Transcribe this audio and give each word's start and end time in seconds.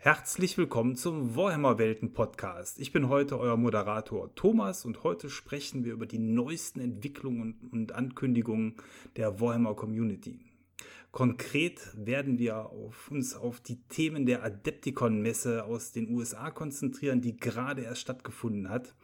Herzlich 0.00 0.56
willkommen 0.56 0.94
zum 0.94 1.34
Warhammer 1.34 1.76
Welten 1.76 2.12
Podcast. 2.12 2.78
Ich 2.78 2.92
bin 2.92 3.08
heute 3.08 3.36
euer 3.36 3.56
Moderator 3.56 4.32
Thomas 4.36 4.84
und 4.84 5.02
heute 5.02 5.28
sprechen 5.28 5.84
wir 5.84 5.92
über 5.92 6.06
die 6.06 6.20
neuesten 6.20 6.78
Entwicklungen 6.78 7.68
und 7.72 7.90
Ankündigungen 7.90 8.76
der 9.16 9.40
Warhammer 9.40 9.74
Community. 9.74 10.38
Konkret 11.10 11.80
werden 11.96 12.38
wir 12.38 12.66
auf 12.66 13.10
uns 13.10 13.34
auf 13.34 13.60
die 13.60 13.82
Themen 13.88 14.24
der 14.24 14.44
Adepticon-Messe 14.44 15.64
aus 15.64 15.90
den 15.90 16.14
USA 16.14 16.52
konzentrieren, 16.52 17.20
die 17.20 17.36
gerade 17.36 17.82
erst 17.82 18.02
stattgefunden 18.02 18.68
hat. 18.68 18.94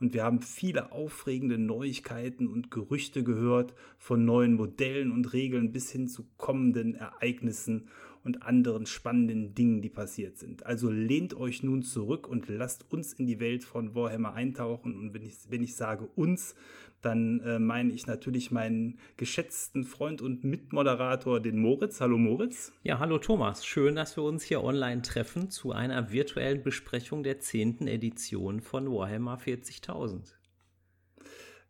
Und 0.00 0.12
wir 0.12 0.22
haben 0.22 0.42
viele 0.42 0.92
aufregende 0.92 1.56
Neuigkeiten 1.56 2.46
und 2.46 2.70
Gerüchte 2.70 3.24
gehört, 3.24 3.74
von 3.96 4.26
neuen 4.26 4.52
Modellen 4.52 5.10
und 5.10 5.32
Regeln 5.32 5.72
bis 5.72 5.90
hin 5.90 6.08
zu 6.08 6.26
kommenden 6.36 6.94
Ereignissen 6.94 7.88
und 8.26 8.42
anderen 8.42 8.84
spannenden 8.84 9.54
Dingen, 9.54 9.80
die 9.80 9.88
passiert 9.88 10.36
sind. 10.36 10.66
Also 10.66 10.90
lehnt 10.90 11.34
euch 11.34 11.62
nun 11.62 11.82
zurück 11.82 12.28
und 12.28 12.48
lasst 12.48 12.92
uns 12.92 13.14
in 13.14 13.26
die 13.26 13.40
Welt 13.40 13.64
von 13.64 13.94
Warhammer 13.94 14.34
eintauchen. 14.34 14.98
Und 14.98 15.14
wenn 15.14 15.22
ich, 15.22 15.36
wenn 15.48 15.62
ich 15.62 15.76
sage 15.76 16.06
uns, 16.16 16.56
dann 17.00 17.40
äh, 17.40 17.60
meine 17.60 17.92
ich 17.92 18.06
natürlich 18.06 18.50
meinen 18.50 18.98
geschätzten 19.16 19.84
Freund 19.84 20.20
und 20.20 20.42
Mitmoderator, 20.42 21.40
den 21.40 21.58
Moritz. 21.58 22.00
Hallo 22.00 22.18
Moritz. 22.18 22.72
Ja, 22.82 22.98
hallo 22.98 23.18
Thomas. 23.18 23.64
Schön, 23.64 23.94
dass 23.94 24.16
wir 24.16 24.24
uns 24.24 24.42
hier 24.42 24.64
online 24.64 25.02
treffen 25.02 25.48
zu 25.48 25.72
einer 25.72 26.10
virtuellen 26.10 26.62
Besprechung 26.62 27.22
der 27.22 27.38
10. 27.38 27.86
Edition 27.86 28.60
von 28.60 28.90
Warhammer 28.90 29.38
40.000. 29.38 30.34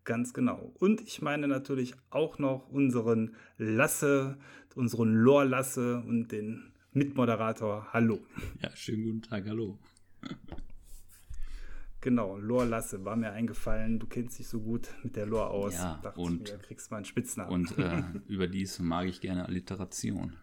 Ganz 0.05 0.33
genau. 0.33 0.72
Und 0.78 1.00
ich 1.00 1.20
meine 1.20 1.48
natürlich 1.48 1.94
auch 2.11 2.38
noch 2.38 2.69
unseren 2.70 3.34
Lasse, 3.59 4.38
unseren 4.77 5.14
Lore-Lasse 5.14 6.02
und 6.06 6.30
den 6.30 6.72
Mitmoderator. 6.92 7.88
Hallo. 7.92 8.20
Ja, 8.62 8.74
schönen 8.77 9.05
guten 9.05 9.22
Tag, 9.22 9.46
hallo. 9.48 9.78
Genau, 12.00 12.36
Lore 12.36 12.66
Lasse 12.66 13.04
war 13.04 13.16
mir 13.16 13.32
eingefallen. 13.32 13.98
Du 13.98 14.06
kennst 14.06 14.38
dich 14.38 14.47
so 14.47 14.60
gut 14.60 14.88
mit 15.02 15.16
der 15.16 15.27
Lore 15.27 15.48
aus. 15.48 15.74
Ja, 15.74 15.98
Dachte 16.02 16.20
und 16.20 16.42
mir, 16.42 16.58
kriegst 16.58 16.91
mal 16.91 16.98
einen 16.98 17.06
Spitznamen. 17.06 17.52
Und 17.52 17.78
äh, 17.78 18.02
überdies 18.28 18.78
mag 18.78 19.06
ich 19.06 19.20
gerne 19.20 19.47
Alliteration. 19.47 20.36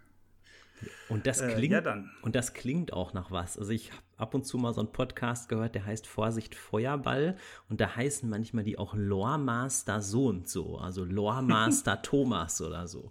Und 1.08 1.28
das 1.28 1.40
klingt, 1.48 1.74
äh, 1.74 1.82
ja 1.82 2.04
und 2.22 2.36
das 2.36 2.54
klingt 2.54 2.92
auch 2.92 3.14
nach 3.14 3.32
was. 3.32 3.58
Also 3.58 3.72
ich 3.72 3.92
habe 3.92 4.04
ab 4.18 4.34
und 4.34 4.46
zu 4.46 4.58
mal 4.58 4.74
so 4.74 4.82
einen 4.82 4.92
Podcast 4.92 5.48
gehört, 5.48 5.76
der 5.76 5.86
heißt 5.86 6.06
Vorsicht 6.08 6.56
Feuerball 6.56 7.38
und 7.70 7.80
da 7.80 7.96
heißen 7.96 8.30
manchmal 8.30 8.66
die 8.66 8.78
auch 8.78 8.94
Lore 8.96 9.38
Master 9.38 10.02
so 10.02 10.26
und 10.26 10.50
so, 10.50 10.78
also 10.78 11.06
Lore 11.06 11.44
Master 11.44 12.02
Thomas 12.02 12.62
oder 12.62 12.88
so. 12.88 13.10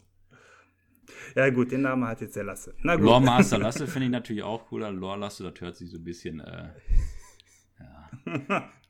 Ja 1.34 1.50
gut, 1.50 1.72
den 1.72 1.82
Namen 1.82 2.06
hat 2.06 2.20
jetzt 2.20 2.36
der 2.36 2.44
Lasse. 2.44 2.74
Na 2.82 2.96
gut. 2.96 3.04
Lore 3.04 3.20
Master 3.20 3.58
Lasse 3.58 3.86
finde 3.86 4.06
ich 4.06 4.12
natürlich 4.12 4.42
auch 4.42 4.66
cooler. 4.66 4.90
Lore 4.90 5.18
Lasse, 5.18 5.42
das 5.44 5.60
hört 5.60 5.76
sich 5.76 5.90
so 5.90 5.98
ein 5.98 6.04
bisschen 6.04 6.40
äh, 6.40 6.68
ja. 8.48 8.70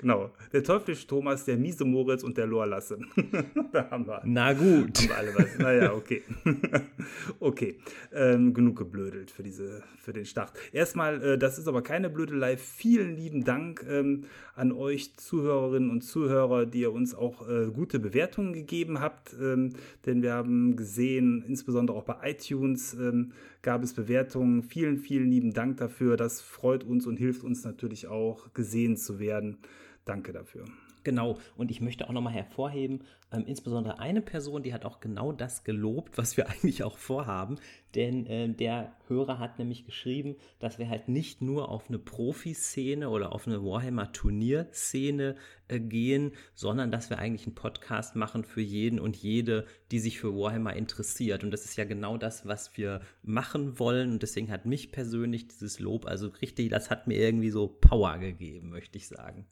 Genau. 0.00 0.30
Der 0.52 0.62
teuflische 0.62 1.06
Thomas, 1.06 1.44
der 1.44 1.56
miese 1.56 1.84
Moritz 1.84 2.22
und 2.22 2.36
der 2.36 2.46
Lorlasse. 2.46 2.98
da 3.72 3.90
haben 3.90 4.06
wir. 4.06 4.22
Na 4.24 4.52
gut. 4.52 4.98
Haben 4.98 5.08
wir 5.08 5.16
alle 5.16 5.34
was. 5.34 5.58
Naja, 5.58 5.92
okay. 5.92 6.22
okay. 7.40 7.78
Ähm, 8.12 8.54
genug 8.54 8.76
geblödelt 8.78 9.30
für, 9.30 9.42
diese, 9.42 9.82
für 9.98 10.12
den 10.12 10.24
Start. 10.24 10.52
Erstmal, 10.72 11.22
äh, 11.22 11.38
das 11.38 11.58
ist 11.58 11.68
aber 11.68 11.82
keine 11.82 12.10
Blödelei. 12.10 12.56
Vielen 12.56 13.16
lieben 13.16 13.44
Dank 13.44 13.84
ähm, 13.88 14.24
an 14.54 14.72
euch 14.72 15.16
Zuhörerinnen 15.16 15.90
und 15.90 16.02
Zuhörer, 16.02 16.66
die 16.66 16.80
ihr 16.80 16.92
uns 16.92 17.14
auch 17.14 17.48
äh, 17.48 17.70
gute 17.70 17.98
Bewertungen 17.98 18.52
gegeben 18.52 19.00
habt. 19.00 19.34
Ähm, 19.40 19.70
denn 20.06 20.22
wir 20.22 20.32
haben 20.32 20.76
gesehen, 20.76 21.44
insbesondere 21.46 21.96
auch 21.96 22.04
bei 22.04 22.30
iTunes 22.30 22.94
ähm, 22.94 23.32
gab 23.62 23.82
es 23.82 23.94
Bewertungen. 23.94 24.62
Vielen, 24.62 24.98
vielen 24.98 25.30
lieben 25.30 25.52
Dank 25.52 25.78
dafür. 25.78 26.16
Das 26.16 26.40
freut 26.40 26.84
uns 26.84 27.06
und 27.06 27.16
hilft 27.16 27.44
uns 27.44 27.64
natürlich 27.64 28.06
auch, 28.06 28.52
gesehen 28.54 28.96
zu 28.96 29.18
werden. 29.18 29.58
Danke 30.04 30.32
dafür. 30.32 30.64
Genau, 31.10 31.38
und 31.56 31.72
ich 31.72 31.80
möchte 31.80 32.08
auch 32.08 32.12
nochmal 32.12 32.34
hervorheben, 32.34 33.02
ähm, 33.32 33.42
insbesondere 33.44 33.98
eine 33.98 34.22
Person, 34.22 34.62
die 34.62 34.72
hat 34.72 34.84
auch 34.84 35.00
genau 35.00 35.32
das 35.32 35.64
gelobt, 35.64 36.16
was 36.16 36.36
wir 36.36 36.48
eigentlich 36.48 36.84
auch 36.84 36.98
vorhaben. 36.98 37.58
Denn 37.96 38.26
äh, 38.26 38.48
der 38.48 38.92
Hörer 39.08 39.40
hat 39.40 39.58
nämlich 39.58 39.84
geschrieben, 39.84 40.36
dass 40.60 40.78
wir 40.78 40.88
halt 40.88 41.08
nicht 41.08 41.42
nur 41.42 41.68
auf 41.68 41.88
eine 41.88 41.98
Profiszene 41.98 43.10
oder 43.10 43.32
auf 43.32 43.48
eine 43.48 43.60
Warhammer-Turnierszene 43.60 45.34
äh, 45.66 45.80
gehen, 45.80 46.30
sondern 46.54 46.92
dass 46.92 47.10
wir 47.10 47.18
eigentlich 47.18 47.46
einen 47.48 47.56
Podcast 47.56 48.14
machen 48.14 48.44
für 48.44 48.60
jeden 48.60 49.00
und 49.00 49.16
jede, 49.16 49.66
die 49.90 49.98
sich 49.98 50.20
für 50.20 50.36
Warhammer 50.36 50.76
interessiert. 50.76 51.42
Und 51.42 51.50
das 51.50 51.64
ist 51.64 51.76
ja 51.76 51.86
genau 51.86 52.18
das, 52.18 52.46
was 52.46 52.76
wir 52.76 53.00
machen 53.24 53.80
wollen. 53.80 54.12
Und 54.12 54.22
deswegen 54.22 54.52
hat 54.52 54.64
mich 54.64 54.92
persönlich 54.92 55.48
dieses 55.48 55.80
Lob, 55.80 56.06
also 56.06 56.28
richtig, 56.28 56.70
das 56.70 56.88
hat 56.88 57.08
mir 57.08 57.16
irgendwie 57.16 57.50
so 57.50 57.66
Power 57.66 58.16
gegeben, 58.18 58.70
möchte 58.70 58.96
ich 58.96 59.08
sagen. 59.08 59.48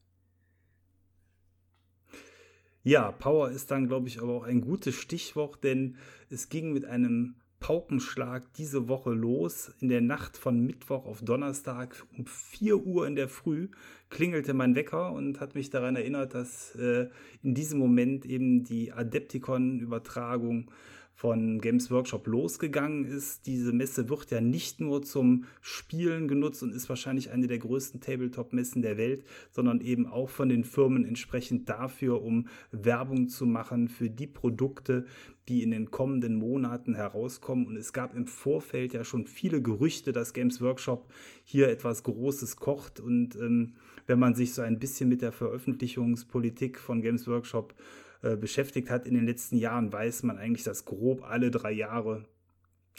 Ja, 2.82 3.12
Power 3.12 3.50
ist 3.50 3.70
dann, 3.70 3.88
glaube 3.88 4.08
ich, 4.08 4.22
aber 4.22 4.32
auch 4.32 4.44
ein 4.44 4.60
gutes 4.60 4.94
Stichwort, 4.94 5.62
denn 5.64 5.96
es 6.30 6.48
ging 6.48 6.72
mit 6.72 6.84
einem 6.84 7.34
Paukenschlag 7.60 8.52
diese 8.54 8.88
Woche 8.88 9.10
los. 9.10 9.72
In 9.80 9.88
der 9.88 10.00
Nacht 10.00 10.36
von 10.36 10.64
Mittwoch 10.64 11.04
auf 11.06 11.22
Donnerstag 11.22 12.06
um 12.16 12.26
4 12.26 12.76
Uhr 12.76 13.06
in 13.06 13.16
der 13.16 13.28
Früh 13.28 13.68
klingelte 14.10 14.54
mein 14.54 14.74
Wecker 14.74 15.12
und 15.12 15.40
hat 15.40 15.54
mich 15.54 15.70
daran 15.70 15.96
erinnert, 15.96 16.34
dass 16.34 16.74
äh, 16.76 17.08
in 17.42 17.54
diesem 17.54 17.78
Moment 17.78 18.24
eben 18.24 18.64
die 18.64 18.92
Adepticon-Übertragung 18.92 20.70
von 21.18 21.60
Games 21.60 21.90
Workshop 21.90 22.28
losgegangen 22.28 23.04
ist. 23.04 23.48
Diese 23.48 23.72
Messe 23.72 24.08
wird 24.08 24.30
ja 24.30 24.40
nicht 24.40 24.78
nur 24.78 25.02
zum 25.02 25.46
Spielen 25.60 26.28
genutzt 26.28 26.62
und 26.62 26.72
ist 26.72 26.88
wahrscheinlich 26.88 27.32
eine 27.32 27.48
der 27.48 27.58
größten 27.58 28.00
Tabletop-Messen 28.00 28.82
der 28.82 28.98
Welt, 28.98 29.24
sondern 29.50 29.80
eben 29.80 30.06
auch 30.06 30.30
von 30.30 30.48
den 30.48 30.62
Firmen 30.62 31.04
entsprechend 31.04 31.68
dafür, 31.68 32.22
um 32.22 32.46
Werbung 32.70 33.26
zu 33.26 33.46
machen 33.46 33.88
für 33.88 34.08
die 34.08 34.28
Produkte, 34.28 35.06
die 35.48 35.64
in 35.64 35.72
den 35.72 35.90
kommenden 35.90 36.36
Monaten 36.36 36.94
herauskommen. 36.94 37.66
Und 37.66 37.76
es 37.76 37.92
gab 37.92 38.14
im 38.14 38.28
Vorfeld 38.28 38.92
ja 38.92 39.02
schon 39.02 39.26
viele 39.26 39.60
Gerüchte, 39.60 40.12
dass 40.12 40.32
Games 40.32 40.60
Workshop 40.60 41.12
hier 41.42 41.68
etwas 41.68 42.04
Großes 42.04 42.58
kocht. 42.58 43.00
Und 43.00 43.34
ähm, 43.34 43.74
wenn 44.06 44.20
man 44.20 44.36
sich 44.36 44.54
so 44.54 44.62
ein 44.62 44.78
bisschen 44.78 45.08
mit 45.08 45.22
der 45.22 45.32
Veröffentlichungspolitik 45.32 46.78
von 46.78 47.02
Games 47.02 47.26
Workshop 47.26 47.74
beschäftigt 48.20 48.90
hat 48.90 49.06
in 49.06 49.14
den 49.14 49.26
letzten 49.26 49.56
Jahren, 49.56 49.92
weiß 49.92 50.24
man 50.24 50.38
eigentlich, 50.38 50.64
dass 50.64 50.84
grob 50.84 51.22
alle 51.22 51.50
drei 51.50 51.72
Jahre 51.72 52.24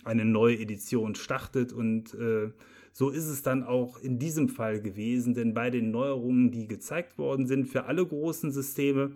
eine 0.06 0.26
neue 0.26 0.58
Edition 0.58 1.16
startet 1.16 1.74
und 1.74 2.14
äh, 2.14 2.52
so 2.92 3.10
ist 3.10 3.28
es 3.28 3.44
dann 3.44 3.64
auch 3.64 4.00
in 4.00 4.20
diesem 4.20 4.50
Fall 4.50 4.82
gewesen, 4.82 5.34
denn 5.34 5.54
bei 5.54 5.70
den 5.70 5.92
Neuerungen, 5.92 6.52
die 6.52 6.68
gezeigt 6.68 7.18
worden 7.18 7.48
sind 7.48 7.68
für 7.68 7.86
alle 7.86 8.06
großen 8.06 8.52
Systeme, 8.52 9.12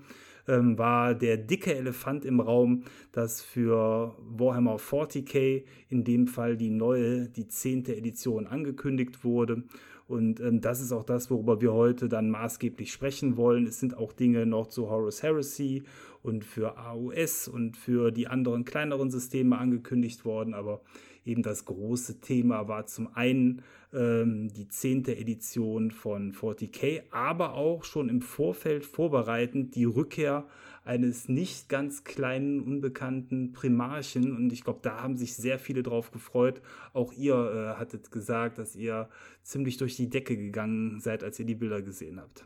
ähm, 0.47 0.77
war 0.77 1.15
der 1.15 1.37
dicke 1.37 1.73
Elefant 1.73 2.25
im 2.25 2.39
Raum, 2.39 2.83
dass 3.11 3.41
für 3.41 4.15
Warhammer 4.19 4.77
40k 4.77 5.63
in 5.89 6.03
dem 6.03 6.27
Fall 6.27 6.57
die 6.57 6.69
neue, 6.69 7.29
die 7.29 7.47
zehnte 7.47 7.95
Edition 7.95 8.47
angekündigt 8.47 9.23
wurde. 9.23 9.63
Und 10.13 10.39
ähm, 10.39 10.61
das 10.61 10.79
ist 10.79 10.91
auch 10.91 11.03
das, 11.03 11.31
worüber 11.31 11.59
wir 11.59 11.73
heute 11.73 12.07
dann 12.07 12.29
maßgeblich 12.29 12.91
sprechen 12.91 13.35
wollen. 13.35 13.65
Es 13.65 13.79
sind 13.79 13.97
auch 13.97 14.13
Dinge 14.13 14.45
noch 14.45 14.67
zu 14.67 14.89
Horus 14.89 15.23
Heresy 15.23 15.83
und 16.21 16.45
für 16.45 16.77
AOS 16.77 17.47
und 17.47 17.75
für 17.75 18.11
die 18.11 18.27
anderen 18.27 18.63
kleineren 18.63 19.09
Systeme 19.09 19.57
angekündigt 19.57 20.23
worden. 20.23 20.53
Aber 20.53 20.81
eben 21.25 21.41
das 21.41 21.65
große 21.65 22.21
Thema 22.21 22.67
war 22.67 22.85
zum 22.85 23.09
einen 23.15 23.63
ähm, 23.91 24.53
die 24.53 24.67
zehnte 24.67 25.17
Edition 25.17 25.89
von 25.89 26.31
40k, 26.31 27.03
aber 27.09 27.55
auch 27.55 27.83
schon 27.83 28.07
im 28.07 28.21
Vorfeld 28.21 28.85
vorbereitend 28.85 29.73
die 29.73 29.85
Rückkehr 29.85 30.45
eines 30.83 31.29
nicht 31.29 31.69
ganz 31.69 32.03
kleinen, 32.03 32.61
unbekannten 32.61 33.53
Primarchen. 33.53 34.35
Und 34.35 34.51
ich 34.51 34.63
glaube, 34.63 34.79
da 34.81 35.01
haben 35.01 35.15
sich 35.15 35.35
sehr 35.35 35.59
viele 35.59 35.83
drauf 35.83 36.11
gefreut. 36.11 36.61
Auch 36.91 37.13
ihr 37.13 37.35
äh, 37.35 37.79
hattet 37.79 38.11
gesagt, 38.11 38.57
dass 38.57 38.75
ihr 38.75 39.09
ziemlich 39.41 39.77
durch 39.77 39.95
die 39.95 40.09
Decke 40.09 40.35
gegangen 40.35 40.99
seid, 40.99 41.23
als 41.23 41.39
ihr 41.39 41.45
die 41.45 41.55
Bilder 41.55 41.81
gesehen 41.81 42.19
habt. 42.19 42.43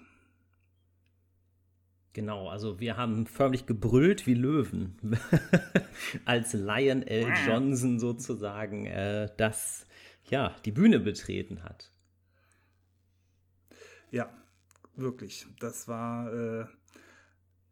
Genau, 2.13 2.49
also 2.49 2.79
wir 2.79 2.97
haben 2.97 3.27
förmlich 3.27 3.67
gebrüllt 3.67 4.25
wie 4.25 4.33
Löwen, 4.33 4.97
als 6.25 6.53
Lion 6.53 7.03
L. 7.03 7.31
Johnson 7.45 7.99
sozusagen 7.99 8.87
äh, 8.87 9.29
das, 9.37 9.85
ja, 10.27 10.55
die 10.65 10.71
Bühne 10.71 10.99
betreten 10.99 11.63
hat. 11.63 11.91
Ja, 14.09 14.31
wirklich. 14.95 15.45
Das 15.59 15.87
war 15.87 16.33
äh, 16.33 16.65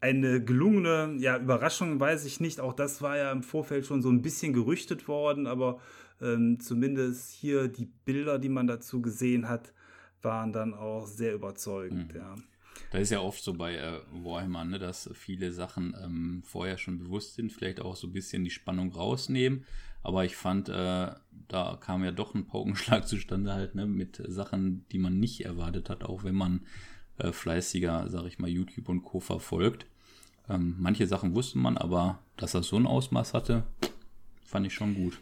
eine 0.06 0.44
gelungene 0.44 1.16
ja, 1.18 1.38
Überraschung, 1.38 2.00
weiß 2.00 2.26
ich 2.26 2.40
nicht. 2.40 2.60
Auch 2.60 2.74
das 2.74 3.02
war 3.02 3.18
ja 3.18 3.32
im 3.32 3.42
Vorfeld 3.42 3.88
schon 3.88 4.04
so 4.04 4.10
ein 4.10 4.22
bisschen 4.22 4.54
gerüchtet 4.54 5.08
worden, 5.08 5.48
aber 5.48 5.80
ähm, 6.22 6.60
zumindest 6.60 7.32
hier 7.32 7.68
die 7.68 7.86
Bilder, 8.06 8.38
die 8.38 8.50
man 8.50 8.68
dazu 8.68 9.02
gesehen 9.02 9.50
hat, 9.50 9.74
waren 10.22 10.54
dann 10.54 10.76
auch 10.76 11.08
sehr 11.08 11.34
überzeugend. 11.34 12.14
Mhm. 12.14 12.20
Ja. 12.20 12.36
Da 12.92 13.00
ist 13.00 13.10
ja 13.10 13.20
oft 13.20 13.44
so 13.44 13.54
bei 13.54 13.76
äh, 13.78 14.00
Warhammer, 14.12 14.64
ne, 14.64 14.78
dass 14.78 15.10
viele 15.14 15.52
Sachen 15.52 15.96
ähm, 16.04 16.44
vorher 16.46 16.78
schon 16.78 17.00
bewusst 17.00 17.34
sind, 17.34 17.52
vielleicht 17.52 17.82
auch 17.82 17.96
so 17.96 18.08
ein 18.08 18.14
bisschen 18.14 18.44
die 18.44 18.52
Spannung 18.52 18.92
rausnehmen. 18.92 19.66
Aber 20.04 20.24
ich 20.24 20.36
fand, 20.36 20.70
äh, 20.70 21.14
da 21.48 21.78
kam 21.82 22.04
ja 22.04 22.12
doch 22.12 22.36
ein 22.36 22.46
Paukenschlag 22.46 23.08
zustande 23.08 23.54
halt, 23.54 23.74
ne, 23.74 23.88
mit 23.88 24.22
Sachen, 24.28 24.86
die 24.92 25.00
man 25.00 25.20
nicht 25.20 25.46
erwartet 25.46 25.90
hat, 25.90 26.04
auch 26.04 26.24
wenn 26.24 26.36
man 26.36 26.62
äh, 27.18 27.32
fleißiger, 27.32 28.08
sag 28.10 28.26
ich 28.26 28.38
mal, 28.38 28.50
YouTube 28.50 28.88
und 28.90 29.02
Co. 29.02 29.20
verfolgt. 29.20 29.88
Ähm, 30.50 30.76
manche 30.80 31.08
Sachen 31.08 31.34
wusste 31.34 31.58
man, 31.58 31.78
aber 31.78 32.20
dass 32.38 32.52
das 32.52 32.68
so 32.68 32.76
ein 32.76 32.88
Ausmaß 32.88 33.34
hatte, 33.34 33.64
fand 34.46 34.68
ich 34.68 34.74
schon 34.74 34.96
gut. 34.96 35.20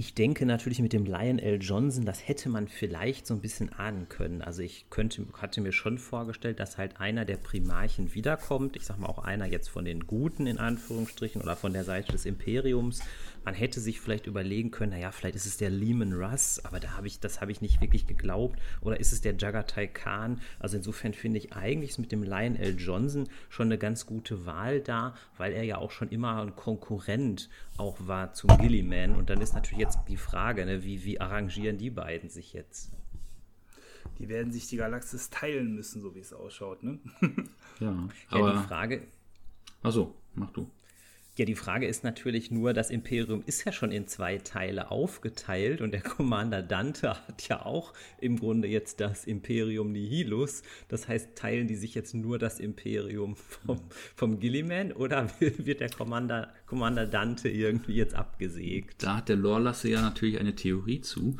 Ich 0.00 0.14
denke 0.14 0.46
natürlich 0.46 0.80
mit 0.80 0.94
dem 0.94 1.04
Lion 1.04 1.38
L. 1.38 1.58
Johnson, 1.60 2.06
das 2.06 2.26
hätte 2.26 2.48
man 2.48 2.68
vielleicht 2.68 3.26
so 3.26 3.34
ein 3.34 3.42
bisschen 3.42 3.70
ahnen 3.70 4.08
können. 4.08 4.40
Also 4.40 4.62
ich 4.62 4.86
könnte, 4.88 5.26
hatte 5.34 5.60
mir 5.60 5.72
schon 5.72 5.98
vorgestellt, 5.98 6.58
dass 6.58 6.78
halt 6.78 6.98
einer 6.98 7.26
der 7.26 7.36
Primarchen 7.36 8.14
wiederkommt. 8.14 8.76
Ich 8.76 8.86
sag 8.86 8.98
mal 8.98 9.08
auch 9.08 9.18
einer 9.18 9.44
jetzt 9.44 9.68
von 9.68 9.84
den 9.84 10.06
Guten 10.06 10.46
in 10.46 10.56
Anführungsstrichen 10.56 11.42
oder 11.42 11.54
von 11.54 11.74
der 11.74 11.84
Seite 11.84 12.12
des 12.12 12.24
Imperiums 12.24 13.02
man 13.44 13.54
hätte 13.54 13.80
sich 13.80 14.00
vielleicht 14.00 14.26
überlegen 14.26 14.70
können, 14.70 14.92
naja, 14.92 15.12
vielleicht 15.12 15.36
ist 15.36 15.46
es 15.46 15.56
der 15.56 15.70
Lehman 15.70 16.12
Russ, 16.12 16.60
aber 16.64 16.78
da 16.78 16.96
habe 16.96 17.06
ich, 17.06 17.20
das 17.20 17.40
habe 17.40 17.52
ich 17.52 17.60
nicht 17.60 17.80
wirklich 17.80 18.06
geglaubt. 18.06 18.60
Oder 18.80 19.00
ist 19.00 19.12
es 19.12 19.20
der 19.20 19.34
Jagatai 19.36 19.86
Khan? 19.86 20.40
Also 20.58 20.76
insofern 20.76 21.14
finde 21.14 21.38
ich 21.38 21.52
eigentlich 21.52 21.98
mit 21.98 22.12
dem 22.12 22.22
Lion 22.22 22.56
L. 22.56 22.76
Johnson 22.78 23.28
schon 23.48 23.68
eine 23.68 23.78
ganz 23.78 24.06
gute 24.06 24.44
Wahl 24.46 24.80
da, 24.80 25.14
weil 25.38 25.52
er 25.52 25.62
ja 25.62 25.78
auch 25.78 25.90
schon 25.90 26.10
immer 26.10 26.42
ein 26.42 26.54
Konkurrent 26.54 27.48
auch 27.76 27.96
war 28.00 28.34
zum 28.34 28.50
Gilliman. 28.58 29.16
Und 29.16 29.30
dann 29.30 29.40
ist 29.40 29.54
natürlich 29.54 29.80
jetzt 29.80 29.89
die 30.08 30.16
Frage, 30.16 30.64
ne, 30.66 30.84
wie, 30.84 31.04
wie 31.04 31.20
arrangieren 31.20 31.78
die 31.78 31.90
beiden 31.90 32.28
sich 32.28 32.52
jetzt? 32.52 32.92
Die 34.18 34.28
werden 34.28 34.52
sich 34.52 34.66
die 34.68 34.76
Galaxis 34.76 35.30
teilen 35.30 35.74
müssen, 35.74 36.02
so 36.02 36.14
wie 36.14 36.20
es 36.20 36.32
ausschaut, 36.32 36.82
ne? 36.82 36.98
ja, 37.80 38.08
aber 38.28 38.52
ja, 38.52 38.60
die 38.60 38.66
Frage. 38.66 39.06
Achso, 39.82 40.14
mach 40.34 40.50
du. 40.50 40.70
Ja, 41.40 41.46
die 41.46 41.54
Frage 41.54 41.86
ist 41.86 42.04
natürlich 42.04 42.50
nur, 42.50 42.74
das 42.74 42.90
Imperium 42.90 43.42
ist 43.46 43.64
ja 43.64 43.72
schon 43.72 43.92
in 43.92 44.06
zwei 44.06 44.36
Teile 44.36 44.90
aufgeteilt 44.90 45.80
und 45.80 45.92
der 45.92 46.02
Commander 46.02 46.60
Dante 46.60 47.08
hat 47.08 47.48
ja 47.48 47.64
auch 47.64 47.94
im 48.20 48.38
Grunde 48.38 48.68
jetzt 48.68 49.00
das 49.00 49.24
Imperium 49.24 49.90
Nihilus. 49.90 50.62
Das 50.88 51.08
heißt, 51.08 51.36
teilen 51.36 51.66
die 51.66 51.76
sich 51.76 51.94
jetzt 51.94 52.14
nur 52.14 52.38
das 52.38 52.60
Imperium 52.60 53.36
vom, 53.36 53.80
vom 54.14 54.38
Gilliman 54.38 54.92
oder 54.92 55.30
wird 55.40 55.80
der 55.80 55.88
Commander, 55.88 56.52
Commander 56.66 57.06
Dante 57.06 57.48
irgendwie 57.48 57.94
jetzt 57.94 58.14
abgesägt? 58.14 59.02
Da 59.02 59.16
hat 59.16 59.30
der 59.30 59.36
Lorlasse 59.36 59.88
ja 59.88 60.02
natürlich 60.02 60.38
eine 60.38 60.54
Theorie 60.54 61.00
zu. 61.00 61.38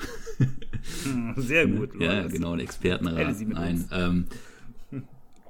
Hm, 1.04 1.34
sehr 1.36 1.66
gut. 1.66 2.00
Ja, 2.00 2.26
genau, 2.26 2.54
ein 2.54 2.60
Expertenrat. 2.60 3.38
Nein, 3.38 3.84
ähm, 3.92 4.26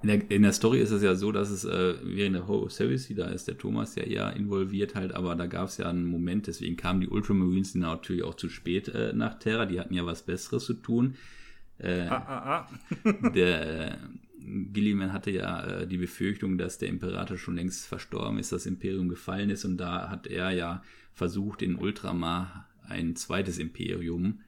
in 0.02 0.08
der, 0.08 0.31
in 0.31 0.43
der 0.43 0.52
Story 0.52 0.81
ist 0.81 0.91
es 0.91 1.02
ja 1.02 1.14
so, 1.14 1.31
dass 1.31 1.50
es 1.50 1.64
äh, 1.64 1.94
während 2.02 2.37
der 2.37 2.49
Whole 2.49 2.70
Series, 2.70 3.12
da 3.14 3.26
ist 3.26 3.49
der 3.49 3.58
Thomas 3.58 3.94
ja 3.97 4.05
eher 4.05 4.35
involviert 4.35 4.94
halt, 4.94 5.12
aber 5.12 5.35
da 5.35 5.47
gab 5.47 5.69
es 5.69 5.76
ja 5.76 5.88
einen 5.88 6.06
Moment, 6.06 6.47
deswegen 6.47 6.76
kamen 6.76 7.00
die 7.00 7.08
Ultramarines 7.08 7.75
natürlich 7.75 8.23
auch 8.23 8.35
zu 8.35 8.49
spät 8.49 8.88
äh, 8.88 9.12
nach 9.12 9.38
Terra, 9.38 9.67
die 9.67 9.79
hatten 9.79 9.94
ja 9.94 10.06
was 10.06 10.23
Besseres 10.23 10.64
zu 10.64 10.75
tun. 10.75 11.17
Äh, 11.79 12.06
ah, 12.08 12.17
ah, 12.26 12.69
ah. 13.05 13.29
der 13.35 13.93
äh, 13.93 13.97
Gilliman 14.38 15.12
hatte 15.12 15.31
ja 15.31 15.64
äh, 15.64 15.87
die 15.87 15.99
Befürchtung, 15.99 16.56
dass 16.56 16.79
der 16.79 16.88
Imperator 16.88 17.37
schon 17.37 17.56
längst 17.56 17.87
verstorben 17.87 18.38
ist, 18.38 18.52
das 18.52 18.67
Imperium 18.67 19.08
gefallen 19.08 19.50
ist 19.50 19.64
und 19.64 19.76
da 19.76 20.08
hat 20.08 20.26
er 20.26 20.50
ja 20.50 20.82
versucht, 21.12 21.62
in 21.62 21.76
Ultramar 21.76 22.69
ein 22.88 23.17
zweites 23.17 23.58
Imperium 23.58 24.41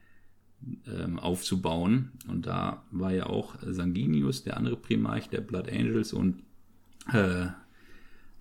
ähm, 0.86 1.18
aufzubauen. 1.18 2.12
Und 2.28 2.46
da 2.46 2.82
war 2.90 3.12
ja 3.12 3.26
auch 3.26 3.56
Sanguinius, 3.62 4.44
der 4.44 4.56
andere 4.56 4.76
Primarch 4.76 5.28
der 5.28 5.40
Blood 5.40 5.70
Angels 5.70 6.12
und 6.12 6.42
äh, 7.12 7.46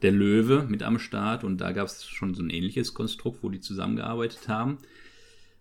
der 0.02 0.12
Löwe 0.12 0.66
mit 0.68 0.84
am 0.84 1.00
Start. 1.00 1.44
Und 1.44 1.60
da 1.60 1.72
gab 1.72 1.88
es 1.88 2.06
schon 2.06 2.34
so 2.34 2.44
ein 2.44 2.50
ähnliches 2.50 2.94
Konstrukt, 2.94 3.44
wo 3.44 3.50
die 3.50 3.60
zusammengearbeitet 3.60 4.48
haben 4.48 4.78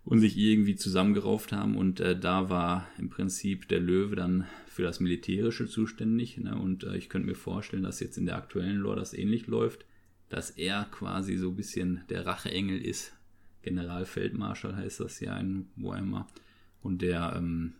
und 0.03 0.19
sich 0.19 0.37
irgendwie 0.37 0.75
zusammengerauft 0.75 1.51
haben. 1.51 1.77
Und 1.77 1.99
äh, 1.99 2.17
da 2.17 2.49
war 2.49 2.87
im 2.97 3.09
Prinzip 3.09 3.67
der 3.67 3.79
Löwe 3.79 4.15
dann 4.15 4.47
für 4.67 4.83
das 4.83 4.99
Militärische 4.99 5.67
zuständig. 5.67 6.37
Ne? 6.37 6.55
Und 6.55 6.83
äh, 6.83 6.95
ich 6.95 7.09
könnte 7.09 7.27
mir 7.27 7.35
vorstellen, 7.35 7.83
dass 7.83 7.99
jetzt 7.99 8.17
in 8.17 8.25
der 8.25 8.37
aktuellen 8.37 8.77
Lore 8.77 8.97
das 8.97 9.13
ähnlich 9.13 9.47
läuft, 9.47 9.85
dass 10.29 10.49
er 10.49 10.85
quasi 10.91 11.37
so 11.37 11.49
ein 11.49 11.55
bisschen 11.55 12.01
der 12.09 12.25
Racheengel 12.25 12.83
ist. 12.83 13.13
Generalfeldmarschall 13.63 14.75
heißt 14.75 15.01
das 15.01 15.19
ja 15.19 15.37
in 15.37 15.67
Warhammer 15.75 16.27
und 16.81 17.01
der 17.01 17.33
ähm, 17.35 17.73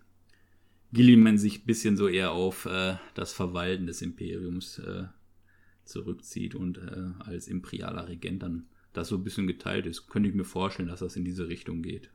Gilliman 0.94 1.38
sich 1.38 1.60
ein 1.62 1.66
bisschen 1.66 1.98
so 1.98 2.08
eher 2.08 2.32
auf 2.32 2.66
äh, 2.66 2.96
das 3.14 3.34
Verwalten 3.34 3.88
des 3.88 4.02
Imperiums 4.02 4.80
äh, 4.80 5.06
zurückzieht 5.86 6.56
und 6.56 6.78
äh, 6.78 7.12
als 7.20 7.48
imperialer 7.48 8.08
Regent 8.08 8.44
dann 8.44 8.66
das 8.94 9.08
so 9.08 9.16
ein 9.16 9.24
bisschen 9.24 9.48
geteilt 9.48 9.86
ist. 9.86 10.08
Könnte 10.08 10.30
ich 10.30 10.36
mir 10.36 10.44
vorstellen, 10.44 10.90
dass 10.90 11.00
das 11.00 11.16
in 11.16 11.26
diese 11.26 11.48
Richtung 11.48 11.82
geht. 11.82 12.10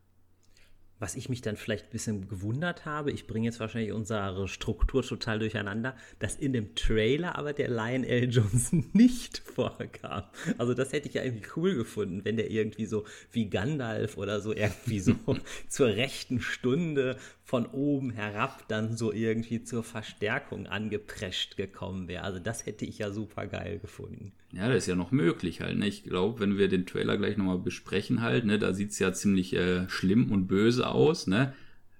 Was 0.98 1.14
ich 1.14 1.28
mich 1.28 1.42
dann 1.42 1.56
vielleicht 1.56 1.86
ein 1.86 1.90
bisschen 1.90 2.28
gewundert 2.28 2.86
habe, 2.86 3.10
ich 3.10 3.26
bringe 3.26 3.44
jetzt 3.44 3.60
wahrscheinlich 3.60 3.92
unsere 3.92 4.48
Struktur 4.48 5.02
total 5.02 5.38
durcheinander, 5.38 5.94
dass 6.18 6.36
in 6.36 6.54
dem 6.54 6.74
Trailer 6.74 7.36
aber 7.36 7.52
der 7.52 7.68
Lion 7.68 8.02
L. 8.02 8.28
Johnson 8.30 8.88
nicht 8.94 9.38
vorkam. 9.38 10.24
Also 10.56 10.72
das 10.72 10.92
hätte 10.92 11.08
ich 11.08 11.14
ja 11.14 11.22
irgendwie 11.22 11.48
cool 11.56 11.74
gefunden, 11.74 12.24
wenn 12.24 12.38
der 12.38 12.50
irgendwie 12.50 12.86
so 12.86 13.04
wie 13.30 13.50
Gandalf 13.50 14.16
oder 14.16 14.40
so 14.40 14.54
irgendwie 14.54 15.00
so 15.00 15.14
zur 15.68 15.88
rechten 15.88 16.40
Stunde 16.40 17.18
von 17.46 17.66
oben 17.66 18.10
herab 18.10 18.66
dann 18.66 18.96
so 18.96 19.12
irgendwie 19.12 19.62
zur 19.62 19.84
Verstärkung 19.84 20.66
angeprescht 20.66 21.56
gekommen 21.56 22.08
wäre. 22.08 22.24
Also 22.24 22.40
das 22.40 22.66
hätte 22.66 22.84
ich 22.84 22.98
ja 22.98 23.12
super 23.12 23.46
geil 23.46 23.78
gefunden. 23.78 24.32
Ja, 24.52 24.66
das 24.66 24.78
ist 24.78 24.88
ja 24.88 24.96
noch 24.96 25.12
möglich 25.12 25.60
halt. 25.60 25.78
Ne? 25.78 25.86
Ich 25.86 26.02
glaube, 26.02 26.40
wenn 26.40 26.58
wir 26.58 26.66
den 26.66 26.86
Trailer 26.86 27.16
gleich 27.16 27.36
nochmal 27.36 27.60
besprechen 27.60 28.20
halt, 28.20 28.46
ne, 28.46 28.58
da 28.58 28.74
sieht 28.74 28.90
es 28.90 28.98
ja 28.98 29.12
ziemlich 29.12 29.54
äh, 29.54 29.88
schlimm 29.88 30.32
und 30.32 30.48
böse 30.48 30.88
aus. 30.88 31.28
Ne? 31.28 31.54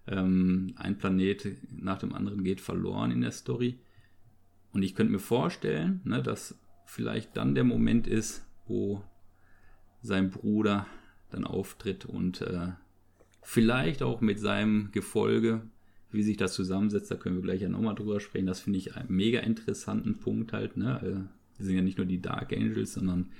Ähm, 0.08 0.74
ein 0.74 0.98
Planet 0.98 1.56
nach 1.70 1.98
dem 1.98 2.12
anderen 2.12 2.42
geht 2.42 2.60
verloren 2.60 3.12
in 3.12 3.20
der 3.20 3.30
Story. 3.30 3.78
Und 4.72 4.82
ich 4.82 4.96
könnte 4.96 5.12
mir 5.12 5.20
vorstellen, 5.20 6.00
ne, 6.02 6.24
dass 6.24 6.58
vielleicht 6.86 7.36
dann 7.36 7.54
der 7.54 7.62
Moment 7.62 8.08
ist, 8.08 8.44
wo 8.66 9.04
sein 10.02 10.30
Bruder 10.32 10.88
dann 11.30 11.44
auftritt 11.44 12.04
und 12.04 12.40
äh, 12.40 12.72
Vielleicht 13.48 14.02
auch 14.02 14.20
mit 14.20 14.40
seinem 14.40 14.90
Gefolge, 14.90 15.62
wie 16.10 16.24
sich 16.24 16.36
das 16.36 16.52
zusammensetzt, 16.52 17.12
da 17.12 17.14
können 17.14 17.36
wir 17.36 17.42
gleich 17.42 17.60
ja 17.60 17.68
nochmal 17.68 17.94
drüber 17.94 18.18
sprechen. 18.18 18.48
Das 18.48 18.58
finde 18.58 18.80
ich 18.80 18.96
einen 18.96 19.14
mega 19.14 19.38
interessanten 19.38 20.18
Punkt 20.18 20.52
halt. 20.52 20.76
Ne? 20.76 20.98
Wir 21.00 21.10
äh, 21.10 21.64
sind 21.64 21.76
ja 21.76 21.80
nicht 21.80 21.96
nur 21.96 22.08
die 22.08 22.20
Dark 22.20 22.52
Angels, 22.52 22.94
sondern 22.94 23.30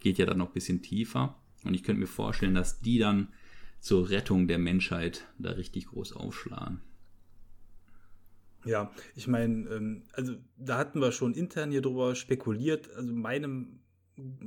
geht 0.00 0.16
ja 0.16 0.24
dann 0.24 0.38
noch 0.38 0.48
ein 0.48 0.54
bisschen 0.54 0.80
tiefer. 0.80 1.36
Und 1.62 1.74
ich 1.74 1.82
könnte 1.82 2.00
mir 2.00 2.06
vorstellen, 2.06 2.54
dass 2.54 2.80
die 2.80 2.98
dann 2.98 3.28
zur 3.80 4.08
Rettung 4.08 4.48
der 4.48 4.56
Menschheit 4.56 5.26
da 5.38 5.50
richtig 5.50 5.88
groß 5.88 6.14
aufschlagen. 6.14 6.80
Ja, 8.64 8.90
ich 9.14 9.28
meine, 9.28 9.68
ähm, 9.68 10.04
also 10.14 10.36
da 10.56 10.78
hatten 10.78 11.00
wir 11.00 11.12
schon 11.12 11.34
intern 11.34 11.70
hier 11.70 11.82
drüber 11.82 12.14
spekuliert. 12.14 12.90
Also 12.96 13.12
meinem 13.12 13.80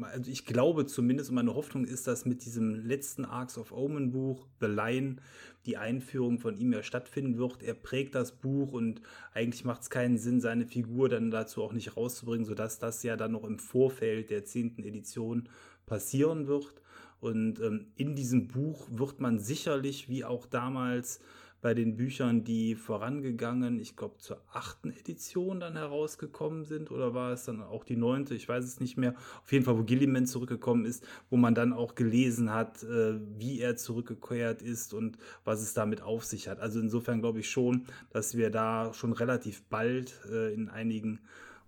also 0.01 0.31
ich 0.31 0.45
glaube 0.45 0.85
zumindest 0.85 1.29
und 1.29 1.35
meine 1.35 1.55
Hoffnung 1.55 1.85
ist, 1.85 2.07
dass 2.07 2.25
mit 2.25 2.45
diesem 2.45 2.75
letzten 2.75 3.25
Arcs 3.25 3.57
of 3.57 3.71
Omen 3.71 4.11
Buch, 4.11 4.47
The 4.59 4.67
Line, 4.67 5.17
die 5.65 5.77
Einführung 5.77 6.39
von 6.39 6.57
ihm 6.57 6.73
ja 6.73 6.83
stattfinden 6.83 7.37
wird. 7.37 7.63
Er 7.63 7.73
prägt 7.73 8.15
das 8.15 8.33
Buch 8.33 8.73
und 8.73 9.01
eigentlich 9.33 9.63
macht 9.63 9.83
es 9.83 9.89
keinen 9.89 10.17
Sinn, 10.17 10.41
seine 10.41 10.65
Figur 10.65 11.09
dann 11.09 11.31
dazu 11.31 11.63
auch 11.63 11.73
nicht 11.73 11.95
rauszubringen, 11.95 12.45
sodass 12.45 12.79
das 12.79 13.03
ja 13.03 13.15
dann 13.15 13.31
noch 13.31 13.45
im 13.45 13.59
Vorfeld 13.59 14.29
der 14.29 14.45
zehnten 14.45 14.83
Edition 14.83 15.49
passieren 15.85 16.47
wird. 16.47 16.81
Und 17.19 17.61
ähm, 17.61 17.87
in 17.95 18.15
diesem 18.15 18.49
Buch 18.49 18.87
wird 18.91 19.21
man 19.21 19.39
sicherlich, 19.39 20.09
wie 20.09 20.25
auch 20.25 20.45
damals, 20.45 21.21
bei 21.63 21.73
den 21.73 21.95
Büchern, 21.95 22.43
die 22.43 22.75
vorangegangen, 22.75 23.79
ich 23.79 23.95
glaube 23.95 24.17
zur 24.17 24.41
achten 24.51 24.91
Edition 24.91 25.61
dann 25.61 25.77
herausgekommen 25.77 26.65
sind 26.65 26.91
oder 26.91 27.13
war 27.13 27.31
es 27.31 27.45
dann 27.45 27.61
auch 27.61 27.85
die 27.85 27.95
neunte, 27.95 28.35
ich 28.35 28.49
weiß 28.49 28.65
es 28.65 28.81
nicht 28.81 28.97
mehr. 28.97 29.15
Auf 29.41 29.51
jeden 29.53 29.63
Fall, 29.63 29.77
wo 29.77 29.83
Gilliman 29.83 30.27
zurückgekommen 30.27 30.83
ist, 30.83 31.07
wo 31.29 31.37
man 31.37 31.55
dann 31.55 31.71
auch 31.71 31.95
gelesen 31.95 32.51
hat, 32.51 32.83
äh, 32.83 33.17
wie 33.37 33.61
er 33.61 33.77
zurückgekehrt 33.77 34.61
ist 34.61 34.93
und 34.93 35.17
was 35.45 35.61
es 35.61 35.73
damit 35.73 36.01
auf 36.01 36.25
sich 36.25 36.49
hat. 36.49 36.59
Also 36.59 36.81
insofern 36.81 37.21
glaube 37.21 37.39
ich 37.39 37.49
schon, 37.49 37.85
dass 38.11 38.35
wir 38.35 38.49
da 38.49 38.93
schon 38.93 39.13
relativ 39.13 39.63
bald 39.69 40.19
äh, 40.29 40.53
in 40.53 40.67
einigen 40.67 41.21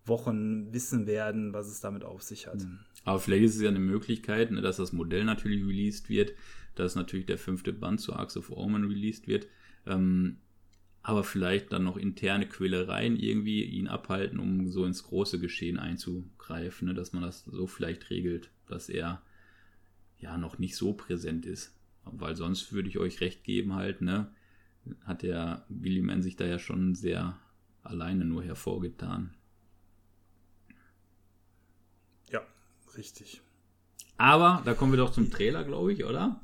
Wochen 0.06 0.74
wissen 0.74 1.08
werden, 1.08 1.54
was 1.54 1.68
es 1.68 1.80
damit 1.80 2.04
auf 2.04 2.22
sich 2.22 2.48
hat. 2.48 2.60
Mhm. 2.60 2.80
Aber 3.06 3.22
vielleicht 3.22 3.46
ist 3.46 3.56
es 3.56 3.62
ja 3.62 3.70
eine 3.70 3.80
Möglichkeit, 3.80 4.52
ne, 4.52 4.60
dass 4.62 4.76
das 4.76 4.92
Modell 4.92 5.24
natürlich 5.24 5.66
released 5.66 6.10
wird, 6.10 6.34
dass 6.76 6.96
natürlich 6.96 7.28
der 7.28 7.38
fünfte 7.38 7.72
Band 7.72 8.02
zu 8.02 8.12
Arcs 8.12 8.36
of 8.36 8.52
Omen 8.52 8.84
released 8.84 9.30
wird 9.30 9.48
ähm, 9.86 10.38
aber 11.02 11.24
vielleicht 11.24 11.72
dann 11.72 11.84
noch 11.84 11.98
interne 11.98 12.48
Quälereien 12.48 13.16
irgendwie 13.16 13.64
ihn 13.64 13.88
abhalten, 13.88 14.40
um 14.40 14.70
so 14.70 14.86
ins 14.86 15.04
große 15.04 15.40
Geschehen 15.40 15.78
einzugreifen, 15.78 16.88
ne? 16.88 16.94
dass 16.96 17.14
man 17.14 17.22
das 17.22 17.44
so 17.46 17.68
vielleicht 17.68 18.10
regelt, 18.10 18.50
dass 18.68 18.90
er 18.90 19.22
ja 20.20 20.38
noch 20.38 20.58
nicht 20.58 20.76
so 20.76 20.94
präsent 20.94 21.46
ist. 21.46 21.76
Weil 22.06 22.36
sonst 22.36 22.74
würde 22.74 22.90
ich 22.90 22.98
euch 22.98 23.22
recht 23.22 23.44
geben 23.44 23.76
halt, 23.76 24.02
ne, 24.02 24.32
hat 25.04 25.24
der 25.24 25.66
William 25.70 26.22
sich 26.22 26.36
da 26.36 26.46
ja 26.46 26.60
schon 26.60 26.96
sehr 26.96 27.40
alleine 27.84 28.26
nur 28.26 28.44
hervorgetan. 28.44 29.34
Ja, 32.32 32.42
richtig. 32.98 33.42
Aber 34.18 34.62
da 34.66 34.74
kommen 34.74 34.94
wir 34.94 34.98
doch 34.98 35.12
zum 35.12 35.30
Trailer, 35.30 35.64
glaube 35.64 35.94
ich, 35.94 36.06
oder? 36.06 36.42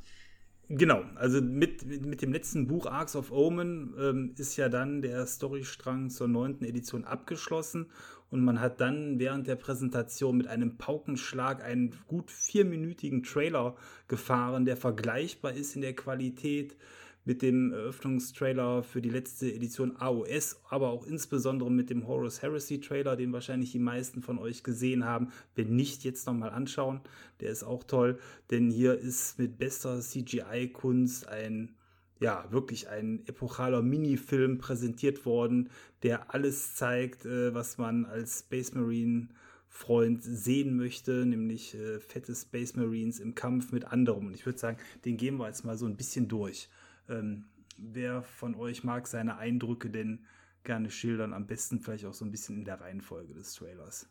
Genau, 0.74 1.04
also 1.16 1.42
mit, 1.42 1.86
mit 2.06 2.22
dem 2.22 2.32
letzten 2.32 2.66
Buch 2.66 2.86
Arcs 2.86 3.18
of 3.18 3.30
Omen 3.30 3.94
ähm, 4.00 4.34
ist 4.38 4.56
ja 4.56 4.70
dann 4.70 5.02
der 5.02 5.26
Storystrang 5.26 6.10
zur 6.10 6.30
neunten 6.30 6.64
Edition 6.64 7.04
abgeschlossen 7.04 7.88
und 8.30 8.42
man 8.46 8.62
hat 8.62 8.80
dann 8.80 9.20
während 9.20 9.48
der 9.48 9.58
Präsentation 9.58 10.38
mit 10.38 10.48
einem 10.48 10.78
Paukenschlag 10.78 11.62
einen 11.62 11.94
gut 12.08 12.32
vierminütigen 12.32 13.24
Trailer 13.24 13.76
gefahren, 14.08 14.64
der 14.64 14.78
vergleichbar 14.78 15.52
ist 15.52 15.76
in 15.76 15.82
der 15.82 15.94
Qualität 15.94 16.78
mit 17.24 17.42
dem 17.42 17.72
Eröffnungstrailer 17.72 18.84
für 18.84 19.02
die 19.02 19.10
letzte 19.10 19.52
Edition 19.52 19.96
AOS, 19.98 20.60
aber 20.70 20.90
auch 20.90 21.06
insbesondere 21.06 21.72
mit 21.72 21.90
dem 21.90 22.08
Horus 22.08 22.42
Heresy 22.42 22.82
Trailer, 22.82 23.16
den 23.16 23.32
wahrscheinlich 23.34 23.72
die 23.72 23.80
meisten 23.80 24.22
von 24.22 24.40
euch 24.40 24.64
gesehen 24.64 25.06
haben. 25.06 25.32
Wenn 25.56 25.76
nicht, 25.76 26.04
jetzt 26.04 26.26
nochmal 26.26 26.50
anschauen. 26.50 27.02
Der 27.40 27.52
ist 27.52 27.64
auch 27.64 27.84
toll, 27.84 28.20
denn 28.50 28.72
hier 28.72 28.98
ist 28.98 29.38
mit 29.38 29.58
bester 29.58 30.00
CGI-Kunst 30.00 31.28
ein 31.28 31.76
ja, 32.20 32.46
wirklich 32.52 32.88
ein 32.88 33.26
epochaler 33.26 33.82
Minifilm 33.82 34.60
präsentiert 34.60 35.26
worden, 35.26 35.72
der 36.04 36.34
alles 36.36 36.76
zeigt, 36.76 37.26
äh, 37.26 37.54
was 37.56 37.80
man 37.80 38.06
als 38.06 38.42
Space 38.42 38.76
Marine 38.76 39.30
Freund 39.68 40.22
sehen 40.22 40.76
möchte, 40.76 41.26
nämlich 41.26 41.74
äh, 41.74 42.00
fette 42.00 42.36
Space 42.36 42.76
Marines 42.76 43.20
im 43.20 43.34
Kampf 43.34 43.72
mit 43.72 43.86
anderen. 43.86 44.28
Und 44.28 44.36
ich 44.36 44.46
würde 44.46 44.60
sagen, 44.60 44.78
den 45.06 45.18
gehen 45.18 45.38
wir 45.38 45.48
jetzt 45.48 45.66
mal 45.66 45.78
so 45.78 45.86
ein 45.88 45.96
bisschen 45.96 46.28
durch. 46.28 46.70
Ähm, 47.12 47.46
wer 47.78 48.24
von 48.24 48.56
euch 48.56 48.84
mag 48.84 49.08
seine 49.08 49.38
Eindrücke 49.38 49.90
denn 49.90 50.26
gerne 50.64 50.90
schildern? 50.90 51.34
Am 51.34 51.48
besten 51.48 51.80
vielleicht 51.80 52.06
auch 52.06 52.14
so 52.14 52.26
ein 52.26 52.32
bisschen 52.32 52.58
in 52.58 52.66
der 52.66 52.82
Reihenfolge 52.82 53.34
des 53.34 53.54
Trailers. 53.54 54.10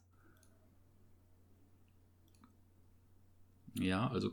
Ja, 3.74 4.08
also 4.08 4.32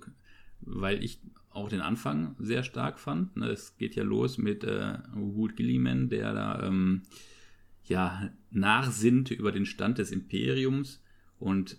weil 0.61 1.03
ich 1.03 1.21
auch 1.51 1.69
den 1.69 1.81
Anfang 1.81 2.35
sehr 2.39 2.63
stark 2.63 2.99
fand. 2.99 3.37
Ne? 3.37 3.47
Es 3.47 3.77
geht 3.77 3.95
ja 3.95 4.03
los 4.03 4.37
mit 4.37 4.63
äh, 4.63 4.97
Wood 5.13 5.55
Gilliman, 5.55 6.09
der 6.09 6.33
da 6.33 6.63
ähm, 6.63 7.03
ja 7.85 8.29
nachsinnt 8.51 9.31
über 9.31 9.51
den 9.51 9.65
Stand 9.65 9.97
des 9.97 10.11
Imperiums 10.11 11.01
und 11.39 11.77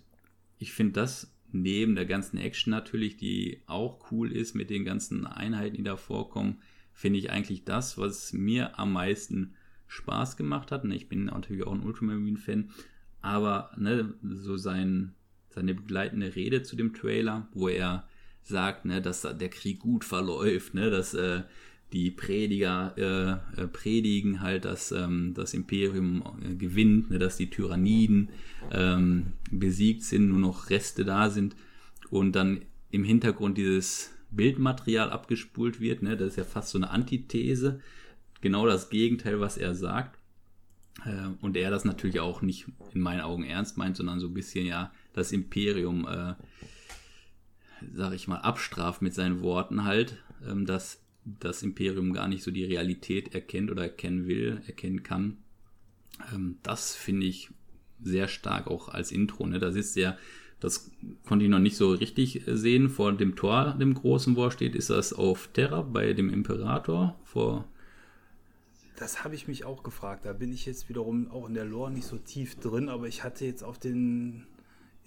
ich 0.57 0.73
finde 0.73 0.93
das 0.93 1.33
neben 1.51 1.95
der 1.95 2.05
ganzen 2.05 2.37
Action 2.37 2.71
natürlich, 2.71 3.17
die 3.17 3.61
auch 3.65 4.11
cool 4.11 4.31
ist 4.31 4.55
mit 4.55 4.69
den 4.69 4.85
ganzen 4.85 5.25
Einheiten, 5.25 5.77
die 5.77 5.83
da 5.83 5.97
vorkommen, 5.97 6.61
finde 6.99 7.17
ich 7.17 7.31
eigentlich 7.31 7.63
das, 7.63 7.97
was 7.97 8.33
mir 8.33 8.77
am 8.77 8.91
meisten 8.91 9.53
Spaß 9.87 10.35
gemacht 10.35 10.69
hat. 10.69 10.83
Ich 10.83 11.07
bin 11.07 11.25
natürlich 11.25 11.65
auch 11.65 11.71
ein 11.71 11.83
Ultramarine-Fan, 11.83 12.71
aber 13.21 13.71
ne, 13.77 14.15
so 14.21 14.57
sein, 14.57 15.15
seine 15.47 15.75
begleitende 15.75 16.35
Rede 16.35 16.61
zu 16.61 16.75
dem 16.75 16.93
Trailer, 16.93 17.47
wo 17.53 17.69
er 17.69 18.05
sagt, 18.43 18.83
ne, 18.83 19.01
dass 19.01 19.21
der 19.21 19.49
Krieg 19.49 19.79
gut 19.79 20.03
verläuft, 20.03 20.73
ne, 20.73 20.89
dass 20.89 21.13
äh, 21.13 21.43
die 21.93 22.11
Prediger 22.11 22.93
äh, 22.97 23.61
äh, 23.61 23.67
predigen 23.67 24.41
halt, 24.41 24.65
dass 24.65 24.91
ähm, 24.91 25.33
das 25.33 25.53
Imperium 25.53 26.21
äh, 26.43 26.55
gewinnt, 26.55 27.11
ne, 27.11 27.17
dass 27.17 27.37
die 27.37 27.49
Tyranniden 27.49 28.27
ähm, 28.73 29.27
besiegt 29.49 30.03
sind, 30.03 30.27
nur 30.27 30.39
noch 30.39 30.69
Reste 30.69 31.05
da 31.05 31.29
sind 31.29 31.55
und 32.09 32.33
dann 32.33 32.65
im 32.91 33.05
Hintergrund 33.05 33.57
dieses 33.57 34.11
Bildmaterial 34.31 35.11
abgespult 35.11 35.79
wird. 35.79 36.03
Ne, 36.03 36.17
das 36.17 36.29
ist 36.29 36.35
ja 36.37 36.43
fast 36.43 36.69
so 36.69 36.77
eine 36.77 36.89
Antithese, 36.89 37.81
genau 38.41 38.65
das 38.65 38.89
Gegenteil, 38.89 39.39
was 39.39 39.57
er 39.57 39.75
sagt. 39.75 40.19
Äh, 41.05 41.29
und 41.41 41.57
er 41.57 41.71
das 41.71 41.85
natürlich 41.85 42.19
auch 42.19 42.41
nicht 42.41 42.67
in 42.93 43.01
meinen 43.01 43.21
Augen 43.21 43.43
ernst 43.43 43.77
meint, 43.77 43.97
sondern 43.97 44.19
so 44.19 44.27
ein 44.27 44.33
bisschen 44.33 44.65
ja 44.65 44.91
das 45.13 45.31
Imperium, 45.31 46.07
äh, 46.07 46.35
sag 47.93 48.13
ich 48.13 48.27
mal, 48.27 48.39
abstraft 48.39 49.01
mit 49.01 49.13
seinen 49.13 49.41
Worten 49.41 49.83
halt, 49.83 50.17
ähm, 50.47 50.65
dass 50.65 51.01
das 51.25 51.63
Imperium 51.63 52.13
gar 52.13 52.27
nicht 52.27 52.43
so 52.43 52.51
die 52.51 52.65
Realität 52.65 53.33
erkennt 53.35 53.71
oder 53.71 53.83
erkennen 53.83 54.27
will, 54.27 54.61
erkennen 54.67 55.03
kann. 55.03 55.37
Ähm, 56.33 56.57
das 56.63 56.95
finde 56.95 57.27
ich 57.27 57.49
sehr 58.01 58.27
stark 58.27 58.67
auch 58.67 58.89
als 58.89 59.11
Intro. 59.11 59.45
Ne? 59.45 59.59
Da 59.59 59.71
sitzt 59.71 59.97
er, 59.97 60.17
das 60.59 60.91
konnte 61.27 61.45
ich 61.45 61.51
noch 61.51 61.59
nicht 61.59 61.77
so 61.77 61.91
richtig 61.91 62.43
sehen, 62.45 62.89
vor 62.89 63.13
dem 63.13 63.35
Tor, 63.35 63.75
dem 63.79 63.93
großen, 63.93 64.35
wo 64.35 64.45
er 64.45 64.51
steht, 64.51 64.75
ist 64.75 64.89
das 64.89 65.13
auf 65.13 65.47
Terra 65.53 65.81
bei 65.81 66.13
dem 66.13 66.29
Imperator 66.29 67.15
vor. 67.23 67.65
Das 68.97 69.23
habe 69.23 69.35
ich 69.35 69.47
mich 69.47 69.63
auch 69.63 69.83
gefragt. 69.83 70.25
Da 70.25 70.33
bin 70.33 70.51
ich 70.51 70.65
jetzt 70.65 70.89
wiederum 70.89 71.31
auch 71.31 71.47
in 71.47 71.53
der 71.53 71.63
Lore 71.63 71.91
nicht 71.91 72.05
so 72.05 72.17
tief 72.17 72.55
drin, 72.55 72.89
aber 72.89 73.07
ich 73.07 73.23
hatte 73.23 73.45
jetzt 73.45 73.63
auf 73.63 73.79
den 73.79 74.45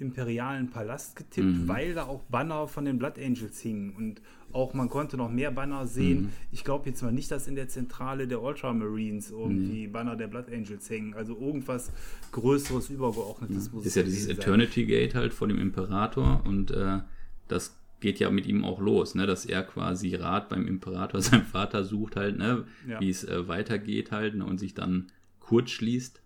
imperialen 0.03 0.69
Palast 0.71 1.17
getippt, 1.17 1.47
mhm. 1.47 1.69
weil 1.69 1.95
da 1.95 2.05
auch 2.05 2.23
Banner 2.25 2.69
von 2.69 2.85
den 2.85 2.99
Blood 2.99 3.19
Angels 3.19 3.61
hingen 3.61 3.95
und 3.97 4.21
auch 4.53 4.75
man 4.75 4.89
konnte 4.89 5.17
noch 5.17 5.31
mehr 5.31 5.51
Banner 5.51 5.87
sehen. 5.87 6.23
Mhm. 6.25 6.29
Ich 6.51 6.65
glaube 6.65 6.89
jetzt 6.91 7.03
mal 7.03 7.13
nicht, 7.13 7.31
dass 7.31 7.47
in 7.47 7.55
der 7.55 7.69
Zentrale 7.69 8.29
der 8.29 8.43
Ultramarines 8.43 9.31
irgendwie 9.31 9.87
mhm. 9.87 9.93
Banner 9.93 10.17
der 10.17 10.27
Blood 10.27 10.53
Angels 10.53 10.91
hängen. 10.91 11.15
Also 11.15 11.39
irgendwas 11.39 11.91
Größeres, 12.33 12.91
Übergeordnetes 12.91 13.71
mhm. 13.71 13.77
muss 13.77 13.87
Ist 13.87 13.97
ja 13.97 14.03
dieses 14.03 14.27
sein. 14.27 14.37
Eternity 14.37 14.85
Gate 14.85 15.15
halt 15.15 15.33
vor 15.33 15.49
dem 15.49 15.59
Imperator 15.59 16.43
und 16.45 16.71
äh, 16.71 16.99
das 17.49 17.77
geht 18.01 18.19
ja 18.19 18.31
mit 18.31 18.47
ihm 18.47 18.65
auch 18.65 18.81
los, 18.81 19.15
ne, 19.15 19.27
dass 19.27 19.47
er 19.47 19.63
quasi 19.63 20.15
Rat 20.15 20.49
beim 20.49 20.67
Imperator, 20.67 21.21
seinem 21.23 21.47
Vater 21.47 21.85
sucht 21.85 22.17
halt, 22.17 22.37
ne, 22.37 22.65
ja. 22.87 23.01
wie 23.01 23.09
es 23.09 23.25
äh, 23.25 23.49
weitergeht 23.49 24.11
halt 24.11 24.35
ne, 24.35 24.45
und 24.45 24.59
sich 24.59 24.75
dann 24.75 25.07
kurz 25.41 25.71
schließt. 25.71 26.22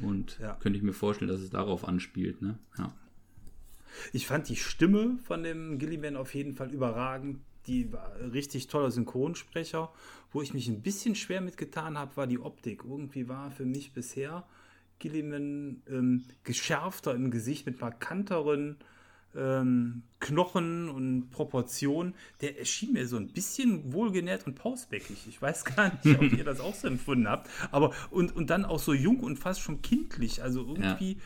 Und 0.00 0.38
ja. 0.40 0.54
könnte 0.54 0.78
ich 0.78 0.82
mir 0.82 0.92
vorstellen, 0.92 1.30
dass 1.30 1.40
es 1.40 1.50
darauf 1.50 1.86
anspielt, 1.86 2.42
ne? 2.42 2.58
Ja. 2.78 2.94
Ich 4.12 4.26
fand 4.26 4.48
die 4.48 4.56
Stimme 4.56 5.18
von 5.24 5.42
dem 5.42 5.78
Gilliman 5.78 6.16
auf 6.16 6.34
jeden 6.34 6.52
Fall 6.52 6.70
überragend. 6.70 7.40
Die 7.66 7.92
war 7.92 8.14
richtig 8.32 8.68
toller 8.68 8.90
Synchronsprecher. 8.90 9.92
Wo 10.32 10.42
ich 10.42 10.54
mich 10.54 10.68
ein 10.68 10.80
bisschen 10.80 11.14
schwer 11.14 11.40
mitgetan 11.40 11.98
habe, 11.98 12.16
war 12.16 12.26
die 12.26 12.38
Optik. 12.38 12.84
Irgendwie 12.84 13.28
war 13.28 13.50
für 13.50 13.64
mich 13.64 13.92
bisher 13.92 14.46
Gilliman 15.00 15.82
ähm, 15.88 16.24
geschärfter 16.44 17.14
im 17.14 17.30
Gesicht 17.30 17.66
mit 17.66 17.80
markanteren 17.80 18.76
ähm, 19.36 20.02
Knochen 20.18 20.88
und 20.88 21.30
Proportionen. 21.30 22.14
Der 22.40 22.58
erschien 22.58 22.92
mir 22.92 23.06
so 23.06 23.16
ein 23.16 23.28
bisschen 23.28 23.92
wohlgenährt 23.92 24.46
und 24.46 24.54
pausbäckig. 24.54 25.26
Ich 25.28 25.40
weiß 25.40 25.64
gar 25.64 25.92
nicht, 26.02 26.18
ob 26.18 26.32
ihr 26.32 26.44
das 26.44 26.60
auch 26.60 26.74
so 26.74 26.88
empfunden 26.88 27.28
habt. 27.28 27.48
Aber 27.70 27.92
und, 28.10 28.34
und 28.34 28.50
dann 28.50 28.64
auch 28.64 28.78
so 28.80 28.92
jung 28.92 29.20
und 29.20 29.38
fast 29.38 29.60
schon 29.60 29.82
kindlich. 29.82 30.42
Also 30.42 30.60
irgendwie. 30.60 31.14
Ja 31.14 31.20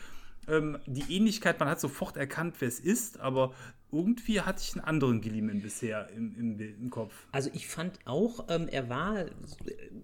ähm, 0.47 0.77
die 0.85 1.15
Ähnlichkeit, 1.15 1.59
man 1.59 1.69
hat 1.69 1.79
sofort 1.79 2.17
erkannt, 2.17 2.55
wer 2.59 2.67
es 2.67 2.79
ist, 2.79 3.19
aber 3.19 3.53
irgendwie 3.91 4.41
hatte 4.41 4.61
ich 4.61 4.73
einen 4.73 4.83
anderen 4.83 5.21
Gilliman 5.21 5.61
bisher 5.61 6.09
im, 6.09 6.35
im, 6.37 6.59
im 6.59 6.89
Kopf. 6.89 7.13
Also 7.31 7.49
ich 7.53 7.67
fand 7.67 7.99
auch, 8.05 8.47
ähm, 8.49 8.67
er 8.67 8.89
war, 8.89 9.25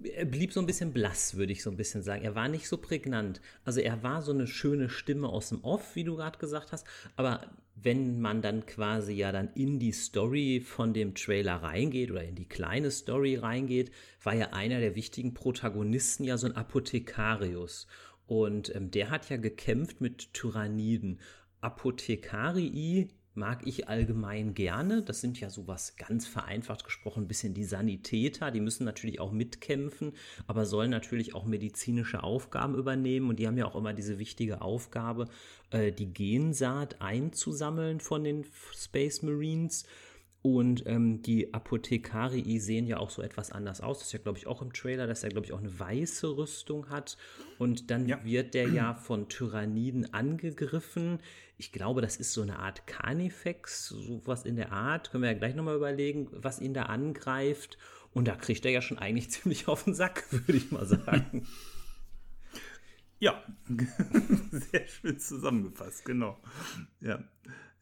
er 0.04 0.26
blieb 0.26 0.54
so 0.54 0.60
ein 0.60 0.66
bisschen 0.66 0.94
blass, 0.94 1.36
würde 1.36 1.52
ich 1.52 1.64
so 1.64 1.70
ein 1.70 1.78
bisschen 1.78 2.02
sagen. 2.02 2.24
Er 2.24 2.36
war 2.36 2.48
nicht 2.48 2.68
so 2.68 2.78
prägnant. 2.78 3.42
Also 3.66 3.82
er 3.82 4.02
war 4.04 4.22
so 4.22 4.32
eine 4.32 4.48
schöne 4.48 4.90
Stimme 4.90 5.28
aus 5.28 5.50
dem 5.50 5.64
Off, 5.64 5.96
wie 5.96 6.04
du 6.04 6.16
gerade 6.16 6.38
gesagt 6.38 6.72
hast, 6.72 6.86
aber 7.16 7.42
wenn 7.84 8.22
man 8.22 8.42
dann 8.42 8.66
quasi 8.66 9.14
ja 9.14 9.32
dann 9.32 9.50
in 9.56 9.80
die 9.80 9.92
Story 9.92 10.62
von 10.64 10.94
dem 10.94 11.16
Trailer 11.16 11.56
reingeht 11.56 12.12
oder 12.12 12.24
in 12.24 12.36
die 12.36 12.48
kleine 12.48 12.92
Story 12.92 13.36
reingeht, 13.38 13.92
war 14.24 14.36
ja 14.36 14.50
einer 14.54 14.80
der 14.80 14.96
wichtigen 14.96 15.34
Protagonisten 15.34 16.24
ja 16.24 16.38
so 16.38 16.48
ein 16.48 16.56
Apothekarius. 16.56 17.88
Und 18.28 18.74
ähm, 18.76 18.92
der 18.92 19.10
hat 19.10 19.30
ja 19.30 19.38
gekämpft 19.38 20.00
mit 20.00 20.34
Tyranniden. 20.34 21.20
Apothekarii 21.60 23.10
mag 23.34 23.66
ich 23.66 23.88
allgemein 23.88 24.54
gerne. 24.54 25.02
Das 25.02 25.22
sind 25.22 25.40
ja 25.40 25.50
sowas 25.50 25.96
ganz 25.96 26.28
vereinfacht 26.28 26.84
gesprochen, 26.84 27.24
ein 27.24 27.28
bisschen 27.28 27.54
die 27.54 27.64
Sanitäter. 27.64 28.52
Die 28.52 28.60
müssen 28.60 28.84
natürlich 28.84 29.20
auch 29.20 29.32
mitkämpfen, 29.32 30.14
aber 30.48 30.66
sollen 30.66 30.92
natürlich 30.92 31.34
auch 31.34 31.46
medizinische 31.46 32.24
Aufgaben 32.24 32.76
übernehmen. 32.76 33.30
Und 33.30 33.40
die 33.40 33.48
haben 33.48 33.58
ja 33.58 33.66
auch 33.66 33.76
immer 33.76 33.94
diese 33.94 34.20
wichtige 34.20 34.62
Aufgabe, 34.62 35.28
äh, 35.72 35.92
die 35.92 36.14
Gensaat 36.14 37.02
einzusammeln 37.02 38.00
von 38.00 38.24
den 38.24 38.46
Space 38.74 39.22
Marines 39.22 39.86
und 40.44 40.88
ähm, 40.88 41.22
die 41.22 41.54
Apothekarii 41.54 42.60
sehen 42.60 42.88
ja 42.88 42.98
auch 42.98 43.12
so 43.12 43.22
etwas 43.22 43.52
anders 43.52 43.80
aus. 43.82 44.00
Das 44.00 44.08
ist 44.08 44.14
ja, 44.14 44.20
glaube 44.20 44.40
ich, 44.40 44.48
auch 44.48 44.64
im 44.64 44.74
Trailer, 44.74 45.06
dass 45.06 45.24
er, 45.24 45.30
glaube 45.30 45.46
ich, 45.46 45.54
auch 45.54 45.60
eine 45.60 45.80
weiße 45.80 46.36
Rüstung 46.36 46.90
hat. 46.90 47.18
Und 47.60 47.92
dann 47.92 48.08
ja. 48.08 48.24
wird 48.24 48.56
der 48.56 48.68
ja 48.70 48.96
von 48.96 49.30
Tyranniden 49.30 50.14
angegriffen. 50.16 51.20
Ich 51.58 51.72
glaube, 51.72 52.02
das 52.02 52.18
ist 52.18 52.34
so 52.34 52.42
eine 52.42 52.58
Art 52.58 52.88
Carnifex, 52.88 53.90
sowas 53.90 54.44
in 54.44 54.56
der 54.56 54.72
Art. 54.72 55.12
Können 55.12 55.24
wir 55.24 55.32
ja 55.32 55.38
gleich 55.38 55.54
nochmal 55.54 55.76
überlegen, 55.76 56.28
was 56.32 56.60
ihn 56.60 56.74
da 56.74 56.84
angreift. 56.84 57.78
Und 58.12 58.28
da 58.28 58.36
kriegt 58.36 58.66
er 58.66 58.72
ja 58.72 58.82
schon 58.82 58.98
eigentlich 58.98 59.30
ziemlich 59.30 59.68
auf 59.68 59.84
den 59.84 59.94
Sack, 59.94 60.26
würde 60.32 60.58
ich 60.58 60.72
mal 60.72 60.88
sagen. 60.88 61.46
Ja, 63.20 63.44
sehr 64.52 64.88
schön 64.88 65.20
zusammengefasst, 65.20 66.04
genau. 66.04 66.40
Ja. 67.00 67.24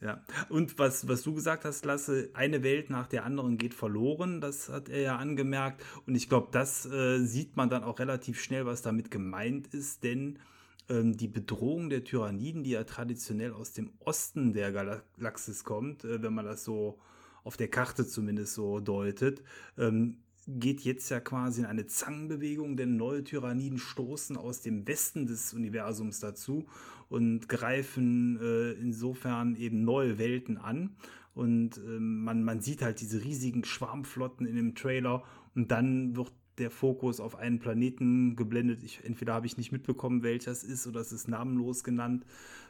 Ja, 0.01 0.23
und 0.47 0.79
was, 0.79 1.09
was 1.09 1.23
du 1.23 1.33
gesagt 1.33 1.65
hast, 1.65 1.83
Lasse, 1.83 2.29
eine 2.33 2.63
Welt 2.63 2.89
nach 2.89 3.07
der 3.07 3.25
anderen 3.25 3.57
geht 3.57 3.73
verloren, 3.73 4.39
das 4.39 4.69
hat 4.69 4.87
er 4.87 5.01
ja 5.01 5.17
angemerkt. 5.17 5.83
Und 6.07 6.15
ich 6.15 6.29
glaube, 6.29 6.47
das 6.51 6.85
äh, 6.85 7.19
sieht 7.19 7.57
man 7.57 7.69
dann 7.69 7.83
auch 7.83 7.99
relativ 7.99 8.41
schnell, 8.41 8.65
was 8.65 8.81
damit 8.81 9.11
gemeint 9.11 9.67
ist, 9.73 10.05
denn 10.05 10.39
ähm, 10.87 11.17
die 11.17 11.27
Bedrohung 11.27 11.89
der 11.89 12.05
Tyranniden, 12.05 12.63
die 12.63 12.71
ja 12.71 12.85
traditionell 12.85 13.51
aus 13.51 13.73
dem 13.73 13.91
Osten 13.99 14.53
der 14.53 14.71
Galaxis 14.71 15.65
kommt, 15.65 16.05
äh, 16.05 16.21
wenn 16.21 16.33
man 16.33 16.45
das 16.45 16.63
so 16.63 16.99
auf 17.43 17.57
der 17.57 17.67
Karte 17.67 18.07
zumindest 18.07 18.53
so 18.53 18.79
deutet, 18.79 19.43
ähm, 19.77 20.19
geht 20.47 20.81
jetzt 20.81 21.09
ja 21.09 21.19
quasi 21.19 21.61
in 21.61 21.67
eine 21.67 21.87
Zangenbewegung, 21.87 22.75
denn 22.75 22.95
neue 22.95 23.23
Tyranniden 23.23 23.77
stoßen 23.77 24.37
aus 24.37 24.61
dem 24.61 24.87
Westen 24.87 25.27
des 25.27 25.53
Universums 25.53 26.19
dazu 26.19 26.67
und 27.09 27.49
greifen 27.49 28.39
äh, 28.41 28.71
insofern 28.73 29.55
eben 29.55 29.83
neue 29.83 30.17
Welten 30.17 30.57
an. 30.57 30.95
Und 31.33 31.77
äh, 31.77 31.99
man, 31.99 32.43
man 32.43 32.61
sieht 32.61 32.81
halt 32.81 33.01
diese 33.01 33.23
riesigen 33.23 33.65
Schwarmflotten 33.65 34.45
in 34.45 34.55
dem 34.55 34.75
Trailer 34.75 35.23
und 35.55 35.71
dann 35.71 36.15
wird 36.15 36.31
der 36.57 36.69
Fokus 36.69 37.19
auf 37.19 37.35
einen 37.35 37.59
Planeten 37.59 38.35
geblendet. 38.35 38.83
Ich, 38.83 39.03
entweder 39.03 39.33
habe 39.33 39.45
ich 39.45 39.57
nicht 39.57 39.71
mitbekommen, 39.71 40.23
welcher 40.23 40.51
es 40.51 40.63
ist, 40.63 40.87
oder 40.87 40.99
es 40.99 41.11
ist 41.11 41.27
namenlos 41.27 41.83
genannt. 41.83 42.25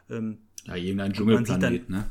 Ähm, 0.08 0.38
ja, 0.64 0.76
irgendein 0.76 1.12
Dschungelplanet, 1.12 1.90
ne? 1.90 2.06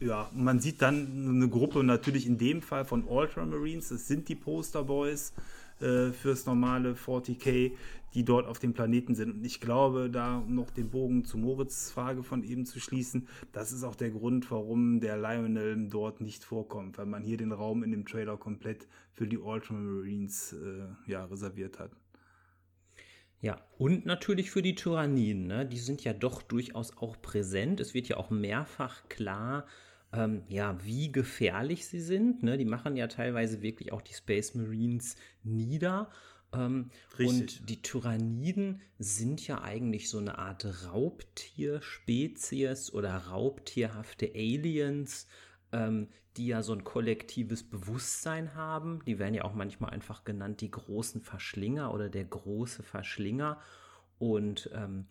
Ja, 0.00 0.30
man 0.34 0.60
sieht 0.60 0.82
dann 0.82 1.28
eine 1.28 1.48
Gruppe 1.48 1.84
natürlich 1.84 2.26
in 2.26 2.38
dem 2.38 2.62
Fall 2.62 2.84
von 2.84 3.04
Ultramarines, 3.04 3.88
das 3.88 4.06
sind 4.06 4.28
die 4.28 4.34
Posterboys 4.34 5.32
äh, 5.80 6.10
fürs 6.10 6.46
normale 6.46 6.94
40k, 6.94 7.72
die 8.14 8.24
dort 8.24 8.46
auf 8.46 8.58
dem 8.58 8.72
Planeten 8.72 9.14
sind. 9.14 9.34
Und 9.34 9.44
ich 9.44 9.60
glaube, 9.60 10.08
da 10.08 10.42
noch 10.46 10.70
den 10.70 10.90
Bogen 10.90 11.24
zu 11.24 11.36
Moritz 11.36 11.90
Frage 11.90 12.22
von 12.22 12.44
eben 12.44 12.64
zu 12.64 12.80
schließen, 12.80 13.26
das 13.52 13.72
ist 13.72 13.82
auch 13.82 13.96
der 13.96 14.10
Grund, 14.10 14.50
warum 14.50 15.00
der 15.00 15.16
Lionel 15.16 15.88
dort 15.88 16.20
nicht 16.20 16.44
vorkommt, 16.44 16.96
weil 16.96 17.06
man 17.06 17.24
hier 17.24 17.36
den 17.36 17.52
Raum 17.52 17.82
in 17.82 17.90
dem 17.90 18.06
Trailer 18.06 18.36
komplett 18.36 18.86
für 19.12 19.26
die 19.26 19.38
Ultramarines 19.38 20.52
äh, 20.52 21.10
ja, 21.10 21.24
reserviert 21.24 21.78
hat. 21.78 21.90
Ja, 23.44 23.60
und 23.76 24.06
natürlich 24.06 24.50
für 24.50 24.62
die 24.62 24.74
Tyranniden, 24.74 25.46
ne? 25.46 25.66
die 25.66 25.78
sind 25.78 26.02
ja 26.02 26.14
doch 26.14 26.40
durchaus 26.40 26.96
auch 26.96 27.20
präsent. 27.20 27.78
Es 27.78 27.92
wird 27.92 28.08
ja 28.08 28.16
auch 28.16 28.30
mehrfach 28.30 29.06
klar, 29.10 29.66
ähm, 30.14 30.44
ja, 30.48 30.82
wie 30.82 31.12
gefährlich 31.12 31.86
sie 31.86 32.00
sind. 32.00 32.42
Ne? 32.42 32.56
Die 32.56 32.64
machen 32.64 32.96
ja 32.96 33.06
teilweise 33.06 33.60
wirklich 33.60 33.92
auch 33.92 34.00
die 34.00 34.14
Space 34.14 34.54
Marines 34.54 35.16
nieder. 35.42 36.08
Ähm, 36.54 36.88
und 37.18 37.68
die 37.68 37.82
Tyranniden 37.82 38.80
sind 38.98 39.46
ja 39.46 39.60
eigentlich 39.60 40.08
so 40.08 40.16
eine 40.16 40.38
Art 40.38 40.64
Raubtierspezies 40.90 42.94
oder 42.94 43.14
raubtierhafte 43.14 44.30
Aliens, 44.34 45.26
ähm, 45.70 46.08
die 46.36 46.48
ja 46.48 46.62
so 46.62 46.72
ein 46.72 46.84
kollektives 46.84 47.62
Bewusstsein 47.62 48.54
haben. 48.54 49.04
Die 49.06 49.18
werden 49.18 49.34
ja 49.34 49.44
auch 49.44 49.54
manchmal 49.54 49.90
einfach 49.90 50.24
genannt 50.24 50.60
die 50.60 50.70
großen 50.70 51.20
Verschlinger 51.20 51.92
oder 51.94 52.08
der 52.08 52.24
große 52.24 52.82
Verschlinger. 52.82 53.60
Und 54.18 54.70
ähm, 54.74 55.06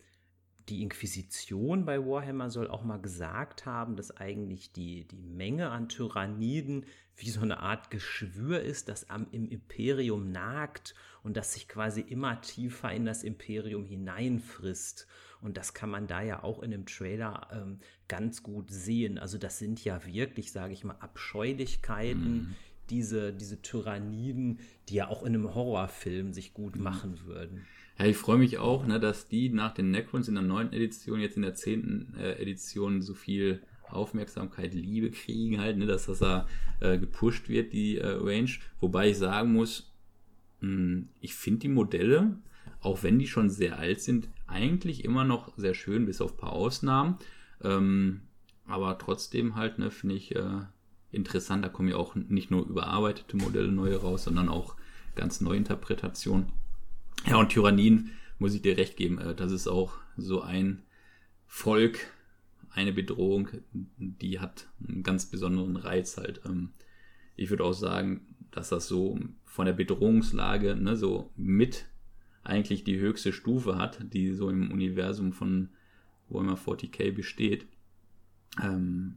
die 0.68 0.82
Inquisition 0.82 1.84
bei 1.84 1.98
Warhammer 1.98 2.50
soll 2.50 2.68
auch 2.68 2.84
mal 2.84 3.00
gesagt 3.00 3.66
haben, 3.66 3.96
dass 3.96 4.16
eigentlich 4.16 4.72
die, 4.72 5.06
die 5.06 5.22
Menge 5.22 5.70
an 5.70 5.88
Tyranniden 5.88 6.86
wie 7.16 7.30
so 7.30 7.40
eine 7.40 7.60
Art 7.60 7.90
Geschwür 7.90 8.60
ist, 8.60 8.88
das 8.88 9.10
am, 9.10 9.26
im 9.30 9.48
Imperium 9.48 10.32
nagt 10.32 10.94
und 11.22 11.36
das 11.36 11.52
sich 11.52 11.68
quasi 11.68 12.00
immer 12.00 12.40
tiefer 12.40 12.90
in 12.92 13.04
das 13.04 13.22
Imperium 13.22 13.84
hineinfrisst. 13.84 15.06
Und 15.44 15.58
das 15.58 15.74
kann 15.74 15.90
man 15.90 16.06
da 16.06 16.22
ja 16.22 16.42
auch 16.42 16.62
in 16.62 16.70
dem 16.70 16.86
Trailer 16.86 17.48
ähm, 17.52 17.78
ganz 18.08 18.42
gut 18.42 18.70
sehen. 18.70 19.18
Also 19.18 19.36
das 19.36 19.58
sind 19.58 19.84
ja 19.84 20.04
wirklich, 20.06 20.50
sage 20.50 20.72
ich 20.72 20.84
mal, 20.84 20.96
Abscheulichkeiten, 21.00 22.34
mhm. 22.34 22.54
diese, 22.88 23.30
diese 23.34 23.60
Tyranniden, 23.60 24.60
die 24.88 24.94
ja 24.94 25.08
auch 25.08 25.22
in 25.22 25.34
einem 25.34 25.54
Horrorfilm 25.54 26.32
sich 26.32 26.54
gut 26.54 26.76
mhm. 26.76 26.82
machen 26.82 27.20
würden. 27.26 27.66
Ja, 27.98 28.06
ich 28.06 28.16
freue 28.16 28.38
mich 28.38 28.56
auch, 28.56 28.86
ne, 28.86 28.98
dass 28.98 29.28
die 29.28 29.50
nach 29.50 29.74
den 29.74 29.90
Necrons 29.90 30.28
in 30.28 30.34
der 30.34 30.42
neunten 30.42 30.74
Edition, 30.74 31.20
jetzt 31.20 31.36
in 31.36 31.42
der 31.42 31.54
zehnten 31.54 32.14
äh, 32.18 32.40
Edition 32.40 33.02
so 33.02 33.12
viel 33.12 33.62
Aufmerksamkeit, 33.90 34.72
Liebe 34.72 35.10
kriegen 35.10 35.60
halt, 35.60 35.76
ne, 35.76 35.84
dass 35.84 36.06
das 36.06 36.20
da 36.20 36.48
äh, 36.80 36.96
gepusht 36.98 37.50
wird, 37.50 37.74
die 37.74 37.98
äh, 37.98 38.06
Range. 38.06 38.50
Wobei 38.80 39.10
ich 39.10 39.18
sagen 39.18 39.52
muss, 39.52 39.92
mh, 40.60 40.70
hm, 40.70 41.08
ich 41.20 41.34
finde 41.34 41.60
die 41.60 41.68
Modelle, 41.68 42.38
auch 42.80 43.02
wenn 43.02 43.18
die 43.18 43.26
schon 43.26 43.50
sehr 43.50 43.78
alt 43.78 44.00
sind, 44.00 44.28
eigentlich 44.46 45.04
immer 45.04 45.24
noch 45.24 45.52
sehr 45.56 45.74
schön, 45.74 46.06
bis 46.06 46.20
auf 46.20 46.34
ein 46.34 46.38
paar 46.38 46.52
Ausnahmen. 46.52 47.18
Ähm, 47.62 48.22
aber 48.66 48.98
trotzdem 48.98 49.56
halt, 49.56 49.78
ne, 49.78 49.90
finde 49.90 50.14
ich 50.14 50.34
äh, 50.34 50.60
interessant. 51.12 51.64
Da 51.64 51.68
kommen 51.68 51.88
ja 51.88 51.96
auch 51.96 52.14
nicht 52.14 52.50
nur 52.50 52.66
überarbeitete 52.66 53.36
Modelle 53.36 53.72
neue 53.72 53.96
raus, 53.96 54.24
sondern 54.24 54.48
auch 54.48 54.76
ganz 55.14 55.40
neue 55.40 55.58
Interpretationen. 55.58 56.52
Ja, 57.26 57.36
und 57.36 57.50
Tyrannien, 57.50 58.10
muss 58.38 58.54
ich 58.54 58.62
dir 58.62 58.76
recht 58.76 58.96
geben, 58.96 59.18
äh, 59.18 59.34
das 59.34 59.52
ist 59.52 59.68
auch 59.68 59.94
so 60.16 60.42
ein 60.42 60.82
Volk, 61.46 61.98
eine 62.70 62.92
Bedrohung, 62.92 63.48
die 63.72 64.40
hat 64.40 64.68
einen 64.86 65.02
ganz 65.02 65.26
besonderen 65.26 65.76
Reiz 65.76 66.16
halt. 66.16 66.40
Ähm, 66.44 66.70
ich 67.36 67.50
würde 67.50 67.64
auch 67.64 67.72
sagen, 67.72 68.26
dass 68.50 68.68
das 68.68 68.88
so 68.88 69.18
von 69.44 69.66
der 69.66 69.72
Bedrohungslage 69.72 70.76
ne, 70.76 70.96
so 70.96 71.30
mit 71.36 71.86
eigentlich 72.44 72.84
die 72.84 72.98
höchste 72.98 73.32
Stufe 73.32 73.76
hat, 73.76 73.98
die 74.12 74.32
so 74.32 74.50
im 74.50 74.70
Universum 74.70 75.32
von 75.32 75.70
Warhammer 76.28 76.56
40k 76.56 77.12
besteht. 77.12 77.66
Ähm, 78.62 79.16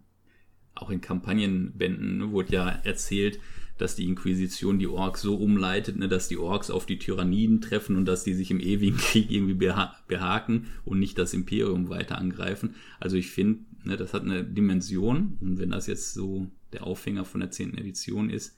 auch 0.76 0.90
in 0.90 1.02
Kampagnenbänden 1.02 2.18
ne, 2.18 2.32
wurde 2.32 2.54
ja 2.54 2.70
erzählt, 2.70 3.40
dass 3.78 3.96
die 3.96 4.06
Inquisition 4.06 4.80
die 4.80 4.88
Orks 4.88 5.22
so 5.22 5.36
umleitet, 5.36 5.98
ne, 5.98 6.08
dass 6.08 6.28
die 6.28 6.38
Orks 6.38 6.70
auf 6.70 6.86
die 6.86 7.00
Tyranniden 7.00 7.62
treffen 7.62 7.96
und 7.96 8.06
dass 8.06 8.24
die 8.24 8.34
sich 8.34 8.52
im 8.52 8.60
ewigen 8.60 8.98
Krieg 8.98 9.32
irgendwie 9.32 9.54
beha 9.54 9.96
behaken 10.08 10.68
und 10.86 11.00
nicht 11.00 11.18
das 11.18 11.34
Imperium 11.34 11.90
weiter 11.90 12.18
angreifen. 12.18 12.76
Also 13.00 13.18
ich 13.18 13.32
finde, 13.32 13.66
ne, 13.84 13.98
das 13.98 14.14
hat 14.14 14.24
eine 14.24 14.44
Dimension 14.44 15.38
und 15.42 15.60
wenn 15.60 15.72
das 15.72 15.88
jetzt 15.88 16.14
so 16.14 16.48
der 16.74 16.86
Aufhänger 16.86 17.26
von 17.26 17.42
der 17.42 17.52
10. 17.52 17.78
Edition 17.78 18.30
ist, 18.30 18.56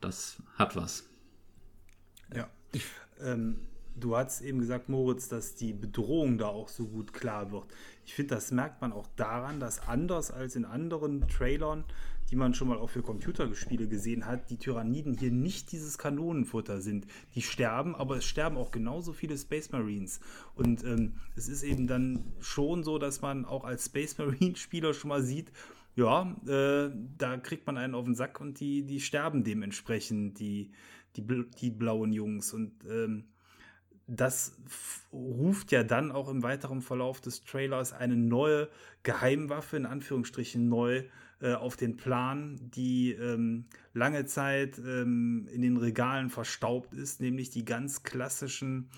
das 0.00 0.42
hat 0.56 0.76
was. 0.76 1.08
Ja. 2.34 2.48
Ähm, 3.20 3.56
du 3.96 4.16
hast 4.16 4.40
eben 4.42 4.58
gesagt, 4.58 4.88
Moritz, 4.88 5.28
dass 5.28 5.54
die 5.54 5.72
Bedrohung 5.72 6.38
da 6.38 6.46
auch 6.46 6.68
so 6.68 6.86
gut 6.86 7.12
klar 7.12 7.52
wird. 7.52 7.66
Ich 8.04 8.14
finde, 8.14 8.34
das 8.34 8.50
merkt 8.50 8.80
man 8.80 8.92
auch 8.92 9.06
daran, 9.16 9.60
dass 9.60 9.86
anders 9.86 10.30
als 10.30 10.56
in 10.56 10.64
anderen 10.64 11.26
Trailern, 11.28 11.84
die 12.30 12.36
man 12.36 12.54
schon 12.54 12.68
mal 12.68 12.78
auch 12.78 12.90
für 12.90 13.02
Computerspiele 13.02 13.88
gesehen 13.88 14.26
hat, 14.26 14.48
die 14.50 14.56
Tyranniden 14.56 15.18
hier 15.18 15.30
nicht 15.30 15.70
dieses 15.70 15.98
Kanonenfutter 15.98 16.80
sind. 16.80 17.06
Die 17.34 17.42
sterben, 17.42 17.94
aber 17.94 18.16
es 18.16 18.24
sterben 18.24 18.56
auch 18.56 18.70
genauso 18.70 19.12
viele 19.12 19.36
Space 19.36 19.70
Marines. 19.70 20.20
Und 20.54 20.82
ähm, 20.84 21.14
es 21.36 21.48
ist 21.48 21.62
eben 21.62 21.86
dann 21.86 22.24
schon 22.40 22.84
so, 22.84 22.98
dass 22.98 23.20
man 23.20 23.44
auch 23.44 23.64
als 23.64 23.86
Space 23.86 24.16
Marine-Spieler 24.18 24.94
schon 24.94 25.08
mal 25.10 25.22
sieht, 25.22 25.52
ja, 25.94 26.34
äh, 26.46 26.90
da 27.18 27.36
kriegt 27.36 27.66
man 27.66 27.76
einen 27.76 27.94
auf 27.94 28.06
den 28.06 28.14
Sack 28.14 28.40
und 28.40 28.60
die, 28.60 28.84
die 28.84 29.00
sterben 29.00 29.44
dementsprechend, 29.44 30.38
die, 30.38 30.70
die, 31.16 31.44
die 31.60 31.70
blauen 31.70 32.12
Jungs. 32.12 32.54
Und 32.54 32.72
ähm, 32.88 33.24
das 34.06 34.56
ruft 35.12 35.72
ja 35.72 35.82
dann 35.82 36.12
auch 36.12 36.28
im 36.28 36.42
weiteren 36.42 36.80
Verlauf 36.80 37.20
des 37.20 37.44
Trailers 37.44 37.92
eine 37.92 38.16
neue 38.16 38.68
Geheimwaffe, 39.02 39.76
in 39.76 39.86
Anführungsstrichen 39.86 40.68
neu, 40.68 41.04
äh, 41.40 41.54
auf 41.54 41.76
den 41.76 41.96
Plan, 41.96 42.58
die 42.74 43.12
ähm, 43.12 43.64
lange 43.94 44.26
Zeit 44.26 44.78
ähm, 44.78 45.48
in 45.52 45.62
den 45.62 45.76
Regalen 45.76 46.30
verstaubt 46.30 46.94
ist, 46.94 47.20
nämlich 47.20 47.50
die 47.50 47.64
ganz 47.64 48.04
klassischen 48.04 48.88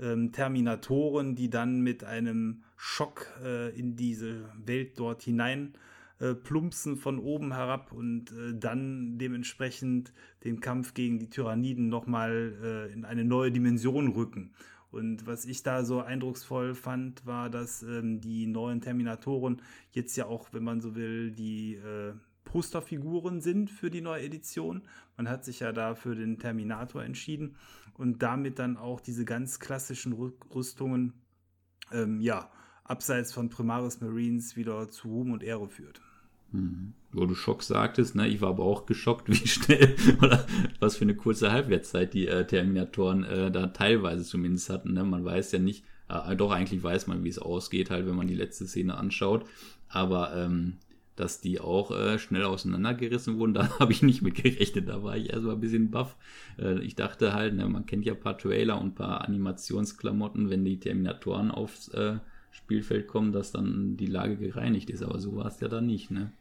ähm, 0.00 0.30
Terminatoren, 0.32 1.34
die 1.34 1.50
dann 1.50 1.80
mit 1.80 2.04
einem 2.04 2.62
Schock 2.76 3.26
äh, 3.42 3.76
in 3.76 3.96
diese 3.96 4.48
Welt 4.64 4.98
dort 4.98 5.22
hinein 5.22 5.74
äh, 6.20 6.34
plumpsen 6.34 6.96
von 6.96 7.18
oben 7.18 7.54
herab 7.54 7.92
und 7.92 8.30
äh, 8.32 8.54
dann 8.54 9.18
dementsprechend 9.18 10.12
den 10.44 10.60
Kampf 10.60 10.94
gegen 10.94 11.18
die 11.18 11.30
Tyranniden 11.30 11.88
nochmal 11.88 12.54
äh, 12.62 12.92
in 12.92 13.04
eine 13.04 13.24
neue 13.24 13.50
Dimension 13.50 14.08
rücken. 14.08 14.52
Und 14.90 15.26
was 15.26 15.44
ich 15.44 15.62
da 15.62 15.84
so 15.84 16.02
eindrucksvoll 16.02 16.74
fand, 16.74 17.24
war, 17.24 17.48
dass 17.48 17.82
ähm, 17.82 18.20
die 18.20 18.46
neuen 18.46 18.80
Terminatoren 18.80 19.62
jetzt 19.92 20.16
ja 20.16 20.26
auch, 20.26 20.52
wenn 20.52 20.64
man 20.64 20.80
so 20.80 20.94
will, 20.94 21.30
die 21.30 21.76
äh, 21.76 22.12
Posterfiguren 22.44 23.40
sind 23.40 23.70
für 23.70 23.90
die 23.90 24.00
neue 24.00 24.22
Edition. 24.22 24.82
Man 25.16 25.28
hat 25.28 25.44
sich 25.44 25.60
ja 25.60 25.72
da 25.72 25.94
für 25.94 26.16
den 26.16 26.38
Terminator 26.38 27.04
entschieden 27.04 27.56
und 27.94 28.22
damit 28.22 28.58
dann 28.58 28.76
auch 28.76 29.00
diese 29.00 29.24
ganz 29.24 29.60
klassischen 29.60 30.12
Rüstungen, 30.12 31.14
ähm, 31.92 32.20
ja, 32.20 32.50
abseits 32.84 33.32
von 33.32 33.48
Primaris 33.48 34.00
Marines 34.00 34.56
wieder 34.56 34.88
zu 34.88 35.08
Ruhm 35.08 35.30
und 35.30 35.44
Ehre 35.44 35.68
führt. 35.68 36.02
Mhm. 36.52 36.92
Wo 37.12 37.26
du 37.26 37.34
Schock 37.34 37.62
sagtest, 37.62 38.14
ne? 38.14 38.28
ich 38.28 38.40
war 38.40 38.50
aber 38.50 38.64
auch 38.64 38.86
geschockt, 38.86 39.28
wie 39.28 39.48
schnell 39.48 39.96
oder 40.22 40.46
was 40.78 40.96
für 40.96 41.04
eine 41.04 41.16
kurze 41.16 41.52
Halbwertszeit 41.52 42.14
die 42.14 42.28
äh, 42.28 42.46
Terminatoren 42.46 43.24
äh, 43.24 43.50
da 43.50 43.68
teilweise 43.68 44.24
zumindest 44.24 44.70
hatten. 44.70 44.92
Ne? 44.92 45.04
Man 45.04 45.24
weiß 45.24 45.52
ja 45.52 45.58
nicht, 45.58 45.84
äh, 46.08 46.36
doch 46.36 46.50
eigentlich 46.50 46.82
weiß 46.82 47.06
man, 47.06 47.24
wie 47.24 47.28
es 47.28 47.38
ausgeht, 47.38 47.90
halt, 47.90 48.06
wenn 48.06 48.16
man 48.16 48.28
die 48.28 48.34
letzte 48.34 48.66
Szene 48.66 48.96
anschaut. 48.96 49.44
Aber 49.88 50.36
ähm, 50.36 50.78
dass 51.16 51.40
die 51.40 51.60
auch 51.60 51.90
äh, 51.90 52.18
schnell 52.18 52.44
auseinandergerissen 52.44 53.38
wurden, 53.38 53.54
da 53.54 53.78
habe 53.78 53.92
ich 53.92 54.02
nicht 54.02 54.22
mit 54.22 54.36
gerechnet. 54.36 54.88
Da 54.88 55.02
war 55.02 55.16
ich 55.16 55.30
erstmal 55.30 55.54
ein 55.54 55.60
bisschen 55.60 55.90
baff. 55.90 56.16
Äh, 56.58 56.80
ich 56.80 56.94
dachte 56.94 57.32
halt, 57.32 57.54
ne, 57.54 57.68
man 57.68 57.86
kennt 57.86 58.04
ja 58.04 58.14
ein 58.14 58.20
paar 58.20 58.38
Trailer 58.38 58.80
und 58.80 58.88
ein 58.88 58.94
paar 58.94 59.22
Animationsklamotten, 59.22 60.50
wenn 60.50 60.64
die 60.64 60.80
Terminatoren 60.80 61.50
aufs 61.50 61.88
äh, 61.88 62.18
Spielfeld 62.52 63.06
kommen, 63.06 63.32
dass 63.32 63.52
dann 63.52 63.96
die 63.96 64.06
Lage 64.06 64.36
gereinigt 64.36 64.90
ist. 64.90 65.02
Aber 65.02 65.20
so 65.20 65.36
war 65.36 65.46
es 65.46 65.60
ja 65.60 65.68
dann 65.68 65.86
nicht, 65.86 66.10
ne? 66.10 66.32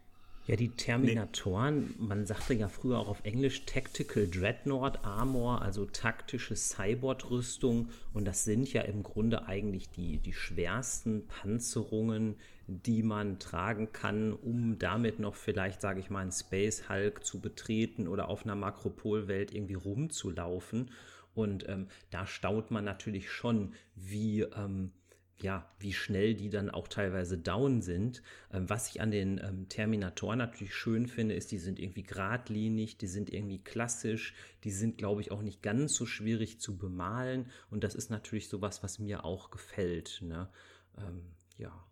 Ja, 0.49 0.55
die 0.55 0.69
Terminatoren, 0.69 1.93
nee. 1.99 2.07
man 2.07 2.25
sagte 2.25 2.55
ja 2.55 2.69
früher 2.69 2.97
auch 2.97 3.07
auf 3.07 3.23
Englisch 3.23 3.67
Tactical 3.67 4.27
Dreadnought 4.27 5.05
Armor, 5.05 5.62
also 5.62 5.85
taktische 5.85 6.55
Cyborg-Rüstung. 6.55 7.89
Und 8.15 8.25
das 8.25 8.45
sind 8.45 8.73
ja 8.73 8.81
im 8.81 9.03
Grunde 9.03 9.45
eigentlich 9.45 9.91
die, 9.91 10.17
die 10.17 10.33
schwersten 10.33 11.27
Panzerungen, 11.27 12.35
die 12.65 13.03
man 13.03 13.38
tragen 13.38 13.93
kann, 13.93 14.33
um 14.33 14.79
damit 14.79 15.19
noch 15.19 15.35
vielleicht, 15.35 15.81
sage 15.81 15.99
ich 15.99 16.09
mal, 16.09 16.21
einen 16.21 16.31
Space 16.31 16.89
Hulk 16.89 17.23
zu 17.23 17.39
betreten 17.39 18.07
oder 18.07 18.27
auf 18.27 18.43
einer 18.43 18.55
Makropolwelt 18.55 19.53
irgendwie 19.53 19.75
rumzulaufen. 19.75 20.89
Und 21.35 21.69
ähm, 21.69 21.89
da 22.09 22.25
staut 22.25 22.71
man 22.71 22.83
natürlich 22.83 23.29
schon, 23.29 23.75
wie 23.93 24.41
ähm, 24.41 24.93
ja, 25.41 25.69
wie 25.80 25.93
schnell 25.93 26.34
die 26.36 26.49
dann 26.49 26.69
auch 26.69 26.88
teilweise 26.88 27.38
down 27.38 27.82
sind. 27.82 28.21
Ähm, 28.52 28.69
was 28.69 28.89
ich 28.89 29.02
an 29.02 29.12
den 29.12 29.39
ähm, 29.43 29.69
Terminatoren 29.69 30.39
natürlich 30.39 30.75
schön 30.75 31.08
finde, 31.08 31.36
ist, 31.36 31.52
die 31.52 31.58
sind 31.58 31.80
irgendwie 31.80 32.04
geradlinig, 32.04 32.97
die 32.97 33.08
sind 33.08 33.32
irgendwie 33.32 33.63
klassisch, 33.63 34.34
die 34.63 34.71
sind, 34.71 34.97
glaube 34.97 35.21
ich, 35.21 35.32
auch 35.32 35.41
nicht 35.41 35.62
ganz 35.62 35.95
so 35.95 36.06
schwierig 36.06 36.60
zu 36.60 36.78
bemalen. 36.78 37.49
Und 37.69 37.84
das 37.84 37.95
ist 37.95 38.10
natürlich 38.10 38.49
sowas, 38.49 38.84
was 38.84 38.99
mir 38.99 39.25
auch 39.25 39.52
gefällt. 39.52 40.21
Ne? 40.21 40.49
Ähm, 40.97 41.23
ja. 41.58 41.86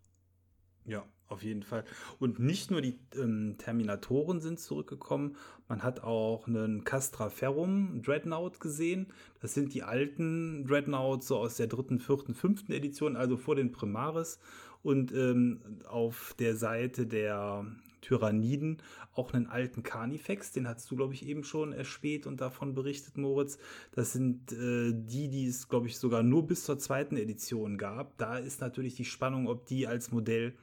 Ja, 0.84 1.06
auf 1.28 1.42
jeden 1.42 1.62
Fall. 1.62 1.84
Und 2.18 2.38
nicht 2.38 2.70
nur 2.70 2.80
die 2.80 2.98
ähm, 3.14 3.56
Terminatoren 3.58 4.40
sind 4.40 4.58
zurückgekommen, 4.58 5.36
man 5.68 5.82
hat 5.82 6.02
auch 6.02 6.46
einen 6.46 6.84
Castra 6.84 7.28
Ferrum 7.28 8.00
Dreadnought 8.02 8.60
gesehen. 8.60 9.06
Das 9.40 9.54
sind 9.54 9.74
die 9.74 9.82
alten 9.82 10.64
Dreadnoughts 10.66 11.28
so 11.28 11.36
aus 11.36 11.56
der 11.56 11.66
dritten, 11.66 11.98
vierten, 11.98 12.34
fünften 12.34 12.72
Edition, 12.72 13.16
also 13.16 13.36
vor 13.36 13.54
den 13.54 13.72
Primaris. 13.72 14.38
Und 14.82 15.12
ähm, 15.12 15.60
auf 15.86 16.34
der 16.38 16.56
Seite 16.56 17.06
der 17.06 17.66
Tyranniden 18.00 18.80
auch 19.12 19.32
einen 19.32 19.46
alten 19.46 19.82
Carnifex, 19.82 20.52
den 20.52 20.68
hast 20.68 20.90
du, 20.90 20.96
glaube 20.96 21.14
ich, 21.14 21.26
eben 21.26 21.44
schon 21.44 21.72
erspäht 21.72 22.26
und 22.26 22.40
davon 22.40 22.74
berichtet, 22.74 23.18
Moritz. 23.18 23.58
Das 23.92 24.12
sind 24.12 24.52
äh, 24.52 24.92
die, 24.94 25.28
die 25.28 25.46
es, 25.46 25.68
glaube 25.68 25.88
ich, 25.88 25.98
sogar 25.98 26.22
nur 26.22 26.46
bis 26.46 26.64
zur 26.64 26.78
zweiten 26.78 27.16
Edition 27.16 27.76
gab. 27.76 28.16
Da 28.18 28.38
ist 28.38 28.60
natürlich 28.60 28.94
die 28.94 29.04
Spannung, 29.04 29.48
ob 29.48 29.66
die 29.66 29.86
als 29.86 30.12
Modell 30.12 30.54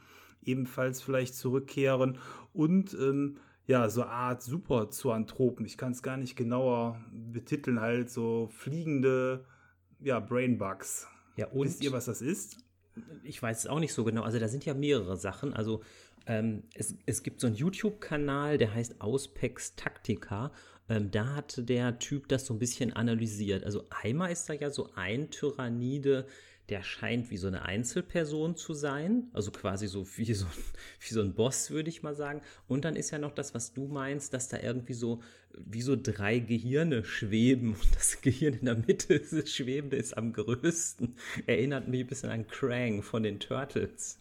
ebenfalls 0.45 1.01
vielleicht 1.01 1.35
zurückkehren 1.35 2.17
und 2.53 2.93
ähm, 2.93 3.37
ja, 3.67 3.89
so 3.89 4.03
eine 4.03 4.11
Art 4.11 4.43
Super-Zoanthropen. 4.43 5.65
Ich 5.65 5.77
kann 5.77 5.91
es 5.91 6.03
gar 6.03 6.17
nicht 6.17 6.35
genauer 6.35 7.03
betiteln, 7.11 7.79
halt 7.79 8.09
so 8.11 8.47
fliegende 8.51 9.45
ja, 9.99 10.19
Brainbugs. 10.19 11.07
Ja, 11.35 11.47
und 11.47 11.65
Wisst 11.65 11.83
ihr, 11.83 11.91
was 11.91 12.05
das 12.05 12.21
ist? 12.21 12.57
Ich 13.23 13.41
weiß 13.41 13.59
es 13.59 13.67
auch 13.67 13.79
nicht 13.79 13.93
so 13.93 14.03
genau. 14.03 14.21
Also 14.21 14.39
da 14.39 14.47
sind 14.47 14.65
ja 14.65 14.73
mehrere 14.73 15.17
Sachen. 15.17 15.53
Also 15.53 15.81
ähm, 16.27 16.63
es, 16.73 16.95
es 17.05 17.23
gibt 17.23 17.41
so 17.41 17.47
einen 17.47 17.55
YouTube-Kanal, 17.55 18.57
der 18.57 18.73
heißt 18.73 19.01
Auspex 19.01 19.75
Taktika. 19.75 20.51
Ähm, 20.87 21.11
da 21.11 21.35
hatte 21.35 21.63
der 21.63 21.99
Typ 21.99 22.27
das 22.27 22.45
so 22.45 22.53
ein 22.53 22.59
bisschen 22.59 22.93
analysiert. 22.93 23.63
Also 23.63 23.85
einmal 23.89 24.31
ist 24.31 24.47
da 24.47 24.53
ja 24.53 24.69
so 24.69 24.89
ein 24.95 25.31
Tyrannide, 25.31 26.27
der 26.69 26.81
scheint 26.81 27.29
wie 27.29 27.37
so 27.37 27.47
eine 27.47 27.63
Einzelperson 27.63 28.55
zu 28.55 28.73
sein, 28.73 29.29
also 29.33 29.51
quasi 29.51 29.87
so 29.87 30.07
wie 30.17 30.33
so, 30.33 30.45
wie 30.99 31.13
so 31.13 31.21
ein 31.21 31.33
Boss, 31.33 31.69
würde 31.69 31.89
ich 31.89 32.03
mal 32.03 32.15
sagen. 32.15 32.41
Und 32.67 32.85
dann 32.85 32.95
ist 32.95 33.11
ja 33.11 33.19
noch 33.19 33.33
das, 33.33 33.53
was 33.53 33.73
du 33.73 33.87
meinst, 33.87 34.33
dass 34.33 34.47
da 34.47 34.59
irgendwie 34.59 34.93
so 34.93 35.21
wie 35.57 35.81
so 35.81 35.95
drei 35.95 36.39
Gehirne 36.39 37.05
schweben 37.05 37.69
und 37.81 37.95
das 37.95 38.21
Gehirn 38.21 38.55
in 38.55 38.65
der 38.65 38.77
Mitte, 38.77 39.19
das 39.31 39.51
Schwebende, 39.51 39.97
ist 39.97 40.17
am 40.17 40.33
größten. 40.33 41.15
Erinnert 41.45 41.87
mich 41.87 42.01
ein 42.01 42.07
bisschen 42.07 42.29
an 42.29 42.47
Krang 42.47 43.03
von 43.03 43.23
den 43.23 43.39
Turtles. 43.39 44.19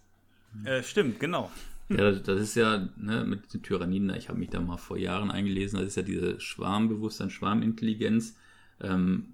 Äh, 0.64 0.82
stimmt, 0.82 1.18
genau. 1.18 1.50
Ja, 1.88 2.12
das 2.12 2.40
ist 2.40 2.54
ja 2.54 2.88
ne, 2.96 3.24
mit 3.24 3.52
den 3.52 3.62
Tyranniden, 3.62 4.14
ich 4.14 4.28
habe 4.28 4.38
mich 4.38 4.48
da 4.48 4.60
mal 4.60 4.78
vor 4.78 4.96
Jahren 4.96 5.30
eingelesen, 5.30 5.78
das 5.78 5.88
ist 5.88 5.96
ja 5.96 6.02
diese 6.02 6.40
Schwarmbewusstsein, 6.40 7.28
Schwarmintelligenz. 7.28 8.36
Ähm, 8.80 9.33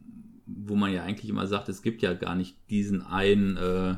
wo 0.57 0.77
man 0.77 0.93
ja 0.93 1.05
eigentlich 1.05 1.31
immer 1.31 1.47
sagt, 1.47 1.69
es 1.69 1.83
gibt 1.83 2.03
ja 2.03 2.15
gar 2.15 2.35
nicht 2.35 2.57
diesen 2.71 3.03
einen 3.03 3.57
äh, 3.57 3.97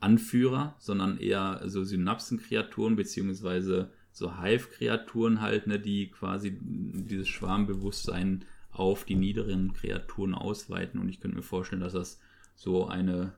Anführer, 0.00 0.74
sondern 0.78 1.18
eher 1.18 1.62
so 1.66 1.84
Synapsenkreaturen 1.84 2.96
beziehungsweise 2.96 3.90
so 4.12 4.40
Hive-Kreaturen 4.40 5.40
halt, 5.40 5.66
ne, 5.66 5.78
die 5.78 6.10
quasi 6.10 6.58
dieses 6.60 7.28
Schwarmbewusstsein 7.28 8.44
auf 8.70 9.04
die 9.04 9.16
niederen 9.16 9.72
Kreaturen 9.72 10.34
ausweiten. 10.34 11.00
Und 11.00 11.08
ich 11.08 11.20
könnte 11.20 11.36
mir 11.36 11.42
vorstellen, 11.42 11.82
dass 11.82 11.92
das 11.92 12.20
so 12.54 12.86
eine 12.86 13.34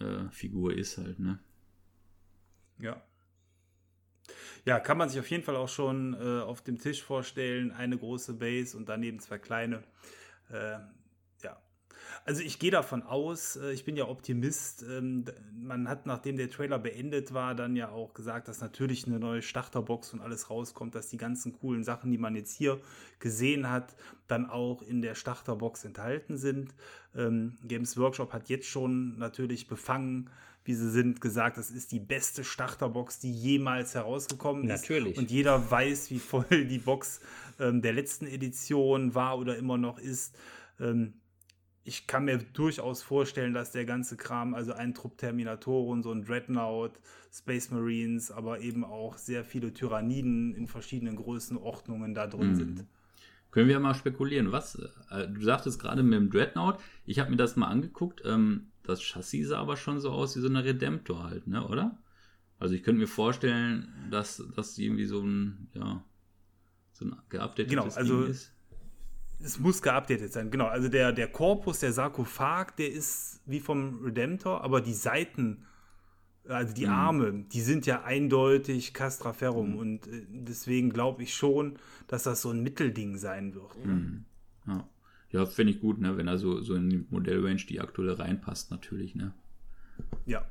äh, 0.00 0.28
Figur 0.30 0.74
ist 0.74 0.98
halt, 0.98 1.18
ne? 1.18 1.38
Ja. 2.78 3.02
Ja, 4.64 4.80
kann 4.80 4.98
man 4.98 5.08
sich 5.08 5.20
auf 5.20 5.30
jeden 5.30 5.44
Fall 5.44 5.56
auch 5.56 5.68
schon 5.68 6.14
äh, 6.14 6.40
auf 6.40 6.62
dem 6.62 6.78
Tisch 6.78 7.02
vorstellen. 7.02 7.70
Eine 7.70 7.96
große 7.96 8.34
Base 8.34 8.76
und 8.76 8.88
daneben 8.88 9.20
zwei 9.20 9.38
kleine. 9.38 9.84
Äh, 10.50 10.78
also 12.26 12.42
ich 12.42 12.58
gehe 12.58 12.72
davon 12.72 13.04
aus, 13.04 13.56
äh, 13.56 13.72
ich 13.72 13.84
bin 13.84 13.96
ja 13.96 14.08
Optimist. 14.08 14.82
Ähm, 14.82 15.24
man 15.56 15.88
hat, 15.88 16.06
nachdem 16.06 16.36
der 16.36 16.50
Trailer 16.50 16.78
beendet 16.78 17.32
war, 17.32 17.54
dann 17.54 17.76
ja 17.76 17.90
auch 17.90 18.14
gesagt, 18.14 18.48
dass 18.48 18.60
natürlich 18.60 19.06
eine 19.06 19.20
neue 19.20 19.42
Starterbox 19.42 20.12
und 20.12 20.20
alles 20.20 20.50
rauskommt, 20.50 20.96
dass 20.96 21.08
die 21.08 21.18
ganzen 21.18 21.52
coolen 21.52 21.84
Sachen, 21.84 22.10
die 22.10 22.18
man 22.18 22.34
jetzt 22.34 22.52
hier 22.52 22.80
gesehen 23.20 23.70
hat, 23.70 23.94
dann 24.26 24.50
auch 24.50 24.82
in 24.82 25.02
der 25.02 25.14
Starterbox 25.14 25.84
enthalten 25.84 26.36
sind. 26.36 26.74
Ähm, 27.14 27.58
Games 27.62 27.96
Workshop 27.96 28.32
hat 28.32 28.48
jetzt 28.48 28.66
schon 28.66 29.16
natürlich 29.18 29.68
befangen, 29.68 30.28
wie 30.64 30.74
sie 30.74 30.90
sind, 30.90 31.20
gesagt, 31.20 31.58
das 31.58 31.70
ist 31.70 31.92
die 31.92 32.00
beste 32.00 32.42
Starterbox, 32.42 33.20
die 33.20 33.32
jemals 33.32 33.94
herausgekommen 33.94 34.64
ist. 34.64 34.82
Natürlich. 34.82 35.16
Und 35.16 35.30
jeder 35.30 35.70
weiß, 35.70 36.10
wie 36.10 36.18
voll 36.18 36.44
die 36.50 36.78
Box 36.78 37.20
ähm, 37.60 37.82
der 37.82 37.92
letzten 37.92 38.26
Edition 38.26 39.14
war 39.14 39.38
oder 39.38 39.56
immer 39.56 39.78
noch 39.78 40.00
ist 40.00 40.34
ich 41.86 42.08
kann 42.08 42.24
mir 42.24 42.38
durchaus 42.38 43.02
vorstellen, 43.02 43.54
dass 43.54 43.70
der 43.70 43.84
ganze 43.84 44.16
Kram, 44.16 44.54
also 44.54 44.72
ein 44.72 44.92
Trupp 44.92 45.18
Terminatoren, 45.18 46.02
so 46.02 46.10
ein 46.10 46.24
Dreadnought, 46.24 46.98
Space 47.32 47.70
Marines, 47.70 48.32
aber 48.32 48.60
eben 48.60 48.84
auch 48.84 49.16
sehr 49.16 49.44
viele 49.44 49.72
Tyranniden 49.72 50.52
in 50.54 50.66
verschiedenen 50.66 51.14
Größenordnungen 51.14 52.12
da 52.12 52.26
drin 52.26 52.50
mhm. 52.50 52.56
sind. 52.56 52.84
Können 53.52 53.68
wir 53.68 53.78
mal 53.78 53.94
spekulieren, 53.94 54.50
was? 54.50 54.74
Äh, 55.10 55.28
du 55.28 55.40
sagtest 55.42 55.80
gerade 55.80 56.02
mit 56.02 56.14
dem 56.14 56.28
Dreadnought, 56.28 56.80
ich 57.04 57.20
habe 57.20 57.30
mir 57.30 57.36
das 57.36 57.54
mal 57.54 57.68
angeguckt, 57.68 58.20
ähm, 58.24 58.72
das 58.82 59.00
Chassis 59.00 59.48
sah 59.48 59.58
aber 59.58 59.76
schon 59.76 60.00
so 60.00 60.10
aus 60.10 60.36
wie 60.36 60.40
so 60.40 60.48
eine 60.48 60.64
Redemptor 60.64 61.22
halt, 61.22 61.46
ne, 61.46 61.66
oder? 61.66 61.98
Also 62.58 62.74
ich 62.74 62.82
könnte 62.82 63.00
mir 63.00 63.08
vorstellen, 63.08 64.08
dass 64.10 64.42
das 64.56 64.76
irgendwie 64.76 65.04
so 65.04 65.22
ein, 65.22 65.68
ja, 65.74 66.04
so 66.92 67.04
ein 67.04 67.16
geupdatetes 67.28 67.70
genau, 67.70 67.84
also, 67.84 68.22
Ding 68.22 68.30
ist 68.30 68.55
es 69.38 69.58
muss 69.58 69.82
geupdatet 69.82 70.32
sein, 70.32 70.50
genau. 70.50 70.66
Also 70.66 70.88
der, 70.88 71.12
der 71.12 71.28
Korpus, 71.28 71.80
der 71.80 71.92
Sarkophag, 71.92 72.76
der 72.76 72.90
ist 72.90 73.40
wie 73.46 73.60
vom 73.60 74.02
Redemptor, 74.02 74.62
aber 74.62 74.80
die 74.80 74.94
Seiten, 74.94 75.64
also 76.48 76.74
die 76.74 76.86
mhm. 76.86 76.92
Arme, 76.92 77.44
die 77.52 77.60
sind 77.60 77.86
ja 77.86 78.02
eindeutig 78.04 78.94
Castraferrum 78.94 79.72
mhm. 79.72 79.78
und 79.78 80.06
äh, 80.06 80.26
deswegen 80.28 80.90
glaube 80.90 81.22
ich 81.22 81.34
schon, 81.34 81.78
dass 82.06 82.22
das 82.22 82.42
so 82.42 82.50
ein 82.50 82.62
Mittelding 82.62 83.18
sein 83.18 83.54
wird. 83.54 83.84
Ne? 83.84 83.92
Mhm. 83.92 84.24
Ja, 84.66 84.88
ja 85.30 85.46
finde 85.46 85.72
ich 85.72 85.80
gut, 85.80 86.00
ne? 86.00 86.16
wenn 86.16 86.28
er 86.28 86.38
so, 86.38 86.60
so 86.62 86.74
in 86.74 86.88
die 86.88 87.04
Modellrange 87.10 87.66
die 87.68 87.80
aktuelle 87.80 88.18
reinpasst, 88.18 88.70
natürlich. 88.70 89.14
Ne? 89.14 89.34
Ja, 90.24 90.46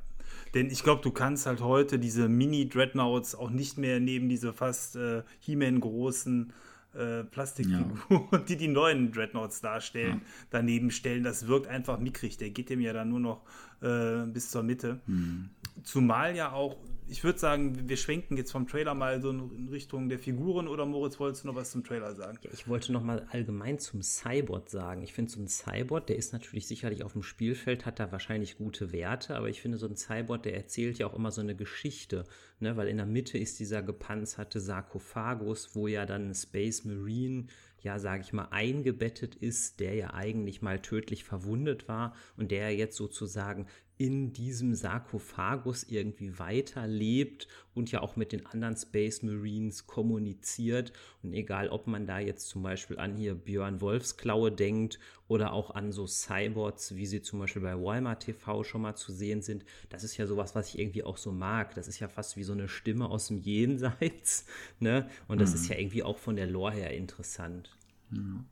denn 0.54 0.70
ich 0.70 0.82
glaube, 0.82 1.02
du 1.02 1.10
kannst 1.10 1.46
halt 1.46 1.60
heute 1.60 1.98
diese 1.98 2.28
Mini-Dreadnoughts 2.28 3.34
auch 3.34 3.50
nicht 3.50 3.78
mehr 3.78 4.00
neben 4.00 4.28
diese 4.28 4.52
fast 4.52 4.96
äh, 4.96 5.22
He-Man 5.40 5.80
großen 5.80 6.52
äh, 6.96 7.24
Plastikfiguren, 7.24 8.28
ja. 8.32 8.38
die 8.48 8.56
die 8.56 8.68
neuen 8.68 9.12
Dreadnoughts 9.12 9.60
darstellen, 9.60 10.14
ja. 10.14 10.30
daneben 10.50 10.90
stellen. 10.90 11.22
Das 11.22 11.46
wirkt 11.46 11.68
einfach 11.68 11.98
mickrig. 11.98 12.36
Der 12.38 12.50
geht 12.50 12.70
dem 12.70 12.80
ja 12.80 12.92
dann 12.92 13.08
nur 13.10 13.20
noch 13.20 13.42
äh, 13.82 14.26
bis 14.26 14.50
zur 14.50 14.62
Mitte. 14.62 15.00
Mhm. 15.06 15.50
Zumal 15.82 16.34
ja 16.34 16.52
auch, 16.52 16.76
ich 17.08 17.22
würde 17.24 17.38
sagen, 17.38 17.88
wir 17.88 17.96
schwenken 17.96 18.36
jetzt 18.36 18.52
vom 18.52 18.66
Trailer 18.66 18.94
mal 18.94 19.20
so 19.20 19.30
in 19.30 19.68
Richtung 19.68 20.08
der 20.08 20.18
Figuren 20.18 20.66
oder 20.66 20.86
Moritz, 20.86 21.20
wolltest 21.20 21.44
du 21.44 21.48
noch 21.48 21.54
was 21.54 21.70
zum 21.70 21.84
Trailer 21.84 22.14
sagen? 22.14 22.38
Ja, 22.42 22.50
ich 22.52 22.66
wollte 22.68 22.92
noch 22.92 23.02
mal 23.02 23.26
allgemein 23.30 23.78
zum 23.78 24.02
Cyborg 24.02 24.68
sagen. 24.68 25.02
Ich 25.02 25.12
finde 25.12 25.30
so 25.30 25.40
ein 25.40 25.48
Cyborg, 25.48 26.06
der 26.06 26.16
ist 26.16 26.32
natürlich 26.32 26.66
sicherlich 26.66 27.04
auf 27.04 27.12
dem 27.12 27.22
Spielfeld, 27.22 27.86
hat 27.86 28.00
da 28.00 28.10
wahrscheinlich 28.10 28.56
gute 28.56 28.92
Werte, 28.92 29.36
aber 29.36 29.48
ich 29.48 29.62
finde 29.62 29.78
so 29.78 29.86
ein 29.86 29.96
Cyborg, 29.96 30.42
der 30.42 30.56
erzählt 30.56 30.98
ja 30.98 31.06
auch 31.06 31.14
immer 31.14 31.30
so 31.30 31.40
eine 31.40 31.54
Geschichte, 31.54 32.24
ne? 32.60 32.76
weil 32.76 32.88
in 32.88 32.96
der 32.96 33.06
Mitte 33.06 33.38
ist 33.38 33.60
dieser 33.60 33.82
gepanzerte 33.82 34.60
Sarkophagus, 34.60 35.74
wo 35.74 35.86
ja 35.86 36.06
dann 36.06 36.34
Space 36.34 36.84
Marine 36.84 37.46
ja, 37.86 38.00
sage 38.00 38.22
ich 38.22 38.32
mal, 38.32 38.48
eingebettet 38.50 39.36
ist, 39.36 39.78
der 39.78 39.94
ja 39.94 40.12
eigentlich 40.12 40.60
mal 40.60 40.80
tödlich 40.80 41.22
verwundet 41.22 41.86
war 41.86 42.16
und 42.36 42.50
der 42.50 42.74
jetzt 42.74 42.96
sozusagen 42.96 43.68
in 43.98 44.34
diesem 44.34 44.74
Sarkophagus 44.74 45.84
irgendwie 45.84 46.38
weiterlebt 46.38 47.48
und 47.74 47.90
ja 47.92 48.02
auch 48.02 48.16
mit 48.16 48.32
den 48.32 48.44
anderen 48.44 48.76
Space 48.76 49.22
Marines 49.22 49.86
kommuniziert. 49.86 50.92
Und 51.22 51.32
egal, 51.32 51.68
ob 51.70 51.86
man 51.86 52.06
da 52.06 52.18
jetzt 52.18 52.48
zum 52.48 52.62
Beispiel 52.62 52.98
an 52.98 53.16
hier 53.16 53.34
Björn 53.34 53.80
Wolfsklaue 53.80 54.52
denkt 54.52 54.98
oder 55.28 55.52
auch 55.52 55.70
an 55.70 55.92
so 55.92 56.06
Cyborgs, 56.06 56.94
wie 56.94 57.06
sie 57.06 57.22
zum 57.22 57.38
Beispiel 57.38 57.62
bei 57.62 57.74
Walmart 57.74 58.24
TV 58.24 58.64
schon 58.64 58.82
mal 58.82 58.96
zu 58.96 59.12
sehen 59.12 59.40
sind, 59.40 59.64
das 59.88 60.04
ist 60.04 60.18
ja 60.18 60.26
sowas, 60.26 60.54
was 60.54 60.68
ich 60.68 60.78
irgendwie 60.78 61.02
auch 61.02 61.16
so 61.16 61.32
mag. 61.32 61.74
Das 61.74 61.88
ist 61.88 61.98
ja 61.98 62.08
fast 62.08 62.36
wie 62.36 62.44
so 62.44 62.52
eine 62.52 62.68
Stimme 62.68 63.08
aus 63.08 63.28
dem 63.28 63.38
Jenseits. 63.38 64.46
Ne? 64.78 65.08
Und 65.26 65.40
das 65.40 65.50
mhm. 65.50 65.56
ist 65.56 65.68
ja 65.68 65.78
irgendwie 65.78 66.02
auch 66.02 66.18
von 66.18 66.36
der 66.36 66.46
Lore 66.46 66.72
her 66.72 66.90
interessant. 66.90 67.70
Und 68.10 68.44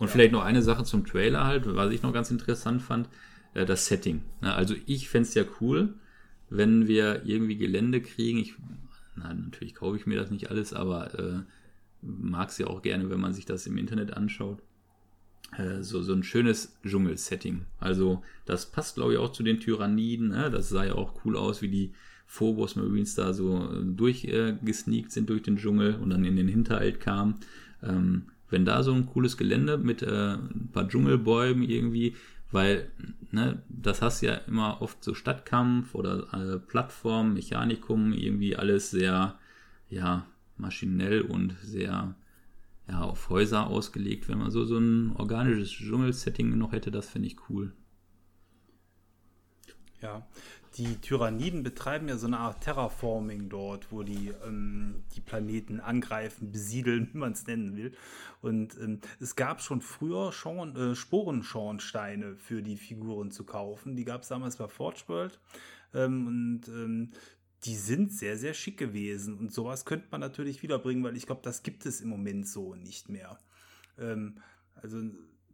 ja. 0.00 0.06
vielleicht 0.06 0.32
noch 0.32 0.42
eine 0.42 0.62
Sache 0.62 0.84
zum 0.84 1.04
Trailer 1.04 1.44
halt, 1.44 1.66
was 1.66 1.92
ich 1.92 2.02
noch 2.02 2.12
ganz 2.12 2.30
interessant 2.30 2.82
fand, 2.82 3.08
äh, 3.54 3.64
das 3.64 3.86
Setting. 3.86 4.22
Ne? 4.40 4.54
Also 4.54 4.74
ich 4.86 5.08
fände 5.08 5.28
es 5.28 5.34
ja 5.34 5.44
cool, 5.60 5.94
wenn 6.50 6.86
wir 6.86 7.22
irgendwie 7.24 7.56
Gelände 7.56 8.00
kriegen. 8.00 8.38
Ich, 8.38 8.54
nein, 9.16 9.42
natürlich 9.44 9.74
kaufe 9.74 9.96
ich 9.96 10.06
mir 10.06 10.18
das 10.18 10.30
nicht 10.30 10.50
alles, 10.50 10.72
aber 10.72 11.18
äh, 11.18 11.40
mag 12.02 12.48
es 12.48 12.58
ja 12.58 12.66
auch 12.66 12.82
gerne, 12.82 13.10
wenn 13.10 13.20
man 13.20 13.32
sich 13.32 13.44
das 13.44 13.66
im 13.66 13.78
Internet 13.78 14.16
anschaut. 14.16 14.62
Äh, 15.56 15.82
so, 15.82 16.02
so 16.02 16.12
ein 16.12 16.22
schönes 16.22 16.78
Dschungel-Setting. 16.84 17.66
Also 17.78 18.22
das 18.44 18.70
passt, 18.70 18.96
glaube 18.96 19.12
ich, 19.14 19.18
auch 19.18 19.32
zu 19.32 19.42
den 19.42 19.60
Tyranniden. 19.60 20.28
Ne? 20.28 20.50
Das 20.50 20.68
sah 20.68 20.84
ja 20.84 20.94
auch 20.94 21.24
cool 21.24 21.36
aus, 21.36 21.62
wie 21.62 21.68
die 21.68 21.92
Phobos 22.26 22.76
Marines 22.76 23.14
da 23.14 23.34
so 23.34 23.70
äh, 23.70 23.84
durchgesneakt 23.84 25.08
äh, 25.08 25.12
sind 25.12 25.28
durch 25.28 25.42
den 25.42 25.56
Dschungel 25.58 25.96
und 25.96 26.10
dann 26.10 26.24
in 26.24 26.36
den 26.36 26.48
Hinterhalt 26.48 27.00
kamen. 27.00 27.36
Ähm, 27.82 28.24
wenn 28.48 28.64
da 28.64 28.82
so 28.82 28.92
ein 28.92 29.06
cooles 29.06 29.36
Gelände 29.36 29.78
mit 29.78 30.02
äh, 30.02 30.34
ein 30.34 30.70
paar 30.72 30.88
Dschungelbäumen 30.88 31.62
irgendwie, 31.62 32.16
weil 32.52 32.90
ne, 33.30 33.62
das 33.68 34.02
hast 34.02 34.20
ja 34.20 34.34
immer 34.34 34.82
oft 34.82 35.02
so 35.02 35.14
Stadtkampf 35.14 35.94
oder 35.94 36.32
äh, 36.32 36.58
Plattform, 36.58 37.34
Mechanikum, 37.34 38.12
irgendwie 38.12 38.56
alles 38.56 38.90
sehr 38.90 39.38
ja, 39.88 40.26
maschinell 40.56 41.22
und 41.22 41.56
sehr 41.62 42.14
ja, 42.88 43.00
auf 43.00 43.28
Häuser 43.30 43.66
ausgelegt. 43.66 44.28
Wenn 44.28 44.38
man 44.38 44.50
so, 44.50 44.64
so 44.64 44.78
ein 44.78 45.16
organisches 45.16 45.70
Dschungelsetting 45.70 46.56
noch 46.58 46.72
hätte, 46.72 46.90
das 46.90 47.08
finde 47.08 47.28
ich 47.28 47.36
cool. 47.48 47.72
Ja, 50.00 50.26
die 50.76 50.96
Tyranniden 51.00 51.62
betreiben 51.62 52.08
ja 52.08 52.16
so 52.16 52.26
eine 52.26 52.38
Art 52.38 52.62
Terraforming 52.62 53.48
dort, 53.48 53.92
wo 53.92 54.02
die 54.02 54.32
ähm, 54.46 55.04
die 55.14 55.20
Planeten 55.20 55.80
angreifen, 55.80 56.50
besiedeln, 56.50 57.08
wie 57.12 57.18
man 57.18 57.32
es 57.32 57.46
nennen 57.46 57.76
will. 57.76 57.92
Und 58.40 58.76
ähm, 58.78 59.00
es 59.20 59.36
gab 59.36 59.62
schon 59.62 59.80
früher 59.80 60.32
Schorn, 60.32 60.74
äh, 60.76 60.94
Sporenschornsteine 60.94 62.36
für 62.36 62.62
die 62.62 62.76
Figuren 62.76 63.30
zu 63.30 63.44
kaufen. 63.44 63.96
Die 63.96 64.04
gab 64.04 64.22
es 64.22 64.28
damals 64.28 64.56
bei 64.56 64.68
Forge 64.68 65.02
World. 65.06 65.38
Ähm, 65.94 66.26
und 66.26 66.68
ähm, 66.68 67.10
die 67.64 67.76
sind 67.76 68.12
sehr, 68.12 68.36
sehr 68.36 68.54
schick 68.54 68.78
gewesen. 68.78 69.38
Und 69.38 69.52
sowas 69.52 69.84
könnte 69.84 70.08
man 70.10 70.20
natürlich 70.20 70.62
wiederbringen, 70.62 71.04
weil 71.04 71.16
ich 71.16 71.26
glaube, 71.26 71.42
das 71.44 71.62
gibt 71.62 71.86
es 71.86 72.00
im 72.00 72.08
Moment 72.08 72.48
so 72.48 72.74
nicht 72.74 73.08
mehr. 73.08 73.38
Ähm, 73.98 74.38
also 74.74 75.00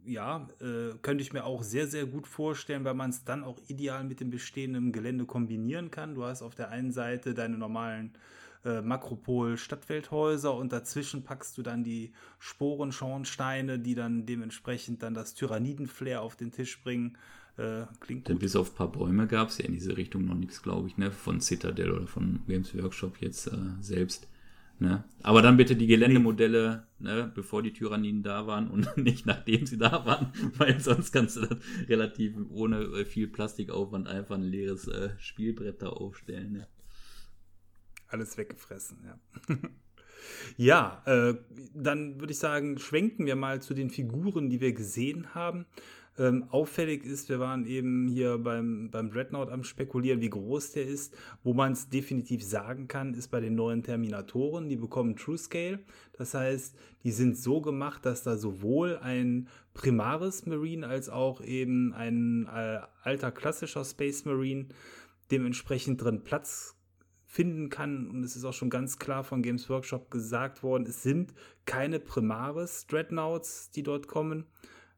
ja, 0.09 0.47
äh, 0.59 0.95
könnte 1.01 1.21
ich 1.21 1.33
mir 1.33 1.45
auch 1.45 1.63
sehr, 1.63 1.87
sehr 1.87 2.05
gut 2.05 2.27
vorstellen, 2.27 2.83
weil 2.83 2.95
man 2.95 3.11
es 3.11 3.23
dann 3.23 3.43
auch 3.43 3.59
ideal 3.67 4.03
mit 4.03 4.19
dem 4.19 4.29
bestehenden 4.29 4.91
Gelände 4.91 5.25
kombinieren 5.25 5.91
kann. 5.91 6.15
Du 6.15 6.23
hast 6.23 6.41
auf 6.41 6.55
der 6.55 6.69
einen 6.69 6.91
Seite 6.91 7.33
deine 7.33 7.57
normalen 7.57 8.13
äh, 8.65 8.81
Makropol-Stadtwelthäuser 8.81 10.53
und 10.53 10.73
dazwischen 10.73 11.23
packst 11.23 11.57
du 11.57 11.61
dann 11.61 11.83
die 11.83 12.11
Sporenschornsteine, 12.39 13.79
die 13.79 13.95
dann 13.95 14.25
dementsprechend 14.25 15.03
dann 15.03 15.13
das 15.13 15.35
Tyranniden-Flair 15.35 16.21
auf 16.21 16.35
den 16.35 16.51
Tisch 16.51 16.81
bringen. 16.81 17.17
Äh, 17.57 17.83
klingt 17.99 18.27
Denn 18.27 18.35
gut. 18.35 18.41
bis 18.41 18.55
auf 18.55 18.71
ein 18.71 18.75
paar 18.75 18.91
Bäume 18.91 19.27
gab 19.27 19.49
es 19.49 19.57
ja 19.57 19.65
in 19.65 19.73
diese 19.73 19.95
Richtung 19.95 20.25
noch 20.25 20.35
nichts, 20.35 20.63
glaube 20.63 20.87
ich, 20.87 20.97
ne? 20.97 21.11
von 21.11 21.39
Citadel 21.39 21.91
oder 21.91 22.07
von 22.07 22.39
Games 22.47 22.75
Workshop 22.75 23.21
jetzt 23.21 23.47
äh, 23.47 23.57
selbst. 23.81 24.28
Ne? 24.79 25.03
Aber 25.23 25.41
dann 25.41 25.57
bitte 25.57 25.75
die 25.75 25.87
Geländemodelle, 25.87 26.87
ne, 26.99 27.29
bevor 27.35 27.61
die 27.61 27.73
Tyranniden 27.73 28.23
da 28.23 28.47
waren 28.47 28.69
und 28.69 28.95
nicht 28.97 29.25
nachdem 29.25 29.65
sie 29.65 29.77
da 29.77 30.05
waren, 30.05 30.31
weil 30.57 30.79
sonst 30.79 31.11
kannst 31.11 31.35
du 31.35 31.41
dann 31.41 31.61
relativ 31.89 32.35
ohne 32.49 32.83
äh, 32.83 33.05
viel 33.05 33.27
Plastikaufwand 33.27 34.07
einfach 34.07 34.35
ein 34.35 34.43
leeres 34.43 34.87
äh, 34.87 35.09
Spielbrett 35.19 35.81
da 35.81 35.89
aufstellen. 35.89 36.53
Ne? 36.53 36.67
Alles 38.07 38.37
weggefressen, 38.37 38.99
ja. 39.05 39.57
ja, 40.57 41.03
äh, 41.05 41.35
dann 41.73 42.21
würde 42.21 42.31
ich 42.31 42.39
sagen, 42.39 42.77
schwenken 42.77 43.25
wir 43.25 43.35
mal 43.35 43.61
zu 43.61 43.73
den 43.73 43.89
Figuren, 43.89 44.49
die 44.49 44.61
wir 44.61 44.71
gesehen 44.71 45.35
haben. 45.35 45.65
Ähm, 46.19 46.43
auffällig 46.49 47.05
ist, 47.05 47.29
wir 47.29 47.39
waren 47.39 47.65
eben 47.65 48.09
hier 48.09 48.37
beim, 48.37 48.91
beim 48.91 49.09
Dreadnought 49.09 49.49
am 49.49 49.63
Spekulieren, 49.63 50.19
wie 50.19 50.29
groß 50.29 50.73
der 50.73 50.85
ist. 50.85 51.15
Wo 51.43 51.53
man 51.53 51.71
es 51.71 51.87
definitiv 51.87 52.43
sagen 52.43 52.89
kann, 52.89 53.13
ist 53.13 53.29
bei 53.29 53.39
den 53.39 53.55
neuen 53.55 53.83
Terminatoren. 53.83 54.67
Die 54.67 54.75
bekommen 54.75 55.15
True 55.15 55.37
Scale. 55.37 55.79
Das 56.17 56.33
heißt, 56.33 56.75
die 57.03 57.11
sind 57.11 57.37
so 57.37 57.61
gemacht, 57.61 58.05
dass 58.05 58.23
da 58.23 58.37
sowohl 58.37 58.97
ein 58.97 59.47
Primaris 59.73 60.45
Marine 60.45 60.85
als 60.85 61.07
auch 61.07 61.41
eben 61.41 61.93
ein 61.93 62.47
äh, 62.53 62.81
alter 63.01 63.31
klassischer 63.31 63.85
Space 63.85 64.25
Marine 64.25 64.67
dementsprechend 65.31 66.03
drin 66.03 66.25
Platz 66.25 66.75
finden 67.25 67.69
kann. 67.69 68.09
Und 68.09 68.23
es 68.23 68.35
ist 68.35 68.43
auch 68.43 68.53
schon 68.53 68.69
ganz 68.69 68.99
klar 68.99 69.23
von 69.23 69.41
Games 69.41 69.69
Workshop 69.69 70.11
gesagt 70.11 70.63
worden, 70.63 70.85
es 70.85 71.03
sind 71.03 71.33
keine 71.65 71.99
Primaris 71.99 72.87
Dreadnoughts, 72.87 73.69
die 73.71 73.83
dort 73.83 74.07
kommen, 74.07 74.45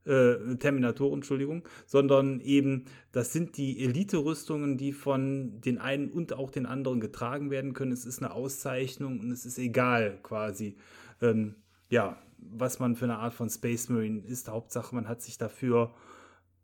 äh, 0.05 0.55
Terminatoren, 0.55 1.15
Entschuldigung, 1.15 1.63
sondern 1.85 2.39
eben, 2.39 2.85
das 3.11 3.33
sind 3.33 3.57
die 3.57 3.83
Elite-Rüstungen, 3.83 4.77
die 4.77 4.93
von 4.93 5.61
den 5.61 5.77
einen 5.77 6.09
und 6.09 6.33
auch 6.33 6.51
den 6.51 6.65
anderen 6.65 6.99
getragen 6.99 7.51
werden 7.51 7.73
können. 7.73 7.91
Es 7.91 8.05
ist 8.05 8.19
eine 8.19 8.33
Auszeichnung 8.33 9.19
und 9.19 9.31
es 9.31 9.45
ist 9.45 9.57
egal 9.57 10.19
quasi, 10.23 10.75
ähm, 11.21 11.55
ja, 11.89 12.17
was 12.37 12.79
man 12.79 12.95
für 12.95 13.05
eine 13.05 13.17
Art 13.17 13.33
von 13.33 13.49
Space 13.49 13.89
Marine 13.89 14.21
ist. 14.21 14.49
Hauptsache, 14.49 14.95
man 14.95 15.07
hat 15.07 15.21
sich 15.21 15.37
dafür, 15.37 15.93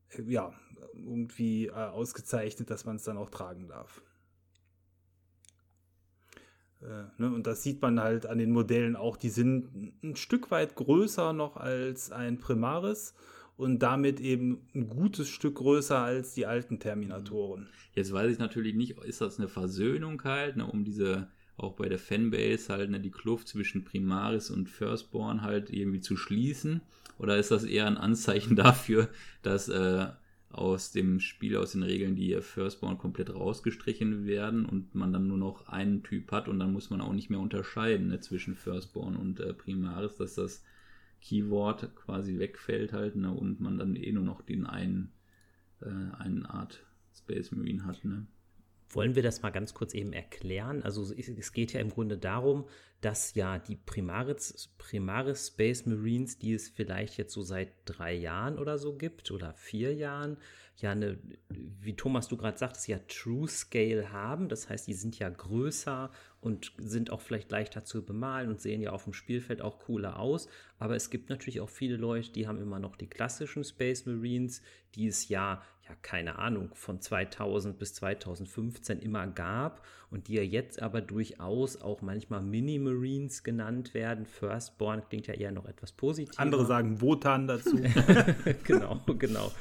äh, 0.09 0.23
ja, 0.23 0.53
irgendwie 0.93 1.67
äh, 1.67 1.71
ausgezeichnet, 1.71 2.69
dass 2.69 2.85
man 2.85 2.95
es 2.95 3.03
dann 3.03 3.17
auch 3.17 3.29
tragen 3.29 3.67
darf. 3.67 4.01
Äh, 6.81 7.03
ne, 7.17 7.33
und 7.33 7.47
das 7.47 7.63
sieht 7.63 7.81
man 7.81 7.99
halt 7.99 8.25
an 8.25 8.37
den 8.37 8.51
Modellen 8.51 8.95
auch. 8.95 9.17
Die 9.17 9.29
sind 9.29 9.93
ein 10.03 10.15
Stück 10.15 10.51
weit 10.51 10.75
größer 10.75 11.33
noch 11.33 11.57
als 11.57 12.11
ein 12.11 12.39
Primaris 12.39 13.13
und 13.57 13.79
damit 13.79 14.19
eben 14.19 14.67
ein 14.75 14.87
gutes 14.87 15.27
Stück 15.27 15.55
größer 15.55 15.97
als 15.97 16.33
die 16.33 16.45
alten 16.45 16.79
Terminatoren. 16.79 17.67
Jetzt 17.93 18.13
weiß 18.13 18.31
ich 18.31 18.39
natürlich 18.39 18.75
nicht, 18.75 18.99
ist 18.99 19.21
das 19.21 19.39
eine 19.39 19.47
Versöhnung 19.47 20.23
halt, 20.23 20.57
ne, 20.57 20.65
um 20.65 20.85
diese 20.85 21.27
auch 21.57 21.73
bei 21.73 21.89
der 21.89 21.97
Fanbase 21.97 22.71
halt 22.71 22.91
ne, 22.91 22.99
die 22.99 23.11
Kluft 23.11 23.47
zwischen 23.47 23.83
Primaris 23.83 24.51
und 24.51 24.69
Firstborn 24.69 25.41
halt 25.41 25.71
irgendwie 25.71 26.01
zu 26.01 26.15
schließen? 26.15 26.81
Oder 27.17 27.37
ist 27.37 27.49
das 27.49 27.63
eher 27.63 27.87
ein 27.87 27.97
Anzeichen 27.97 28.55
dafür, 28.55 29.09
dass 29.41 29.67
äh, 29.69 30.07
aus 30.49 30.91
dem 30.91 31.19
Spiel, 31.19 31.57
aus 31.57 31.73
den 31.73 31.83
Regeln, 31.83 32.15
die 32.15 32.39
Firstborn 32.41 32.97
komplett 32.97 33.33
rausgestrichen 33.33 34.25
werden 34.25 34.65
und 34.65 34.95
man 34.95 35.11
dann 35.11 35.27
nur 35.27 35.37
noch 35.37 35.67
einen 35.67 36.03
Typ 36.03 36.31
hat 36.31 36.47
und 36.47 36.59
dann 36.59 36.73
muss 36.73 36.89
man 36.89 37.01
auch 37.01 37.13
nicht 37.13 37.29
mehr 37.29 37.39
unterscheiden 37.39 38.07
ne, 38.07 38.19
zwischen 38.21 38.55
Firstborn 38.55 39.15
und 39.17 39.39
äh, 39.39 39.53
Primaris, 39.53 40.15
dass 40.17 40.35
das 40.35 40.63
Keyword 41.21 41.95
quasi 41.95 42.39
wegfällt 42.39 42.93
halt 42.93 43.15
ne, 43.15 43.31
und 43.31 43.59
man 43.59 43.77
dann 43.77 43.95
eh 43.95 44.11
nur 44.11 44.23
noch 44.23 44.41
den 44.41 44.65
einen, 44.65 45.11
äh, 45.81 46.15
einen 46.17 46.45
Art 46.45 46.85
Space 47.13 47.51
Marine 47.51 47.85
hat. 47.85 48.05
Ne. 48.05 48.25
Wollen 48.89 49.15
wir 49.15 49.23
das 49.23 49.41
mal 49.41 49.49
ganz 49.49 49.73
kurz 49.73 49.93
eben 49.93 50.13
erklären? 50.13 50.81
Also 50.83 51.13
es 51.13 51.51
geht 51.51 51.73
ja 51.73 51.81
im 51.81 51.89
Grunde 51.89 52.17
darum, 52.17 52.65
dass 53.01 53.35
ja 53.35 53.59
die 53.59 53.75
Primaris, 53.75 54.73
Primaris 54.77 55.47
Space 55.47 55.85
Marines, 55.85 56.39
die 56.39 56.53
es 56.53 56.69
vielleicht 56.69 57.17
jetzt 57.17 57.33
so 57.33 57.41
seit 57.41 57.73
drei 57.85 58.13
Jahren 58.13 58.57
oder 58.57 58.77
so 58.77 58.95
gibt 58.95 59.29
oder 59.31 59.53
vier 59.53 59.93
Jahren, 59.93 60.37
ja 60.81 60.91
eine, 60.91 61.17
wie 61.49 61.95
Thomas 61.95 62.27
du 62.27 62.37
gerade 62.37 62.57
sagtest, 62.57 62.87
ja 62.87 62.99
True 63.07 63.47
Scale 63.47 64.11
haben. 64.11 64.47
Das 64.47 64.69
heißt, 64.69 64.87
die 64.87 64.93
sind 64.93 65.17
ja 65.19 65.29
größer 65.29 66.11
und 66.39 66.71
sind 66.77 67.11
auch 67.11 67.21
vielleicht 67.21 67.51
leichter 67.51 67.83
zu 67.83 68.05
bemalen 68.05 68.49
und 68.49 68.61
sehen 68.61 68.81
ja 68.81 68.91
auf 68.91 69.03
dem 69.03 69.13
Spielfeld 69.13 69.61
auch 69.61 69.79
cooler 69.79 70.19
aus. 70.19 70.47
Aber 70.77 70.95
es 70.95 71.09
gibt 71.09 71.29
natürlich 71.29 71.61
auch 71.61 71.69
viele 71.69 71.97
Leute, 71.97 72.31
die 72.31 72.47
haben 72.47 72.61
immer 72.61 72.79
noch 72.79 72.95
die 72.95 73.09
klassischen 73.09 73.63
Space 73.63 74.05
Marines, 74.05 74.61
die 74.95 75.07
es 75.07 75.29
ja, 75.29 75.63
ja 75.87 75.95
keine 76.01 76.39
Ahnung, 76.39 76.69
von 76.73 76.99
2000 76.99 77.77
bis 77.79 77.93
2015 77.95 78.99
immer 78.99 79.27
gab 79.27 79.81
und 80.09 80.29
die 80.29 80.35
ja 80.35 80.41
jetzt 80.41 80.81
aber 80.81 81.01
durchaus 81.01 81.81
auch 81.81 82.01
manchmal 82.01 82.41
Mini 82.41 82.79
Marines 82.79 83.43
genannt 83.43 83.93
werden. 83.93 84.25
Firstborn 84.25 85.01
klingt 85.09 85.27
ja 85.27 85.33
eher 85.33 85.51
noch 85.51 85.65
etwas 85.65 85.91
positiver. 85.91 86.39
Andere 86.39 86.65
sagen 86.65 87.01
Wotan 87.01 87.47
dazu. 87.47 87.77
genau, 88.63 89.01
genau. 89.17 89.51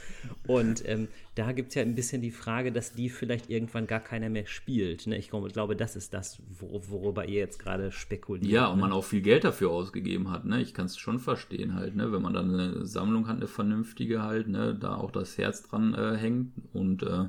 Und 0.46 0.88
ähm, 0.88 1.08
da 1.34 1.50
gibt 1.52 1.70
es 1.70 1.74
ja 1.74 1.82
ein 1.82 1.96
bisschen 1.96 2.22
die 2.22 2.30
Frage, 2.30 2.70
dass 2.70 2.92
die 2.92 3.08
vielleicht 3.08 3.50
irgendwann 3.50 3.88
gar 3.88 4.00
keiner 4.00 4.28
mehr 4.28 4.46
spielt. 4.46 5.06
Ne? 5.08 5.18
Ich 5.18 5.30
glaube, 5.30 5.74
das 5.74 5.96
ist 5.96 6.14
das, 6.14 6.40
wor 6.60 6.88
worüber 6.88 7.26
ihr 7.26 7.40
jetzt 7.40 7.58
gerade 7.58 7.90
spekuliert. 7.90 8.50
Ja, 8.50 8.68
und 8.68 8.76
ne? 8.76 8.82
man 8.82 8.92
auch 8.92 9.04
viel 9.04 9.22
Geld 9.22 9.42
dafür 9.42 9.70
ausgegeben 9.70 10.30
hat. 10.30 10.44
Ne? 10.44 10.62
Ich 10.62 10.74
kann 10.74 10.86
es 10.86 10.96
schon 10.96 11.18
verstehen 11.18 11.74
halt, 11.74 11.96
ne? 11.96 12.12
wenn 12.12 12.22
man 12.22 12.34
dann 12.34 12.54
eine 12.54 12.86
Sammlung 12.86 13.26
hat, 13.26 13.36
eine 13.36 13.48
vernünftige 13.48 14.22
halt, 14.22 14.46
ne? 14.46 14.74
da 14.74 14.96
auch 14.96 15.10
das 15.10 15.36
Herz 15.38 15.64
dran 15.64 15.94
äh, 15.94 16.15
hängt 16.16 16.52
und 16.72 17.02
äh, 17.02 17.28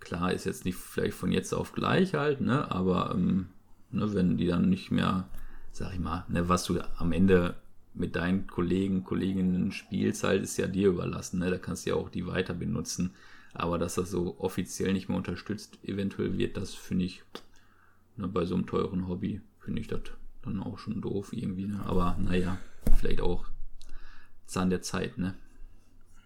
klar, 0.00 0.32
ist 0.32 0.44
jetzt 0.44 0.64
nicht 0.64 0.76
vielleicht 0.76 1.16
von 1.16 1.32
jetzt 1.32 1.52
auf 1.52 1.72
gleich 1.72 2.14
halt, 2.14 2.40
ne? 2.40 2.70
Aber 2.70 3.12
ähm, 3.14 3.48
ne, 3.90 4.12
wenn 4.14 4.36
die 4.36 4.46
dann 4.46 4.68
nicht 4.68 4.90
mehr, 4.90 5.28
sag 5.72 5.92
ich 5.92 6.00
mal, 6.00 6.24
ne, 6.28 6.48
was 6.48 6.64
du 6.64 6.80
am 6.98 7.12
Ende 7.12 7.54
mit 7.94 8.14
deinen 8.16 8.46
Kollegen, 8.46 9.04
Kolleginnen 9.04 9.72
spielst, 9.72 10.22
halt, 10.22 10.42
ist 10.42 10.58
ja 10.58 10.66
dir 10.66 10.88
überlassen, 10.88 11.38
ne? 11.40 11.50
Da 11.50 11.58
kannst 11.58 11.86
du 11.86 11.90
ja 11.90 11.96
auch 11.96 12.10
die 12.10 12.26
weiter 12.26 12.54
benutzen. 12.54 13.14
Aber 13.54 13.78
dass 13.78 13.94
das 13.94 14.10
so 14.10 14.36
offiziell 14.38 14.92
nicht 14.92 15.08
mehr 15.08 15.16
unterstützt, 15.16 15.78
eventuell 15.82 16.36
wird, 16.36 16.56
das 16.58 16.74
finde 16.74 17.06
ich, 17.06 17.22
ne, 18.16 18.28
bei 18.28 18.44
so 18.44 18.54
einem 18.54 18.66
teuren 18.66 19.08
Hobby, 19.08 19.40
finde 19.60 19.80
ich 19.80 19.88
das 19.88 20.00
dann 20.42 20.62
auch 20.62 20.78
schon 20.78 21.00
doof 21.00 21.32
irgendwie, 21.32 21.66
ne? 21.66 21.82
Aber 21.86 22.16
naja, 22.20 22.58
vielleicht 22.96 23.20
auch 23.20 23.46
Zahn 24.46 24.70
der 24.70 24.82
Zeit, 24.82 25.18
ne? 25.18 25.34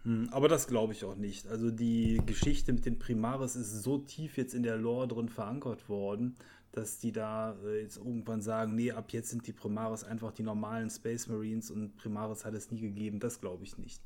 Hm, 0.04 0.28
aber 0.30 0.48
das 0.48 0.66
glaube 0.66 0.92
ich 0.92 1.04
auch 1.04 1.16
nicht. 1.16 1.46
Also 1.48 1.70
die 1.70 2.20
Geschichte 2.24 2.72
mit 2.72 2.86
den 2.86 2.98
Primaris 2.98 3.56
ist 3.56 3.82
so 3.82 3.98
tief 3.98 4.36
jetzt 4.36 4.54
in 4.54 4.62
der 4.62 4.76
Lore 4.76 5.08
drin 5.08 5.28
verankert 5.28 5.88
worden, 5.88 6.36
dass 6.72 6.98
die 6.98 7.12
da 7.12 7.56
äh, 7.64 7.82
jetzt 7.82 7.98
irgendwann 7.98 8.40
sagen, 8.40 8.74
nee, 8.74 8.92
ab 8.92 9.12
jetzt 9.12 9.30
sind 9.30 9.46
die 9.46 9.52
Primaris 9.52 10.04
einfach 10.04 10.32
die 10.32 10.42
normalen 10.42 10.88
Space 10.88 11.28
Marines 11.28 11.70
und 11.70 11.96
Primaris 11.96 12.44
hat 12.44 12.54
es 12.54 12.70
nie 12.70 12.80
gegeben. 12.80 13.20
Das 13.20 13.40
glaube 13.40 13.64
ich 13.64 13.76
nicht. 13.76 14.00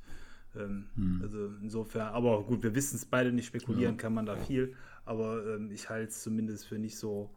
Ähm, 0.56 0.86
hm. 0.96 1.20
Also 1.22 1.50
insofern, 1.62 2.08
aber 2.08 2.42
gut, 2.44 2.62
wir 2.62 2.74
wissen 2.74 2.96
es 2.96 3.04
beide 3.04 3.32
nicht, 3.32 3.46
spekulieren 3.46 3.94
ja. 3.94 4.00
kann 4.00 4.14
man 4.14 4.26
da 4.26 4.36
viel, 4.36 4.74
aber 5.04 5.44
ähm, 5.54 5.70
ich 5.70 5.90
halte 5.90 6.10
es 6.10 6.22
zumindest 6.22 6.66
für 6.66 6.78
nicht 6.78 6.96
so 6.96 7.30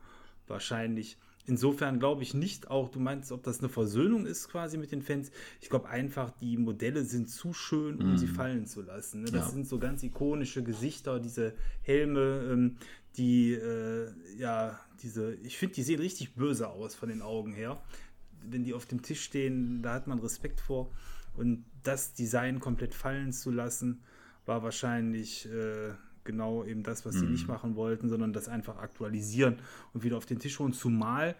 wahrscheinlich. 0.47 1.17
Insofern 1.49 1.99
glaube 1.99 2.23
ich 2.23 2.33
nicht 2.33 2.69
auch, 2.69 2.89
du 2.89 2.99
meinst, 2.99 3.31
ob 3.31 3.41
das 3.41 3.60
eine 3.60 3.69
Versöhnung 3.69 4.25
ist 4.25 4.49
quasi 4.49 4.77
mit 4.77 4.91
den 4.91 5.01
Fans. 5.01 5.31
Ich 5.62 5.69
glaube 5.69 5.88
einfach, 5.88 6.29
die 6.41 6.57
Modelle 6.57 7.05
sind 7.05 7.29
zu 7.29 7.53
schön, 7.53 8.01
um 8.01 8.13
mm. 8.13 8.17
sie 8.17 8.27
fallen 8.27 8.65
zu 8.65 8.81
lassen. 8.81 9.21
Ne? 9.21 9.31
Das 9.31 9.45
ja. 9.45 9.51
sind 9.51 9.65
so 9.65 9.79
ganz 9.79 10.03
ikonische 10.03 10.62
Gesichter, 10.62 11.21
diese 11.21 11.53
Helme, 11.83 12.49
ähm, 12.51 12.77
die, 13.15 13.53
äh, 13.53 14.10
ja, 14.38 14.77
diese, 15.01 15.36
ich 15.36 15.57
finde, 15.57 15.75
die 15.75 15.83
sehen 15.83 16.01
richtig 16.01 16.36
böse 16.36 16.67
aus 16.67 16.95
von 16.95 17.07
den 17.07 17.21
Augen 17.21 17.53
her. 17.53 17.81
Wenn 18.45 18.65
die 18.65 18.73
auf 18.73 18.86
dem 18.86 19.01
Tisch 19.01 19.23
stehen, 19.23 19.81
da 19.81 19.93
hat 19.93 20.05
man 20.05 20.19
Respekt 20.19 20.60
vor. 20.60 20.91
Und 21.33 21.63
das 21.83 22.13
Design 22.13 22.60
komplett 22.60 22.93
fallen 22.93 23.31
zu 23.31 23.51
lassen, 23.51 24.03
war 24.45 24.63
wahrscheinlich 24.63 25.45
äh, 25.45 25.93
genau 26.27 26.63
eben 26.63 26.83
das, 26.83 27.07
was 27.07 27.15
sie 27.15 27.25
mhm. 27.25 27.31
nicht 27.31 27.47
machen 27.47 27.75
wollten, 27.75 28.09
sondern 28.09 28.33
das 28.33 28.47
einfach 28.47 28.77
aktualisieren 28.77 29.57
und 29.93 30.03
wieder 30.03 30.17
auf 30.17 30.27
den 30.27 30.37
Tisch 30.37 30.59
holen. 30.59 30.73
Zumal 30.73 31.35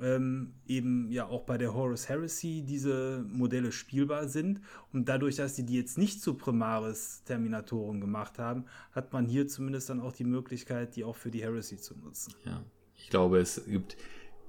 ähm, 0.00 0.52
eben 0.66 1.10
ja 1.10 1.26
auch 1.26 1.44
bei 1.44 1.58
der 1.58 1.74
Horus 1.74 2.08
Heresy 2.08 2.62
diese 2.66 3.24
Modelle 3.28 3.72
spielbar 3.72 4.28
sind. 4.28 4.60
Und 4.92 5.08
dadurch, 5.08 5.36
dass 5.36 5.56
sie 5.56 5.64
die 5.64 5.74
jetzt 5.74 5.98
nicht 5.98 6.22
zu 6.22 6.34
Primaris-Terminatoren 6.34 8.00
gemacht 8.00 8.38
haben, 8.38 8.64
hat 8.92 9.12
man 9.12 9.26
hier 9.26 9.48
zumindest 9.48 9.90
dann 9.90 10.00
auch 10.00 10.12
die 10.12 10.24
Möglichkeit, 10.24 10.96
die 10.96 11.04
auch 11.04 11.16
für 11.16 11.30
die 11.30 11.42
Heresy 11.42 11.78
zu 11.78 11.96
nutzen. 11.98 12.34
Ja, 12.44 12.62
ich 12.96 13.10
glaube, 13.10 13.38
es 13.38 13.64
gibt 13.66 13.96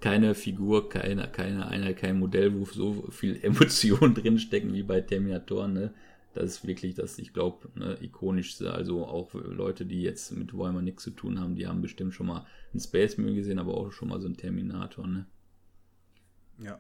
keine 0.02 0.36
Figur, 0.36 0.90
keine, 0.90 1.28
keine 1.30 1.68
Einheit, 1.68 1.98
kein 1.98 2.20
Modell, 2.20 2.54
wo 2.54 2.66
so 2.66 3.08
viel 3.10 3.44
Emotion 3.44 4.14
drinstecken 4.14 4.74
wie 4.74 4.84
bei 4.84 5.02
Terminatoren. 5.02 5.74
Ne? 5.74 5.94
Das 6.38 6.52
ist 6.52 6.68
wirklich 6.68 6.96
das, 6.96 7.18
ich 7.20 7.34
glaube, 7.34 7.70
ne, 7.76 7.98
ikonischste. 8.02 8.74
Also 8.74 9.06
auch 9.06 9.34
Leute, 9.34 9.86
die 9.86 10.02
jetzt 10.02 10.32
mit 10.32 10.58
Warhammer 10.58 10.82
nichts 10.82 11.04
zu 11.04 11.12
tun 11.12 11.40
haben, 11.40 11.56
die 11.56 11.68
haben 11.68 11.82
bestimmt 11.82 12.14
schon 12.14 12.28
mal 12.28 12.46
einen 12.72 12.80
Space 12.80 13.18
Marine 13.18 13.36
gesehen, 13.36 13.60
aber 13.60 13.76
auch 13.76 13.92
schon 13.92 14.10
mal 14.10 14.20
so 14.20 14.28
einen 14.28 14.38
Terminator. 14.38 15.08
Ne? 15.08 15.26
Ja. 16.60 16.80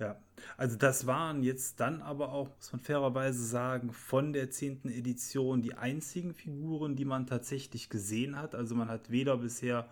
Ja, 0.00 0.20
also 0.56 0.76
das 0.76 1.06
waren 1.06 1.44
jetzt 1.44 1.78
dann 1.78 2.02
aber 2.02 2.32
auch, 2.32 2.48
muss 2.56 2.72
man 2.72 2.80
fairerweise 2.80 3.44
sagen, 3.44 3.92
von 3.92 4.32
der 4.32 4.50
10. 4.50 4.86
Edition 4.86 5.62
die 5.62 5.74
einzigen 5.74 6.34
Figuren, 6.34 6.96
die 6.96 7.04
man 7.04 7.28
tatsächlich 7.28 7.90
gesehen 7.90 8.36
hat. 8.36 8.56
Also 8.56 8.74
man 8.74 8.88
hat 8.88 9.10
weder 9.10 9.36
bisher 9.36 9.88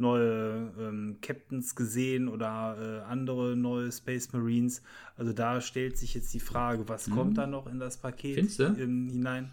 neue 0.00 0.72
ähm, 0.78 1.18
Captains 1.20 1.76
gesehen 1.76 2.28
oder 2.28 3.02
äh, 3.06 3.10
andere 3.10 3.56
neue 3.56 3.92
Space 3.92 4.32
Marines. 4.32 4.82
Also 5.16 5.32
da 5.32 5.60
stellt 5.60 5.98
sich 5.98 6.14
jetzt 6.14 6.32
die 6.34 6.40
Frage, 6.40 6.88
was 6.88 7.06
mhm. 7.06 7.14
kommt 7.14 7.38
da 7.38 7.46
noch 7.46 7.66
in 7.66 7.78
das 7.78 7.98
Paket 7.98 8.58
ähm, 8.58 9.08
hinein? 9.10 9.52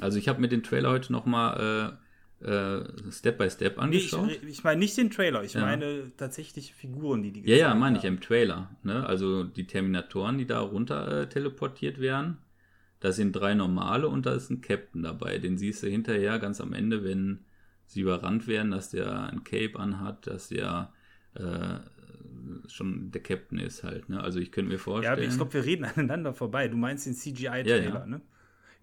Also 0.00 0.18
ich 0.18 0.28
habe 0.28 0.40
mir 0.40 0.48
den 0.48 0.62
Trailer 0.62 0.90
heute 0.90 1.12
noch 1.12 1.26
mal 1.26 1.96
äh, 2.42 2.46
äh, 2.50 2.84
Step 3.10 3.38
by 3.38 3.48
Step 3.50 3.78
angeschaut. 3.78 4.26
Nee, 4.26 4.32
ich, 4.42 4.48
ich 4.48 4.64
meine 4.64 4.78
nicht 4.78 4.96
den 4.96 5.10
Trailer, 5.10 5.42
ich 5.42 5.54
ja. 5.54 5.62
meine 5.62 6.12
tatsächlich 6.16 6.74
Figuren, 6.74 7.22
die 7.22 7.32
die 7.32 7.48
Ja, 7.48 7.56
ja, 7.56 7.74
meine 7.74 7.98
ich 7.98 8.04
im 8.04 8.20
Trailer. 8.20 8.70
Ne? 8.82 9.06
Also 9.06 9.44
die 9.44 9.66
Terminatoren, 9.66 10.38
die 10.38 10.46
da 10.46 10.60
runter 10.60 11.22
äh, 11.22 11.28
teleportiert 11.28 12.00
werden. 12.00 12.38
Da 13.00 13.12
sind 13.12 13.32
drei 13.32 13.54
normale 13.54 14.08
und 14.08 14.26
da 14.26 14.34
ist 14.34 14.50
ein 14.50 14.62
Captain 14.62 15.02
dabei. 15.02 15.38
Den 15.38 15.58
siehst 15.58 15.82
du 15.82 15.86
hinterher 15.86 16.38
ganz 16.38 16.60
am 16.60 16.72
Ende, 16.72 17.04
wenn 17.04 17.44
sie 17.86 18.00
überrannt 18.00 18.46
werden, 18.46 18.70
dass 18.70 18.90
der 18.90 19.30
ein 19.30 19.44
Cape 19.44 19.78
anhat, 19.78 20.26
dass 20.26 20.48
der 20.48 20.92
äh, 21.34 21.78
schon 22.68 23.10
der 23.10 23.22
Captain 23.22 23.58
ist 23.58 23.84
halt. 23.84 24.08
Ne? 24.08 24.20
Also 24.20 24.38
ich 24.38 24.52
könnte 24.52 24.70
mir 24.70 24.78
vorstellen. 24.78 25.18
Ja, 25.18 25.28
ich 25.28 25.36
glaube, 25.36 25.54
wir 25.54 25.64
reden 25.64 25.84
aneinander 25.96 26.34
vorbei. 26.34 26.68
Du 26.68 26.76
meinst 26.76 27.06
den 27.06 27.14
CGI-Trailer, 27.14 27.64
ja, 27.64 27.94
ja. 28.00 28.06
ne? 28.06 28.20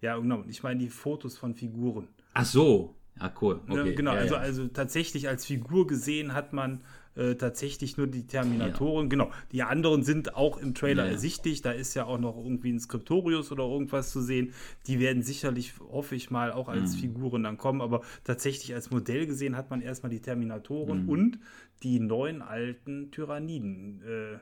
Ja, 0.00 0.18
genau. 0.18 0.44
Ich 0.48 0.62
meine 0.62 0.80
die 0.80 0.88
Fotos 0.88 1.38
von 1.38 1.54
Figuren. 1.54 2.08
Ach 2.34 2.44
so. 2.44 2.94
Ja, 3.20 3.32
cool. 3.40 3.60
Ne, 3.68 3.80
okay. 3.80 3.94
genau, 3.94 4.12
ja, 4.14 4.20
also, 4.20 4.36
also 4.36 4.66
tatsächlich 4.66 5.28
als 5.28 5.46
Figur 5.46 5.86
gesehen 5.86 6.34
hat 6.34 6.52
man 6.52 6.80
äh, 7.16 7.34
tatsächlich 7.34 7.96
nur 7.96 8.06
die 8.06 8.26
Terminatoren. 8.26 9.06
Ja. 9.06 9.08
Genau, 9.08 9.30
die 9.52 9.62
anderen 9.62 10.02
sind 10.02 10.34
auch 10.34 10.58
im 10.58 10.74
Trailer 10.74 11.04
ja. 11.06 11.12
ersichtlich. 11.12 11.62
Da 11.62 11.72
ist 11.72 11.94
ja 11.94 12.04
auch 12.06 12.18
noch 12.18 12.36
irgendwie 12.36 12.72
ein 12.72 12.80
Skriptorius 12.80 13.52
oder 13.52 13.64
irgendwas 13.64 14.10
zu 14.10 14.20
sehen. 14.20 14.52
Die 14.86 15.00
werden 15.00 15.22
sicherlich, 15.22 15.74
hoffe 15.80 16.14
ich 16.14 16.30
mal, 16.30 16.52
auch 16.52 16.68
als 16.68 16.96
mhm. 16.96 17.00
Figuren 17.00 17.42
dann 17.44 17.58
kommen. 17.58 17.80
Aber 17.80 18.02
tatsächlich 18.24 18.74
als 18.74 18.90
Modell 18.90 19.26
gesehen 19.26 19.56
hat 19.56 19.70
man 19.70 19.80
erstmal 19.80 20.10
die 20.10 20.20
Terminatoren 20.20 21.04
mhm. 21.04 21.08
und 21.08 21.38
die 21.82 22.00
neuen 22.00 22.42
alten 22.42 23.10
Tyranniden. 23.10 24.02
Äh, 24.02 24.38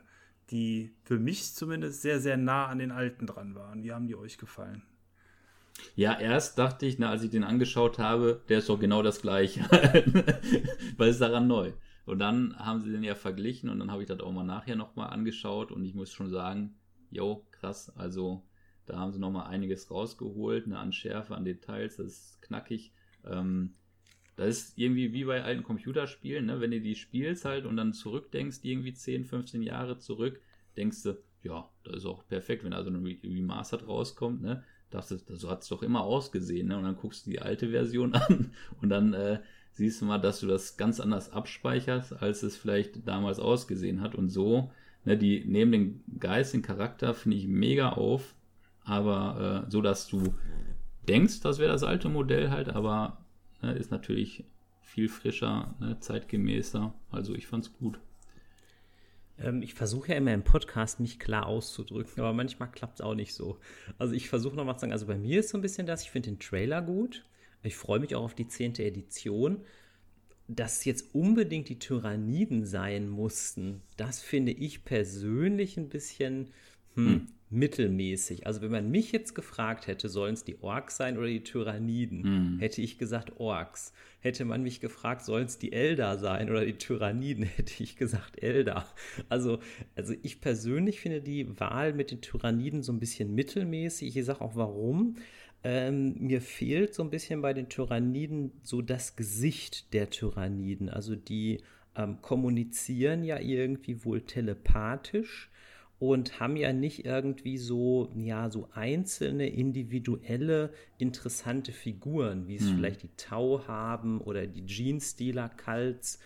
die 0.49 0.93
für 1.03 1.19
mich 1.19 1.53
zumindest 1.53 2.01
sehr, 2.01 2.19
sehr 2.19 2.37
nah 2.37 2.67
an 2.67 2.79
den 2.79 2.91
alten 2.91 3.25
dran 3.25 3.55
waren. 3.55 3.83
Wie 3.83 3.91
haben 3.91 4.07
die 4.07 4.15
euch 4.15 4.37
gefallen? 4.37 4.83
Ja, 5.95 6.19
erst 6.19 6.59
dachte 6.59 6.85
ich, 6.85 6.99
na, 6.99 7.09
als 7.09 7.23
ich 7.23 7.31
den 7.31 7.43
angeschaut 7.43 7.97
habe, 7.97 8.41
der 8.49 8.59
ist 8.59 8.69
doch 8.69 8.79
genau 8.79 9.01
das 9.01 9.21
gleiche. 9.21 9.61
Weil 10.97 11.09
es 11.09 11.17
daran 11.17 11.47
neu. 11.47 11.71
Und 12.05 12.19
dann 12.19 12.57
haben 12.57 12.81
sie 12.81 12.91
den 12.91 13.03
ja 13.03 13.15
verglichen 13.15 13.69
und 13.69 13.79
dann 13.79 13.91
habe 13.91 14.01
ich 14.01 14.07
das 14.07 14.19
auch 14.19 14.31
mal 14.31 14.43
nachher 14.43 14.75
nochmal 14.75 15.09
angeschaut 15.11 15.71
und 15.71 15.85
ich 15.85 15.93
muss 15.93 16.11
schon 16.11 16.29
sagen, 16.29 16.75
jo, 17.11 17.45
krass, 17.51 17.95
also 17.95 18.43
da 18.85 18.97
haben 18.97 19.13
sie 19.13 19.19
nochmal 19.19 19.47
einiges 19.47 19.89
rausgeholt, 19.89 20.65
eine 20.65 20.79
Anschärfe 20.79 21.35
an 21.35 21.45
Details, 21.45 21.97
das 21.97 22.07
ist 22.07 22.41
knackig. 22.41 22.91
Ähm, 23.25 23.73
das 24.35 24.49
ist 24.49 24.77
irgendwie 24.77 25.13
wie 25.13 25.25
bei 25.25 25.43
alten 25.43 25.63
Computerspielen, 25.63 26.45
ne? 26.45 26.59
wenn 26.59 26.71
du 26.71 26.81
die 26.81 26.95
spielst 26.95 27.45
halt 27.45 27.65
und 27.65 27.77
dann 27.77 27.93
zurückdenkst, 27.93 28.59
irgendwie 28.63 28.93
10, 28.93 29.25
15 29.25 29.61
Jahre 29.61 29.99
zurück, 29.99 30.41
denkst 30.75 31.03
du, 31.03 31.17
ja, 31.43 31.69
das 31.83 31.97
ist 31.97 32.05
auch 32.05 32.27
perfekt, 32.27 32.63
wenn 32.63 32.73
also 32.73 32.89
ein 32.89 33.05
Remastered 33.05 33.87
rauskommt, 33.87 34.41
ne? 34.41 34.63
Dachtest, 34.89 35.25
so 35.27 35.49
hat 35.49 35.63
es 35.63 35.67
doch 35.67 35.83
immer 35.83 36.01
ausgesehen, 36.01 36.67
ne? 36.67 36.77
Und 36.77 36.83
dann 36.83 36.95
guckst 36.95 37.25
du 37.25 37.31
die 37.31 37.41
alte 37.41 37.69
Version 37.69 38.13
an 38.15 38.53
und 38.81 38.89
dann 38.89 39.13
äh, 39.13 39.39
siehst 39.73 40.01
du 40.01 40.05
mal, 40.05 40.19
dass 40.19 40.39
du 40.39 40.47
das 40.47 40.77
ganz 40.77 40.99
anders 40.99 41.31
abspeicherst, 41.31 42.21
als 42.21 42.43
es 42.43 42.55
vielleicht 42.55 43.07
damals 43.07 43.39
ausgesehen 43.39 44.01
hat. 44.01 44.15
Und 44.15 44.29
so, 44.29 44.71
ne, 45.03 45.17
die 45.17 45.43
nehmen 45.45 45.71
den 45.71 46.03
Geist, 46.19 46.53
den 46.53 46.61
Charakter, 46.61 47.13
finde 47.13 47.37
ich 47.37 47.47
mega 47.47 47.89
auf, 47.89 48.35
aber 48.83 49.65
äh, 49.65 49.71
so, 49.71 49.81
dass 49.81 50.07
du 50.07 50.35
denkst, 51.07 51.41
das 51.41 51.59
wäre 51.59 51.71
das 51.71 51.83
alte 51.83 52.09
Modell 52.09 52.49
halt, 52.51 52.69
aber 52.69 53.17
ne, 53.61 53.73
ist 53.73 53.91
natürlich 53.91 54.45
viel 54.81 55.09
frischer, 55.09 55.73
ne, 55.79 55.99
zeitgemäßer. 55.99 56.93
Also 57.11 57.33
ich 57.33 57.47
fand's 57.47 57.73
gut. 57.73 57.99
Ähm, 59.39 59.63
ich 59.63 59.73
versuche 59.73 60.09
ja 60.11 60.17
immer 60.17 60.33
im 60.33 60.43
Podcast 60.43 60.99
mich 60.99 61.19
klar 61.19 61.47
auszudrücken, 61.47 62.19
aber 62.19 62.33
manchmal 62.33 62.69
klappt 62.69 62.99
es 62.99 63.01
auch 63.01 63.15
nicht 63.15 63.33
so. 63.33 63.57
Also 63.97 64.13
ich 64.13 64.29
versuche 64.29 64.55
nochmal 64.55 64.75
zu 64.75 64.81
sagen, 64.81 64.93
also 64.93 65.07
bei 65.07 65.17
mir 65.17 65.39
ist 65.39 65.49
so 65.49 65.57
ein 65.57 65.61
bisschen 65.61 65.87
das, 65.87 66.03
ich 66.03 66.11
finde 66.11 66.29
den 66.29 66.39
Trailer 66.39 66.81
gut. 66.83 67.25
Ich 67.63 67.75
freue 67.75 67.99
mich 67.99 68.15
auch 68.15 68.23
auf 68.23 68.35
die 68.35 68.47
zehnte 68.47 68.83
Edition. 68.83 69.61
Dass 70.49 70.83
jetzt 70.83 71.15
unbedingt 71.15 71.69
die 71.69 71.79
Tyranniden 71.79 72.65
sein 72.65 73.07
mussten, 73.07 73.81
das 73.95 74.19
finde 74.19 74.51
ich 74.51 74.83
persönlich 74.83 75.77
ein 75.77 75.87
bisschen 75.87 76.49
hm, 76.95 77.05
hm. 77.05 77.27
mittelmäßig. 77.49 78.45
Also 78.45 78.61
wenn 78.61 78.71
man 78.71 78.91
mich 78.91 79.13
jetzt 79.13 79.35
gefragt 79.35 79.87
hätte, 79.87 80.09
sollen 80.09 80.33
es 80.33 80.43
die 80.43 80.61
Orks 80.61 80.97
sein 80.97 81.17
oder 81.17 81.27
die 81.27 81.43
Tyranniden, 81.43 82.23
hm. 82.23 82.59
hätte 82.59 82.81
ich 82.81 82.97
gesagt 82.97 83.39
Orks. 83.39 83.93
Hätte 84.19 84.43
man 84.43 84.63
mich 84.63 84.81
gefragt, 84.81 85.23
sollen 85.23 85.45
es 85.45 85.59
die 85.59 85.71
Eldar 85.71 86.17
sein 86.17 86.49
oder 86.49 86.65
die 86.65 86.77
Tyranniden, 86.77 87.43
hätte 87.55 87.81
ich 87.81 87.95
gesagt 87.95 88.43
Eldar. 88.43 88.93
Also, 89.29 89.59
also 89.95 90.13
ich 90.23 90.41
persönlich 90.41 90.99
finde 90.99 91.21
die 91.21 91.57
Wahl 91.57 91.93
mit 91.93 92.11
den 92.11 92.19
Tyranniden 92.19 92.83
so 92.83 92.91
ein 92.91 92.99
bisschen 92.99 93.33
mittelmäßig. 93.33 94.15
Ich 94.15 94.25
sage 94.25 94.41
auch 94.41 94.55
warum. 94.57 95.15
Ähm, 95.63 96.15
mir 96.19 96.41
fehlt 96.41 96.93
so 96.93 97.03
ein 97.03 97.09
bisschen 97.09 97.41
bei 97.41 97.53
den 97.53 97.69
Tyranniden 97.69 98.51
so 98.63 98.81
das 98.81 99.15
Gesicht 99.15 99.93
der 99.93 100.09
Tyranniden. 100.09 100.89
Also 100.89 101.15
die 101.15 101.61
ähm, 101.95 102.21
kommunizieren 102.21 103.23
ja 103.23 103.39
irgendwie 103.39 104.03
wohl 104.03 104.21
telepathisch 104.21 105.49
und 105.99 106.41
haben 106.41 106.57
ja 106.57 106.73
nicht 106.73 107.05
irgendwie 107.05 107.57
so, 107.57 108.11
ja, 108.17 108.49
so 108.49 108.67
einzelne, 108.73 109.47
individuelle, 109.47 110.73
interessante 110.97 111.71
Figuren, 111.71 112.47
wie 112.47 112.55
es 112.55 112.63
mhm. 112.63 112.75
vielleicht 112.75 113.03
die 113.03 113.15
Tau 113.15 113.65
haben 113.67 114.19
oder 114.19 114.45
die 114.45 114.65
Jeans-Dealer 114.65 115.47
Cults. 115.49 116.19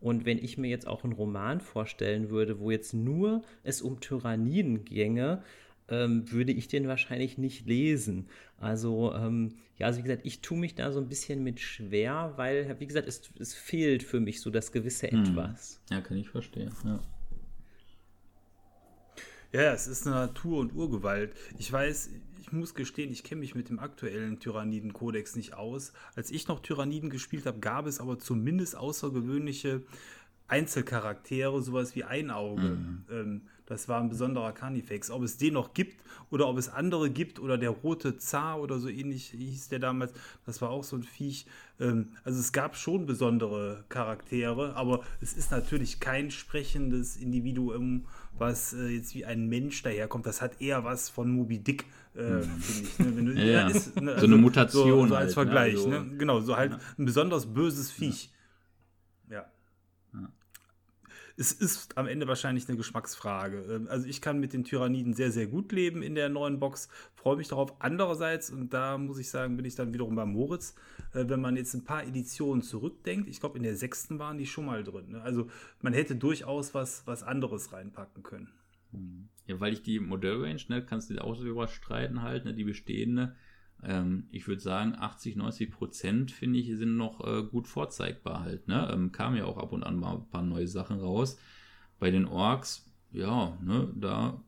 Und 0.00 0.24
wenn 0.24 0.38
ich 0.38 0.56
mir 0.56 0.68
jetzt 0.68 0.86
auch 0.86 1.02
einen 1.02 1.14
Roman 1.14 1.60
vorstellen 1.60 2.30
würde, 2.30 2.60
wo 2.60 2.70
jetzt 2.70 2.94
nur 2.94 3.42
es 3.64 3.82
um 3.82 3.98
Tyranniden 3.98 4.84
ginge, 4.84 5.42
ähm, 5.88 6.30
würde 6.30 6.52
ich 6.52 6.68
den 6.68 6.88
wahrscheinlich 6.88 7.38
nicht 7.38 7.66
lesen. 7.66 8.28
Also, 8.58 9.12
ähm, 9.14 9.54
ja, 9.78 9.86
also 9.86 9.98
wie 9.98 10.02
gesagt, 10.02 10.24
ich 10.24 10.40
tue 10.40 10.58
mich 10.58 10.74
da 10.74 10.92
so 10.92 11.00
ein 11.00 11.08
bisschen 11.08 11.42
mit 11.42 11.60
schwer, 11.60 12.32
weil, 12.36 12.76
wie 12.80 12.86
gesagt, 12.86 13.08
es, 13.08 13.22
es 13.38 13.54
fehlt 13.54 14.02
für 14.02 14.20
mich 14.20 14.40
so 14.40 14.50
das 14.50 14.72
gewisse 14.72 15.10
hm. 15.10 15.20
Etwas. 15.20 15.80
Ja, 15.90 16.00
kann 16.00 16.16
ich 16.16 16.30
verstehen. 16.30 16.72
Ja. 16.84 17.00
Ja, 19.52 19.72
es 19.72 19.86
ist 19.86 20.04
eine 20.06 20.16
Natur- 20.16 20.58
und 20.58 20.74
Urgewalt. 20.74 21.32
Ich 21.58 21.70
weiß, 21.70 22.10
ich 22.40 22.50
muss 22.50 22.74
gestehen, 22.74 23.12
ich 23.12 23.22
kenne 23.22 23.40
mich 23.40 23.54
mit 23.54 23.68
dem 23.68 23.78
aktuellen 23.78 24.40
Tyranniden-Kodex 24.40 25.36
nicht 25.36 25.54
aus. 25.54 25.92
Als 26.16 26.32
ich 26.32 26.48
noch 26.48 26.58
Tyranniden 26.58 27.08
gespielt 27.08 27.46
habe, 27.46 27.60
gab 27.60 27.86
es 27.86 28.00
aber 28.00 28.18
zumindest 28.18 28.74
außergewöhnliche 28.74 29.82
Einzelcharaktere, 30.48 31.62
sowas 31.62 31.94
wie 31.94 32.02
Einauge. 32.02 32.62
Mhm. 32.62 33.04
Ähm, 33.10 33.42
das 33.66 33.88
war 33.88 34.00
ein 34.00 34.08
besonderer 34.08 34.52
Carnifex. 34.52 35.10
Ob 35.10 35.22
es 35.22 35.36
den 35.36 35.54
noch 35.54 35.74
gibt 35.74 36.02
oder 36.30 36.48
ob 36.48 36.58
es 36.58 36.68
andere 36.68 37.10
gibt 37.10 37.38
oder 37.38 37.56
der 37.56 37.70
rote 37.70 38.18
Zar 38.18 38.60
oder 38.60 38.78
so 38.78 38.88
ähnlich 38.88 39.34
hieß 39.36 39.68
der 39.68 39.78
damals, 39.78 40.12
das 40.44 40.60
war 40.60 40.70
auch 40.70 40.84
so 40.84 40.96
ein 40.96 41.02
Viech. 41.02 41.46
Ähm, 41.80 42.08
also 42.24 42.40
es 42.40 42.52
gab 42.52 42.76
schon 42.76 43.06
besondere 43.06 43.84
Charaktere, 43.88 44.76
aber 44.76 45.02
es 45.20 45.32
ist 45.32 45.50
natürlich 45.50 46.00
kein 46.00 46.30
sprechendes 46.30 47.16
Individuum, 47.16 48.06
was 48.36 48.74
äh, 48.74 48.88
jetzt 48.88 49.14
wie 49.14 49.24
ein 49.24 49.48
Mensch 49.48 49.82
daherkommt. 49.82 50.26
Das 50.26 50.42
hat 50.42 50.60
eher 50.60 50.84
was 50.84 51.08
von 51.08 51.30
Moby 51.30 51.58
Dick. 51.58 51.86
Äh, 52.14 52.20
hm. 52.20 52.50
ich, 52.58 52.98
ne? 52.98 53.24
du, 53.24 53.32
ja. 53.40 53.68
Ist, 53.68 54.00
ne? 54.00 54.12
also 54.12 54.26
so 54.26 54.32
eine 54.32 54.42
Mutation. 54.42 55.00
So, 55.02 55.06
so 55.08 55.14
als 55.14 55.24
halt? 55.24 55.34
Vergleich. 55.34 55.86
Ne? 55.86 55.98
Also, 55.98 56.16
genau, 56.18 56.40
so 56.40 56.56
halt 56.56 56.72
ja. 56.72 56.78
ein 56.98 57.04
besonders 57.04 57.46
böses 57.46 57.90
Viech. 57.90 58.26
Ja 58.26 58.33
es 61.36 61.52
ist 61.52 61.96
am 61.98 62.06
Ende 62.06 62.28
wahrscheinlich 62.28 62.68
eine 62.68 62.76
Geschmacksfrage. 62.76 63.64
Ähm, 63.70 63.88
also 63.88 64.06
ich 64.06 64.20
kann 64.20 64.38
mit 64.38 64.52
den 64.52 64.64
Tyranniden 64.64 65.14
sehr, 65.14 65.30
sehr 65.30 65.46
gut 65.46 65.72
leben 65.72 66.02
in 66.02 66.14
der 66.14 66.28
neuen 66.28 66.60
Box, 66.60 66.88
freue 67.14 67.36
mich 67.36 67.48
darauf. 67.48 67.74
Andererseits, 67.80 68.50
und 68.50 68.72
da 68.72 68.98
muss 68.98 69.18
ich 69.18 69.30
sagen, 69.30 69.56
bin 69.56 69.64
ich 69.64 69.74
dann 69.74 69.92
wiederum 69.92 70.14
bei 70.14 70.24
Moritz, 70.24 70.74
äh, 71.12 71.24
wenn 71.28 71.40
man 71.40 71.56
jetzt 71.56 71.74
ein 71.74 71.84
paar 71.84 72.04
Editionen 72.04 72.62
zurückdenkt, 72.62 73.28
ich 73.28 73.40
glaube 73.40 73.56
in 73.56 73.64
der 73.64 73.76
sechsten 73.76 74.18
waren 74.18 74.38
die 74.38 74.46
schon 74.46 74.66
mal 74.66 74.84
drin. 74.84 75.10
Ne? 75.10 75.22
Also 75.22 75.48
man 75.80 75.92
hätte 75.92 76.16
durchaus 76.16 76.74
was, 76.74 77.06
was 77.06 77.22
anderes 77.22 77.72
reinpacken 77.72 78.22
können. 78.22 78.52
Hm. 78.92 79.28
Ja, 79.46 79.60
weil 79.60 79.72
ich 79.72 79.82
die 79.82 80.00
Modellrange, 80.00 80.62
ne, 80.68 80.84
kannst 80.84 81.10
du 81.10 81.22
auch 81.22 81.34
so 81.34 81.46
überstreiten 81.46 82.22
halt, 82.22 82.44
ne, 82.44 82.54
die 82.54 82.64
bestehende, 82.64 83.36
ähm, 83.86 84.28
ich 84.30 84.46
würde 84.46 84.60
sagen, 84.60 84.94
80, 84.98 85.36
90 85.36 85.70
Prozent, 85.70 86.32
finde 86.32 86.58
ich, 86.58 86.68
sind 86.76 86.96
noch 86.96 87.26
äh, 87.26 87.42
gut 87.42 87.68
vorzeigbar 87.68 88.40
halt. 88.40 88.68
Ne? 88.68 88.88
Ähm, 88.92 89.12
kamen 89.12 89.36
ja 89.36 89.44
auch 89.44 89.58
ab 89.58 89.72
und 89.72 89.82
an 89.82 89.98
mal 89.98 90.16
ein 90.16 90.30
paar 90.30 90.42
neue 90.42 90.68
Sachen 90.68 90.98
raus. 90.98 91.38
Bei 91.98 92.10
den 92.10 92.26
Orks, 92.26 92.90
ja, 93.12 93.56
ne, 93.62 93.92
da 93.94 94.42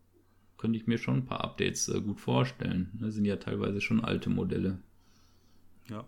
könnte 0.58 0.78
ich 0.78 0.86
mir 0.86 0.98
schon 0.98 1.18
ein 1.18 1.26
paar 1.26 1.42
Updates 1.42 1.88
äh, 1.88 2.00
gut 2.00 2.20
vorstellen. 2.20 2.90
Das 2.94 3.02
ne? 3.02 3.12
sind 3.12 3.24
ja 3.24 3.36
teilweise 3.36 3.80
schon 3.80 4.04
alte 4.04 4.30
Modelle. 4.30 4.78
Ja. 5.88 6.04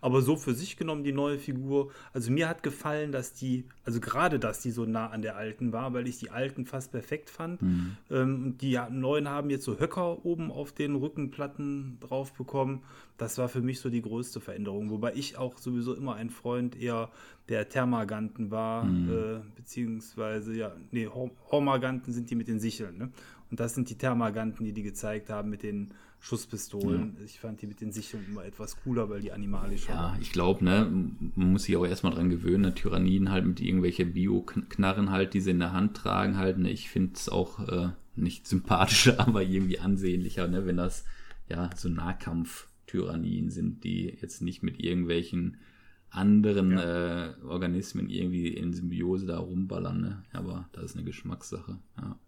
Aber 0.00 0.22
so 0.22 0.36
für 0.36 0.54
sich 0.54 0.76
genommen 0.76 1.04
die 1.04 1.12
neue 1.12 1.38
Figur, 1.38 1.90
also 2.12 2.30
mir 2.30 2.48
hat 2.48 2.62
gefallen, 2.62 3.12
dass 3.12 3.32
die, 3.32 3.64
also 3.84 4.00
gerade, 4.00 4.38
dass 4.38 4.60
die 4.60 4.70
so 4.70 4.84
nah 4.84 5.08
an 5.08 5.22
der 5.22 5.36
alten 5.36 5.72
war, 5.72 5.92
weil 5.92 6.06
ich 6.06 6.18
die 6.18 6.30
alten 6.30 6.66
fast 6.66 6.92
perfekt 6.92 7.30
fand. 7.30 7.62
Mhm. 7.62 7.96
Ähm, 8.10 8.58
die 8.58 8.78
neuen 8.90 9.28
haben 9.28 9.50
jetzt 9.50 9.64
so 9.64 9.78
Höcker 9.78 10.24
oben 10.24 10.50
auf 10.50 10.72
den 10.72 10.94
Rückenplatten 10.94 11.98
drauf 12.00 12.32
bekommen. 12.32 12.82
Das 13.18 13.38
war 13.38 13.48
für 13.48 13.62
mich 13.62 13.80
so 13.80 13.88
die 13.88 14.02
größte 14.02 14.40
Veränderung. 14.40 14.90
Wobei 14.90 15.14
ich 15.14 15.38
auch 15.38 15.58
sowieso 15.58 15.94
immer 15.94 16.16
ein 16.16 16.30
Freund 16.30 16.80
eher 16.80 17.10
der 17.48 17.68
Thermaganten 17.68 18.50
war, 18.50 18.84
mhm. 18.84 19.10
äh, 19.10 19.40
beziehungsweise, 19.54 20.54
ja, 20.54 20.72
nee, 20.90 21.08
Hormaganten 21.50 22.12
sind 22.12 22.30
die 22.30 22.34
mit 22.34 22.48
den 22.48 22.60
Sicheln, 22.60 22.98
ne? 22.98 23.10
Und 23.50 23.60
das 23.60 23.74
sind 23.74 23.88
die 23.90 23.96
Thermaganten, 23.96 24.64
die 24.64 24.72
die 24.72 24.82
gezeigt 24.82 25.30
haben 25.30 25.50
mit 25.50 25.62
den 25.62 25.92
Schusspistolen. 26.20 27.16
Ja. 27.18 27.24
Ich 27.24 27.38
fand 27.38 27.62
die 27.62 27.66
mit 27.66 27.80
den 27.80 27.92
Sicherungen 27.92 28.30
immer 28.30 28.44
etwas 28.44 28.76
cooler, 28.82 29.08
weil 29.08 29.20
die 29.20 29.32
animalisch 29.32 29.88
Ja, 29.88 29.94
waren. 29.94 30.20
ich 30.20 30.32
glaube, 30.32 30.64
ne, 30.64 30.90
man 31.34 31.52
muss 31.52 31.64
sich 31.64 31.76
auch 31.76 31.86
erstmal 31.86 32.12
dran 32.12 32.30
gewöhnen, 32.30 32.62
ne, 32.62 32.74
Tyranniden 32.74 33.30
halt 33.30 33.46
mit 33.46 33.60
irgendwelchen 33.60 34.12
Bio-Knarren 34.12 35.10
halt, 35.10 35.34
die 35.34 35.40
sie 35.40 35.50
in 35.50 35.60
der 35.60 35.72
Hand 35.72 35.96
tragen 35.96 36.36
halt. 36.36 36.58
Ne, 36.58 36.70
ich 36.70 36.90
finde 36.90 37.12
es 37.14 37.28
auch 37.28 37.60
äh, 37.68 37.90
nicht 38.16 38.46
sympathischer, 38.46 39.20
aber 39.26 39.42
irgendwie 39.42 39.78
ansehnlicher, 39.78 40.48
ne, 40.48 40.66
wenn 40.66 40.76
das 40.76 41.04
ja 41.48 41.70
so 41.76 41.88
Nahkampf-Tyranniden 41.88 43.50
sind, 43.50 43.84
die 43.84 44.16
jetzt 44.20 44.42
nicht 44.42 44.62
mit 44.62 44.80
irgendwelchen 44.80 45.58
anderen 46.10 46.72
ja. 46.72 47.26
äh, 47.26 47.34
Organismen 47.44 48.08
irgendwie 48.08 48.48
in 48.48 48.72
Symbiose 48.72 49.26
da 49.26 49.38
rumballern. 49.38 50.00
Ne? 50.00 50.22
Aber 50.32 50.68
das 50.72 50.86
ist 50.86 50.96
eine 50.96 51.04
Geschmackssache. 51.04 51.78
Ja. 51.98 52.18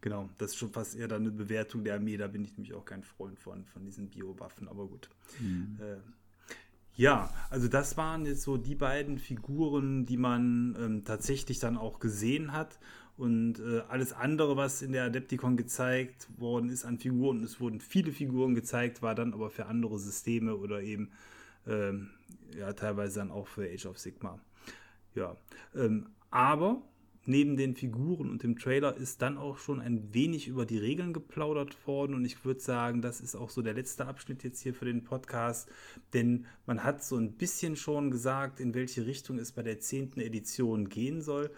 Genau, 0.00 0.30
das 0.38 0.52
ist 0.52 0.56
schon 0.56 0.70
fast 0.70 0.96
eher 0.96 1.08
dann 1.08 1.22
eine 1.22 1.30
Bewertung 1.30 1.84
der 1.84 1.94
Armee. 1.94 2.16
Da 2.16 2.26
bin 2.26 2.44
ich 2.44 2.56
nämlich 2.56 2.74
auch 2.74 2.84
kein 2.84 3.02
Freund 3.02 3.38
von, 3.38 3.66
von 3.66 3.84
diesen 3.84 4.08
Biowaffen, 4.08 4.68
aber 4.68 4.86
gut. 4.86 5.10
Mhm. 5.38 5.78
Äh, 5.80 5.96
ja, 6.96 7.32
also 7.50 7.68
das 7.68 7.96
waren 7.96 8.26
jetzt 8.26 8.42
so 8.42 8.56
die 8.56 8.74
beiden 8.74 9.18
Figuren, 9.18 10.06
die 10.06 10.16
man 10.16 10.76
ähm, 10.78 11.04
tatsächlich 11.04 11.58
dann 11.58 11.76
auch 11.76 11.98
gesehen 11.98 12.52
hat. 12.52 12.78
Und 13.16 13.58
äh, 13.58 13.80
alles 13.88 14.14
andere, 14.14 14.56
was 14.56 14.80
in 14.80 14.92
der 14.92 15.04
Adepticon 15.04 15.58
gezeigt 15.58 16.28
worden 16.38 16.70
ist 16.70 16.86
an 16.86 16.98
Figuren, 16.98 17.42
es 17.42 17.60
wurden 17.60 17.80
viele 17.80 18.12
Figuren 18.12 18.54
gezeigt, 18.54 19.02
war 19.02 19.14
dann 19.14 19.34
aber 19.34 19.50
für 19.50 19.66
andere 19.66 19.98
Systeme 19.98 20.56
oder 20.56 20.80
eben 20.82 21.10
ähm, 21.66 22.10
ja 22.56 22.72
teilweise 22.72 23.18
dann 23.18 23.30
auch 23.30 23.46
für 23.46 23.70
Age 23.70 23.86
of 23.86 23.98
Sigma. 23.98 24.40
Ja, 25.14 25.36
ähm, 25.74 26.06
aber 26.30 26.80
neben 27.26 27.56
den 27.56 27.74
Figuren 27.74 28.30
und 28.30 28.42
dem 28.42 28.58
Trailer 28.58 28.96
ist 28.96 29.22
dann 29.22 29.38
auch 29.38 29.58
schon 29.58 29.80
ein 29.80 30.14
wenig 30.14 30.48
über 30.48 30.66
die 30.66 30.78
Regeln 30.78 31.12
geplaudert 31.12 31.86
worden 31.86 32.14
und 32.14 32.24
ich 32.24 32.44
würde 32.44 32.60
sagen, 32.60 33.02
das 33.02 33.20
ist 33.20 33.36
auch 33.36 33.50
so 33.50 33.62
der 33.62 33.74
letzte 33.74 34.06
Abschnitt 34.06 34.42
jetzt 34.42 34.60
hier 34.60 34.74
für 34.74 34.86
den 34.86 35.04
Podcast, 35.04 35.68
denn 36.12 36.46
man 36.66 36.82
hat 36.82 37.04
so 37.04 37.16
ein 37.16 37.32
bisschen 37.32 37.76
schon 37.76 38.10
gesagt, 38.10 38.60
in 38.60 38.74
welche 38.74 39.06
Richtung 39.06 39.38
es 39.38 39.52
bei 39.52 39.62
der 39.62 39.80
zehnten 39.80 40.20
Edition 40.20 40.88
gehen 40.88 41.20
soll 41.20 41.50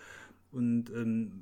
und 0.51 0.91
ähm, 0.91 1.33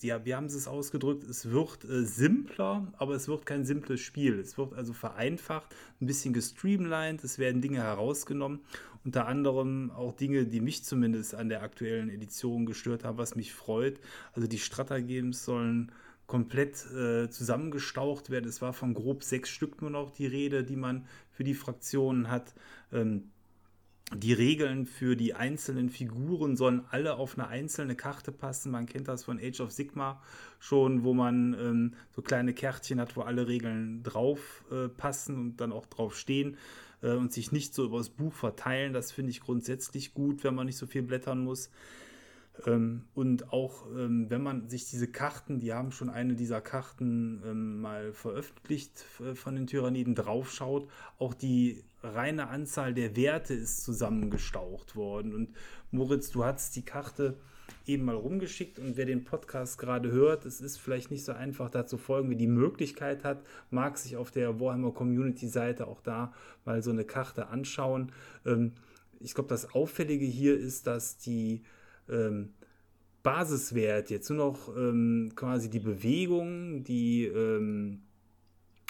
ja, 0.00 0.24
wie 0.24 0.34
haben 0.34 0.46
es 0.46 0.66
ausgedrückt? 0.66 1.22
Es 1.24 1.50
wird 1.50 1.84
äh, 1.84 2.04
simpler, 2.04 2.92
aber 2.98 3.14
es 3.14 3.28
wird 3.28 3.46
kein 3.46 3.64
simples 3.64 4.00
Spiel. 4.00 4.40
Es 4.40 4.58
wird 4.58 4.74
also 4.74 4.92
vereinfacht, 4.92 5.74
ein 6.00 6.06
bisschen 6.06 6.34
gestreamlined, 6.34 7.22
es 7.22 7.38
werden 7.38 7.62
Dinge 7.62 7.78
herausgenommen 7.78 8.60
unter 9.06 9.28
anderem 9.28 9.92
auch 9.92 10.12
Dinge, 10.12 10.46
die 10.46 10.60
mich 10.60 10.82
zumindest 10.82 11.36
an 11.36 11.48
der 11.48 11.62
aktuellen 11.62 12.10
Edition 12.10 12.66
gestört 12.66 13.04
haben, 13.04 13.18
was 13.18 13.36
mich 13.36 13.54
freut. 13.54 14.00
Also 14.32 14.48
die 14.48 14.58
Strata-Games 14.58 15.44
sollen 15.44 15.92
komplett 16.26 16.84
äh, 16.90 17.30
zusammengestaucht 17.30 18.30
werden. 18.30 18.48
Es 18.48 18.60
war 18.60 18.72
von 18.72 18.94
grob 18.94 19.22
sechs 19.22 19.48
Stück 19.48 19.80
nur 19.80 19.90
noch 19.90 20.10
die 20.10 20.26
Rede, 20.26 20.64
die 20.64 20.74
man 20.74 21.06
für 21.30 21.44
die 21.44 21.54
Fraktionen 21.54 22.28
hat. 22.28 22.52
Ähm, 22.92 23.30
die 24.12 24.32
Regeln 24.32 24.86
für 24.86 25.16
die 25.16 25.34
einzelnen 25.34 25.88
Figuren 25.88 26.56
sollen 26.56 26.82
alle 26.90 27.14
auf 27.14 27.38
eine 27.38 27.46
einzelne 27.46 27.94
Karte 27.94 28.32
passen. 28.32 28.72
Man 28.72 28.86
kennt 28.86 29.06
das 29.06 29.24
von 29.24 29.38
Age 29.38 29.60
of 29.60 29.70
Sigma 29.70 30.20
schon, 30.58 31.04
wo 31.04 31.14
man 31.14 31.54
ähm, 31.54 31.94
so 32.10 32.22
kleine 32.22 32.54
Kärtchen 32.54 33.00
hat, 33.00 33.16
wo 33.16 33.22
alle 33.22 33.46
Regeln 33.46 34.02
drauf 34.02 34.64
äh, 34.72 34.88
passen 34.88 35.38
und 35.38 35.60
dann 35.60 35.70
auch 35.70 35.86
drauf 35.86 36.16
stehen 36.16 36.56
äh, 37.02 37.12
und 37.12 37.32
sich 37.32 37.52
nicht 37.52 37.74
so 37.74 37.84
übers 37.84 38.10
Buch 38.10 38.32
verteilen. 38.32 38.92
Das 38.92 39.12
finde 39.12 39.30
ich 39.30 39.40
grundsätzlich 39.40 40.14
gut, 40.14 40.44
wenn 40.44 40.54
man 40.54 40.66
nicht 40.66 40.78
so 40.78 40.86
viel 40.86 41.02
blättern 41.02 41.44
muss. 41.44 41.70
Ähm, 42.64 43.04
und 43.14 43.52
auch 43.52 43.86
ähm, 43.96 44.30
wenn 44.30 44.42
man 44.42 44.68
sich 44.68 44.88
diese 44.88 45.08
Karten, 45.08 45.60
die 45.60 45.72
haben 45.72 45.92
schon 45.92 46.08
eine 46.08 46.34
dieser 46.34 46.60
Karten 46.60 47.42
ähm, 47.44 47.80
mal 47.80 48.12
veröffentlicht 48.12 49.04
äh, 49.20 49.34
von 49.34 49.54
den 49.54 49.66
Tyranniden, 49.66 50.14
draufschaut, 50.14 50.88
auch 51.18 51.34
die 51.34 51.84
reine 52.02 52.48
Anzahl 52.48 52.94
der 52.94 53.16
Werte 53.16 53.54
ist 53.54 53.84
zusammengestaucht 53.84 54.96
worden. 54.96 55.34
Und 55.34 55.50
Moritz, 55.90 56.30
du 56.30 56.44
hast 56.44 56.76
die 56.76 56.84
Karte 56.84 57.36
eben 57.86 58.04
mal 58.04 58.16
rumgeschickt 58.16 58.78
und 58.78 58.96
wer 58.96 59.06
den 59.06 59.24
Podcast 59.24 59.78
gerade 59.78 60.10
hört, 60.10 60.44
es 60.44 60.60
ist 60.60 60.78
vielleicht 60.78 61.10
nicht 61.10 61.24
so 61.24 61.32
einfach 61.32 61.70
da 61.70 61.86
zu 61.86 61.98
folgen, 61.98 62.30
wie 62.30 62.36
die 62.36 62.46
Möglichkeit 62.46 63.24
hat, 63.24 63.44
mag 63.70 63.98
sich 63.98 64.16
auf 64.16 64.30
der 64.30 64.60
Warhammer 64.60 64.92
Community 64.92 65.48
Seite 65.48 65.86
auch 65.86 66.00
da 66.00 66.32
mal 66.64 66.82
so 66.82 66.90
eine 66.90 67.04
Karte 67.04 67.48
anschauen. 67.48 68.12
Ähm, 68.44 68.72
ich 69.20 69.34
glaube, 69.34 69.48
das 69.48 69.74
Auffällige 69.74 70.26
hier 70.26 70.58
ist, 70.58 70.86
dass 70.86 71.18
die 71.18 71.62
ähm, 72.08 72.54
Basiswert 73.22 74.10
jetzt 74.10 74.30
nur 74.30 74.38
noch 74.38 74.76
ähm, 74.76 75.32
quasi 75.34 75.70
die 75.70 75.80
Bewegung, 75.80 76.84
die 76.84 77.30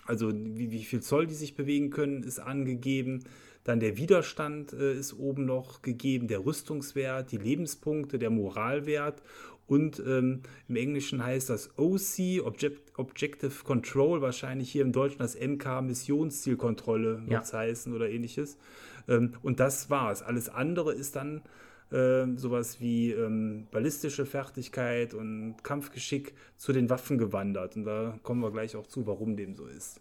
also 0.06 0.32
wie, 0.32 0.70
wie 0.70 0.84
viel 0.84 1.00
Zoll 1.00 1.26
die 1.26 1.34
sich 1.34 1.54
bewegen 1.54 1.90
können, 1.90 2.22
ist 2.22 2.38
angegeben. 2.38 3.24
Dann 3.66 3.80
der 3.80 3.96
Widerstand 3.96 4.72
äh, 4.72 4.94
ist 4.94 5.12
oben 5.18 5.44
noch 5.44 5.82
gegeben, 5.82 6.28
der 6.28 6.46
Rüstungswert, 6.46 7.32
die 7.32 7.36
Lebenspunkte, 7.36 8.16
der 8.16 8.30
Moralwert 8.30 9.20
Und 9.66 10.00
ähm, 10.06 10.42
im 10.68 10.76
Englischen 10.76 11.24
heißt 11.24 11.50
das 11.50 11.76
OC, 11.76 12.46
Object, 12.46 12.96
Objective 12.96 13.64
Control, 13.64 14.22
wahrscheinlich 14.22 14.70
hier 14.70 14.82
im 14.82 14.92
Deutschen 14.92 15.18
das 15.18 15.34
MK, 15.34 15.82
Missionszielkontrolle 15.82 17.22
ja. 17.24 17.30
wird 17.30 17.44
es 17.44 17.52
heißen 17.52 17.92
oder 17.92 18.08
ähnliches. 18.08 18.56
Ähm, 19.08 19.32
und 19.42 19.58
das 19.58 19.90
war's. 19.90 20.22
Alles 20.22 20.48
andere 20.48 20.94
ist 20.94 21.16
dann 21.16 21.42
äh, 21.90 22.26
sowas 22.36 22.80
wie 22.80 23.10
ähm, 23.10 23.66
ballistische 23.72 24.26
Fertigkeit 24.26 25.12
und 25.12 25.56
Kampfgeschick 25.64 26.34
zu 26.56 26.72
den 26.72 26.88
Waffen 26.88 27.18
gewandert. 27.18 27.74
Und 27.74 27.82
da 27.82 28.16
kommen 28.22 28.42
wir 28.42 28.52
gleich 28.52 28.76
auch 28.76 28.86
zu, 28.86 29.08
warum 29.08 29.36
dem 29.36 29.56
so 29.56 29.66
ist. 29.66 30.00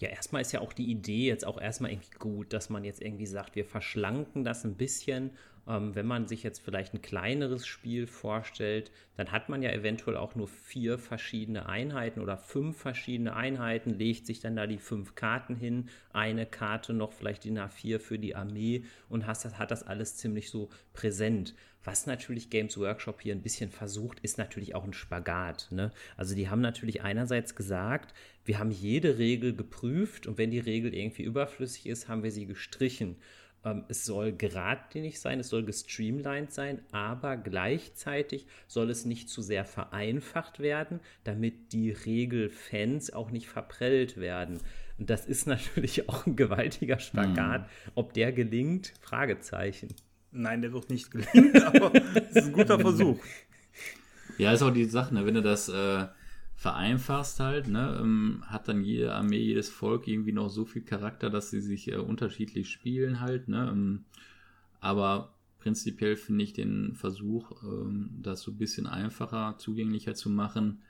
Ja, 0.00 0.08
erstmal 0.08 0.42
ist 0.42 0.52
ja 0.52 0.60
auch 0.60 0.72
die 0.72 0.90
Idee 0.90 1.26
jetzt 1.28 1.46
auch 1.46 1.60
erstmal 1.60 1.92
irgendwie 1.92 2.18
gut, 2.18 2.52
dass 2.52 2.68
man 2.68 2.84
jetzt 2.84 3.00
irgendwie 3.00 3.26
sagt, 3.26 3.54
wir 3.56 3.64
verschlanken 3.64 4.44
das 4.44 4.64
ein 4.64 4.74
bisschen 4.76 5.30
ähm, 5.68 5.94
wenn 5.94 6.06
man 6.06 6.26
sich 6.26 6.42
jetzt 6.42 6.60
vielleicht 6.60 6.94
ein 6.94 7.02
kleineres 7.02 7.66
Spiel 7.66 8.06
vorstellt, 8.06 8.90
dann 9.16 9.32
hat 9.32 9.48
man 9.48 9.62
ja 9.62 9.70
eventuell 9.70 10.16
auch 10.16 10.34
nur 10.34 10.48
vier 10.48 10.98
verschiedene 10.98 11.66
Einheiten 11.66 12.20
oder 12.20 12.36
fünf 12.36 12.76
verschiedene 12.76 13.36
Einheiten, 13.36 13.90
legt 13.90 14.26
sich 14.26 14.40
dann 14.40 14.56
da 14.56 14.66
die 14.66 14.78
fünf 14.78 15.14
Karten 15.14 15.54
hin, 15.54 15.88
eine 16.12 16.46
Karte 16.46 16.92
noch 16.92 17.12
vielleicht 17.12 17.44
die 17.44 17.52
A4 17.52 17.98
für 17.98 18.18
die 18.18 18.34
Armee 18.34 18.84
und 19.08 19.26
hast, 19.26 19.44
hat 19.58 19.70
das 19.70 19.86
alles 19.86 20.16
ziemlich 20.16 20.50
so 20.50 20.68
präsent. 20.92 21.54
Was 21.84 22.06
natürlich 22.06 22.48
Games 22.48 22.78
Workshop 22.78 23.20
hier 23.20 23.34
ein 23.34 23.42
bisschen 23.42 23.70
versucht, 23.70 24.18
ist 24.20 24.38
natürlich 24.38 24.74
auch 24.74 24.84
ein 24.84 24.94
Spagat. 24.94 25.68
Ne? 25.70 25.92
Also 26.16 26.34
die 26.34 26.48
haben 26.48 26.62
natürlich 26.62 27.02
einerseits 27.02 27.54
gesagt, 27.54 28.14
wir 28.46 28.58
haben 28.58 28.70
jede 28.70 29.18
Regel 29.18 29.54
geprüft 29.54 30.26
und 30.26 30.38
wenn 30.38 30.50
die 30.50 30.58
Regel 30.58 30.94
irgendwie 30.94 31.24
überflüssig 31.24 31.86
ist, 31.86 32.08
haben 32.08 32.22
wir 32.22 32.32
sie 32.32 32.46
gestrichen. 32.46 33.16
Ähm, 33.64 33.84
es 33.88 34.04
soll 34.04 34.32
geradlinig 34.32 35.20
sein, 35.20 35.40
es 35.40 35.48
soll 35.48 35.64
gestreamlined 35.64 36.52
sein, 36.52 36.80
aber 36.92 37.36
gleichzeitig 37.36 38.46
soll 38.68 38.90
es 38.90 39.04
nicht 39.04 39.28
zu 39.28 39.42
sehr 39.42 39.64
vereinfacht 39.64 40.60
werden, 40.60 41.00
damit 41.24 41.72
die 41.72 41.90
Regelfans 41.90 43.12
auch 43.12 43.30
nicht 43.30 43.48
verprellt 43.48 44.18
werden. 44.18 44.60
Und 44.98 45.10
das 45.10 45.26
ist 45.26 45.46
natürlich 45.46 46.08
auch 46.08 46.26
ein 46.26 46.36
gewaltiger 46.36 46.98
Spagat. 46.98 47.62
Mhm. 47.62 47.92
Ob 47.94 48.12
der 48.12 48.32
gelingt? 48.32 48.92
Fragezeichen. 49.00 49.88
Nein, 50.30 50.62
der 50.62 50.72
wird 50.72 50.90
nicht 50.90 51.10
gelingen, 51.10 51.62
aber 51.62 51.92
es 51.94 52.36
ist 52.36 52.46
ein 52.46 52.52
guter 52.52 52.78
Versuch. 52.80 53.18
Ja, 54.36 54.52
ist 54.52 54.62
auch 54.62 54.72
die 54.72 54.84
Sache, 54.84 55.14
ne? 55.14 55.24
wenn 55.24 55.34
du 55.34 55.42
das 55.42 55.68
äh, 55.68 56.06
vereinfachst 56.64 57.40
halt, 57.40 57.68
ne, 57.68 57.98
ähm, 58.00 58.42
hat 58.46 58.68
dann 58.68 58.84
jede 58.84 59.12
Armee, 59.12 59.36
jedes 59.36 59.68
Volk 59.68 60.08
irgendwie 60.08 60.32
noch 60.32 60.48
so 60.48 60.64
viel 60.64 60.80
Charakter, 60.80 61.28
dass 61.28 61.50
sie 61.50 61.60
sich 61.60 61.92
äh, 61.92 61.96
unterschiedlich 61.96 62.70
spielen 62.70 63.20
halt, 63.20 63.48
ne, 63.48 63.68
ähm, 63.70 64.06
aber 64.80 65.34
prinzipiell 65.58 66.16
finde 66.16 66.42
ich 66.42 66.54
den 66.54 66.94
Versuch, 66.94 67.52
ähm, 67.64 68.08
das 68.22 68.40
so 68.40 68.50
ein 68.50 68.56
bisschen 68.56 68.86
einfacher, 68.86 69.56
zugänglicher 69.58 70.14
zu 70.14 70.30
machen. 70.30 70.80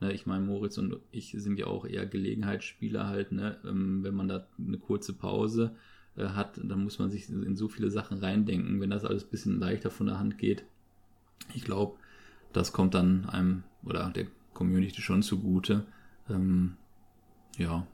Ne, 0.00 0.12
ich 0.12 0.26
meine, 0.26 0.44
Moritz 0.44 0.76
und 0.76 0.98
ich 1.12 1.34
sind 1.34 1.58
ja 1.58 1.66
auch 1.66 1.86
eher 1.86 2.04
Gelegenheitsspieler 2.04 3.06
halt, 3.06 3.32
ne, 3.32 3.56
ähm, 3.64 4.04
wenn 4.04 4.14
man 4.14 4.28
da 4.28 4.46
eine 4.58 4.76
kurze 4.76 5.14
Pause 5.14 5.74
äh, 6.14 6.26
hat, 6.26 6.60
dann 6.62 6.84
muss 6.84 6.98
man 6.98 7.10
sich 7.10 7.30
in 7.30 7.56
so 7.56 7.68
viele 7.68 7.90
Sachen 7.90 8.18
reindenken, 8.18 8.82
wenn 8.82 8.90
das 8.90 9.06
alles 9.06 9.24
ein 9.24 9.30
bisschen 9.30 9.58
leichter 9.58 9.90
von 9.90 10.08
der 10.08 10.18
Hand 10.18 10.36
geht. 10.36 10.66
Ich 11.54 11.64
glaube, 11.64 11.96
das 12.52 12.74
kommt 12.74 12.92
dann 12.92 13.24
einem 13.30 13.62
oder 13.82 14.10
der 14.10 14.26
Community 14.54 15.00
schon 15.00 15.22
zugute. 15.22 15.86
Ähm, 16.28 16.76
ja. 17.56 17.86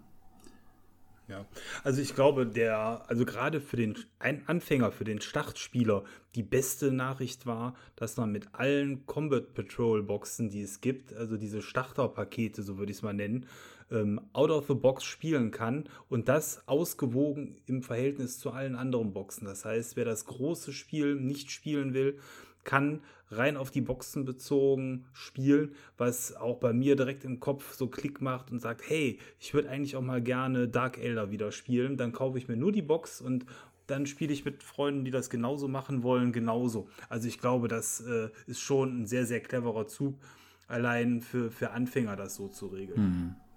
Ja, 1.28 1.44
also 1.84 2.00
ich 2.00 2.14
glaube, 2.14 2.46
der, 2.46 3.04
also 3.06 3.26
gerade 3.26 3.60
für 3.60 3.76
den 3.76 3.96
Anfänger, 4.18 4.90
für 4.90 5.04
den 5.04 5.20
Startspieler, 5.20 6.04
die 6.34 6.42
beste 6.42 6.90
Nachricht 6.90 7.44
war, 7.44 7.74
dass 7.96 8.16
man 8.16 8.32
mit 8.32 8.54
allen 8.54 9.04
Combat 9.04 9.52
Patrol 9.52 10.02
Boxen, 10.02 10.48
die 10.48 10.62
es 10.62 10.80
gibt, 10.80 11.12
also 11.12 11.36
diese 11.36 11.60
Starterpakete, 11.60 12.62
so 12.62 12.78
würde 12.78 12.92
ich 12.92 12.98
es 12.98 13.02
mal 13.02 13.12
nennen, 13.12 13.44
ähm, 13.90 14.22
out 14.32 14.50
of 14.50 14.68
the 14.68 14.74
box 14.74 15.04
spielen 15.04 15.50
kann 15.50 15.84
und 16.08 16.28
das 16.28 16.66
ausgewogen 16.66 17.56
im 17.66 17.82
Verhältnis 17.82 18.38
zu 18.38 18.50
allen 18.50 18.74
anderen 18.74 19.12
Boxen. 19.12 19.44
Das 19.44 19.66
heißt, 19.66 19.96
wer 19.96 20.06
das 20.06 20.24
große 20.24 20.72
Spiel 20.72 21.16
nicht 21.16 21.50
spielen 21.50 21.92
will, 21.92 22.18
kann 22.64 23.02
rein 23.30 23.56
auf 23.56 23.70
die 23.70 23.80
Boxen 23.80 24.24
bezogen 24.24 25.06
spielen, 25.12 25.74
was 25.96 26.34
auch 26.34 26.58
bei 26.58 26.72
mir 26.72 26.96
direkt 26.96 27.24
im 27.24 27.40
Kopf 27.40 27.74
so 27.74 27.88
Klick 27.88 28.20
macht 28.20 28.50
und 28.50 28.60
sagt, 28.60 28.88
hey, 28.88 29.18
ich 29.38 29.54
würde 29.54 29.68
eigentlich 29.68 29.96
auch 29.96 30.02
mal 30.02 30.22
gerne 30.22 30.68
Dark 30.68 30.98
Elder 30.98 31.30
wieder 31.30 31.52
spielen. 31.52 31.96
Dann 31.96 32.12
kaufe 32.12 32.38
ich 32.38 32.48
mir 32.48 32.56
nur 32.56 32.72
die 32.72 32.82
Box 32.82 33.20
und 33.20 33.46
dann 33.86 34.06
spiele 34.06 34.32
ich 34.32 34.44
mit 34.44 34.62
Freunden, 34.62 35.04
die 35.04 35.10
das 35.10 35.30
genauso 35.30 35.66
machen 35.66 36.02
wollen, 36.02 36.32
genauso. 36.32 36.88
Also 37.08 37.26
ich 37.26 37.38
glaube, 37.38 37.68
das 37.68 38.00
äh, 38.00 38.28
ist 38.46 38.60
schon 38.60 39.02
ein 39.02 39.06
sehr, 39.06 39.24
sehr 39.24 39.40
cleverer 39.40 39.86
Zug, 39.86 40.18
allein 40.66 41.22
für, 41.22 41.50
für 41.50 41.70
Anfänger 41.70 42.14
das 42.16 42.34
so 42.34 42.48
zu 42.48 42.66
regeln. 42.66 43.00
Mhm 43.00 43.47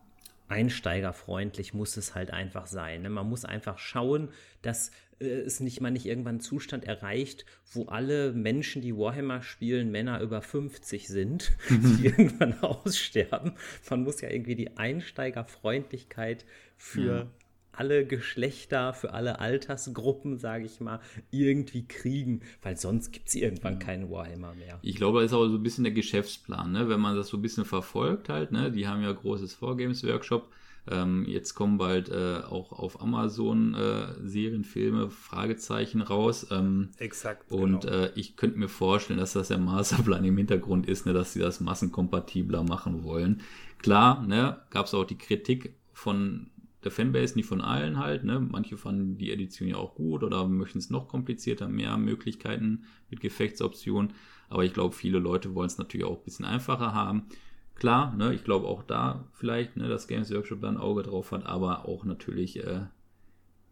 einsteigerfreundlich 0.52 1.74
muss 1.74 1.98
es 1.98 2.14
halt 2.14 2.32
einfach 2.32 2.68
sein. 2.68 3.04
Ne? 3.04 3.10
Man 3.10 3.30
muss 3.30 3.46
einfach 3.46 3.78
schauen, 3.78 4.30
dass 4.62 4.92
äh, 5.20 5.26
es 5.26 5.60
nicht 5.60 5.82
man 5.82 5.94
nicht 5.94 6.06
irgendwann 6.06 6.36
einen 6.36 6.42
Zustand 6.42 6.84
erreicht, 6.86 7.46
wo 7.72 7.86
alle 7.86 8.34
Menschen, 8.34 8.82
die 8.82 8.96
Warhammer 8.96 9.42
spielen, 9.42 9.92
Männer 9.92 10.22
über 10.22 10.42
50 10.42 11.08
sind, 11.08 11.54
die 11.70 12.06
irgendwann 12.06 12.60
aussterben. 12.62 13.54
Man 13.90 14.04
muss 14.04 14.22
ja 14.22 14.30
irgendwie 14.30 14.56
die 14.56 14.78
Einsteigerfreundlichkeit 14.78 16.46
für 16.78 17.16
ja 17.16 17.28
alle 17.74 18.06
Geschlechter, 18.06 18.94
für 18.94 19.14
alle 19.14 19.40
Altersgruppen, 19.40 20.38
sage 20.38 20.66
ich 20.66 20.80
mal, 20.80 21.00
irgendwie 21.32 21.88
kriegen, 21.88 22.42
weil 22.62 22.78
sonst 22.78 23.12
gibt 23.12 23.30
es 23.30 23.36
irgendwann 23.36 23.74
ja. 23.74 23.80
keinen 23.80 24.10
Warhammer 24.10 24.54
mehr. 24.54 24.80
Ich 24.82 24.96
glaube, 24.96 25.22
das 25.22 25.32
ist 25.32 25.38
auch 25.38 25.48
so 25.48 25.56
ein 25.56 25.64
bisschen 25.64 25.84
der 25.84 25.94
Geschäftsplan, 25.94 26.72
ne? 26.72 26.90
wenn 26.90 27.00
man 27.00 27.16
das 27.16 27.28
so 27.28 27.38
ein 27.38 27.42
bisschen 27.42 27.66
verfolgt 27.66 28.30
halt. 28.30 28.52
Ne? 28.52 28.72
Die 28.72 28.88
haben 28.88 29.02
ja 29.02 29.12
großes 29.12 29.54
Vorgames-Workshop. 29.54 30.50
Ähm, 30.90 31.26
jetzt 31.28 31.54
kommen 31.54 31.78
bald 31.78 32.10
äh, 32.10 32.40
auch 32.40 32.72
auf 32.72 33.02
Amazon 33.02 33.76
äh, 33.76 34.14
Serienfilme, 34.24 35.12
Fragezeichen 35.12 36.02
raus. 36.02 36.48
Ähm, 36.50 36.90
Exakt. 36.98 37.52
Und 37.52 37.82
genau. 37.82 37.94
äh, 37.94 38.12
ich 38.16 38.36
könnte 38.36 38.58
mir 38.58 38.68
vorstellen, 38.68 39.20
dass 39.20 39.34
das 39.34 39.50
der 39.50 39.60
Masterplan 39.60 40.26
im 40.26 40.38
Hintergrund 40.38 40.88
ist, 40.88 41.06
ne, 41.06 41.14
dass 41.14 41.34
sie 41.34 41.40
das 41.40 41.60
massenkompatibler 41.60 42.64
machen 42.64 43.04
wollen. 43.04 43.42
Klar, 43.78 44.26
ne, 44.26 44.60
gab 44.72 44.88
es 44.88 44.94
auch 44.96 45.06
die 45.06 45.18
Kritik 45.18 45.76
von 45.94 46.50
der 46.84 46.92
Fanbase, 46.92 47.36
nicht 47.36 47.48
von 47.48 47.62
allen 47.62 47.98
halt. 47.98 48.24
Ne? 48.24 48.40
Manche 48.40 48.78
fanden 48.78 49.18
die 49.18 49.32
Edition 49.32 49.68
ja 49.68 49.76
auch 49.78 49.96
gut 49.96 50.24
oder 50.24 50.48
möchten 50.48 50.80
es 50.80 50.90
noch 50.90 51.08
komplizierter, 51.08 51.68
mehr 51.68 51.98
Möglichkeiten 51.98 52.86
mit 53.10 53.20
Gefechtsoptionen. 53.20 54.14
Aber 54.50 54.66
ich 54.66 54.74
glaube, 54.74 54.96
viele 54.96 55.20
Leute 55.20 55.54
wollen 55.56 55.68
es 55.68 55.78
natürlich 55.78 56.06
auch 56.06 56.18
ein 56.18 56.24
bisschen 56.24 56.46
einfacher 56.46 56.94
haben. 56.94 57.28
Klar, 57.76 58.16
ne, 58.16 58.34
ich 58.34 58.44
glaube 58.44 58.68
auch 58.68 58.84
da 58.84 59.28
vielleicht, 59.34 59.78
ne, 59.78 59.88
dass 59.88 60.08
Games 60.08 60.32
Workshop 60.32 60.62
da 60.62 60.70
ein 60.70 60.78
Auge 60.78 61.04
drauf 61.04 61.32
hat, 61.32 61.46
aber 61.46 61.86
auch 61.88 62.04
natürlich 62.04 62.58
äh, 62.64 62.82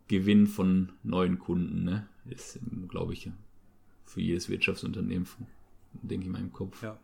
Gewinn 0.07 0.47
von 0.47 0.93
neuen 1.03 1.38
Kunden, 1.38 1.84
ne, 1.84 2.07
ist, 2.26 2.60
glaube 2.88 3.14
ich, 3.14 3.30
für 4.05 4.22
jedes 4.22 4.49
Wirtschaftsunternehmen, 4.49 5.28
denke 5.93 6.26
ich 6.26 6.32
mal 6.32 6.41
im 6.41 6.53
Kopf. 6.53 6.82
Ja. 6.82 6.97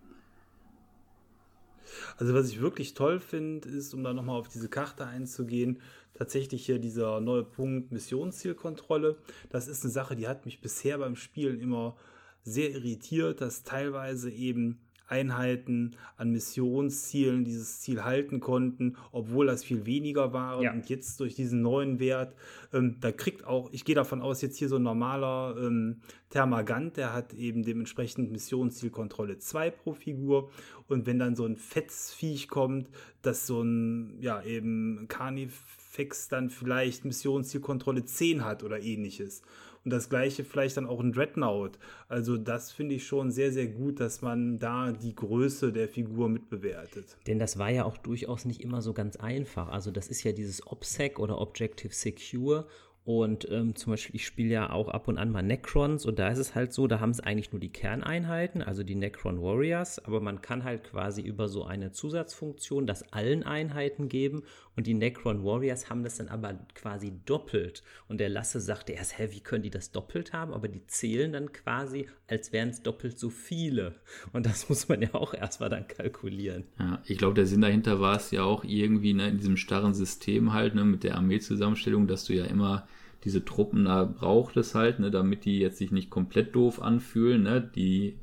Also 2.17 2.33
was 2.33 2.49
ich 2.49 2.61
wirklich 2.61 2.93
toll 2.93 3.19
finde, 3.19 3.69
ist, 3.69 3.93
um 3.93 4.03
da 4.03 4.13
nochmal 4.13 4.39
auf 4.39 4.47
diese 4.47 4.69
Karte 4.69 5.05
einzugehen, 5.05 5.81
tatsächlich 6.13 6.65
hier 6.65 6.79
dieser 6.79 7.19
neue 7.21 7.43
Punkt 7.43 7.91
Missionszielkontrolle. 7.91 9.17
Das 9.49 9.67
ist 9.67 9.83
eine 9.83 9.91
Sache, 9.91 10.15
die 10.15 10.27
hat 10.27 10.45
mich 10.45 10.61
bisher 10.61 10.97
beim 10.97 11.15
Spielen 11.15 11.59
immer 11.59 11.95
sehr 12.43 12.71
irritiert, 12.71 13.41
dass 13.41 13.63
teilweise 13.63 14.31
eben 14.31 14.79
Einheiten 15.07 15.95
an 16.17 16.31
Missionszielen 16.31 17.45
dieses 17.45 17.81
Ziel 17.81 18.03
halten 18.03 18.39
konnten, 18.39 18.97
obwohl 19.11 19.45
das 19.47 19.63
viel 19.63 19.85
weniger 19.85 20.33
war. 20.33 20.61
Ja. 20.61 20.73
Und 20.73 20.89
jetzt 20.89 21.19
durch 21.19 21.35
diesen 21.35 21.61
neuen 21.61 21.99
Wert, 21.99 22.35
ähm, 22.73 22.97
da 23.01 23.11
kriegt 23.11 23.45
auch, 23.45 23.69
ich 23.71 23.85
gehe 23.85 23.95
davon 23.95 24.21
aus, 24.21 24.41
jetzt 24.41 24.57
hier 24.57 24.69
so 24.69 24.77
ein 24.77 24.83
normaler 24.83 25.55
ähm, 25.59 26.01
Thermagant, 26.29 26.97
der 26.97 27.13
hat 27.13 27.33
eben 27.33 27.63
dementsprechend 27.63 28.31
Missionszielkontrolle 28.31 29.37
2 29.37 29.71
pro 29.71 29.93
Figur. 29.93 30.49
Und 30.87 31.05
wenn 31.05 31.19
dann 31.19 31.35
so 31.35 31.45
ein 31.45 31.55
Fetzviech 31.55 32.47
kommt, 32.47 32.89
das 33.21 33.47
so 33.47 33.61
ein, 33.61 34.17
ja, 34.21 34.43
eben 34.43 35.07
Carnifex 35.07 36.27
dann 36.27 36.49
vielleicht 36.49 37.05
Missionszielkontrolle 37.05 38.05
10 38.05 38.43
hat 38.43 38.63
oder 38.63 38.81
ähnliches. 38.81 39.43
Und 39.85 39.91
das 39.91 40.09
gleiche 40.09 40.43
vielleicht 40.43 40.77
dann 40.77 40.87
auch 40.87 40.99
ein 40.99 41.13
Dreadnought. 41.13 41.77
Also 42.09 42.37
das 42.37 42.71
finde 42.71 42.95
ich 42.95 43.05
schon 43.05 43.31
sehr, 43.31 43.51
sehr 43.51 43.67
gut, 43.67 43.99
dass 43.99 44.21
man 44.23 44.57
da 44.57 44.91
die 44.91 45.15
Größe 45.15 45.71
der 45.71 45.87
Figur 45.87 46.27
mitbewertet. 46.27 47.15
Denn 47.27 47.37
das 47.37 47.59
war 47.59 47.69
ja 47.69 47.85
auch 47.85 47.97
durchaus 47.97 48.45
nicht 48.45 48.61
immer 48.61 48.81
so 48.81 48.93
ganz 48.93 49.15
einfach. 49.15 49.69
Also 49.69 49.91
das 49.91 50.07
ist 50.07 50.23
ja 50.23 50.31
dieses 50.31 50.65
OPSEC 50.65 51.19
oder 51.19 51.39
Objective 51.39 51.93
Secure 51.93 52.65
Und 53.05 53.47
ähm, 53.51 53.75
zum 53.75 53.93
Beispiel, 53.93 54.15
ich 54.15 54.25
spiele 54.25 54.49
ja 54.51 54.71
auch 54.71 54.87
ab 54.89 55.07
und 55.07 55.19
an 55.19 55.29
mal 55.29 55.43
Necrons 55.43 56.07
und 56.07 56.17
da 56.17 56.29
ist 56.29 56.39
es 56.39 56.55
halt 56.55 56.73
so, 56.73 56.87
da 56.87 56.99
haben 56.99 57.11
es 57.11 57.19
eigentlich 57.19 57.51
nur 57.51 57.59
die 57.59 57.71
Kerneinheiten, 57.71 58.63
also 58.63 58.81
die 58.81 58.95
Necron 58.95 59.39
Warriors, 59.39 60.03
aber 60.03 60.21
man 60.21 60.41
kann 60.41 60.63
halt 60.63 60.85
quasi 60.85 61.21
über 61.21 61.47
so 61.47 61.65
eine 61.65 61.91
Zusatzfunktion 61.91 62.87
das 62.87 63.13
allen 63.13 63.43
Einheiten 63.43 64.09
geben 64.09 64.41
und 64.75 64.87
die 64.87 64.93
Necron 64.93 65.43
Warriors 65.43 65.89
haben 65.89 66.03
das 66.03 66.17
dann 66.17 66.27
aber 66.27 66.53
quasi 66.73 67.13
doppelt. 67.25 67.83
Und 68.07 68.19
der 68.19 68.29
Lasse 68.29 68.59
sagte 68.59 68.93
erst, 68.93 69.17
hä, 69.17 69.29
wie 69.31 69.39
können 69.39 69.63
die 69.63 69.69
das 69.69 69.91
doppelt 69.91 70.33
haben? 70.33 70.53
Aber 70.53 70.67
die 70.67 70.85
zählen 70.87 71.31
dann 71.31 71.53
quasi, 71.53 72.07
als 72.27 72.51
wären 72.51 72.69
es 72.69 72.81
doppelt 72.81 73.17
so 73.17 73.29
viele. 73.29 73.95
Und 74.33 74.45
das 74.45 74.67
muss 74.69 74.89
man 74.89 75.01
ja 75.01 75.13
auch 75.13 75.33
erstmal 75.33 75.69
dann 75.69 75.87
kalkulieren. 75.87 76.65
Ja, 76.77 77.01
ich 77.05 77.17
glaube, 77.17 77.35
der 77.35 77.45
Sinn 77.45 77.61
dahinter 77.61 78.01
war 78.01 78.17
es 78.17 78.31
ja 78.31 78.43
auch 78.43 78.63
irgendwie 78.63 79.13
ne, 79.13 79.29
in 79.29 79.37
diesem 79.37 79.57
starren 79.57 79.93
System 79.93 80.51
halt, 80.51 80.75
ne, 80.75 80.83
mit 80.83 81.03
der 81.03 81.15
Armeezusammenstellung, 81.15 82.07
dass 82.07 82.25
du 82.25 82.33
ja 82.33 82.45
immer 82.45 82.87
diese 83.23 83.43
Truppen 83.43 83.85
da 83.85 84.03
braucht 84.03 84.57
es 84.57 84.75
halt, 84.75 84.99
ne, 84.99 85.09
damit 85.09 85.45
die 85.45 85.59
jetzt 85.59 85.77
sich 85.77 85.91
nicht 85.91 86.09
komplett 86.09 86.53
doof 86.53 86.81
anfühlen, 86.81 87.43
ne, 87.43 87.61
die 87.61 88.19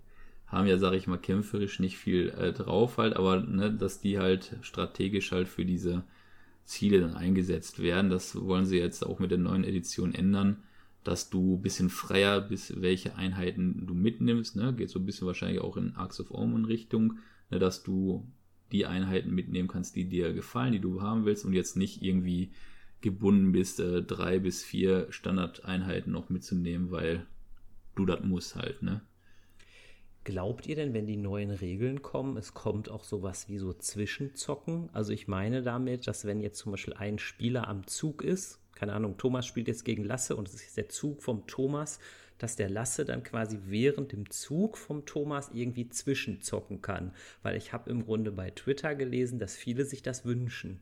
haben 0.47 0.67
ja, 0.67 0.77
sage 0.77 0.97
ich 0.97 1.07
mal, 1.07 1.19
kämpferisch 1.19 1.81
nicht 1.81 1.97
viel 1.97 2.29
äh, 2.39 2.53
drauf 2.53 2.99
halt, 2.99 3.17
aber 3.17 3.41
ne, 3.41 3.73
dass 3.73 4.01
die 4.01 4.19
halt 4.19 4.55
strategisch 4.61 5.33
halt 5.33 5.49
für 5.49 5.65
diese 5.65 6.05
Ziele 6.65 7.01
dann 7.01 7.15
eingesetzt 7.15 7.81
werden, 7.81 8.11
das 8.11 8.41
wollen 8.41 8.67
sie 8.67 8.79
jetzt 8.79 9.05
auch 9.05 9.19
mit 9.19 9.31
der 9.31 9.39
neuen 9.39 9.65
Edition 9.65 10.15
ändern, 10.15 10.63
dass 11.05 11.31
du 11.31 11.57
ein 11.57 11.63
bisschen 11.63 11.91
freier 11.91 12.41
bist, 12.41 12.81
welche 12.81 13.17
Einheiten 13.17 13.87
du 13.87 13.95
mitnimmst, 13.95 14.57
ne, 14.57 14.73
geht 14.73 14.91
so 14.91 14.99
ein 14.99 15.07
bisschen 15.07 15.27
wahrscheinlich 15.27 15.61
auch 15.61 15.77
in 15.77 15.97
Arcs 15.97 16.21
of 16.21 16.31
Ormond 16.31 16.69
Richtung, 16.69 17.19
ne, 17.51 17.59
dass 17.59 17.83
du 17.83 18.27
die 18.71 18.87
Einheiten 18.87 19.35
mitnehmen 19.35 19.69
kannst, 19.69 19.97
die 19.97 20.05
dir 20.09 20.33
gefallen, 20.33 20.73
die 20.73 20.81
du 20.81 21.03
haben 21.03 21.25
willst 21.25 21.45
und 21.45 21.53
jetzt 21.53 21.77
nicht 21.77 22.03
irgendwie 22.03 22.53
gebunden 23.01 23.53
bist, 23.53 23.81
äh, 23.81 24.03
drei 24.03 24.39
bis 24.39 24.63
vier 24.65 25.09
Standardeinheiten 25.11 26.13
noch 26.13 26.31
mitzunehmen, 26.31 26.91
weil 26.91 27.27
du 27.97 28.07
das 28.07 28.23
musst 28.23 28.55
halt, 28.57 28.83
ne? 28.83 29.03
Glaubt 30.25 30.69
ihr 30.69 30.77
denn, 30.77 30.95
wenn 30.95 31.07
die 31.07 31.17
neuen 31.17 31.51
Regeln 31.51 32.01
kommen, 32.01 32.37
es 32.37 32.55
kommt 32.55 32.89
auch 32.89 33.03
sowas 33.03 33.49
wie 33.49 33.59
so 33.59 33.73
Zwischenzocken? 33.73 34.89
Also 34.93 35.13
ich 35.13 35.27
meine 35.27 35.63
damit, 35.63 36.07
dass 36.07 36.25
wenn 36.25 36.41
jetzt 36.41 36.59
zum 36.59 36.71
Beispiel 36.71 36.95
ein 36.95 37.19
Spieler 37.19 37.67
am 37.67 37.89
Zug 37.89 38.23
ist, 38.23 38.61
keine 38.77 38.93
Ahnung, 38.93 39.17
Thomas 39.19 39.47
spielt 39.47 39.67
jetzt 39.67 39.85
gegen 39.85 40.05
Lasse 40.05 40.37
und 40.37 40.49
es 40.49 40.55
ist 40.55 40.77
der 40.77 40.89
Zug 40.89 41.25
vom 41.25 41.47
Thomas, 41.49 41.99
dass 42.39 42.55
der 42.55 42.71
Lasse 42.71 43.05
dann 43.05 43.25
quasi 43.25 43.59
während 43.67 44.13
dem 44.13 44.31
Zug 44.31 44.79
vom 44.79 45.07
Thomas 45.07 45.51
irgendwie 45.53 45.89
zwischenzocken 45.89 46.83
kann. 46.83 47.13
Weil 47.43 47.57
ich 47.57 47.73
habe 47.73 47.91
im 47.91 48.05
Grunde 48.05 48.31
bei 48.31 48.51
Twitter 48.51 48.95
gelesen, 48.95 49.41
dass 49.41 49.57
viele 49.57 49.85
sich 49.85 50.03
das 50.03 50.25
wünschen. 50.25 50.81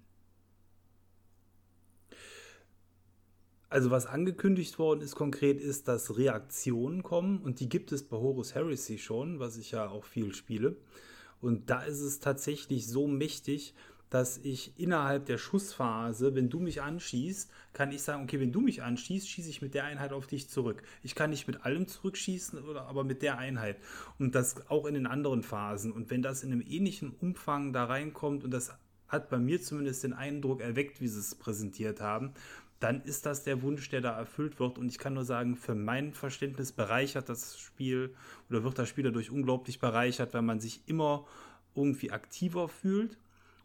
Also 3.70 3.92
was 3.92 4.06
angekündigt 4.06 4.80
worden 4.80 5.00
ist 5.00 5.14
konkret, 5.14 5.60
ist, 5.60 5.86
dass 5.86 6.18
Reaktionen 6.18 7.04
kommen 7.04 7.38
und 7.38 7.60
die 7.60 7.68
gibt 7.68 7.92
es 7.92 8.02
bei 8.02 8.16
Horus 8.16 8.56
Heresy 8.56 8.98
schon, 8.98 9.38
was 9.38 9.56
ich 9.56 9.70
ja 9.70 9.88
auch 9.88 10.04
viel 10.04 10.34
spiele. 10.34 10.76
Und 11.40 11.70
da 11.70 11.82
ist 11.82 12.00
es 12.00 12.18
tatsächlich 12.18 12.88
so 12.88 13.06
mächtig, 13.06 13.74
dass 14.10 14.38
ich 14.38 14.72
innerhalb 14.76 15.26
der 15.26 15.38
Schussphase, 15.38 16.34
wenn 16.34 16.50
du 16.50 16.58
mich 16.58 16.82
anschießt, 16.82 17.48
kann 17.72 17.92
ich 17.92 18.02
sagen, 18.02 18.24
okay, 18.24 18.40
wenn 18.40 18.50
du 18.50 18.60
mich 18.60 18.82
anschießt, 18.82 19.28
schieße 19.28 19.48
ich 19.48 19.62
mit 19.62 19.74
der 19.74 19.84
Einheit 19.84 20.12
auf 20.12 20.26
dich 20.26 20.48
zurück. 20.48 20.82
Ich 21.04 21.14
kann 21.14 21.30
nicht 21.30 21.46
mit 21.46 21.64
allem 21.64 21.86
zurückschießen, 21.86 22.58
aber 22.76 23.04
mit 23.04 23.22
der 23.22 23.38
Einheit. 23.38 23.76
Und 24.18 24.34
das 24.34 24.68
auch 24.68 24.84
in 24.86 24.94
den 24.94 25.06
anderen 25.06 25.44
Phasen. 25.44 25.92
Und 25.92 26.10
wenn 26.10 26.22
das 26.22 26.42
in 26.42 26.50
einem 26.50 26.60
ähnlichen 26.60 27.12
Umfang 27.20 27.72
da 27.72 27.84
reinkommt, 27.84 28.42
und 28.42 28.50
das 28.50 28.72
hat 29.10 29.28
bei 29.28 29.38
mir 29.38 29.60
zumindest 29.60 30.04
den 30.04 30.12
Eindruck 30.12 30.60
erweckt, 30.60 31.00
wie 31.00 31.08
sie 31.08 31.20
es 31.20 31.34
präsentiert 31.34 32.00
haben, 32.00 32.32
dann 32.80 33.02
ist 33.02 33.26
das 33.26 33.44
der 33.44 33.62
Wunsch, 33.62 33.88
der 33.90 34.00
da 34.00 34.16
erfüllt 34.16 34.58
wird. 34.58 34.78
Und 34.78 34.88
ich 34.88 34.98
kann 34.98 35.14
nur 35.14 35.24
sagen, 35.24 35.56
für 35.56 35.74
mein 35.74 36.12
Verständnis 36.12 36.72
bereichert 36.72 37.28
das 37.28 37.58
Spiel 37.58 38.14
oder 38.48 38.64
wird 38.64 38.78
das 38.78 38.88
Spiel 38.88 39.04
dadurch 39.04 39.30
unglaublich 39.30 39.78
bereichert, 39.78 40.34
weil 40.34 40.42
man 40.42 40.60
sich 40.60 40.82
immer 40.86 41.26
irgendwie 41.74 42.10
aktiver 42.10 42.68
fühlt 42.68 43.18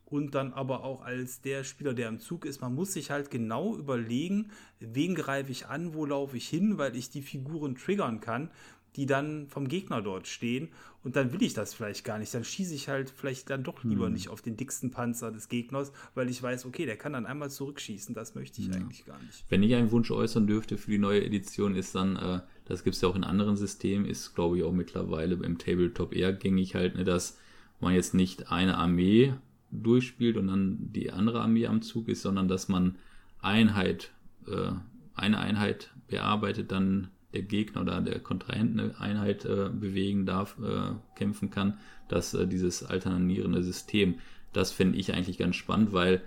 und 0.05 0.35
dann 0.35 0.53
aber 0.53 0.83
auch 0.83 1.01
als 1.01 1.41
der 1.41 1.63
Spieler, 1.63 1.93
der 1.93 2.09
im 2.09 2.19
Zug 2.19 2.45
ist, 2.45 2.61
man 2.61 2.75
muss 2.75 2.93
sich 2.93 3.09
halt 3.09 3.31
genau 3.31 3.75
überlegen, 3.75 4.51
wen 4.79 5.15
greife 5.15 5.51
ich 5.51 5.65
an, 5.67 5.93
wo 5.93 6.05
laufe 6.05 6.37
ich 6.37 6.47
hin, 6.47 6.77
weil 6.77 6.95
ich 6.95 7.09
die 7.09 7.23
Figuren 7.23 7.75
triggern 7.75 8.19
kann, 8.19 8.51
die 8.95 9.05
dann 9.05 9.47
vom 9.47 9.67
Gegner 9.67 10.01
dort 10.01 10.27
stehen. 10.27 10.69
Und 11.03 11.15
dann 11.15 11.31
will 11.33 11.43
ich 11.43 11.53
das 11.53 11.73
vielleicht 11.73 12.03
gar 12.03 12.17
nicht. 12.17 12.33
Dann 12.33 12.43
schieße 12.43 12.73
ich 12.73 12.89
halt 12.89 13.11
vielleicht 13.11 13.49
dann 13.51 13.63
doch 13.63 13.83
lieber 13.83 14.07
hm. 14.07 14.13
nicht 14.13 14.29
auf 14.29 14.41
den 14.41 14.57
dicksten 14.57 14.89
Panzer 14.89 15.31
des 15.31 15.49
Gegners, 15.49 15.91
weil 16.15 16.29
ich 16.29 16.41
weiß, 16.41 16.65
okay, 16.65 16.85
der 16.85 16.97
kann 16.97 17.13
dann 17.13 17.27
einmal 17.27 17.51
zurückschießen. 17.51 18.15
Das 18.15 18.33
möchte 18.33 18.61
ich 18.61 18.67
ja. 18.67 18.75
eigentlich 18.75 19.05
gar 19.05 19.19
nicht. 19.21 19.45
Wenn 19.49 19.61
ich 19.61 19.75
einen 19.75 19.91
Wunsch 19.91 20.09
äußern 20.09 20.47
dürfte 20.47 20.77
für 20.77 20.89
die 20.89 20.97
neue 20.97 21.23
Edition, 21.23 21.75
ist 21.75 21.93
dann, 21.93 22.15
äh, 22.15 22.39
das 22.65 22.83
gibt 22.83 22.95
es 22.95 23.01
ja 23.01 23.09
auch 23.09 23.15
in 23.15 23.23
anderen 23.23 23.55
Systemen, 23.55 24.07
ist 24.07 24.33
glaube 24.33 24.57
ich 24.57 24.63
auch 24.63 24.71
mittlerweile 24.71 25.35
im 25.35 25.59
Tabletop 25.59 26.13
eher 26.13 26.33
gängig 26.33 26.73
halt, 26.73 26.95
ne, 26.95 27.03
dass 27.03 27.37
man 27.79 27.93
jetzt 27.93 28.15
nicht 28.15 28.51
eine 28.51 28.77
Armee 28.77 29.35
durchspielt 29.71 30.37
und 30.37 30.47
dann 30.47 30.91
die 30.91 31.11
andere 31.11 31.41
Armee 31.41 31.67
am 31.67 31.81
Zug 31.81 32.07
ist, 32.07 32.21
sondern 32.21 32.47
dass 32.47 32.67
man 32.67 32.97
Einheit, 33.41 34.11
äh, 34.47 34.71
eine 35.13 35.37
Einheit 35.37 35.91
bearbeitet, 36.07 36.71
dann 36.71 37.09
der 37.35 37.43
Gegner 37.43 37.81
oder 37.81 38.01
der 38.01 38.19
Kontrahent 38.19 38.79
eine 38.79 38.99
Einheit 38.99 39.45
äh, 39.45 39.69
bewegen 39.69 40.25
darf, 40.25 40.57
äh, 40.59 40.93
kämpfen 41.15 41.49
kann, 41.49 41.77
dass 42.07 42.33
äh, 42.33 42.47
dieses 42.47 42.83
alternierende 42.83 43.61
System, 43.61 44.15
das 44.53 44.71
finde 44.71 44.97
ich 44.97 45.13
eigentlich 45.13 45.37
ganz 45.37 45.57
spannend, 45.57 45.91
weil 45.91 46.21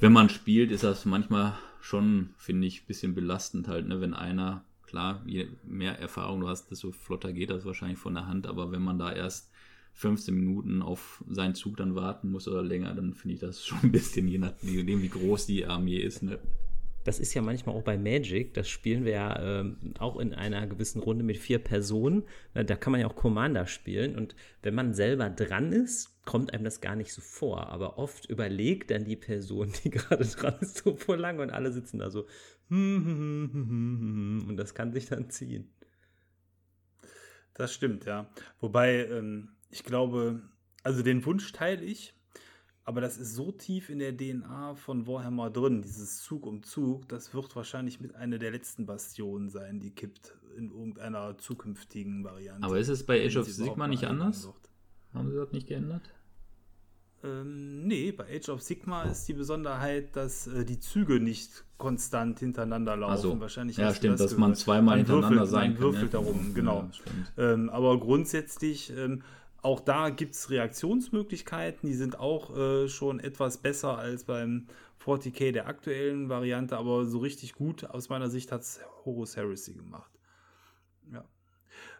wenn 0.00 0.12
man 0.12 0.28
spielt, 0.28 0.70
ist 0.70 0.84
das 0.84 1.04
manchmal 1.04 1.58
schon, 1.80 2.30
finde 2.36 2.68
ich, 2.68 2.82
ein 2.82 2.86
bisschen 2.86 3.14
belastend 3.14 3.68
halt, 3.68 3.88
ne? 3.88 4.00
wenn 4.00 4.14
einer, 4.14 4.64
klar, 4.86 5.22
je 5.26 5.48
mehr 5.64 5.98
Erfahrung 5.98 6.40
du 6.40 6.48
hast, 6.48 6.70
desto 6.70 6.92
flotter 6.92 7.32
geht 7.32 7.50
das 7.50 7.64
wahrscheinlich 7.64 7.98
von 7.98 8.14
der 8.14 8.26
Hand, 8.26 8.46
aber 8.46 8.70
wenn 8.70 8.82
man 8.82 8.98
da 8.98 9.12
erst 9.12 9.50
15 9.94 10.34
Minuten 10.34 10.82
auf 10.82 11.22
seinen 11.28 11.54
Zug 11.54 11.76
dann 11.76 11.94
warten 11.94 12.30
muss 12.30 12.48
oder 12.48 12.62
länger, 12.62 12.94
dann 12.94 13.12
finde 13.12 13.34
ich 13.34 13.40
das 13.40 13.66
schon 13.66 13.78
ein 13.82 13.92
bisschen, 13.92 14.28
je 14.28 14.38
nachdem, 14.38 15.02
wie 15.02 15.08
groß 15.08 15.46
die 15.46 15.66
Armee 15.66 15.98
ist, 15.98 16.22
ne? 16.22 16.38
Das 17.04 17.18
ist 17.18 17.34
ja 17.34 17.42
manchmal 17.42 17.74
auch 17.74 17.82
bei 17.82 17.98
Magic, 17.98 18.54
das 18.54 18.68
spielen 18.68 19.04
wir 19.04 19.12
ja 19.12 19.60
ähm, 19.60 19.94
auch 19.98 20.18
in 20.18 20.34
einer 20.34 20.66
gewissen 20.66 21.00
Runde 21.00 21.24
mit 21.24 21.36
vier 21.36 21.58
Personen. 21.58 22.24
Da 22.54 22.76
kann 22.76 22.92
man 22.92 23.00
ja 23.00 23.06
auch 23.08 23.16
Commander 23.16 23.66
spielen 23.66 24.16
und 24.16 24.34
wenn 24.62 24.74
man 24.74 24.94
selber 24.94 25.30
dran 25.30 25.72
ist, 25.72 26.24
kommt 26.24 26.52
einem 26.52 26.64
das 26.64 26.80
gar 26.80 26.96
nicht 26.96 27.12
so 27.12 27.20
vor. 27.20 27.68
Aber 27.68 27.98
oft 27.98 28.26
überlegt 28.26 28.90
dann 28.90 29.04
die 29.04 29.16
Person, 29.16 29.72
die 29.84 29.90
gerade 29.90 30.24
dran 30.24 30.56
ist, 30.60 30.78
so 30.78 30.96
vor 30.96 31.16
lang 31.16 31.38
und 31.38 31.50
alle 31.50 31.72
sitzen 31.72 31.98
da 31.98 32.10
so 32.10 32.26
und 32.72 34.56
das 34.56 34.74
kann 34.74 34.92
sich 34.92 35.06
dann 35.06 35.28
ziehen. 35.28 35.70
Das 37.54 37.74
stimmt, 37.74 38.06
ja. 38.06 38.30
Wobei 38.60 39.06
ähm, 39.06 39.50
ich 39.68 39.84
glaube, 39.84 40.42
also 40.82 41.02
den 41.02 41.24
Wunsch 41.26 41.52
teile 41.52 41.84
ich 41.84 42.14
aber 42.84 43.00
das 43.00 43.16
ist 43.16 43.34
so 43.34 43.52
tief 43.52 43.90
in 43.90 43.98
der 43.98 44.16
DNA 44.16 44.74
von 44.74 45.06
Warhammer 45.06 45.50
drin, 45.50 45.82
dieses 45.82 46.22
Zug 46.22 46.46
um 46.46 46.62
Zug, 46.62 47.08
das 47.08 47.32
wird 47.32 47.54
wahrscheinlich 47.54 48.00
mit 48.00 48.14
einer 48.16 48.38
der 48.38 48.50
letzten 48.50 48.86
Bastionen 48.86 49.50
sein, 49.50 49.78
die 49.78 49.90
kippt 49.90 50.36
in 50.56 50.70
irgendeiner 50.70 51.38
zukünftigen 51.38 52.24
Variante. 52.24 52.64
Aber 52.64 52.78
ist 52.78 52.88
es 52.88 53.06
bei 53.06 53.24
Age 53.24 53.36
of 53.36 53.46
Sigma 53.48 53.86
nicht 53.86 54.04
anders? 54.04 54.48
Haben 55.14 55.30
sie 55.30 55.36
das 55.36 55.52
nicht 55.52 55.68
geändert? 55.68 56.02
Ähm, 57.24 57.86
nee, 57.86 58.10
bei 58.10 58.36
Age 58.36 58.48
of 58.48 58.62
Sigma 58.62 59.04
ist 59.04 59.28
die 59.28 59.34
Besonderheit, 59.34 60.16
dass 60.16 60.48
äh, 60.48 60.64
die 60.64 60.80
Züge 60.80 61.20
nicht 61.20 61.64
konstant 61.78 62.40
hintereinander 62.40 62.96
laufen. 62.96 63.22
So. 63.22 63.40
Wahrscheinlich 63.40 63.76
ja, 63.76 63.94
stimmt, 63.94 64.18
das 64.18 64.30
dass 64.30 64.38
man 64.38 64.56
zweimal 64.56 64.98
hintereinander 64.98 65.46
sein 65.46 65.74
kann. 65.74 65.82
Würfelt 65.82 66.14
darum, 66.14 66.52
genau. 66.52 66.88
Ja, 67.36 67.52
ähm, 67.52 67.70
aber 67.70 68.00
grundsätzlich 68.00 68.92
ähm, 68.96 69.22
auch 69.62 69.80
da 69.80 70.10
gibt 70.10 70.34
es 70.34 70.50
Reaktionsmöglichkeiten, 70.50 71.88
die 71.88 71.94
sind 71.94 72.18
auch 72.18 72.56
äh, 72.56 72.88
schon 72.88 73.20
etwas 73.20 73.58
besser 73.58 73.96
als 73.96 74.24
beim 74.24 74.66
40k 75.04 75.52
der 75.52 75.68
aktuellen 75.68 76.28
Variante, 76.28 76.76
aber 76.76 77.06
so 77.06 77.18
richtig 77.18 77.54
gut 77.54 77.84
aus 77.84 78.08
meiner 78.08 78.28
Sicht 78.28 78.52
hat 78.52 78.62
es 78.62 78.80
Horus 79.04 79.36
Heresy 79.36 79.74
gemacht. 79.74 80.10
Ja. 81.12 81.24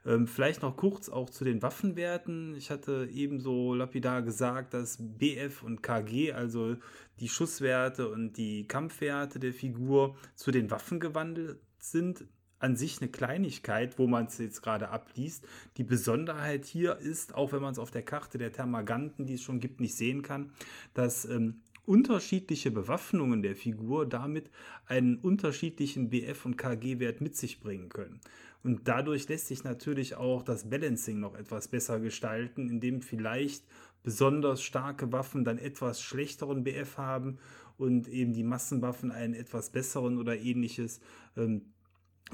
Ähm, 0.05 0.27
vielleicht 0.27 0.63
noch 0.63 0.77
kurz 0.77 1.09
auch 1.09 1.31
zu 1.31 1.45
den 1.45 1.63
Waffenwerten. 1.63 2.57
Ich 2.57 2.71
hatte 2.71 3.09
ebenso 3.13 3.75
lapidar 3.75 4.23
gesagt, 4.23 4.75
dass 4.75 4.99
BF 5.01 5.63
und 5.63 5.83
KG, 5.83 6.33
also 6.33 6.77
die 7.21 7.29
Schusswerte 7.29 8.09
und 8.09 8.37
die 8.37 8.67
Kampfwerte 8.67 9.39
der 9.39 9.53
Figur, 9.53 10.17
zu 10.35 10.51
den 10.51 10.71
Waffen 10.71 10.99
gewandelt 10.99 11.61
sind 11.79 12.25
an 12.63 12.77
sich 12.77 13.01
eine 13.01 13.11
Kleinigkeit, 13.11 13.99
wo 13.99 14.07
man 14.07 14.27
es 14.27 14.39
jetzt 14.39 14.63
gerade 14.63 14.89
abliest. 14.89 15.47
Die 15.77 15.85
Besonderheit 15.85 16.65
hier 16.65 16.99
ist, 16.99 17.35
auch 17.35 17.53
wenn 17.53 17.63
man 17.63 17.73
es 17.73 17.79
auf 17.79 17.91
der 17.91 18.03
Karte 18.03 18.39
der 18.39 18.53
Thermaganten, 18.53 19.27
die 19.27 19.35
es 19.35 19.43
schon 19.43 19.61
gibt, 19.61 19.81
nicht 19.81 19.97
sehen 19.97 20.23
kann, 20.23 20.53
dass 20.95 21.25
ähm, 21.25 21.61
unterschiedliche 21.85 22.71
Bewaffnungen 22.71 23.43
der 23.43 23.57
Figur 23.57 24.09
damit 24.09 24.51
einen 24.87 25.17
unterschiedlichen 25.17 26.11
BF- 26.11 26.45
und 26.45 26.57
KG-Wert 26.57 27.21
mit 27.21 27.37
sich 27.37 27.61
bringen 27.61 27.89
können. 27.89 28.21
Und 28.63 28.87
dadurch 28.87 29.29
lässt 29.29 29.49
sich 29.49 29.65
natürlich 29.65 30.15
auch 30.15 30.43
das 30.43 30.71
Balancing 30.71 31.19
noch 31.19 31.35
etwas 31.35 31.67
besser 31.67 31.99
gestalten, 31.99 32.69
indem 32.69 33.03
vielleicht 33.03 33.65
besonders 34.05 34.63
starke 34.63 35.11
Waffen 35.13 35.45
dann 35.45 35.59
etwas 35.59 36.01
schlechteren 36.01 36.63
BF 36.63 36.97
haben 36.97 37.39
und 37.77 38.09
eben 38.09 38.33
die 38.33 38.45
Massenwaffen 38.45 39.11
einen 39.11 39.35
etwas 39.35 39.71
besseren 39.71 40.19
oder 40.19 40.39
ähnliches. 40.39 41.01
Ähm, 41.37 41.63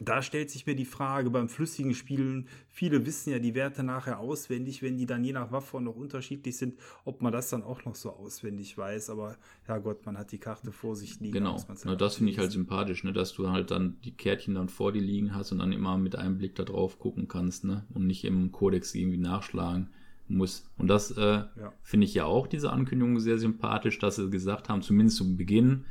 da 0.00 0.22
stellt 0.22 0.50
sich 0.50 0.66
mir 0.66 0.74
die 0.74 0.84
Frage 0.84 1.30
beim 1.30 1.48
flüssigen 1.48 1.94
Spielen, 1.94 2.48
viele 2.68 3.06
wissen 3.06 3.30
ja 3.30 3.38
die 3.38 3.54
Werte 3.54 3.82
nachher 3.82 4.18
auswendig, 4.18 4.82
wenn 4.82 4.96
die 4.96 5.06
dann 5.06 5.24
je 5.24 5.32
nach 5.32 5.52
Waffe 5.52 5.80
noch 5.80 5.96
unterschiedlich 5.96 6.56
sind, 6.56 6.78
ob 7.04 7.22
man 7.22 7.32
das 7.32 7.50
dann 7.50 7.62
auch 7.62 7.84
noch 7.84 7.94
so 7.94 8.10
auswendig 8.10 8.76
weiß. 8.76 9.10
Aber 9.10 9.36
ja 9.66 9.78
Gott, 9.78 10.04
man 10.06 10.18
hat 10.18 10.32
die 10.32 10.38
Karte 10.38 10.72
vor 10.72 10.96
sich 10.96 11.20
liegen. 11.20 11.32
Genau, 11.32 11.56
Na, 11.84 11.94
das 11.94 12.16
finde 12.16 12.32
ich 12.32 12.38
halt 12.38 12.52
sympathisch, 12.52 13.04
ne? 13.04 13.12
dass 13.12 13.32
du 13.32 13.50
halt 13.50 13.70
dann 13.70 13.96
die 14.04 14.12
Kärtchen 14.12 14.54
dann 14.54 14.68
vor 14.68 14.92
dir 14.92 15.02
liegen 15.02 15.34
hast 15.34 15.52
und 15.52 15.58
dann 15.58 15.72
immer 15.72 15.96
mit 15.96 16.16
einem 16.16 16.38
Blick 16.38 16.54
da 16.54 16.64
drauf 16.64 16.98
gucken 16.98 17.28
kannst 17.28 17.64
ne? 17.64 17.84
und 17.94 18.06
nicht 18.06 18.24
im 18.24 18.52
Kodex 18.52 18.94
irgendwie 18.94 19.18
nachschlagen 19.18 19.90
muss. 20.28 20.70
Und 20.76 20.88
das 20.88 21.10
äh, 21.12 21.22
ja. 21.22 21.72
finde 21.82 22.06
ich 22.06 22.14
ja 22.14 22.24
auch, 22.24 22.46
diese 22.46 22.70
Ankündigung, 22.72 23.18
sehr 23.20 23.38
sympathisch, 23.38 23.98
dass 23.98 24.16
sie 24.16 24.30
gesagt 24.30 24.68
haben, 24.68 24.82
zumindest 24.82 25.16
zu 25.16 25.36
Beginn, 25.36 25.84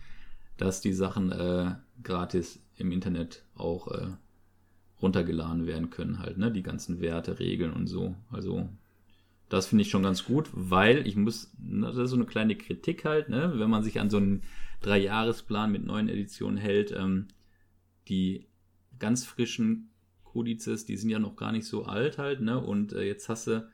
dass 0.58 0.82
die 0.82 0.94
Sachen 0.94 1.32
äh, 1.32 1.76
gratis 2.04 2.60
im 2.78 2.92
Internet 2.92 3.44
auch 3.56 3.88
äh, 3.90 4.08
runtergeladen 5.02 5.68
werden 5.68 5.90
können, 5.90 6.20
halt, 6.20 6.38
ne? 6.38 6.52
Die 6.52 6.64
ganzen 6.64 7.02
Werte, 7.02 7.40
Regeln 7.40 7.74
und 7.74 7.88
so. 7.88 8.16
Also, 8.32 8.70
das 9.50 9.68
finde 9.68 9.84
ich 9.84 9.90
schon 9.90 10.04
ganz 10.04 10.26
gut, 10.26 10.50
weil 10.54 11.06
ich 11.08 11.16
muss, 11.16 11.52
das 11.58 11.98
ist 11.98 12.10
so 12.10 12.16
eine 12.16 12.26
kleine 12.26 12.56
Kritik 12.56 13.06
halt, 13.06 13.30
ne? 13.30 13.54
Wenn 13.56 13.70
man 13.70 13.84
sich 13.84 14.00
an 14.00 14.10
so 14.10 14.18
einen 14.18 14.44
Dreijahresplan 14.82 15.72
mit 15.72 15.86
neuen 15.86 16.10
Editionen 16.10 16.58
hält, 16.58 16.92
ähm, 16.92 17.28
die 18.08 18.48
ganz 19.00 19.26
frischen 19.26 19.90
Kodizes, 20.24 20.86
die 20.86 20.98
sind 20.98 21.10
ja 21.10 21.20
noch 21.20 21.36
gar 21.36 21.52
nicht 21.52 21.66
so 21.66 21.86
alt 21.86 22.18
halt, 22.18 22.42
ne? 22.42 22.60
Und 22.60 22.94
äh, 22.94 23.04
jetzt 23.04 23.30
hast 23.30 23.48
du 23.48 23.68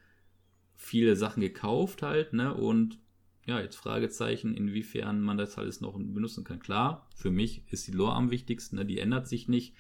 viele 0.76 1.16
Sachen 1.16 1.41
gekauft 1.41 2.01
halt, 2.01 2.34
ne? 2.34 2.54
Und 2.54 2.99
ja, 3.46 3.60
jetzt 3.60 3.76
Fragezeichen, 3.76 4.54
inwiefern 4.54 5.22
man 5.22 5.38
das 5.38 5.58
alles 5.58 5.82
noch 5.82 5.94
benutzen 5.98 6.44
kann. 6.44 6.60
Klar, 6.60 7.08
für 7.16 7.32
mich 7.32 7.64
ist 7.70 7.88
die 7.88 7.91
Lore 7.91 8.14
am 8.14 8.32
wichtigsten, 8.32 8.78
ne? 8.78 8.86
die 8.86 9.00
ändert 9.00 9.28
sich 9.28 9.48
nicht. 9.48 9.74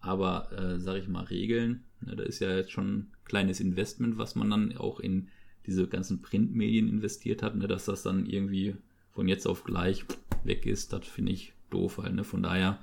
Aber, 0.00 0.50
äh, 0.52 0.80
sag 0.80 0.96
ich 0.96 1.08
mal, 1.08 1.24
Regeln, 1.24 1.84
ne? 2.00 2.16
da 2.16 2.24
ist 2.24 2.40
ja 2.40 2.56
jetzt 2.56 2.72
schon 2.72 2.92
ein 2.92 3.12
kleines 3.24 3.60
Investment, 3.60 4.18
was 4.18 4.34
man 4.34 4.50
dann 4.50 4.76
auch 4.76 4.98
in 4.98 5.28
diese 5.66 5.86
ganzen 5.86 6.22
Printmedien 6.22 6.88
investiert 6.88 7.42
hat, 7.42 7.54
ne? 7.54 7.68
dass 7.68 7.84
das 7.84 8.02
dann 8.02 8.26
irgendwie 8.26 8.76
von 9.12 9.28
jetzt 9.28 9.46
auf 9.46 9.64
gleich 9.64 10.04
weg 10.42 10.66
ist, 10.66 10.92
das 10.92 11.06
finde 11.06 11.32
ich 11.32 11.52
doof 11.70 11.98
halt. 11.98 12.14
Ne? 12.14 12.24
Von 12.24 12.42
daher 12.42 12.80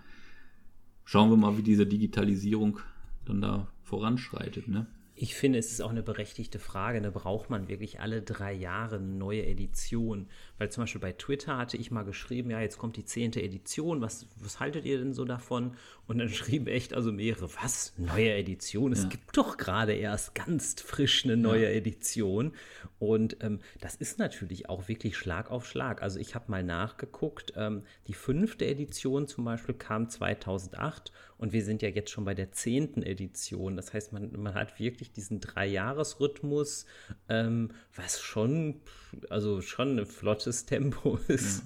schauen 1.04 1.30
wir 1.30 1.38
mal, 1.38 1.58
wie 1.58 1.64
diese 1.64 1.88
Digitalisierung 1.88 2.80
dann 3.26 3.42
da 3.42 3.68
voranschreitet. 3.84 4.68
Ne? 4.68 4.88
Ich 5.22 5.36
finde, 5.36 5.60
es 5.60 5.70
ist 5.70 5.82
auch 5.82 5.90
eine 5.90 6.02
berechtigte 6.02 6.60
Frage. 6.60 7.02
Da 7.02 7.10
braucht 7.10 7.50
man 7.50 7.68
wirklich 7.68 8.00
alle 8.00 8.22
drei 8.22 8.54
Jahre 8.54 8.96
eine 8.96 9.06
neue 9.06 9.46
Edition. 9.46 10.30
Weil 10.58 10.72
zum 10.72 10.84
Beispiel 10.84 11.02
bei 11.02 11.12
Twitter 11.12 11.58
hatte 11.58 11.76
ich 11.76 11.92
mal 11.92 12.04
geschrieben, 12.06 12.52
ja, 12.52 12.62
jetzt 12.62 12.78
kommt 12.78 12.96
die 12.96 13.04
zehnte 13.04 13.42
Edition. 13.42 14.00
Was, 14.00 14.28
was 14.38 14.62
haltet 14.62 14.86
ihr 14.86 14.98
denn 14.98 15.14
so 15.14 15.26
davon? 15.26 15.76
Und 16.08 16.20
dann 16.20 16.30
schrieben 16.30 16.68
echt 16.68 16.94
also 16.94 17.12
mehrere, 17.12 17.50
was? 17.62 17.92
Neue 17.98 18.34
Edition? 18.34 18.94
Es 18.94 19.04
ja. 19.04 19.10
gibt 19.10 19.36
doch 19.36 19.58
gerade 19.58 19.92
erst 19.92 20.36
ganz 20.36 20.76
frisch 20.82 21.26
eine 21.26 21.36
neue 21.36 21.66
ja. 21.66 21.72
Edition. 21.72 22.54
Und 22.98 23.44
ähm, 23.44 23.60
das 23.82 23.96
ist 23.96 24.20
natürlich 24.20 24.70
auch 24.70 24.88
wirklich 24.88 25.18
Schlag 25.18 25.52
auf 25.52 25.68
Schlag. 25.68 26.02
Also 26.02 26.18
ich 26.18 26.34
habe 26.34 26.50
mal 26.50 26.64
nachgeguckt. 26.64 27.52
Ähm, 27.58 27.84
die 28.08 28.14
fünfte 28.14 28.66
Edition 28.66 29.28
zum 29.28 29.44
Beispiel 29.44 29.76
kam 29.76 30.08
2008 30.10 31.12
und 31.40 31.54
wir 31.54 31.64
sind 31.64 31.82
ja 31.82 31.88
jetzt 31.90 32.12
schon 32.12 32.26
bei 32.26 32.36
der 32.36 32.52
zehnten 32.52 33.02
Edition. 33.02 33.78
Das 33.78 33.94
heißt, 33.94 34.12
man, 34.12 34.32
man 34.38 34.54
hat 34.54 34.78
wirklich 34.78 35.14
diesen 35.14 35.40
Drei-Jahres-Rhythmus, 35.40 36.86
ähm, 37.30 37.72
was 37.96 38.20
schon, 38.20 38.82
also 39.30 39.62
schon 39.62 39.98
ein 39.98 40.06
flottes 40.06 40.66
Tempo 40.66 41.18
ist. 41.28 41.64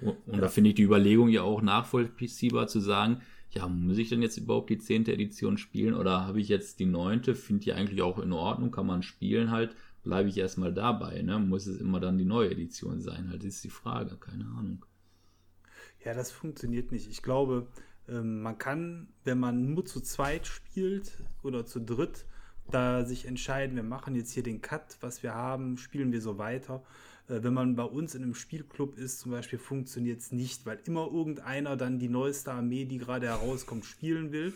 Ja. 0.00 0.10
Und 0.26 0.34
ja. 0.34 0.40
da 0.40 0.48
finde 0.48 0.70
ich 0.70 0.76
die 0.76 0.84
Überlegung 0.84 1.28
ja 1.28 1.42
auch 1.42 1.60
nachvollziehbar 1.60 2.68
zu 2.68 2.78
sagen, 2.78 3.20
ja, 3.50 3.66
muss 3.66 3.98
ich 3.98 4.08
denn 4.08 4.22
jetzt 4.22 4.36
überhaupt 4.36 4.70
die 4.70 4.78
zehnte 4.78 5.12
Edition 5.12 5.58
spielen 5.58 5.94
oder 5.94 6.24
habe 6.24 6.40
ich 6.40 6.48
jetzt 6.48 6.78
die 6.78 6.86
neunte? 6.86 7.34
Finde 7.34 7.64
ich 7.64 7.74
eigentlich 7.74 8.02
auch 8.02 8.20
in 8.20 8.32
Ordnung, 8.32 8.70
kann 8.70 8.86
man 8.86 9.02
spielen 9.02 9.50
halt, 9.50 9.74
bleibe 10.04 10.28
ich 10.28 10.38
erstmal 10.38 10.72
dabei, 10.72 11.22
ne? 11.22 11.40
Muss 11.40 11.66
es 11.66 11.80
immer 11.80 11.98
dann 11.98 12.18
die 12.18 12.24
neue 12.24 12.50
Edition 12.52 13.00
sein? 13.00 13.30
Halt, 13.30 13.42
ist 13.42 13.64
die 13.64 13.70
Frage, 13.70 14.16
keine 14.16 14.44
Ahnung. 14.44 14.84
Ja, 16.04 16.14
das 16.14 16.30
funktioniert 16.30 16.92
nicht. 16.92 17.10
Ich 17.10 17.22
glaube, 17.22 17.66
ähm, 18.08 18.42
man 18.42 18.58
kann, 18.58 19.08
wenn 19.24 19.38
man 19.38 19.74
nur 19.74 19.84
zu 19.84 20.00
zweit 20.00 20.46
spielt 20.46 21.12
oder 21.42 21.66
zu 21.66 21.80
dritt, 21.80 22.26
da 22.70 23.04
sich 23.04 23.26
entscheiden, 23.26 23.76
wir 23.76 23.82
machen 23.82 24.14
jetzt 24.14 24.32
hier 24.32 24.42
den 24.42 24.60
Cut, 24.60 24.98
was 25.00 25.22
wir 25.22 25.34
haben, 25.34 25.78
spielen 25.78 26.12
wir 26.12 26.20
so 26.20 26.38
weiter. 26.38 26.82
Äh, 27.28 27.42
wenn 27.42 27.54
man 27.54 27.76
bei 27.76 27.84
uns 27.84 28.14
in 28.14 28.22
einem 28.22 28.34
Spielclub 28.34 28.98
ist, 28.98 29.20
zum 29.20 29.32
Beispiel, 29.32 29.58
funktioniert 29.58 30.20
es 30.20 30.32
nicht, 30.32 30.66
weil 30.66 30.78
immer 30.84 31.06
irgendeiner 31.06 31.76
dann 31.76 31.98
die 31.98 32.08
neueste 32.08 32.52
Armee, 32.52 32.84
die 32.84 32.98
gerade 32.98 33.26
herauskommt, 33.26 33.84
spielen 33.84 34.32
will. 34.32 34.52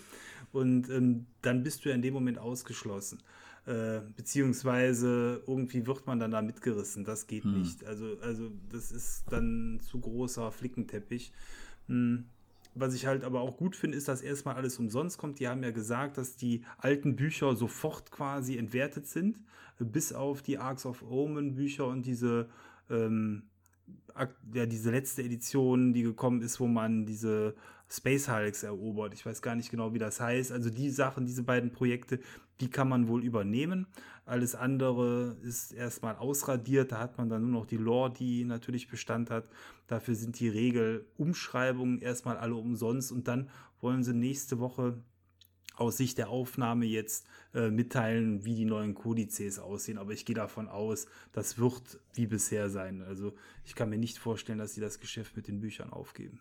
Und 0.53 0.91
ähm, 0.91 1.27
dann 1.41 1.63
bist 1.63 1.85
du 1.85 1.89
ja 1.89 1.95
in 1.95 2.03
dem 2.03 2.15
Moment 2.15 2.39
ausgeschlossen. 2.39 3.23
Äh, 3.65 4.01
beziehungsweise 4.17 5.43
irgendwie 5.47 5.87
wird 5.87 6.07
man 6.07 6.19
dann 6.19 6.33
da 6.33 6.43
mitgerissen. 6.43 7.05
Das 7.05 7.27
geht 7.27 7.45
hm. 7.45 7.61
nicht. 7.61 7.85
Also, 7.85 8.17
also 8.21 8.51
das 8.71 8.91
ist 8.91 9.25
dann 9.31 9.81
zu 9.81 10.01
großer 10.01 10.51
Flickenteppich. 10.51 11.33
Hm. 11.87 12.25
Was 12.75 12.95
ich 12.95 13.07
halt 13.07 13.23
aber 13.25 13.41
auch 13.41 13.57
gut 13.57 13.77
finde, 13.77 13.99
ist, 13.99 14.09
dass 14.09 14.23
erstmal 14.23 14.55
alles 14.55 14.79
umsonst 14.79 15.19
kommt. 15.19 15.39
Die 15.41 15.49
haben 15.49 15.63
ja 15.63 15.71
gesagt, 15.71 16.17
dass 16.17 16.37
die 16.37 16.65
alten 16.79 17.17
Bücher 17.17 17.55
sofort 17.55 18.11
quasi 18.11 18.57
entwertet 18.57 19.07
sind, 19.07 19.41
bis 19.79 20.13
auf 20.13 20.43
die 20.43 20.59
Arcs 20.59 20.87
of 20.87 21.03
Omen 21.03 21.55
Bücher 21.55 21.87
und 21.87 22.07
diese, 22.07 22.49
ähm, 22.89 23.43
ja, 24.55 24.67
diese 24.67 24.91
letzte 24.91 25.23
Edition, 25.23 25.93
die 25.93 26.03
gekommen 26.03 26.43
ist, 26.43 26.61
wo 26.61 26.67
man 26.67 27.07
diese 27.07 27.55
Space 27.89 28.29
Hulks 28.29 28.63
erobert. 28.63 29.15
Ich 29.15 29.27
weiß 29.27 29.43
gar 29.43 29.55
nicht 29.55 29.71
genau, 29.71 29.93
wie 29.93 29.99
das 29.99 30.21
heißt. 30.21 30.53
Also 30.53 30.71
die 30.71 30.91
Sachen, 30.91 31.27
diese 31.27 31.43
beiden 31.43 31.73
Projekte, 31.73 32.21
die 32.61 32.71
kann 32.71 32.89
man 32.89 33.09
wohl 33.09 33.25
übernehmen. 33.25 33.87
Alles 34.25 34.55
andere 34.55 35.37
ist 35.43 35.73
erstmal 35.73 36.17
ausradiert. 36.17 36.93
Da 36.93 36.99
hat 37.01 37.19
man 37.19 37.29
dann 37.29 37.43
nur 37.43 37.51
noch 37.51 37.67
die 37.67 37.77
Lore, 37.77 38.13
die 38.13 38.45
natürlich 38.45 38.89
Bestand 38.89 39.31
hat. 39.31 39.49
Dafür 39.89 40.15
sind 40.15 40.39
die 40.41 40.49
Regelumschreibungen 40.49 42.01
erstmal 42.01 42.37
alle 42.37 42.55
umsonst. 42.55 43.13
Und 43.13 43.29
dann 43.29 43.51
wollen 43.81 44.05
sie 44.05 44.15
nächste 44.15 44.59
Woche 44.59 44.97
aus 45.75 45.97
Sicht 45.97 46.19
der 46.19 46.29
Aufnahme 46.29 46.85
jetzt 46.87 47.27
äh, 47.55 47.71
mitteilen, 47.71 48.45
wie 48.45 48.55
die 48.55 48.65
neuen 48.65 48.95
Kodizes 48.95 49.59
aussehen. 49.59 49.99
Aber 49.99 50.13
ich 50.13 50.25
gehe 50.25 50.37
davon 50.37 50.69
aus, 50.69 51.07
das 51.33 51.59
wird 51.59 52.01
wie 52.15 52.27
bisher 52.27 52.71
sein. 52.71 53.03
Also 53.03 53.35
ich 53.65 53.75
kann 53.75 53.91
mir 53.91 53.99
nicht 53.99 54.19
vorstellen, 54.19 54.59
dass 54.59 54.75
sie 54.75 54.81
das 54.81 55.01
Geschäft 55.01 55.37
mit 55.37 55.49
den 55.49 55.61
Büchern 55.61 55.91
aufgeben. 55.91 56.41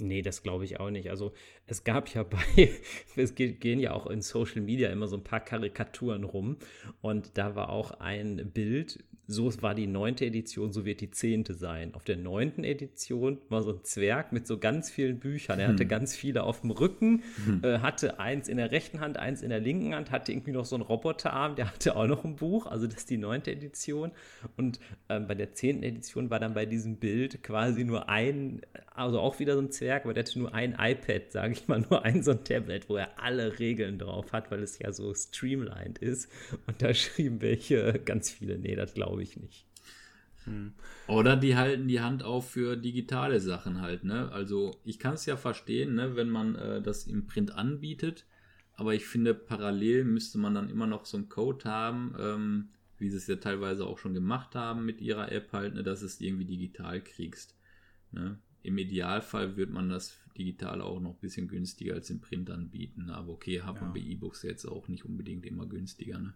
Nee, 0.00 0.22
das 0.22 0.42
glaube 0.42 0.64
ich 0.64 0.80
auch 0.80 0.90
nicht. 0.90 1.10
Also 1.10 1.32
es 1.66 1.84
gab 1.84 2.08
ja 2.14 2.22
bei, 2.22 2.38
es 3.16 3.34
gehen 3.34 3.78
ja 3.78 3.92
auch 3.92 4.06
in 4.06 4.22
Social 4.22 4.60
Media 4.60 4.90
immer 4.90 5.08
so 5.08 5.16
ein 5.16 5.24
paar 5.24 5.40
Karikaturen 5.40 6.24
rum 6.24 6.56
und 7.00 7.38
da 7.38 7.54
war 7.54 7.70
auch 7.70 7.92
ein 8.00 8.50
Bild, 8.52 8.98
so 9.30 9.50
war 9.62 9.74
die 9.76 9.86
neunte 9.86 10.26
Edition, 10.26 10.72
so 10.72 10.84
wird 10.84 11.00
die 11.00 11.10
zehnte 11.10 11.54
sein. 11.54 11.94
Auf 11.94 12.04
der 12.04 12.16
neunten 12.16 12.64
Edition 12.64 13.38
war 13.48 13.62
so 13.62 13.74
ein 13.74 13.84
Zwerg 13.84 14.32
mit 14.32 14.46
so 14.46 14.58
ganz 14.58 14.90
vielen 14.90 15.20
Büchern. 15.20 15.60
Er 15.60 15.68
hatte 15.68 15.84
hm. 15.84 15.88
ganz 15.88 16.16
viele 16.16 16.42
auf 16.42 16.62
dem 16.62 16.72
Rücken, 16.72 17.22
hm. 17.44 17.62
äh, 17.62 17.78
hatte 17.78 18.18
eins 18.18 18.48
in 18.48 18.56
der 18.56 18.72
rechten 18.72 18.98
Hand, 18.98 19.18
eins 19.18 19.42
in 19.42 19.50
der 19.50 19.60
linken 19.60 19.94
Hand, 19.94 20.10
hatte 20.10 20.32
irgendwie 20.32 20.50
noch 20.50 20.64
so 20.64 20.74
einen 20.74 20.82
Roboterarm, 20.82 21.54
der 21.54 21.70
hatte 21.72 21.94
auch 21.94 22.08
noch 22.08 22.24
ein 22.24 22.36
Buch. 22.36 22.66
Also 22.66 22.88
das 22.88 22.96
ist 22.98 23.10
die 23.10 23.18
neunte 23.18 23.52
Edition. 23.52 24.10
Und 24.56 24.80
äh, 25.08 25.20
bei 25.20 25.36
der 25.36 25.52
zehnten 25.52 25.84
Edition 25.84 26.30
war 26.30 26.40
dann 26.40 26.54
bei 26.54 26.66
diesem 26.66 26.96
Bild 26.96 27.42
quasi 27.44 27.84
nur 27.84 28.08
ein, 28.08 28.62
also 29.00 29.18
auch 29.18 29.38
wieder 29.38 29.54
so 29.54 29.60
ein 29.60 29.70
Zwerg, 29.70 30.04
aber 30.04 30.14
der 30.14 30.24
hatte 30.24 30.38
nur 30.38 30.54
ein 30.54 30.76
iPad, 30.78 31.32
sage 31.32 31.52
ich 31.52 31.68
mal, 31.68 31.80
nur 31.90 32.04
ein 32.04 32.22
so 32.22 32.32
ein 32.32 32.44
Tablet, 32.44 32.88
wo 32.88 32.96
er 32.96 33.20
alle 33.20 33.58
Regeln 33.58 33.98
drauf 33.98 34.32
hat, 34.32 34.50
weil 34.50 34.62
es 34.62 34.78
ja 34.78 34.92
so 34.92 35.14
streamlined 35.14 35.98
ist. 35.98 36.30
Und 36.66 36.80
da 36.82 36.94
schrieben 36.94 37.40
welche 37.40 38.00
ganz 38.04 38.30
viele, 38.30 38.58
nee, 38.58 38.76
das 38.76 38.94
glaube 38.94 39.22
ich 39.22 39.36
nicht. 39.36 39.66
Hm. 40.44 40.72
Oder 41.06 41.36
die 41.36 41.56
halten 41.56 41.88
die 41.88 42.00
Hand 42.00 42.22
auf 42.22 42.50
für 42.50 42.76
digitale 42.76 43.40
Sachen 43.40 43.80
halt, 43.80 44.04
ne? 44.04 44.30
Also 44.32 44.76
ich 44.84 44.98
kann 44.98 45.14
es 45.14 45.26
ja 45.26 45.36
verstehen, 45.36 45.94
ne, 45.94 46.16
wenn 46.16 46.30
man 46.30 46.54
äh, 46.54 46.82
das 46.82 47.06
im 47.06 47.26
Print 47.26 47.52
anbietet, 47.52 48.24
aber 48.74 48.94
ich 48.94 49.06
finde, 49.06 49.34
parallel 49.34 50.04
müsste 50.04 50.38
man 50.38 50.54
dann 50.54 50.70
immer 50.70 50.86
noch 50.86 51.04
so 51.04 51.18
einen 51.18 51.28
Code 51.28 51.68
haben, 51.68 52.14
ähm, 52.18 52.68
wie 52.96 53.10
sie 53.10 53.18
es 53.18 53.26
ja 53.26 53.36
teilweise 53.36 53.86
auch 53.86 53.98
schon 53.98 54.14
gemacht 54.14 54.54
haben 54.54 54.86
mit 54.86 55.00
ihrer 55.00 55.30
App 55.32 55.52
halt, 55.52 55.74
ne, 55.74 55.82
dass 55.82 56.02
es 56.02 56.20
irgendwie 56.20 56.46
digital 56.46 57.02
kriegst. 57.02 57.56
Ne? 58.12 58.38
Im 58.62 58.78
Idealfall 58.78 59.56
wird 59.56 59.70
man 59.70 59.88
das 59.88 60.18
digital 60.36 60.80
auch 60.80 61.00
noch 61.00 61.14
ein 61.14 61.20
bisschen 61.20 61.48
günstiger 61.48 61.94
als 61.94 62.10
im 62.10 62.20
Print 62.20 62.50
anbieten. 62.50 63.10
Aber 63.10 63.32
okay, 63.32 63.62
hat 63.62 63.76
ja. 63.76 63.82
man 63.82 63.92
bei 63.92 64.00
E-Books 64.00 64.42
jetzt 64.42 64.66
auch 64.66 64.88
nicht 64.88 65.04
unbedingt 65.04 65.46
immer 65.46 65.66
günstiger. 65.66 66.18
Ne? 66.18 66.34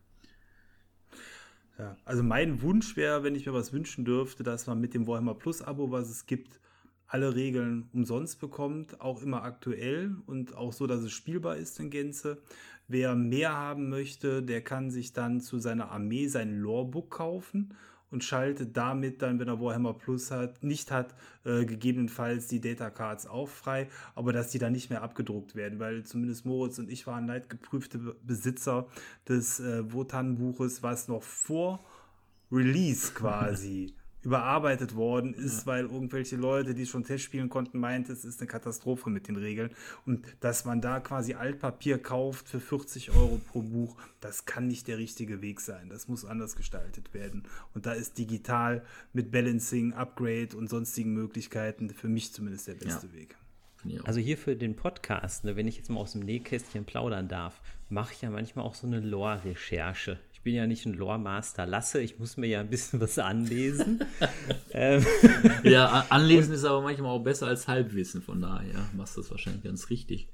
Ja, 1.79 1.97
also 2.05 2.23
mein 2.23 2.63
Wunsch 2.63 2.97
wäre, 2.97 3.23
wenn 3.25 3.35
ich 3.35 3.47
mir 3.47 3.53
was 3.53 3.73
wünschen 3.73 4.05
dürfte, 4.05 4.43
dass 4.43 4.67
man 4.67 4.81
mit 4.81 4.95
dem 4.95 5.07
Warhammer 5.07 5.35
Plus 5.35 5.61
Abo, 5.61 5.91
was 5.91 6.09
es 6.09 6.27
gibt, 6.27 6.61
alle 7.07 7.35
Regeln 7.35 7.89
umsonst 7.93 8.41
bekommt, 8.41 9.01
auch 9.01 9.23
immer 9.23 9.43
aktuell 9.43 10.17
und 10.27 10.55
auch 10.55 10.73
so, 10.73 10.87
dass 10.87 11.03
es 11.03 11.13
spielbar 11.13 11.57
ist 11.57 11.79
in 11.79 11.91
Gänze. 11.91 12.43
Wer 12.89 13.15
mehr 13.15 13.55
haben 13.55 13.89
möchte, 13.89 14.43
der 14.43 14.63
kann 14.63 14.91
sich 14.91 15.13
dann 15.13 15.41
zu 15.41 15.59
seiner 15.59 15.91
Armee 15.91 16.29
sein 16.29 16.59
Lorebook 16.59 17.11
kaufen 17.11 17.75
und 18.15 18.25
schaltet 18.25 18.77
damit 18.77 19.21
dann, 19.21 19.41
wenn 19.41 19.49
er 19.49 19.61
Warhammer 19.61 19.93
Plus 19.93 20.31
hat, 20.31 20.63
nicht 20.63 20.93
hat, 20.93 21.15
äh, 21.45 21.65
gegebenenfalls 21.65 22.47
die 22.47 22.61
Data 22.61 22.89
Cards 22.89 23.27
auch 23.27 23.49
frei, 23.49 23.89
aber 24.15 24.33
dass 24.33 24.51
die 24.51 24.59
dann 24.59 24.73
nicht 24.73 24.89
mehr 24.89 25.03
abgedruckt 25.03 25.57
werden, 25.57 25.81
weil 25.81 26.05
zumindest 26.05 26.47
Moritz 26.47 26.79
und 26.79 26.89
ich 26.91 27.07
waren 27.07 27.27
leidgeprüfte 27.27 27.99
Besitzer 28.23 28.87
des 29.29 29.59
äh, 29.59 29.93
Wotan-Buches, 29.93 30.83
was 30.83 31.09
noch 31.09 31.25
vor 31.25 31.85
Release 32.53 33.13
quasi 33.13 33.95
überarbeitet 34.25 34.95
worden 34.95 35.35
ist, 35.35 35.61
ja. 35.61 35.67
weil 35.67 35.85
irgendwelche 35.85 36.37
Leute, 36.37 36.75
die 36.75 36.87
schon 36.87 37.05
Test 37.05 37.25
spielen 37.25 37.49
konnten, 37.49 37.79
meint, 37.79 38.09
es 38.09 38.25
ist 38.25 38.41
eine 38.41 38.49
Katastrophe 38.49 39.11
mit 39.11 39.29
den 39.29 39.37
Regeln. 39.37 39.71
Und 40.07 40.25
dass 40.41 40.65
man 40.65 40.81
da 40.81 41.01
quasi 41.01 41.35
Altpapier 41.35 41.99
kauft 41.99 42.49
für 42.49 42.61
40 42.61 43.11
Euro 43.11 43.41
pro 43.51 43.63
Buch, 43.63 43.97
das 44.21 44.47
kann 44.47 44.67
nicht 44.67 44.89
der 44.89 44.99
richtige 44.99 45.43
Weg 45.43 45.61
sein. 45.61 45.89
Das 45.89 46.09
muss 46.09 46.25
anders 46.25 46.57
gestaltet 46.57 47.13
werden. 47.13 47.45
Und 47.75 47.87
da 47.87 47.93
ist 47.93 48.19
digital 48.19 48.85
mit 49.13 49.31
Balancing, 49.31 49.93
Upgrade 49.93 50.57
und 50.57 50.69
sonstigen 50.69 51.13
Möglichkeiten 51.13 51.91
für 51.91 52.09
mich 52.09 52.33
zumindest 52.33 52.69
der 52.69 52.75
beste 52.75 53.07
ja. 53.09 53.13
Weg. 53.15 53.37
Also 54.05 54.19
hier 54.19 54.39
für 54.39 54.57
den 54.57 54.77
Podcast, 54.77 55.45
ne, 55.45 55.57
wenn 55.57 55.69
ich 55.69 55.77
jetzt 55.77 55.91
mal 55.91 56.01
aus 56.01 56.13
dem 56.13 56.23
Nähkästchen 56.23 56.87
plaudern 56.87 57.29
darf, 57.29 57.61
mache 57.91 58.15
ich 58.15 58.23
ja 58.23 58.31
manchmal 58.31 58.65
auch 58.65 58.75
so 58.75 58.87
eine 58.87 59.01
Lore-Recherche 59.01 60.19
bin 60.45 60.55
ja 60.55 60.67
nicht 60.67 60.85
ein 60.87 60.93
Lore-Master 60.93 61.67
Lasse, 61.67 62.01
ich 62.01 62.19
muss 62.19 62.37
mir 62.37 62.47
ja 62.47 62.61
ein 62.61 62.69
bisschen 62.69 63.01
was 63.01 63.19
anlesen. 63.19 64.05
ähm. 64.71 65.05
Ja, 65.65 66.07
anlesen 66.11 66.55
ist 66.55 66.65
aber 66.65 66.83
manchmal 66.83 67.11
auch 67.11 67.23
besser 67.23 67.49
als 67.49 67.67
Halbwissen, 67.67 68.23
von 68.23 68.41
daher 68.41 68.89
machst 68.93 69.17
du 69.17 69.23
das 69.23 69.31
wahrscheinlich 69.31 69.65
ganz 69.65 69.91
richtig. 69.91 70.29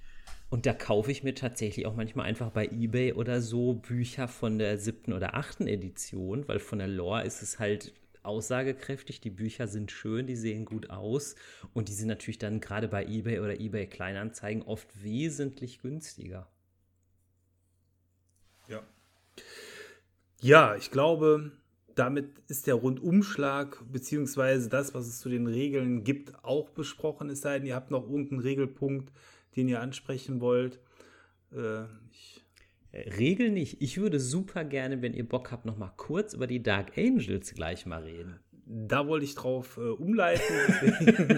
Und 0.51 0.67
da 0.67 0.75
kaufe 0.75 1.13
ich 1.13 1.23
mir 1.23 1.37
tatsächlich 1.37 1.87
auch 1.87 1.95
manchmal 1.95 2.27
einfach 2.27 2.51
bei 2.51 2.67
eBay 2.67 3.13
oder 3.13 3.41
so 3.41 3.75
Bücher 3.75 4.27
von 4.27 4.59
der 4.59 4.79
siebten 4.79 5.13
oder 5.13 5.37
achten 5.37 5.69
Edition, 5.69 6.47
weil 6.49 6.59
von 6.59 6.81
der 6.81 6.89
Lore 6.89 7.25
ist 7.25 7.41
es 7.41 7.61
halt 7.61 7.95
aussagekräftig, 8.25 9.21
die 9.21 9.31
Bücher 9.31 9.69
sind 9.69 9.93
schön, 9.93 10.27
die 10.27 10.37
sehen 10.37 10.65
gut 10.65 10.91
aus 10.91 11.37
und 11.73 11.89
die 11.89 11.95
sind 11.95 12.09
natürlich 12.09 12.39
dann 12.39 12.61
gerade 12.61 12.89
bei 12.89 13.07
eBay 13.07 13.39
oder 13.39 13.61
eBay 13.61 13.87
Kleinanzeigen 13.87 14.63
oft 14.63 14.89
wesentlich 15.03 15.81
günstiger. 15.81 16.51
Ja, 18.69 18.83
ja, 20.41 20.77
ich 20.77 20.91
glaube, 20.91 21.53
damit 21.95 22.31
ist 22.49 22.67
der 22.67 22.75
Rundumschlag 22.75 23.83
beziehungsweise 23.91 24.69
das, 24.69 24.95
was 24.95 25.07
es 25.07 25.21
zu 25.21 25.29
den 25.29 25.47
Regeln 25.47 26.05
gibt, 26.05 26.45
auch 26.45 26.71
besprochen. 26.71 27.29
Es 27.29 27.43
sei 27.43 27.59
denn, 27.59 27.67
ihr 27.67 27.75
habt 27.75 27.91
noch 27.91 28.09
irgendeinen 28.09 28.41
Regelpunkt, 28.41 29.13
den 29.57 29.69
ihr 29.69 29.81
ansprechen 29.81 30.41
wollt. 30.41 30.81
Äh, 31.53 31.83
äh, 32.93 33.09
Regel 33.19 33.51
nicht. 33.51 33.81
Ich 33.83 33.99
würde 33.99 34.19
super 34.19 34.65
gerne, 34.65 35.03
wenn 35.03 35.15
ihr 35.15 35.29
Bock 35.29 35.53
habt, 35.53 35.65
noch 35.65 35.77
mal 35.77 35.93
kurz 35.97 36.35
über 36.35 36.47
die 36.47 36.63
Dark 36.63 36.97
Angels 36.97 37.55
gleich 37.55 37.87
mal 37.87 38.03
reden. 38.03 38.41
Da 38.73 39.09
wollte 39.09 39.25
ich 39.25 39.35
drauf 39.35 39.79
äh, 39.79 39.81
umleiten. 39.81 40.43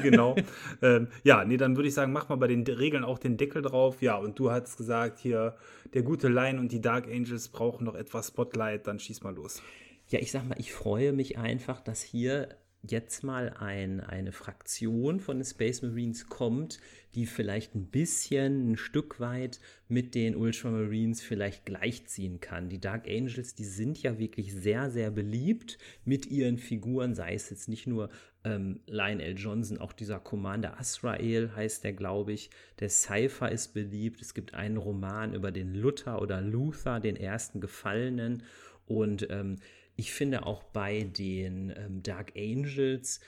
genau. 0.03 0.37
Ähm, 0.83 1.09
ja, 1.25 1.45
nee, 1.45 1.57
dann 1.57 1.77
würde 1.77 1.89
ich 1.89 1.95
sagen, 1.95 2.13
mach 2.13 2.29
mal 2.29 2.37
bei 2.37 2.47
den 2.47 2.63
Regeln 2.65 3.05
auch 3.05 3.19
den 3.19 3.39
Deckel 3.39 3.63
drauf. 3.63 4.03
Ja, 4.03 4.17
und 4.17 4.39
du 4.39 4.51
hast 4.51 4.77
gesagt, 4.77 5.19
hier, 5.19 5.57
der 5.95 6.03
gute 6.03 6.29
Lion 6.29 6.59
und 6.59 6.73
die 6.73 6.81
Dark 6.81 7.07
Angels 7.07 7.49
brauchen 7.49 7.85
noch 7.85 7.95
etwas 7.95 8.29
Spotlight, 8.29 8.87
dann 8.87 8.99
schieß 8.99 9.23
mal 9.23 9.35
los. 9.35 9.63
Ja, 10.09 10.19
ich 10.19 10.31
sag 10.31 10.47
mal, 10.47 10.57
ich 10.59 10.73
freue 10.73 11.13
mich 11.13 11.39
einfach, 11.39 11.81
dass 11.81 12.03
hier 12.03 12.49
jetzt 12.83 13.23
mal 13.23 13.51
ein, 13.51 14.01
eine 14.01 14.33
Fraktion 14.33 15.21
von 15.21 15.39
den 15.39 15.45
Space 15.45 15.83
Marines 15.83 16.27
kommt, 16.27 16.81
die 17.15 17.27
vielleicht 17.27 17.75
ein 17.75 17.87
bisschen, 17.87 18.73
ein 18.73 18.77
Stück 18.77 19.21
weit 19.21 19.61
mit 19.89 20.15
den 20.15 20.35
Ultramarines 20.35 21.23
vielleicht 21.23 21.65
gleichziehen 21.65 22.41
kann. 22.41 22.69
Die 22.69 22.81
Dark 22.81 23.07
Angels, 23.09 23.55
die 23.55 23.65
sind 23.65 24.03
ja 24.03 24.19
wirklich 24.19 24.53
sehr, 24.53 24.91
sehr 24.91 25.11
beliebt 25.11 25.79
mit 26.05 26.27
ihren 26.27 26.59
Figuren, 26.59 27.15
sei 27.15 27.35
es 27.35 27.51
jetzt 27.51 27.69
nicht 27.69 27.87
nur 27.87 28.11
ähm, 28.45 28.81
Lionel 28.87 29.37
Johnson, 29.39 29.79
auch 29.79 29.93
dieser 29.93 30.19
Commander 30.19 30.79
Asrael 30.81 31.55
heißt 31.55 31.85
der, 31.85 31.93
glaube 31.93 32.33
ich. 32.33 32.51
Der 32.81 32.89
Cypher 32.89 33.53
ist 33.53 33.75
beliebt. 33.75 34.21
Es 34.21 34.35
gibt 34.35 34.55
einen 34.55 34.77
Roman 34.77 35.35
über 35.35 35.53
den 35.53 35.75
Luther 35.75 36.21
oder 36.21 36.41
Luther, 36.41 36.99
den 36.99 37.15
ersten 37.15 37.61
Gefallenen. 37.61 38.43
Und 38.87 39.29
ähm, 39.31 39.59
ich 39.97 40.13
finde 40.13 40.47
auch 40.47 40.63
bei 40.63 41.05
den 41.05 41.73
ähm, 41.77 42.03
Dark 42.03 42.33
Angels 42.37 43.21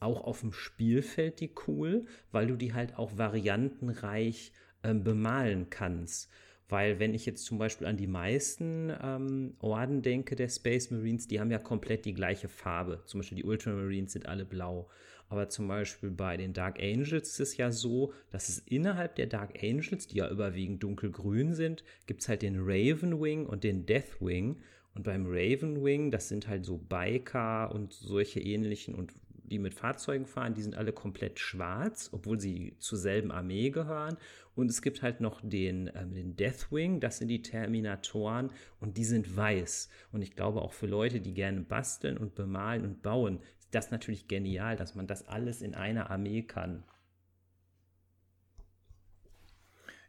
auch 0.00 0.22
auf 0.24 0.40
dem 0.40 0.52
Spielfeld 0.52 1.40
die 1.40 1.52
cool, 1.66 2.06
weil 2.32 2.46
du 2.46 2.56
die 2.56 2.72
halt 2.72 2.96
auch 2.96 3.18
variantenreich 3.18 4.52
ähm, 4.82 5.04
bemalen 5.04 5.68
kannst. 5.70 6.30
Weil 6.68 7.00
wenn 7.00 7.14
ich 7.14 7.26
jetzt 7.26 7.44
zum 7.44 7.58
Beispiel 7.58 7.86
an 7.86 7.96
die 7.96 8.06
meisten 8.06 8.92
ähm, 9.02 9.54
Orden 9.58 10.02
denke 10.02 10.36
der 10.36 10.48
Space 10.48 10.90
Marines, 10.90 11.26
die 11.26 11.40
haben 11.40 11.50
ja 11.50 11.58
komplett 11.58 12.04
die 12.04 12.14
gleiche 12.14 12.48
Farbe. 12.48 13.02
Zum 13.06 13.20
Beispiel 13.20 13.36
die 13.36 13.44
Ultramarines 13.44 14.12
sind 14.12 14.26
alle 14.26 14.44
blau. 14.44 14.88
Aber 15.28 15.48
zum 15.48 15.68
Beispiel 15.68 16.10
bei 16.10 16.36
den 16.36 16.52
Dark 16.52 16.80
Angels 16.80 17.28
ist 17.28 17.40
es 17.40 17.56
ja 17.56 17.70
so, 17.70 18.12
dass 18.30 18.48
es 18.48 18.58
innerhalb 18.58 19.16
der 19.16 19.26
Dark 19.26 19.62
Angels, 19.62 20.06
die 20.06 20.18
ja 20.18 20.28
überwiegend 20.28 20.82
dunkelgrün 20.82 21.54
sind, 21.54 21.84
gibt 22.06 22.22
es 22.22 22.28
halt 22.28 22.42
den 22.42 22.56
Ravenwing 22.58 23.46
und 23.46 23.64
den 23.64 23.86
Deathwing. 23.86 24.60
Und 24.94 25.04
beim 25.04 25.26
Ravenwing, 25.26 26.10
das 26.10 26.28
sind 26.28 26.48
halt 26.48 26.64
so 26.64 26.76
Biker 26.76 27.72
und 27.72 27.92
solche 27.92 28.40
ähnlichen 28.40 28.94
und 28.94 29.12
die 29.50 29.58
mit 29.58 29.74
Fahrzeugen 29.74 30.26
fahren, 30.26 30.54
die 30.54 30.62
sind 30.62 30.76
alle 30.76 30.92
komplett 30.92 31.40
schwarz, 31.40 32.08
obwohl 32.12 32.38
sie 32.38 32.76
zur 32.78 32.98
selben 32.98 33.32
Armee 33.32 33.70
gehören. 33.70 34.16
Und 34.54 34.70
es 34.70 34.80
gibt 34.80 35.02
halt 35.02 35.20
noch 35.20 35.40
den, 35.42 35.90
ähm, 35.94 36.14
den 36.14 36.36
Deathwing, 36.36 37.00
das 37.00 37.18
sind 37.18 37.28
die 37.28 37.42
Terminatoren 37.42 38.50
und 38.78 38.96
die 38.96 39.04
sind 39.04 39.36
weiß. 39.36 39.88
Und 40.12 40.22
ich 40.22 40.36
glaube 40.36 40.62
auch 40.62 40.72
für 40.72 40.86
Leute, 40.86 41.20
die 41.20 41.34
gerne 41.34 41.62
basteln 41.62 42.16
und 42.16 42.34
bemalen 42.34 42.84
und 42.84 43.02
bauen, 43.02 43.40
ist 43.58 43.74
das 43.74 43.90
natürlich 43.90 44.28
genial, 44.28 44.76
dass 44.76 44.94
man 44.94 45.06
das 45.06 45.26
alles 45.26 45.62
in 45.62 45.74
einer 45.74 46.10
Armee 46.10 46.42
kann. 46.42 46.84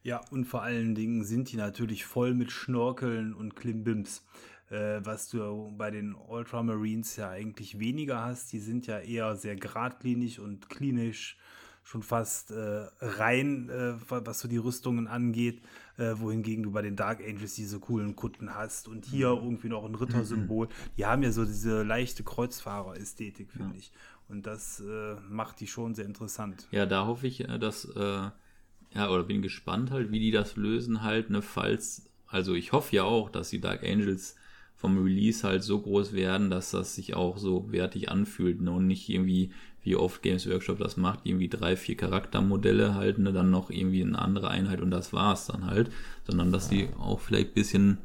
Ja, 0.04 0.22
und 0.32 0.46
vor 0.46 0.64
allen 0.64 0.96
Dingen 0.96 1.24
sind 1.24 1.52
die 1.52 1.58
natürlich 1.58 2.06
voll 2.06 2.34
mit 2.34 2.52
Schnorkeln 2.52 3.36
und 3.36 3.56
Klimbims 3.56 4.26
äh, 4.72 5.06
was 5.06 5.30
du 5.30 5.72
bei 5.78 5.92
den 5.92 6.16
Ultramarines 6.16 7.18
ja 7.18 7.30
eigentlich 7.30 7.78
weniger 7.80 8.24
hast. 8.24 8.54
Die 8.54 8.60
sind 8.60 8.88
ja 8.88 9.00
eher 9.00 9.36
sehr 9.36 9.56
geradlinig 9.56 10.40
und 10.40 10.70
klinisch, 10.70 11.38
schon 11.84 12.04
fast 12.04 12.52
äh, 12.52 12.86
rein, 13.02 13.70
äh, 13.70 13.94
was 14.08 14.40
so 14.40 14.48
die 14.48 14.58
Rüstungen 14.58 15.08
angeht, 15.08 15.62
äh, 15.98 16.14
wohingegen 16.16 16.64
du 16.64 16.72
bei 16.72 16.82
den 16.82 16.96
Dark 16.96 17.20
Angels 17.20 17.56
diese 17.56 17.80
coolen 17.80 18.16
Kutten 18.16 18.56
hast 18.56 18.88
und 18.88 19.06
hier 19.06 19.36
mhm. 19.36 19.44
irgendwie 19.44 19.68
noch 19.70 19.84
ein 19.84 19.96
Rittersymbol. 19.96 20.70
Die 20.98 21.06
haben 21.06 21.24
ja 21.24 21.32
so 21.32 21.44
diese 21.44 21.84
leichte 21.84 22.24
Kreuzfahrer-Ästhetik, 22.24 23.52
finde 23.52 23.74
ja. 23.74 23.80
ich. 23.80 23.92
Und 24.30 24.46
das 24.46 24.80
äh, 24.80 25.16
macht 25.30 25.60
die 25.60 25.68
schon 25.68 25.96
sehr 25.96 26.06
interessant. 26.06 26.68
Ja, 26.72 26.86
da 26.86 27.06
hoffe 27.08 27.28
ich, 27.28 27.42
äh, 27.42 27.60
dass, 27.60 27.92
ja, 27.96 29.10
oder 29.10 29.24
bin 29.24 29.42
gespannt 29.42 29.92
halt, 29.92 30.12
wie 30.12 30.20
die 30.20 30.32
das 30.32 30.56
lösen 30.56 31.02
halt, 31.02 31.30
ne, 31.30 31.42
falls, 31.42 32.10
also 32.28 32.54
ich 32.54 32.72
hoffe 32.72 32.96
ja 32.96 33.04
auch, 33.04 33.30
dass 33.30 33.50
die 33.50 33.60
Dark 33.60 33.84
Angels 33.84 34.36
vom 34.82 34.98
Release 34.98 35.48
halt 35.48 35.62
so 35.64 35.80
groß 35.80 36.14
werden, 36.14 36.50
dass 36.50 36.72
das 36.72 36.96
sich 36.96 37.14
auch 37.14 37.38
so 37.38 37.72
wertig 37.72 38.10
anfühlt 38.10 38.62
ne? 38.62 38.72
und 38.72 38.88
nicht 38.88 39.10
irgendwie, 39.10 39.52
wie 39.84 39.96
oft 39.96 40.24
Games 40.24 40.50
Workshop 40.50 40.80
das 40.80 40.98
macht, 40.98 41.20
irgendwie 41.24 41.50
drei, 41.50 41.78
vier 41.78 41.96
Charaktermodelle 41.96 42.96
halt, 42.96 43.20
ne? 43.20 43.32
dann 43.32 43.52
noch 43.52 43.70
irgendwie 43.70 44.02
eine 44.02 44.18
andere 44.18 44.50
Einheit 44.50 44.82
und 44.82 44.90
das 44.90 45.14
war's 45.14 45.46
dann 45.46 45.68
halt, 45.68 45.92
sondern 46.26 46.52
dass 46.52 46.68
die 46.68 46.90
auch 46.98 47.20
vielleicht 47.20 47.50
ein 47.50 47.54
bisschen, 47.54 47.98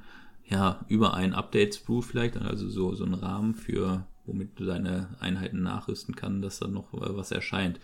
ja, 0.45 0.85
über 0.89 1.14
ein 1.14 1.33
Update-Sprue 1.33 2.03
vielleicht, 2.03 2.37
also 2.37 2.68
so, 2.68 2.95
so 2.95 3.07
ein 3.07 3.14
Rahmen 3.14 3.55
für, 3.55 4.07
womit 4.27 4.61
du 4.61 4.66
deine 4.66 5.09
Einheiten 5.18 5.62
nachrüsten 5.62 6.14
kannst, 6.14 6.45
dass 6.45 6.59
da 6.59 6.68
noch 6.68 6.93
äh, 6.93 7.16
was 7.16 7.31
erscheint. 7.31 7.81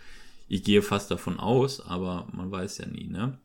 Ich 0.47 0.63
gehe 0.63 0.83
fast 0.83 1.09
davon 1.09 1.39
aus, 1.39 1.83
aber 1.83 2.27
man 2.31 2.51
weiß 2.51 2.77
ja 2.77 2.85
nie, 2.85 3.07
ne? 3.07 3.39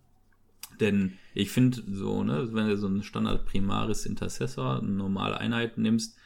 Denn 0.81 1.14
ich 1.35 1.51
finde 1.51 1.83
so, 1.91 2.22
ne, 2.22 2.49
wenn 2.53 2.68
du 2.68 2.76
so 2.76 2.87
einen 2.87 3.03
Standard 3.03 3.47
Primaris 3.47 4.07
Intercessor, 4.07 4.79
eine 4.79 4.91
normale 4.91 5.39
Einheit 5.39 5.79
nimmst, 5.79 6.16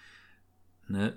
ne, 0.88 1.14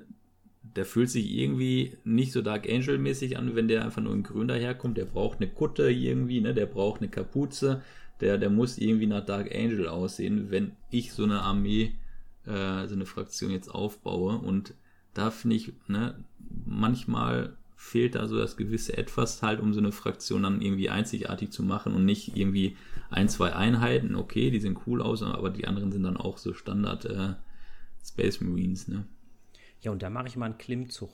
der 0.75 0.85
fühlt 0.85 1.09
sich 1.09 1.31
irgendwie 1.31 1.97
nicht 2.03 2.31
so 2.31 2.41
Dark 2.41 2.67
Angel 2.69 2.97
mäßig 2.97 3.37
an, 3.37 3.55
wenn 3.55 3.67
der 3.67 3.83
einfach 3.83 4.01
nur 4.01 4.13
in 4.13 4.23
grün 4.23 4.47
daherkommt. 4.47 4.97
Der 4.97 5.05
braucht 5.05 5.39
eine 5.39 5.49
Kutte 5.49 5.89
irgendwie, 5.89 6.41
ne, 6.41 6.53
der 6.53 6.65
braucht 6.65 7.01
eine 7.01 7.09
Kapuze, 7.09 7.83
der, 8.21 8.37
der 8.37 8.49
muss 8.49 8.77
irgendwie 8.77 9.07
nach 9.07 9.25
Dark 9.25 9.53
Angel 9.53 9.87
aussehen, 9.87 10.49
wenn 10.49 10.71
ich 10.89 11.13
so 11.13 11.23
eine 11.23 11.41
Armee, 11.41 11.93
äh, 12.45 12.87
so 12.87 12.95
eine 12.95 13.05
Fraktion 13.05 13.51
jetzt 13.51 13.69
aufbaue. 13.69 14.37
Und 14.37 14.73
da 15.13 15.31
finde 15.31 15.55
ich, 15.57 15.73
ne, 15.87 16.23
manchmal 16.65 17.55
fehlt 17.75 18.15
da 18.15 18.27
so 18.27 18.37
das 18.37 18.57
gewisse 18.57 18.97
Etwas 18.97 19.41
halt, 19.43 19.59
um 19.59 19.73
so 19.73 19.79
eine 19.79 19.91
Fraktion 19.91 20.43
dann 20.43 20.61
irgendwie 20.61 20.89
einzigartig 20.89 21.51
zu 21.51 21.63
machen 21.63 21.93
und 21.93 22.05
nicht 22.05 22.35
irgendwie 22.35 22.77
ein, 23.09 23.29
zwei 23.29 23.53
Einheiten, 23.53 24.15
okay, 24.15 24.49
die 24.49 24.59
sehen 24.59 24.77
cool 24.87 25.01
aus, 25.01 25.21
aber 25.21 25.49
die 25.49 25.67
anderen 25.67 25.91
sind 25.91 26.03
dann 26.03 26.17
auch 26.17 26.37
so 26.37 26.53
Standard 26.53 27.05
äh, 27.05 27.33
Space 28.03 28.41
Marines, 28.41 28.87
ne? 28.87 29.05
Ja, 29.81 29.91
und 29.91 30.01
da 30.01 30.09
mache 30.09 30.27
ich 30.27 30.35
mal 30.35 30.47
einen 30.47 30.57
Klimmzug. 30.57 31.11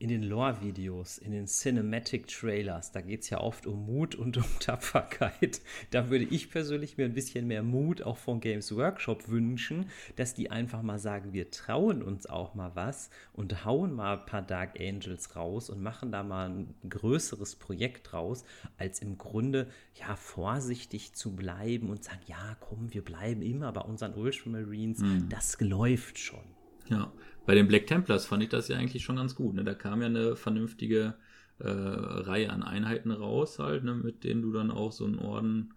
In 0.00 0.08
den 0.08 0.22
Lore-Videos, 0.22 1.18
in 1.18 1.32
den 1.32 1.46
Cinematic-Trailers, 1.46 2.90
da 2.90 3.02
geht 3.02 3.20
es 3.20 3.28
ja 3.28 3.38
oft 3.38 3.66
um 3.66 3.84
Mut 3.84 4.14
und 4.14 4.38
um 4.38 4.44
Tapferkeit. 4.58 5.60
Da 5.90 6.08
würde 6.08 6.24
ich 6.24 6.50
persönlich 6.50 6.96
mir 6.96 7.04
ein 7.04 7.12
bisschen 7.12 7.46
mehr 7.46 7.62
Mut 7.62 8.00
auch 8.00 8.16
von 8.16 8.40
Games 8.40 8.74
Workshop 8.74 9.28
wünschen, 9.28 9.90
dass 10.16 10.32
die 10.32 10.50
einfach 10.50 10.80
mal 10.80 10.98
sagen, 10.98 11.34
wir 11.34 11.50
trauen 11.50 12.02
uns 12.02 12.26
auch 12.26 12.54
mal 12.54 12.74
was 12.74 13.10
und 13.34 13.66
hauen 13.66 13.92
mal 13.92 14.20
ein 14.20 14.26
paar 14.26 14.40
Dark 14.40 14.80
Angels 14.80 15.36
raus 15.36 15.68
und 15.68 15.82
machen 15.82 16.10
da 16.10 16.22
mal 16.22 16.48
ein 16.48 16.74
größeres 16.88 17.56
Projekt 17.56 18.14
raus, 18.14 18.44
als 18.78 19.00
im 19.00 19.18
Grunde 19.18 19.68
ja 19.96 20.16
vorsichtig 20.16 21.12
zu 21.12 21.36
bleiben 21.36 21.90
und 21.90 22.04
sagen, 22.04 22.22
ja 22.26 22.56
komm, 22.60 22.94
wir 22.94 23.04
bleiben 23.04 23.42
immer 23.42 23.70
bei 23.72 23.82
unseren 23.82 24.14
Ultramarines, 24.14 25.00
mhm. 25.00 25.28
das 25.28 25.60
läuft 25.60 26.18
schon. 26.18 26.40
Ja, 26.88 27.12
bei 27.50 27.56
den 27.56 27.66
Black 27.66 27.88
Templars 27.88 28.26
fand 28.26 28.44
ich 28.44 28.48
das 28.48 28.68
ja 28.68 28.76
eigentlich 28.76 29.02
schon 29.02 29.16
ganz 29.16 29.34
gut. 29.34 29.56
Ne? 29.56 29.64
Da 29.64 29.74
kam 29.74 30.02
ja 30.02 30.06
eine 30.06 30.36
vernünftige 30.36 31.14
äh, 31.58 31.68
Reihe 31.68 32.48
an 32.50 32.62
Einheiten 32.62 33.10
raus, 33.10 33.58
halt, 33.58 33.82
ne? 33.82 33.92
mit 33.92 34.22
denen 34.22 34.40
du 34.40 34.52
dann 34.52 34.70
auch 34.70 34.92
so 34.92 35.04
einen 35.04 35.18
Orden 35.18 35.74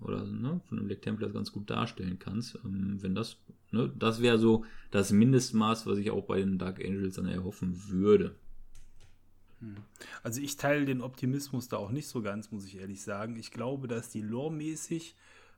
oder 0.00 0.24
ne, 0.24 0.62
von 0.64 0.78
den 0.78 0.86
Black 0.86 1.02
Templars 1.02 1.34
ganz 1.34 1.52
gut 1.52 1.68
darstellen 1.68 2.18
kannst. 2.18 2.58
Ähm, 2.64 2.96
wenn 3.02 3.14
das, 3.14 3.36
ne, 3.70 3.92
das 3.98 4.22
wäre 4.22 4.38
so 4.38 4.64
das 4.90 5.12
Mindestmaß, 5.12 5.84
was 5.86 5.98
ich 5.98 6.10
auch 6.10 6.24
bei 6.24 6.38
den 6.38 6.56
Dark 6.56 6.82
Angels 6.82 7.16
dann 7.16 7.28
erhoffen 7.28 7.90
würde. 7.90 8.34
Hm. 9.60 9.76
Also 10.22 10.40
ich 10.40 10.56
teile 10.56 10.86
den 10.86 11.02
Optimismus 11.02 11.68
da 11.68 11.76
auch 11.76 11.90
nicht 11.90 12.08
so 12.08 12.22
ganz, 12.22 12.50
muss 12.50 12.64
ich 12.64 12.78
ehrlich 12.78 13.02
sagen. 13.02 13.36
Ich 13.36 13.50
glaube, 13.50 13.88
dass 13.88 14.08
die 14.08 14.22
lore-mäßig 14.22 15.16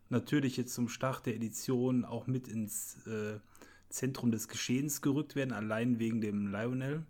natürlich 0.08 0.56
jetzt 0.56 0.74
zum 0.74 0.88
Start 0.88 1.26
der 1.26 1.36
Edition 1.36 2.04
auch 2.04 2.26
mit 2.26 2.48
ins 2.48 3.06
äh, 3.06 3.38
Zentrum 3.94 4.30
des 4.30 4.48
Geschehens 4.48 5.02
gerückt 5.02 5.36
werden, 5.36 5.52
allein 5.52 5.98
wegen 5.98 6.20
dem 6.20 6.48
Lionel. 6.48 7.04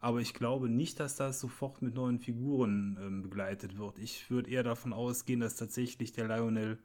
Aber 0.00 0.20
ich 0.20 0.32
glaube 0.32 0.70
nicht, 0.70 0.98
dass 0.98 1.16
das 1.16 1.38
sofort 1.38 1.82
mit 1.82 1.94
neuen 1.94 2.18
Figuren 2.18 2.98
ähm, 3.00 3.22
begleitet 3.22 3.76
wird. 3.78 3.98
Ich 3.98 4.30
würde 4.30 4.50
eher 4.50 4.62
davon 4.62 4.94
ausgehen, 4.94 5.40
dass 5.40 5.56
tatsächlich 5.56 6.12
der 6.12 6.26
Lionel 6.28 6.78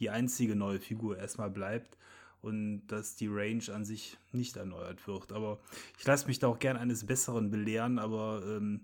die 0.00 0.10
einzige 0.10 0.56
neue 0.56 0.80
Figur 0.80 1.16
erstmal 1.16 1.50
bleibt 1.50 1.96
und 2.42 2.86
dass 2.88 3.14
die 3.14 3.28
Range 3.28 3.62
an 3.72 3.84
sich 3.84 4.18
nicht 4.32 4.56
erneuert 4.56 5.06
wird. 5.06 5.32
Aber 5.32 5.60
ich 5.98 6.04
lasse 6.04 6.26
mich 6.26 6.40
da 6.40 6.48
auch 6.48 6.58
gern 6.58 6.76
eines 6.76 7.06
Besseren 7.06 7.50
belehren, 7.50 8.00
aber 8.00 8.42
ähm, 8.44 8.80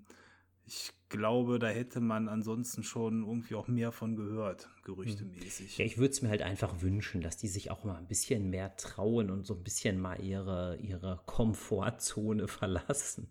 ich 0.64 0.92
glaube, 1.08 1.58
da 1.58 1.68
hätte 1.68 2.00
man 2.00 2.28
ansonsten 2.28 2.82
schon 2.82 3.22
irgendwie 3.26 3.54
auch 3.54 3.68
mehr 3.68 3.92
von 3.92 4.16
gehört, 4.16 4.68
gerüchtemäßig. 4.84 5.78
Ja, 5.78 5.84
ich 5.84 5.98
würde 5.98 6.12
es 6.12 6.22
mir 6.22 6.30
halt 6.30 6.42
einfach 6.42 6.80
wünschen, 6.80 7.20
dass 7.20 7.36
die 7.36 7.48
sich 7.48 7.70
auch 7.70 7.84
mal 7.84 7.96
ein 7.96 8.06
bisschen 8.06 8.50
mehr 8.50 8.76
trauen 8.76 9.30
und 9.30 9.46
so 9.46 9.54
ein 9.54 9.62
bisschen 9.62 10.00
mal 10.00 10.20
ihre, 10.20 10.78
ihre 10.78 11.20
Komfortzone 11.26 12.48
verlassen. 12.48 13.28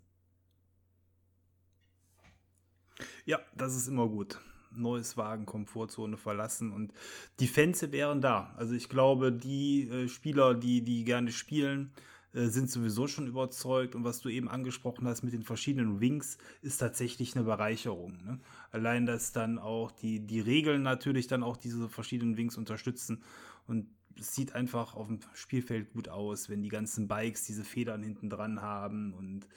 Ja, 3.26 3.40
das 3.56 3.76
ist 3.76 3.88
immer 3.88 4.08
gut. 4.08 4.40
Neues 4.74 5.18
Wagen, 5.18 5.46
Komfortzone 5.46 6.18
verlassen 6.18 6.72
und 6.72 6.94
die 7.40 7.48
Fans 7.48 7.82
wären 7.92 8.22
da. 8.22 8.54
Also 8.56 8.74
ich 8.74 8.88
glaube, 8.88 9.34
die 9.34 9.90
äh, 9.90 10.08
Spieler, 10.08 10.54
die, 10.54 10.82
die 10.82 11.04
gerne 11.04 11.32
spielen, 11.32 11.94
äh, 12.34 12.48
sind 12.48 12.70
sowieso 12.70 13.08
schon 13.08 13.28
überzeugt. 13.28 13.96
Und 13.96 14.04
was 14.04 14.22
du 14.22 14.30
eben 14.30 14.50
angesprochen 14.50 15.08
hast 15.08 15.24
mit 15.24 15.34
den 15.34 15.44
verschiedenen 15.44 16.00
Wings, 16.00 16.38
ist 16.62 16.78
tatsächlich 16.78 17.36
eine 17.36 17.46
Bereicherung. 17.46 18.24
Ne? 18.24 18.40
Allein, 18.72 19.06
dass 19.06 19.32
dann 19.32 19.60
auch 19.60 19.92
die, 19.92 20.20
die 20.20 20.40
Regeln 20.40 20.82
natürlich 20.84 21.28
dann 21.28 21.44
auch 21.44 21.58
diese 21.58 21.90
verschiedenen 21.90 22.38
Wings 22.38 22.58
unterstützen. 22.58 23.24
Und 23.68 23.88
es 24.20 24.36
sieht 24.36 24.54
einfach 24.54 24.96
auf 24.96 25.08
dem 25.08 25.20
Spielfeld 25.34 25.94
gut 25.94 26.10
aus, 26.10 26.50
wenn 26.50 26.62
die 26.62 26.70
ganzen 26.70 27.08
Bikes 27.08 27.46
diese 27.46 27.64
Federn 27.64 28.04
hinten 28.04 28.30
dran 28.30 28.62
haben 28.62 29.14
und 29.14 29.48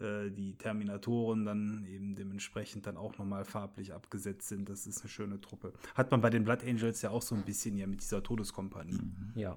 äh, 0.00 0.30
die 0.30 0.54
Terminatoren 0.56 1.44
dann 1.44 1.84
eben 1.86 2.14
dementsprechend 2.14 2.86
dann 2.86 2.96
auch 2.96 3.18
nochmal 3.18 3.44
farblich 3.44 3.92
abgesetzt 3.92 4.48
sind. 4.48 4.68
Das 4.68 4.86
ist 4.86 5.00
eine 5.00 5.08
schöne 5.08 5.40
Truppe. 5.40 5.72
Hat 5.94 6.10
man 6.10 6.20
bei 6.20 6.30
den 6.30 6.44
Blood 6.44 6.64
Angels 6.64 7.02
ja 7.02 7.10
auch 7.10 7.22
so 7.22 7.34
ein 7.34 7.42
bisschen 7.42 7.76
ja 7.76 7.86
mit 7.86 8.00
dieser 8.00 8.22
Todeskompanie. 8.22 8.98
Ja. 9.34 9.56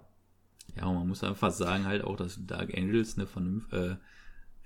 Ja, 0.75 0.91
man 0.91 1.07
muss 1.07 1.23
einfach 1.23 1.51
sagen 1.51 1.85
halt 1.85 2.03
auch, 2.03 2.17
dass 2.17 2.45
Dark 2.45 2.75
Angels 2.75 3.17
eine 3.17 3.27
vernünft, 3.27 3.71
äh, 3.73 3.95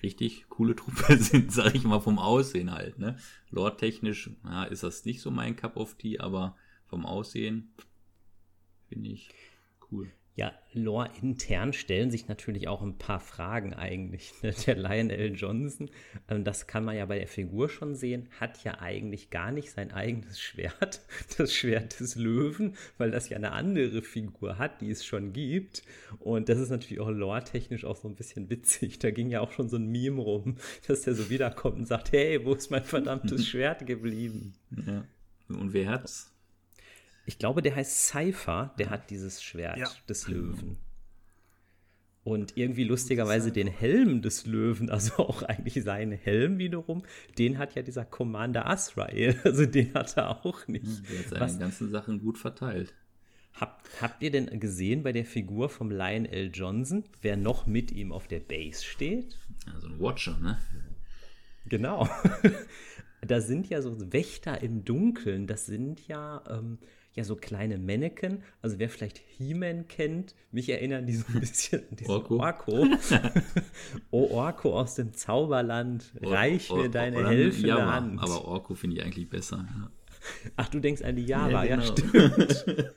richtig 0.02 0.47
coole 0.50 0.76
Truppe 0.76 1.18
sind, 1.20 1.52
sag 1.52 1.76
ich 1.76 1.84
mal, 1.84 2.00
vom 2.00 2.20
Aussehen 2.20 2.72
halt, 2.72 3.00
ne? 3.00 3.18
Lore-technisch, 3.50 4.32
ja, 4.43 4.64
ist 4.64 4.84
das 4.84 5.06
nicht 5.06 5.22
so 5.22 5.30
mein 5.30 5.56
Cup 5.56 5.78
of 5.78 5.95
Tea, 5.95 6.20
aber 6.20 6.56
vom 6.88 7.06
Aussehen 7.06 7.74
finde 8.88 9.10
ich 9.10 9.30
cool 9.91 10.12
ja, 10.39 10.53
Lore 10.71 11.09
intern 11.21 11.73
stellen 11.73 12.11
sich 12.11 12.29
natürlich 12.29 12.69
auch 12.69 12.81
ein 12.81 12.97
paar 12.97 13.19
Fragen 13.19 13.73
eigentlich. 13.73 14.31
Ne? 14.41 14.53
Der 14.65 14.77
Lionel 14.77 15.35
Johnson, 15.35 15.89
ähm, 16.29 16.45
das 16.45 16.65
kann 16.65 16.85
man 16.85 16.95
ja 16.95 17.05
bei 17.05 17.17
der 17.17 17.27
Figur 17.27 17.67
schon 17.67 17.93
sehen, 17.93 18.29
hat 18.39 18.63
ja 18.63 18.79
eigentlich 18.79 19.31
gar 19.31 19.51
nicht 19.51 19.71
sein 19.71 19.91
eigenes 19.91 20.39
Schwert, 20.41 21.01
das 21.37 21.53
Schwert 21.53 21.99
des 21.99 22.15
Löwen, 22.15 22.77
weil 22.97 23.11
das 23.11 23.27
ja 23.27 23.35
eine 23.35 23.51
andere 23.51 24.01
Figur 24.01 24.57
hat, 24.57 24.79
die 24.79 24.91
es 24.91 25.05
schon 25.05 25.33
gibt. 25.33 25.83
Und 26.19 26.47
das 26.47 26.57
ist 26.57 26.69
natürlich 26.69 27.01
auch 27.01 27.09
lore-technisch 27.09 27.83
auch 27.83 27.97
so 27.97 28.07
ein 28.07 28.15
bisschen 28.15 28.49
witzig. 28.49 28.99
Da 28.99 29.11
ging 29.11 29.29
ja 29.29 29.41
auch 29.41 29.51
schon 29.51 29.67
so 29.67 29.75
ein 29.75 29.87
Meme 29.87 30.21
rum, 30.21 30.55
dass 30.87 31.01
der 31.01 31.15
so 31.15 31.29
wiederkommt 31.29 31.79
und 31.79 31.85
sagt, 31.85 32.13
hey, 32.13 32.45
wo 32.45 32.53
ist 32.53 32.71
mein 32.71 32.85
verdammtes 32.85 33.45
Schwert 33.45 33.85
geblieben? 33.85 34.53
Ja. 34.87 35.03
Und 35.49 35.73
wer 35.73 35.89
hat's? 35.89 36.28
Ich 37.30 37.38
glaube, 37.38 37.61
der 37.61 37.75
heißt 37.75 38.07
Cypher, 38.07 38.73
der 38.80 38.89
hat 38.89 39.11
dieses 39.11 39.43
Schwert 39.43 39.77
ja. 39.77 39.88
des 40.09 40.27
Löwen. 40.27 40.77
Und 42.23 42.57
irgendwie 42.57 42.86
lustigerweise 42.86 43.51
den 43.51 43.67
Helm 43.67 44.23
des 44.23 44.47
Löwen, 44.47 44.89
also 44.89 45.17
auch 45.17 45.43
eigentlich 45.43 45.84
seinen 45.84 46.13
Helm 46.13 46.57
wiederum, 46.57 47.03
den 47.38 47.59
hat 47.59 47.75
ja 47.75 47.84
dieser 47.84 48.03
Commander 48.03 48.67
Azrael. 48.67 49.39
Also 49.43 49.67
den 49.67 49.93
hat 49.93 50.17
er 50.17 50.43
auch 50.43 50.67
nicht. 50.67 51.07
Der 51.07 51.19
hat 51.19 51.27
seine 51.27 51.41
Was, 51.41 51.59
ganzen 51.59 51.91
Sachen 51.91 52.19
gut 52.19 52.39
verteilt. 52.39 52.95
Habt, 53.53 54.01
habt 54.01 54.23
ihr 54.23 54.32
denn 54.32 54.59
gesehen 54.59 55.03
bei 55.03 55.11
der 55.11 55.25
Figur 55.25 55.69
vom 55.69 55.91
Lionel 55.91 56.49
Johnson, 56.51 57.03
wer 57.21 57.38
noch 57.38 57.67
mit 57.67 57.91
ihm 57.91 58.11
auf 58.11 58.27
der 58.27 58.39
Base 58.39 58.84
steht? 58.84 59.38
Also 59.71 59.86
ein 59.86 59.99
Watcher, 59.99 60.36
ne? 60.39 60.57
Genau. 61.67 62.09
da 63.21 63.39
sind 63.39 63.69
ja 63.69 63.84
so 63.84 64.11
Wächter 64.11 64.63
im 64.63 64.84
Dunkeln. 64.84 65.45
Das 65.45 65.67
sind 65.67 66.07
ja 66.07 66.43
ähm, 66.49 66.80
ja 67.16 67.24
so 67.24 67.36
kleine 67.36 67.78
Mannequin. 67.78 68.43
Also 68.62 68.80
wer 68.80 68.89
vielleicht 68.89 69.20
He-Man 69.38 69.88
kennt, 69.88 70.36
mich 70.51 70.70
erinnern 70.70 71.05
die 71.05 71.16
so 71.16 71.26
ein 71.34 71.39
bisschen 71.39 71.82
an 71.89 71.95
diesen 71.95 72.12
Orko. 72.12 72.38
Orko. 72.38 72.88
oh 74.12 74.30
Orko 74.32 74.80
aus 74.80 74.95
dem 74.95 75.14
Zauberland, 75.14 76.12
reich 76.22 76.72
mir 76.72 76.89
deine 76.89 77.28
helfende 77.28 77.68
Java, 77.68 77.93
Hand. 77.93 78.22
Aber 78.22 78.45
Orko 78.45 78.76
finde 78.76 78.97
ich 78.97 79.03
eigentlich 79.03 79.30
besser. 79.30 79.68
Ja. 79.70 79.91
Ach, 80.57 80.70
du 80.70 80.80
denkst 80.80 81.01
an 81.01 81.16
die 81.16 81.26
Java, 81.26 81.64
ja, 81.64 81.76
genau. 81.76 81.84
ja 81.84 81.91
stimmt. 81.91 82.66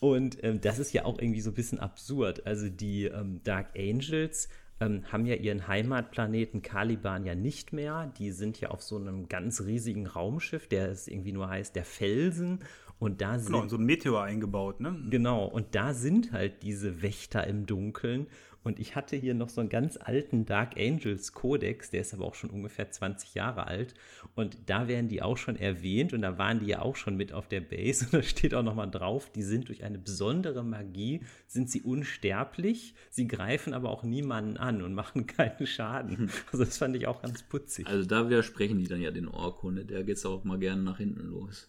Und 0.00 0.42
ähm, 0.44 0.60
das 0.60 0.78
ist 0.78 0.92
ja 0.92 1.04
auch 1.04 1.18
irgendwie 1.18 1.40
so 1.40 1.50
ein 1.50 1.54
bisschen 1.54 1.80
absurd. 1.80 2.46
Also 2.46 2.68
die 2.68 3.04
ähm, 3.04 3.40
Dark 3.42 3.70
Angels 3.76 4.48
ähm, 4.80 5.04
haben 5.10 5.26
ja 5.26 5.34
ihren 5.34 5.68
Heimatplaneten 5.68 6.62
Caliban 6.62 7.24
ja 7.24 7.34
nicht 7.34 7.72
mehr. 7.72 8.12
Die 8.18 8.30
sind 8.32 8.60
ja 8.60 8.70
auf 8.70 8.82
so 8.82 8.96
einem 8.96 9.28
ganz 9.28 9.60
riesigen 9.62 10.06
Raumschiff, 10.06 10.66
der 10.68 10.90
es 10.90 11.08
irgendwie 11.08 11.32
nur 11.32 11.48
heißt, 11.48 11.74
der 11.76 11.84
Felsen. 11.84 12.60
Und 13.02 13.20
da 13.20 13.36
sind, 13.36 13.52
genau, 13.52 13.66
so 13.66 13.78
ein 13.78 13.84
Meteor 13.84 14.22
eingebaut, 14.22 14.78
ne? 14.78 14.96
Genau, 15.10 15.44
und 15.44 15.74
da 15.74 15.92
sind 15.92 16.30
halt 16.30 16.62
diese 16.62 17.02
Wächter 17.02 17.44
im 17.48 17.66
Dunkeln. 17.66 18.28
Und 18.62 18.78
ich 18.78 18.94
hatte 18.94 19.16
hier 19.16 19.34
noch 19.34 19.48
so 19.48 19.60
einen 19.60 19.70
ganz 19.70 19.98
alten 20.00 20.46
Dark 20.46 20.78
Angels 20.78 21.32
Kodex, 21.32 21.90
der 21.90 22.02
ist 22.02 22.14
aber 22.14 22.24
auch 22.24 22.36
schon 22.36 22.50
ungefähr 22.50 22.92
20 22.92 23.34
Jahre 23.34 23.66
alt. 23.66 23.94
Und 24.36 24.56
da 24.66 24.86
werden 24.86 25.08
die 25.08 25.20
auch 25.20 25.36
schon 25.36 25.56
erwähnt 25.56 26.12
und 26.12 26.22
da 26.22 26.38
waren 26.38 26.60
die 26.60 26.66
ja 26.66 26.80
auch 26.80 26.94
schon 26.94 27.16
mit 27.16 27.32
auf 27.32 27.48
der 27.48 27.60
Base. 27.60 28.04
Und 28.12 28.14
da 28.14 28.22
steht 28.22 28.54
auch 28.54 28.62
nochmal 28.62 28.88
drauf, 28.88 29.32
die 29.32 29.42
sind 29.42 29.66
durch 29.66 29.82
eine 29.82 29.98
besondere 29.98 30.62
Magie, 30.62 31.22
sind 31.48 31.70
sie 31.70 31.82
unsterblich, 31.82 32.94
sie 33.10 33.26
greifen 33.26 33.74
aber 33.74 33.90
auch 33.90 34.04
niemanden 34.04 34.58
an 34.58 34.80
und 34.80 34.94
machen 35.02 35.26
keinen 35.26 35.66
Schaden. 35.66 36.30
Also 36.52 36.64
das 36.64 36.78
fand 36.78 36.94
ich 36.94 37.08
auch 37.08 37.20
ganz 37.20 37.42
putzig. 37.42 37.88
Also 37.88 38.08
da 38.08 38.28
widersprechen 38.28 38.78
die 38.78 38.86
dann 38.86 39.00
ja 39.00 39.10
den 39.10 39.26
Orko, 39.26 39.72
ne? 39.72 39.84
Der 39.84 40.04
geht 40.04 40.24
auch 40.24 40.44
mal 40.44 40.60
gerne 40.60 40.82
nach 40.82 40.98
hinten 40.98 41.26
los 41.26 41.68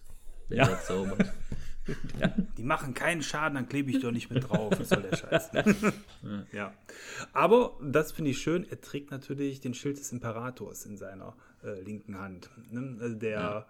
wenn 0.50 0.58
ja. 0.58 0.68
er 0.68 0.82
zaubert. 0.82 1.32
Ja. 2.18 2.34
Die 2.58 2.64
machen 2.64 2.94
keinen 2.94 3.22
Schaden, 3.22 3.56
dann 3.56 3.68
klebe 3.68 3.92
ich 3.92 4.00
doch 4.00 4.12
nicht 4.12 4.32
mit 4.32 4.50
drauf. 4.50 4.74
Was 4.80 4.88
soll 4.88 5.02
der 5.02 5.18
Scheiß? 5.18 5.52
ja. 6.54 6.74
Aber 7.34 7.78
das 7.84 8.14
finde 8.14 8.32
ich 8.32 8.42
schön. 8.42 8.66
Er 8.70 8.80
trägt 8.80 9.12
natürlich 9.12 9.60
den 9.60 9.74
Schild 9.74 10.00
des 10.00 10.12
Imperators 10.14 10.86
in 10.86 10.96
seiner 10.96 11.36
äh, 11.62 11.82
linken 11.82 12.18
Hand. 12.20 12.50
Ne? 12.72 12.98
Also 13.02 13.16
der 13.16 13.32
ja. 13.32 13.66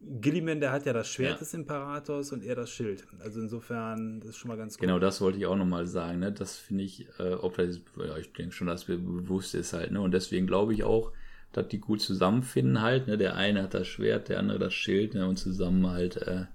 Gilliman, 0.00 0.60
der 0.60 0.72
hat 0.72 0.86
ja 0.86 0.92
das 0.92 1.08
Schwert 1.08 1.32
ja. 1.32 1.38
des 1.38 1.54
Imperators 1.54 2.32
und 2.32 2.42
er 2.42 2.56
das 2.56 2.70
Schild. 2.70 3.06
Also 3.20 3.40
insofern, 3.40 4.20
das 4.20 4.30
ist 4.30 4.36
schon 4.38 4.48
mal 4.48 4.56
ganz 4.56 4.76
gut. 4.76 4.80
Genau, 4.80 4.98
das 4.98 5.20
wollte 5.20 5.38
ich 5.38 5.46
auch 5.46 5.56
nochmal 5.56 5.86
sagen. 5.86 6.18
Ne? 6.20 6.32
Das 6.32 6.56
finde 6.56 6.84
ich, 6.84 7.06
äh, 7.18 7.34
ob 7.34 7.56
das, 7.56 7.80
ja, 7.96 8.16
ich 8.16 8.32
denke 8.32 8.52
schon, 8.52 8.66
dass 8.66 8.88
mir 8.88 8.98
bewusst 8.98 9.54
ist 9.54 9.72
halt. 9.72 9.92
Ne? 9.92 10.00
Und 10.00 10.12
deswegen 10.12 10.46
glaube 10.46 10.74
ich 10.74 10.82
auch, 10.82 11.12
dass 11.52 11.68
die 11.68 11.78
gut 11.78 12.00
zusammenfinden 12.00 12.80
halt. 12.80 13.06
Ne? 13.06 13.18
Der 13.18 13.36
eine 13.36 13.62
hat 13.62 13.74
das 13.74 13.86
Schwert, 13.86 14.28
der 14.28 14.38
andere 14.38 14.58
das 14.58 14.74
Schild 14.74 15.14
ne? 15.14 15.26
und 15.26 15.36
zusammen 15.36 15.86
halt 15.86 16.16
äh, 16.16 16.46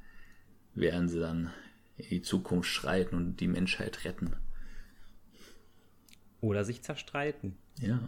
werden 0.74 1.08
sie 1.08 1.20
dann 1.20 1.52
in 1.98 2.10
die 2.10 2.22
Zukunft 2.22 2.70
schreiten 2.70 3.16
und 3.16 3.38
die 3.38 3.48
Menschheit 3.48 4.06
retten. 4.06 4.36
Oder 6.42 6.64
sich 6.64 6.82
zerstreiten. 6.84 7.58
Ja. 7.80 8.00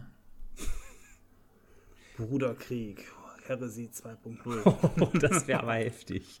Bruderkrieg, 2.16 3.04
Heresy 3.46 3.90
2.0. 3.92 5.18
das 5.20 5.48
wäre 5.48 5.62
aber 5.62 5.74
heftig. 5.74 6.40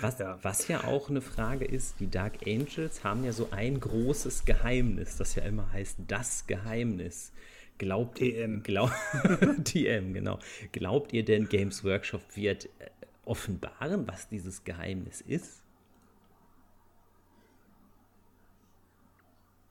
Was 0.00 0.18
ja. 0.18 0.38
was 0.42 0.68
ja 0.68 0.84
auch 0.84 1.10
eine 1.10 1.20
Frage 1.20 1.64
ist, 1.64 2.00
die 2.00 2.10
Dark 2.10 2.46
Angels 2.46 3.04
haben 3.04 3.24
ja 3.24 3.32
so 3.32 3.48
ein 3.50 3.78
großes 3.78 4.44
Geheimnis, 4.44 5.16
das 5.16 5.34
ja 5.34 5.44
immer 5.44 5.70
heißt, 5.72 5.98
das 6.08 6.46
Geheimnis. 6.46 7.32
Glaubt 7.78 8.18
TM. 8.18 8.62
Glaub, 8.62 8.90
TM, 9.64 10.12
genau. 10.12 10.38
Glaubt 10.72 11.12
ihr 11.12 11.24
denn, 11.24 11.48
Games 11.48 11.84
Workshop 11.84 12.22
wird 12.36 12.66
äh, 12.66 12.90
offenbaren, 13.24 14.06
was 14.06 14.28
dieses 14.28 14.64
Geheimnis 14.64 15.20
ist? 15.20 15.62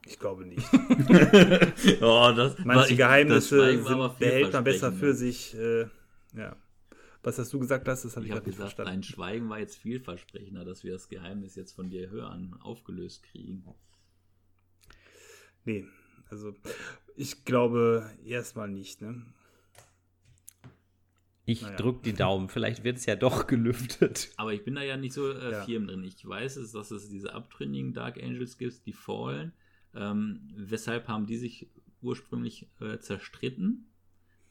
Ich 0.06 0.20
glaube 0.20 0.46
nicht. 0.46 0.68
oh, 2.02 2.34
das, 2.36 2.58
Manche 2.66 2.96
Geheimnisse 2.96 3.78
sind, 3.78 4.20
behält 4.20 4.52
man 4.52 4.64
besser 4.64 4.92
für 4.92 5.14
sich. 5.14 5.56
Äh, 5.56 5.86
ja. 6.36 6.56
Was 7.24 7.38
hast 7.38 7.54
du 7.54 7.60
gesagt 7.60 7.88
hast, 7.88 8.04
das 8.04 8.16
habe 8.16 8.26
ich, 8.26 8.32
ich 8.32 8.38
hab 8.38 8.44
gesagt, 8.44 8.62
verstanden. 8.62 8.92
Ein 8.92 9.04
Schweigen 9.04 9.48
war 9.48 9.60
jetzt 9.60 9.78
vielversprechender, 9.78 10.66
dass 10.66 10.84
wir 10.84 10.94
das 10.94 11.08
Geheimnis 11.08 11.56
jetzt 11.56 11.74
von 11.74 11.90
dir 11.90 12.10
hören, 12.10 12.56
aufgelöst 12.62 13.24
kriegen. 13.24 13.64
Nee, 15.66 15.86
also 16.32 16.54
ich 17.16 17.46
glaube 17.46 18.10
erstmal 18.24 18.70
nicht, 18.70 19.02
ne? 19.02 19.26
Ich 21.46 21.64
naja. 21.64 21.76
drücke 21.76 22.04
die 22.04 22.14
Daumen, 22.14 22.50
vielleicht 22.50 22.84
wird 22.84 22.98
es 22.98 23.06
ja 23.06 23.16
doch 23.16 23.48
gelüftet. 23.48 24.30
Aber 24.38 24.54
ich 24.54 24.64
bin 24.64 24.76
da 24.76 24.84
ja 24.84 24.96
nicht 24.96 25.14
so 25.14 25.32
äh, 25.32 25.52
ja. 25.52 25.64
firm 25.64 25.88
drin. 25.88 26.04
Ich 26.04 26.26
weiß 26.26 26.56
es, 26.58 26.72
dass 26.72 26.92
es 26.92 27.10
diese 27.10 27.34
abtrünnigen 27.34 27.94
Dark 27.94 28.22
Angels 28.22 28.58
gibt, 28.58 28.86
die 28.86 28.94
Fallen. 28.94 29.52
Ähm, 29.94 30.50
weshalb 30.56 31.08
haben 31.08 31.26
die 31.26 31.38
sich 31.38 31.70
ursprünglich 32.02 32.70
äh, 32.80 33.00
zerstritten? 33.00 33.91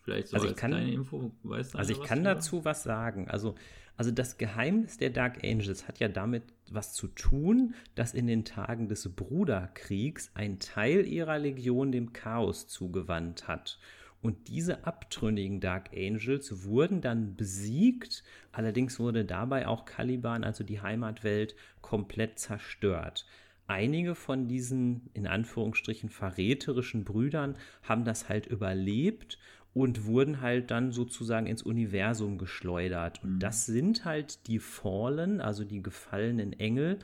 Vielleicht 0.03 0.29
so 0.29 0.37
also 0.37 0.49
als 0.49 0.57
kann, 0.57 0.73
kleine 0.73 0.93
Info, 0.93 1.31
weißt 1.43 1.75
du 1.75 1.79
Also 1.79 1.93
ich 1.93 2.03
kann 2.03 2.25
dazu 2.25 2.65
was 2.65 2.83
sagen. 2.83 3.29
Also, 3.29 3.55
also 3.97 4.11
das 4.11 4.39
Geheimnis 4.39 4.97
der 4.97 5.11
Dark 5.11 5.45
Angels 5.45 5.87
hat 5.87 6.01
ja 6.01 6.09
damit 6.09 6.45
was 6.71 6.95
zu 6.95 7.09
tun, 7.09 7.75
dass 7.95 8.15
in 8.15 8.27
den 8.27 8.45
Tagen 8.45 8.89
des 8.89 9.15
Bruderkriegs 9.15 10.31
ein 10.35 10.59
Teil 10.59 11.07
ihrer 11.07 11.39
Legion 11.39 11.93
dem 11.93 12.13
Chaos 12.13 12.67
zugewandt 12.69 13.47
hat. 13.49 13.79
Und 14.23 14.49
diese 14.49 14.87
abtrünnigen 14.87 15.61
Dark 15.61 15.91
Angels 15.95 16.65
wurden 16.65 17.01
dann 17.01 17.37
besiegt, 17.37 18.23
allerdings 18.53 19.01
wurde 19.01 19.25
dabei 19.25 19.67
auch 19.67 19.87
Caliban, 19.87 20.45
also 20.45 20.63
die 20.63 20.83
Heimatwelt, 20.83 21.55
komplett 21.81 22.39
zerstört. 22.39 23.27
Einige 23.67 24.15
von 24.15 24.49
diesen 24.49 25.09
in 25.15 25.27
Anführungsstrichen 25.27 26.11
verräterischen 26.11 27.05
Brüdern 27.05 27.57
haben 27.83 28.05
das 28.05 28.29
halt 28.29 28.47
überlebt 28.47 29.39
und 29.73 30.05
wurden 30.05 30.41
halt 30.41 30.71
dann 30.71 30.93
sozusagen 30.93 31.47
ins 31.47 31.63
Universum 31.63 32.39
geschleudert. 32.39 33.23
Und 33.23 33.35
mhm. 33.35 33.41
das 33.41 33.67
sind 33.67 34.05
halt 34.05 34.47
die 34.47 34.59
Fallen, 34.59 35.41
also 35.41 35.65
die 35.65 35.83
gefallenen 35.83 36.53
Engel. 36.55 36.99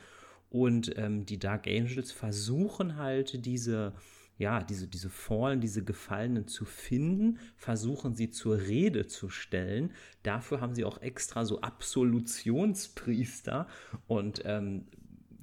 Und 0.50 0.96
ähm, 0.96 1.26
die 1.26 1.38
Dark 1.38 1.66
Angels 1.66 2.12
versuchen 2.12 2.96
halt 2.96 3.44
diese, 3.46 3.94
ja, 4.38 4.62
diese, 4.62 4.88
diese 4.88 5.10
Fallen, 5.10 5.60
diese 5.60 5.84
Gefallenen 5.84 6.48
zu 6.48 6.64
finden, 6.64 7.38
versuchen 7.56 8.14
sie 8.14 8.30
zur 8.30 8.58
Rede 8.58 9.06
zu 9.06 9.28
stellen. 9.28 9.92
Dafür 10.22 10.60
haben 10.60 10.74
sie 10.74 10.84
auch 10.84 11.00
extra 11.00 11.44
so 11.44 11.60
Absolutionspriester 11.60 13.66
und 14.06 14.42
ähm, 14.44 14.86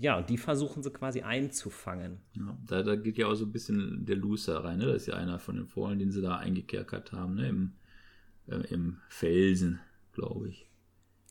ja, 0.04 0.22
die 0.22 0.38
versuchen 0.38 0.84
sie 0.84 0.92
quasi 0.92 1.22
einzufangen. 1.22 2.20
Ja, 2.34 2.58
da, 2.68 2.84
da 2.84 2.98
geht 2.98 3.18
ja 3.18 3.28
auch 3.28 3.36
so 3.36 3.46
ein 3.46 3.54
bisschen 3.54 4.06
der 4.06 4.18
Loser 4.18 4.62
rein, 4.62 4.80
ne? 4.80 4.88
Das 4.88 5.04
ist 5.04 5.08
ja 5.08 5.14
einer 5.14 5.40
von 5.40 5.56
den 5.56 5.66
Fallen, 5.66 5.98
den 5.98 6.12
sie 6.12 6.22
da 6.22 6.36
eingekerkert 6.36 7.14
haben, 7.14 7.36
ne? 7.36 7.48
Im, 7.48 7.72
äh, 8.48 8.68
im 8.74 8.98
Felsen, 9.08 9.80
glaube 10.12 10.50
ich. 10.50 10.68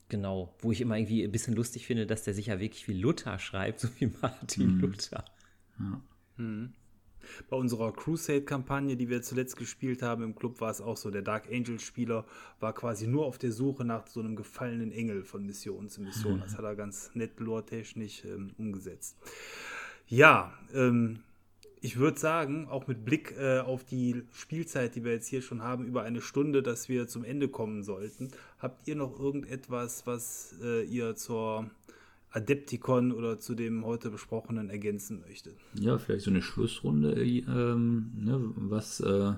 Genau, 0.09 0.55
wo 0.57 0.71
ich 0.71 0.81
immer 0.81 0.97
irgendwie 0.97 1.23
ein 1.23 1.31
bisschen 1.31 1.53
lustig 1.53 1.85
finde, 1.85 2.07
dass 2.07 2.23
der 2.23 2.33
sich 2.33 2.47
ja 2.47 2.59
wirklich 2.59 2.87
wie 2.87 2.99
Luther 2.99 3.37
schreibt, 3.37 3.79
so 3.79 3.89
wie 3.99 4.11
Martin 4.21 4.77
mhm. 4.77 4.81
Luther. 4.81 5.23
Ja. 5.79 6.01
Mhm. 6.37 6.73
Bei 7.49 7.57
unserer 7.57 7.91
Crusade-Kampagne, 7.91 8.95
die 8.95 9.09
wir 9.09 9.21
zuletzt 9.21 9.57
gespielt 9.57 10.01
haben 10.01 10.23
im 10.23 10.35
Club, 10.35 10.61
war 10.61 10.71
es 10.71 10.81
auch 10.81 10.97
so. 10.97 11.11
Der 11.11 11.21
Dark 11.21 11.51
Angel-Spieler 11.51 12.25
war 12.59 12.73
quasi 12.73 13.07
nur 13.07 13.25
auf 13.25 13.37
der 13.37 13.51
Suche 13.51 13.85
nach 13.85 14.07
so 14.07 14.19
einem 14.19 14.35
gefallenen 14.35 14.91
Engel 14.91 15.23
von 15.23 15.45
Mission 15.45 15.89
zu 15.89 16.01
Mission. 16.01 16.39
Das 16.39 16.57
hat 16.57 16.65
er 16.65 16.75
ganz 16.75 17.11
nett 17.13 17.39
lore-technisch 17.39 18.25
ähm, 18.25 18.51
umgesetzt. 18.57 19.17
Ja, 20.07 20.53
ähm, 20.73 21.19
ich 21.83 21.97
würde 21.97 22.17
sagen, 22.17 22.69
auch 22.69 22.87
mit 22.87 23.03
Blick 23.03 23.35
äh, 23.37 23.59
auf 23.59 23.83
die 23.83 24.23
Spielzeit, 24.31 24.95
die 24.95 25.03
wir 25.03 25.11
jetzt 25.11 25.27
hier 25.27 25.41
schon 25.41 25.61
haben, 25.61 25.85
über 25.85 26.03
eine 26.03 26.21
Stunde, 26.21 26.63
dass 26.63 26.87
wir 26.87 27.09
zum 27.09 27.25
Ende 27.25 27.49
kommen 27.49 27.83
sollten. 27.83 28.31
Habt 28.57 28.87
ihr 28.87 28.95
noch 28.95 29.19
irgendetwas, 29.19 30.07
was 30.07 30.55
äh, 30.63 30.83
ihr 30.83 31.17
zur 31.17 31.69
Adepticon 32.33 33.11
oder 33.11 33.39
zu 33.39 33.53
dem 33.53 33.85
heute 33.85 34.09
besprochenen 34.09 34.69
ergänzen 34.69 35.21
möchte. 35.21 35.53
Ja, 35.75 35.97
vielleicht 35.97 36.25
so 36.25 36.31
eine 36.31 36.41
Schlussrunde, 36.41 37.23
ähm, 37.23 38.11
ne, 38.15 38.39
was 38.55 38.99
äh, 39.01 39.33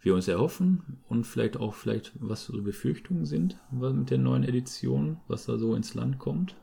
wir 0.00 0.14
uns 0.14 0.26
erhoffen 0.26 0.98
und 1.08 1.26
vielleicht 1.26 1.58
auch 1.58 1.74
vielleicht 1.74 2.12
was 2.14 2.46
so 2.46 2.60
Befürchtungen 2.62 3.26
sind 3.26 3.58
mit 3.70 4.10
der 4.10 4.18
neuen 4.18 4.44
Edition, 4.44 5.18
was 5.28 5.44
da 5.44 5.58
so 5.58 5.74
ins 5.74 5.94
Land 5.94 6.18
kommt. 6.18 6.56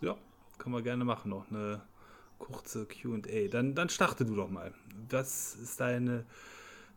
Ja, 0.00 0.16
kann 0.58 0.72
man 0.72 0.82
gerne 0.82 1.04
machen 1.04 1.30
noch 1.30 1.48
eine 1.50 1.82
kurze 2.38 2.86
Q&A. 2.86 3.48
Dann, 3.48 3.76
dann 3.76 3.88
starte 3.88 4.24
du 4.24 4.34
doch 4.34 4.50
mal. 4.50 4.74
Was 5.08 5.54
ist 5.54 5.78
deine 5.78 6.26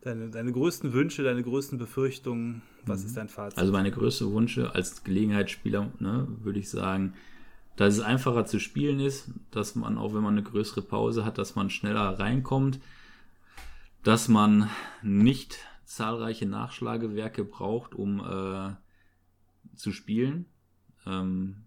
deine, 0.02 0.30
deine 0.30 0.52
größten 0.52 0.92
Wünsche, 0.92 1.22
deine 1.22 1.42
größten 1.42 1.78
Befürchtungen? 1.78 2.62
Was 2.84 3.00
mhm. 3.00 3.06
ist 3.06 3.16
dein 3.16 3.28
Fazit? 3.28 3.58
Also 3.58 3.72
meine 3.72 3.90
größte 3.90 4.32
Wünsche 4.32 4.74
als 4.74 5.04
Gelegenheitsspieler, 5.04 5.92
ne, 5.98 6.28
würde 6.42 6.58
ich 6.58 6.70
sagen, 6.70 7.14
dass 7.76 7.94
es 7.94 8.00
einfacher 8.00 8.46
zu 8.46 8.58
spielen 8.58 9.00
ist, 9.00 9.30
dass 9.50 9.74
man, 9.74 9.98
auch 9.98 10.14
wenn 10.14 10.22
man 10.22 10.34
eine 10.34 10.42
größere 10.42 10.82
Pause 10.82 11.24
hat, 11.24 11.38
dass 11.38 11.56
man 11.56 11.68
schneller 11.70 12.18
reinkommt, 12.18 12.80
dass 14.02 14.28
man 14.28 14.70
nicht 15.02 15.58
zahlreiche 15.84 16.46
Nachschlagewerke 16.46 17.44
braucht, 17.44 17.94
um 17.94 18.20
äh, 18.20 18.74
zu 19.76 19.92
spielen. 19.92 20.46
Ähm, 21.06 21.64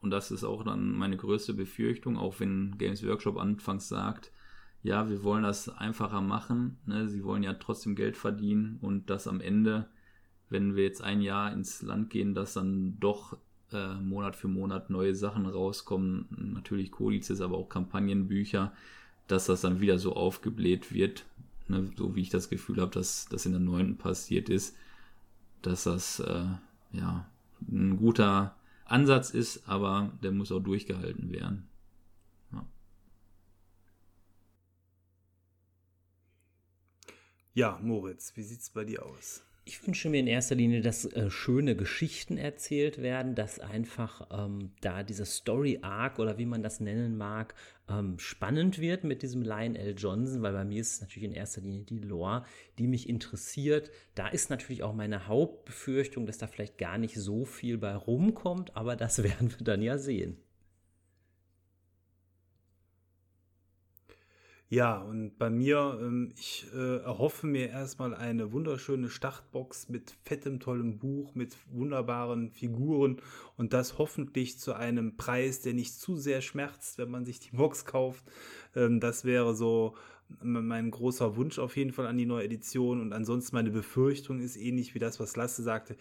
und 0.00 0.10
das 0.10 0.30
ist 0.30 0.44
auch 0.44 0.64
dann 0.64 0.92
meine 0.92 1.16
größte 1.16 1.52
Befürchtung, 1.52 2.16
auch 2.16 2.40
wenn 2.40 2.78
Games 2.78 3.06
Workshop 3.06 3.36
anfangs 3.36 3.88
sagt, 3.88 4.32
ja, 4.82 5.08
wir 5.10 5.22
wollen 5.22 5.42
das 5.42 5.68
einfacher 5.68 6.20
machen. 6.20 6.78
Ne? 6.86 7.08
Sie 7.08 7.24
wollen 7.24 7.42
ja 7.42 7.54
trotzdem 7.54 7.94
Geld 7.94 8.16
verdienen 8.16 8.78
und 8.80 9.10
das 9.10 9.26
am 9.26 9.40
Ende, 9.40 9.88
wenn 10.48 10.74
wir 10.74 10.84
jetzt 10.84 11.02
ein 11.02 11.20
Jahr 11.20 11.52
ins 11.52 11.82
Land 11.82 12.10
gehen, 12.10 12.34
dass 12.34 12.54
dann 12.54 12.98
doch 12.98 13.36
äh, 13.72 13.94
Monat 13.94 14.36
für 14.36 14.48
Monat 14.48 14.90
neue 14.90 15.14
Sachen 15.14 15.46
rauskommen. 15.46 16.26
Natürlich 16.54 16.90
Kodizes, 16.90 17.40
aber 17.40 17.58
auch 17.58 17.68
Kampagnenbücher, 17.68 18.72
dass 19.26 19.46
das 19.46 19.60
dann 19.60 19.80
wieder 19.80 19.98
so 19.98 20.14
aufgebläht 20.14 20.92
wird, 20.92 21.26
ne? 21.68 21.90
so 21.96 22.16
wie 22.16 22.22
ich 22.22 22.30
das 22.30 22.48
Gefühl 22.48 22.80
habe, 22.80 22.92
dass 22.92 23.26
das 23.26 23.46
in 23.46 23.52
der 23.52 23.60
neunten 23.60 23.96
passiert 23.96 24.48
ist, 24.48 24.76
dass 25.62 25.84
das 25.84 26.20
äh, 26.20 26.46
ja 26.92 27.26
ein 27.70 27.98
guter 27.98 28.56
Ansatz 28.86 29.30
ist, 29.30 29.68
aber 29.68 30.10
der 30.22 30.32
muss 30.32 30.50
auch 30.50 30.60
durchgehalten 30.60 31.30
werden. 31.30 31.69
Ja, 37.60 37.78
Moritz, 37.82 38.32
wie 38.36 38.42
sieht 38.42 38.62
es 38.62 38.70
bei 38.70 38.84
dir 38.84 39.04
aus? 39.04 39.42
Ich 39.66 39.86
wünsche 39.86 40.08
mir 40.08 40.20
in 40.20 40.26
erster 40.26 40.54
Linie, 40.54 40.80
dass 40.80 41.04
äh, 41.04 41.28
schöne 41.28 41.76
Geschichten 41.76 42.38
erzählt 42.38 43.02
werden, 43.02 43.34
dass 43.34 43.60
einfach 43.60 44.28
ähm, 44.30 44.70
da 44.80 45.02
dieser 45.02 45.26
Story 45.26 45.80
Arc 45.82 46.18
oder 46.18 46.38
wie 46.38 46.46
man 46.46 46.62
das 46.62 46.80
nennen 46.80 47.18
mag, 47.18 47.54
ähm, 47.86 48.18
spannend 48.18 48.78
wird 48.78 49.04
mit 49.04 49.20
diesem 49.20 49.42
Lionel 49.42 49.94
Johnson, 49.94 50.40
weil 50.40 50.54
bei 50.54 50.64
mir 50.64 50.80
ist 50.80 50.94
es 50.94 51.00
natürlich 51.02 51.28
in 51.28 51.34
erster 51.34 51.60
Linie 51.60 51.82
die 51.82 51.98
Lore, 51.98 52.46
die 52.78 52.86
mich 52.86 53.10
interessiert. 53.10 53.90
Da 54.14 54.28
ist 54.28 54.48
natürlich 54.48 54.82
auch 54.82 54.94
meine 54.94 55.26
Hauptbefürchtung, 55.26 56.24
dass 56.24 56.38
da 56.38 56.46
vielleicht 56.46 56.78
gar 56.78 56.96
nicht 56.96 57.16
so 57.16 57.44
viel 57.44 57.76
bei 57.76 57.94
rumkommt, 57.94 58.74
aber 58.74 58.96
das 58.96 59.22
werden 59.22 59.50
wir 59.50 59.64
dann 59.64 59.82
ja 59.82 59.98
sehen. 59.98 60.38
Ja, 64.72 64.98
und 64.98 65.36
bei 65.36 65.50
mir, 65.50 65.98
ähm, 66.00 66.32
ich 66.38 66.64
äh, 66.72 66.98
erhoffe 66.98 67.48
mir 67.48 67.70
erstmal 67.70 68.14
eine 68.14 68.52
wunderschöne 68.52 69.10
Startbox 69.10 69.88
mit 69.88 70.14
fettem, 70.24 70.60
tollem 70.60 71.00
Buch, 71.00 71.34
mit 71.34 71.56
wunderbaren 71.72 72.52
Figuren 72.52 73.20
und 73.56 73.72
das 73.72 73.98
hoffentlich 73.98 74.60
zu 74.60 74.74
einem 74.74 75.16
Preis, 75.16 75.60
der 75.60 75.74
nicht 75.74 75.94
zu 75.94 76.16
sehr 76.16 76.40
schmerzt, 76.40 76.98
wenn 76.98 77.10
man 77.10 77.24
sich 77.24 77.40
die 77.40 77.50
Box 77.50 77.84
kauft. 77.84 78.24
Ähm, 78.76 79.00
das 79.00 79.24
wäre 79.24 79.56
so 79.56 79.96
mein 80.40 80.92
großer 80.92 81.34
Wunsch 81.34 81.58
auf 81.58 81.76
jeden 81.76 81.92
Fall 81.92 82.06
an 82.06 82.16
die 82.16 82.26
neue 82.26 82.44
Edition 82.44 83.00
und 83.00 83.12
ansonsten 83.12 83.56
meine 83.56 83.72
Befürchtung 83.72 84.38
ist 84.38 84.56
ähnlich 84.56 84.94
wie 84.94 85.00
das, 85.00 85.18
was 85.18 85.34
Lasse 85.34 85.64
sagte. 85.64 85.96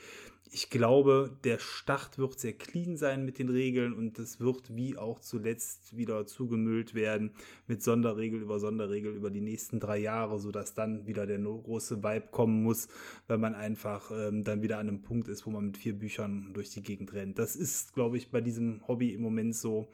Ich 0.52 0.72
glaube, 0.72 1.38
der 1.44 1.60
Start 1.60 2.18
wird 2.18 2.40
sehr 2.40 2.54
clean 2.54 2.98
sein 2.98 3.24
mit 3.24 3.38
den 3.38 3.50
Regeln 3.50 3.94
und 3.94 4.18
es 4.18 4.40
wird 4.40 4.76
wie 4.76 4.98
auch 4.98 5.20
zuletzt 5.20 5.96
wieder 5.96 6.26
zugemüllt 6.26 6.96
werden 6.96 7.32
mit 7.68 7.84
Sonderregel 7.84 8.42
über 8.42 8.60
Sonderregel 8.60 9.14
über 9.14 9.30
die 9.30 9.42
nächsten 9.42 9.80
drei 9.80 10.00
Jahre, 10.00 10.40
sodass 10.40 10.74
dann 10.74 11.06
wieder 11.06 11.28
der 11.28 11.38
große 11.38 12.04
Vibe 12.04 12.30
kommen 12.32 12.64
muss, 12.64 12.88
weil 13.28 13.38
man 13.38 13.54
einfach 13.54 14.10
ähm, 14.12 14.44
dann 14.44 14.64
wieder 14.64 14.80
an 14.80 14.88
einem 14.88 15.04
Punkt 15.04 15.28
ist, 15.28 15.46
wo 15.46 15.52
man 15.52 15.68
mit 15.68 15.78
vier 15.78 15.94
Büchern 15.94 16.50
durch 16.54 16.72
die 16.72 16.82
Gegend 16.82 17.14
rennt. 17.14 17.38
Das 17.38 17.56
ist, 17.56 17.94
glaube 17.94 18.18
ich, 18.18 18.32
bei 18.32 18.42
diesem 18.42 18.82
Hobby 18.88 19.14
im 19.14 19.22
Moment 19.22 19.56
so. 19.56 19.92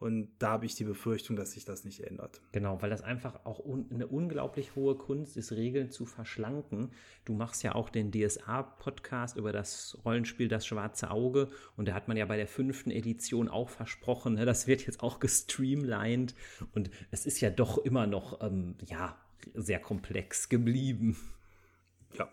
Und 0.00 0.30
da 0.38 0.52
habe 0.52 0.64
ich 0.64 0.74
die 0.74 0.84
Befürchtung, 0.84 1.36
dass 1.36 1.52
sich 1.52 1.66
das 1.66 1.84
nicht 1.84 2.00
ändert. 2.00 2.40
Genau, 2.52 2.80
weil 2.80 2.88
das 2.88 3.02
einfach 3.02 3.44
auch 3.44 3.58
un 3.58 3.86
eine 3.92 4.06
unglaublich 4.06 4.74
hohe 4.74 4.94
Kunst 4.96 5.36
ist, 5.36 5.52
Regeln 5.52 5.90
zu 5.90 6.06
verschlanken. 6.06 6.90
Du 7.26 7.34
machst 7.34 7.62
ja 7.62 7.74
auch 7.74 7.90
den 7.90 8.10
DSA-Podcast 8.10 9.36
über 9.36 9.52
das 9.52 9.98
Rollenspiel 10.02 10.48
Das 10.48 10.66
Schwarze 10.66 11.10
Auge. 11.10 11.50
Und 11.76 11.86
da 11.86 11.92
hat 11.92 12.08
man 12.08 12.16
ja 12.16 12.24
bei 12.24 12.38
der 12.38 12.48
fünften 12.48 12.90
Edition 12.90 13.50
auch 13.50 13.68
versprochen, 13.68 14.34
ne, 14.34 14.46
das 14.46 14.66
wird 14.66 14.86
jetzt 14.86 15.02
auch 15.02 15.20
gestreamlined. 15.20 16.34
Und 16.72 16.90
es 17.10 17.26
ist 17.26 17.42
ja 17.42 17.50
doch 17.50 17.76
immer 17.76 18.06
noch, 18.06 18.40
ähm, 18.42 18.76
ja, 18.86 19.18
sehr 19.54 19.80
komplex 19.80 20.48
geblieben. 20.48 21.18
Ja, 22.16 22.32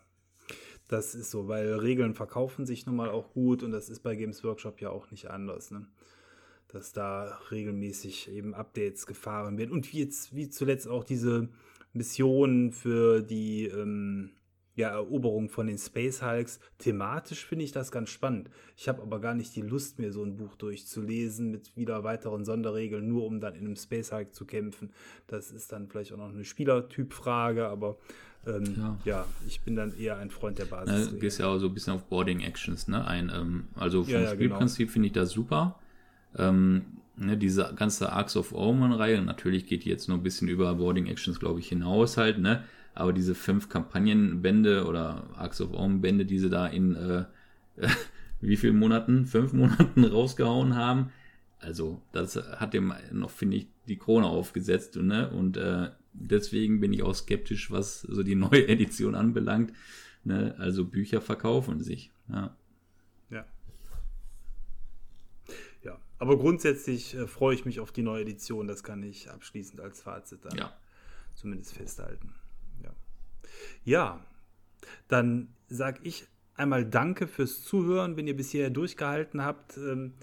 das 0.88 1.16
ist 1.16 1.32
so, 1.32 1.50
weil 1.50 1.74
Regeln 1.74 2.14
verkaufen 2.14 2.66
sich 2.66 2.86
nun 2.86 2.96
mal 2.96 3.10
auch 3.10 3.34
gut 3.34 3.62
und 3.62 3.72
das 3.72 3.90
ist 3.90 4.00
bei 4.04 4.16
Games 4.16 4.44
Workshop 4.46 4.80
ja 4.80 4.90
auch 4.90 5.12
nicht 5.12 5.30
anders. 5.30 5.70
Ne? 5.70 5.86
Dass 6.70 6.92
da 6.92 7.40
regelmäßig 7.52 8.32
eben 8.32 8.54
Updates 8.54 9.06
gefahren 9.06 9.58
werden. 9.58 9.72
Und 9.72 9.92
wie 9.94 10.00
jetzt, 10.00 10.36
wie 10.36 10.50
zuletzt 10.50 10.88
auch 10.88 11.04
diese 11.04 11.50
Missionen 11.94 12.72
für 12.72 13.22
die 13.22 13.66
ähm, 13.66 14.32
ja, 14.78 14.90
Eroberung 14.90 15.50
von 15.50 15.68
den 15.68 15.80
Space 15.80 16.22
Hulks. 16.22 16.60
Thematisch 16.78 17.46
finde 17.46 17.66
ich 17.66 17.72
das 17.72 17.92
ganz 17.92 18.12
spannend. 18.12 18.50
Ich 18.78 18.88
habe 18.88 19.02
aber 19.02 19.20
gar 19.20 19.34
nicht 19.34 19.56
die 19.56 19.64
Lust, 19.64 19.98
mir 19.98 20.14
so 20.14 20.24
ein 20.24 20.38
Buch 20.38 20.56
durchzulesen 20.56 21.50
mit 21.50 21.76
wieder 21.76 22.04
weiteren 22.04 22.46
Sonderregeln, 22.46 23.08
nur 23.08 23.26
um 23.26 23.40
dann 23.40 23.56
in 23.56 23.66
einem 23.66 23.76
Space 23.76 24.12
Hulk 24.12 24.36
zu 24.36 24.46
kämpfen. 24.46 24.92
Das 25.26 25.52
ist 25.52 25.72
dann 25.72 25.88
vielleicht 25.88 26.14
auch 26.14 26.18
noch 26.18 26.30
eine 26.30 26.46
Spielertypfrage, 26.46 27.68
aber 27.68 27.98
ähm, 28.46 28.76
ja. 28.78 28.98
ja. 29.04 29.26
ich 29.48 29.62
bin 29.62 29.76
dann 29.76 29.98
eher 29.98 30.18
ein 30.18 30.30
Freund 30.30 30.60
der 30.60 30.66
Basis. 30.66 31.08
Ne, 31.08 31.12
du 31.12 31.20
gehst 31.20 31.40
ja 31.40 31.48
auch 31.48 31.58
so 31.58 31.68
ein 31.68 31.74
bisschen 31.74 31.94
auf 31.94 32.04
Boarding 32.04 32.42
Actions 32.42 32.88
ne, 32.88 33.06
ein. 33.06 33.32
Ähm, 33.34 33.70
also 33.74 34.04
vom 34.04 34.14
ja, 34.14 34.20
ja, 34.20 34.26
genau. 34.26 34.36
Spielprinzip 34.36 34.88
genau. 34.88 34.94
finde 34.94 35.08
ich 35.08 35.14
das 35.14 35.32
super. 35.32 35.80
Ähm, 36.36 36.86
ne, 37.16 37.38
diese 37.38 37.74
ganze 37.76 38.12
Arcs 38.12 38.36
of 38.38 38.54
Omen-Reihe, 38.54 39.22
natürlich 39.22 39.66
geht 39.66 39.86
die 39.86 39.90
jetzt 39.90 40.08
nur 40.08 40.18
ein 40.18 40.24
bisschen 40.24 40.48
über 40.48 40.74
Boarding 40.76 41.08
Actions, 41.08 41.40
glaube 41.40 41.60
ich, 41.60 41.70
hinaus 41.70 42.18
halt, 42.18 42.40
ne? 42.40 42.64
Aber 42.94 43.14
diese 43.14 43.36
fünf 43.36 43.70
Kampagnenbände 43.70 44.86
oder 44.86 45.28
Arcs 45.36 45.62
of 45.62 45.74
Omen-Bände, 45.74 46.26
die 46.26 46.40
sie 46.40 46.50
da 46.50 46.68
in 46.68 46.96
äh, 46.96 47.26
wie 48.42 48.58
vielen 48.58 48.78
Monaten? 48.78 49.26
Fünf 49.26 49.54
Monaten 49.54 50.04
rausgehauen 50.06 50.76
haben. 50.76 51.12
Also, 51.60 52.02
das 52.12 52.36
hat 52.36 52.74
dem 52.74 52.94
noch, 53.12 53.30
finde 53.30 53.58
ich, 53.58 53.68
die 53.88 53.98
Krone 53.98 54.28
aufgesetzt, 54.28 54.96
ne? 54.96 55.30
Und 55.30 55.58
äh, 55.58 55.90
deswegen 56.20 56.80
bin 56.80 56.94
ich 56.94 57.04
auch 57.04 57.16
skeptisch, 57.16 57.72
was 57.72 58.02
so 58.02 58.24
die 58.24 58.36
neue 58.36 58.68
Edition 58.68 59.16
anbelangt. 59.16 59.74
Ne? 60.24 60.56
Also 60.58 60.86
Bücher 60.86 61.22
verkaufen 61.22 61.82
sich. 61.82 62.12
Ja. 62.30 62.56
Aber 66.20 66.38
grundsätzlich 66.38 67.16
äh, 67.16 67.28
freue 67.28 67.56
ich 67.56 67.66
mich 67.66 67.80
auf 67.80 67.92
die 67.92 68.04
neue 68.04 68.22
Edition. 68.22 68.68
Das 68.68 68.84
kann 68.84 69.04
ich 69.04 69.30
abschließend 69.30 69.80
als 69.80 70.02
Fazit 70.02 70.46
dann 70.46 70.58
ja. 70.58 70.78
zumindest 71.36 71.74
festhalten. 71.74 72.34
Ja, 72.84 72.92
ja 73.84 74.26
dann 75.08 75.54
sage 75.68 76.00
ich 76.04 76.28
einmal 76.56 76.86
Danke 76.86 77.28
fürs 77.28 77.64
Zuhören. 77.64 78.18
Wenn 78.18 78.28
ihr 78.28 78.36
bisher 78.36 78.70
durchgehalten 78.70 79.44
habt, 79.44 79.78
ähm, 79.78 80.14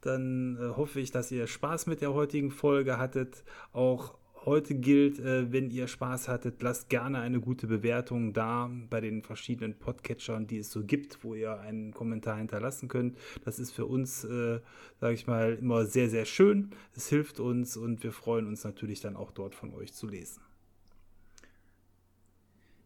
dann 0.00 0.56
äh, 0.56 0.76
hoffe 0.76 1.00
ich, 1.00 1.10
dass 1.10 1.30
ihr 1.30 1.46
Spaß 1.46 1.86
mit 1.86 2.00
der 2.00 2.12
heutigen 2.12 2.50
Folge 2.50 2.98
hattet. 2.98 3.44
Auch 3.72 4.18
Heute 4.46 4.76
gilt, 4.76 5.18
äh, 5.18 5.50
wenn 5.50 5.72
ihr 5.72 5.88
Spaß 5.88 6.28
hattet, 6.28 6.62
lasst 6.62 6.88
gerne 6.88 7.18
eine 7.18 7.40
gute 7.40 7.66
Bewertung 7.66 8.32
da 8.32 8.70
bei 8.88 9.00
den 9.00 9.24
verschiedenen 9.24 9.76
Podcatchern, 9.76 10.46
die 10.46 10.58
es 10.58 10.70
so 10.70 10.84
gibt, 10.84 11.24
wo 11.24 11.34
ihr 11.34 11.58
einen 11.58 11.92
Kommentar 11.92 12.36
hinterlassen 12.36 12.86
könnt. 12.86 13.18
Das 13.44 13.58
ist 13.58 13.72
für 13.72 13.86
uns, 13.86 14.22
äh, 14.22 14.60
sage 15.00 15.14
ich 15.14 15.26
mal, 15.26 15.54
immer 15.54 15.84
sehr, 15.86 16.08
sehr 16.08 16.26
schön. 16.26 16.70
Es 16.94 17.08
hilft 17.08 17.40
uns 17.40 17.76
und 17.76 18.04
wir 18.04 18.12
freuen 18.12 18.46
uns 18.46 18.62
natürlich 18.62 19.00
dann 19.00 19.16
auch 19.16 19.32
dort 19.32 19.56
von 19.56 19.74
euch 19.74 19.92
zu 19.92 20.06
lesen. 20.06 20.40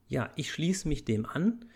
Ja, 0.09 0.31
ich 0.37 0.51
schließe 0.51 0.89
mich 0.89 1.05
dem 1.05 1.27
an. 1.27 1.67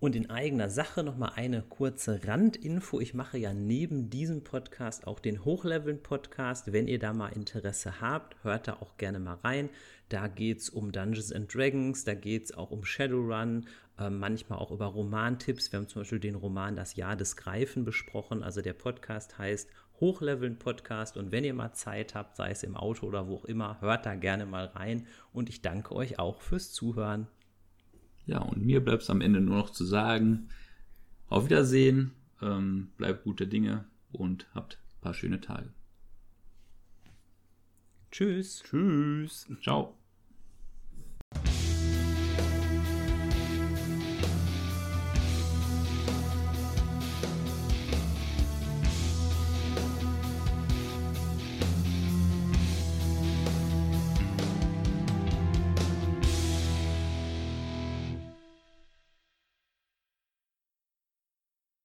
Und 0.00 0.14
in 0.14 0.30
eigener 0.30 0.70
Sache 0.70 1.02
nochmal 1.02 1.32
eine 1.34 1.60
kurze 1.60 2.20
Randinfo. 2.24 3.00
Ich 3.00 3.14
mache 3.14 3.36
ja 3.36 3.52
neben 3.52 4.10
diesem 4.10 4.44
Podcast 4.44 5.08
auch 5.08 5.18
den 5.18 5.44
Hochleveln-Podcast. 5.44 6.72
Wenn 6.72 6.86
ihr 6.86 7.00
da 7.00 7.12
mal 7.12 7.30
Interesse 7.30 8.00
habt, 8.00 8.36
hört 8.44 8.68
da 8.68 8.74
auch 8.74 8.96
gerne 8.96 9.18
mal 9.18 9.34
rein. 9.42 9.70
Da 10.08 10.28
geht 10.28 10.60
es 10.60 10.70
um 10.70 10.92
Dungeons 10.92 11.32
and 11.32 11.52
Dragons, 11.52 12.04
da 12.04 12.14
geht 12.14 12.44
es 12.44 12.56
auch 12.56 12.70
um 12.70 12.84
Shadowrun, 12.84 13.66
äh, 13.98 14.08
manchmal 14.08 14.60
auch 14.60 14.70
über 14.70 14.86
Romantipps. 14.86 15.72
Wir 15.72 15.80
haben 15.80 15.88
zum 15.88 16.02
Beispiel 16.02 16.20
den 16.20 16.36
Roman 16.36 16.76
Das 16.76 16.94
Jahr 16.94 17.16
des 17.16 17.36
Greifen 17.36 17.84
besprochen. 17.84 18.44
Also 18.44 18.62
der 18.62 18.74
Podcast 18.74 19.36
heißt 19.36 19.68
Hochleveln 19.98 20.60
Podcast. 20.60 21.16
Und 21.16 21.32
wenn 21.32 21.42
ihr 21.42 21.54
mal 21.54 21.72
Zeit 21.72 22.14
habt, 22.14 22.36
sei 22.36 22.52
es 22.52 22.62
im 22.62 22.76
Auto 22.76 23.04
oder 23.04 23.26
wo 23.26 23.34
auch 23.34 23.46
immer, 23.46 23.80
hört 23.80 24.06
da 24.06 24.14
gerne 24.14 24.46
mal 24.46 24.66
rein. 24.66 25.08
Und 25.32 25.48
ich 25.48 25.60
danke 25.60 25.92
euch 25.92 26.20
auch 26.20 26.40
fürs 26.40 26.72
Zuhören. 26.72 27.26
Ja, 28.28 28.40
und 28.40 28.64
mir 28.64 28.84
bleibt 28.84 29.02
es 29.02 29.10
am 29.10 29.22
Ende 29.22 29.40
nur 29.40 29.56
noch 29.56 29.70
zu 29.70 29.84
sagen, 29.86 30.50
auf 31.28 31.46
Wiedersehen, 31.46 32.12
ähm, 32.42 32.90
bleibt 32.98 33.24
gute 33.24 33.46
Dinge 33.46 33.86
und 34.12 34.46
habt 34.54 34.74
ein 34.74 35.00
paar 35.00 35.14
schöne 35.14 35.40
Tage. 35.40 35.70
Tschüss. 38.10 38.62
Tschüss. 38.64 39.48
Ciao. 39.62 39.97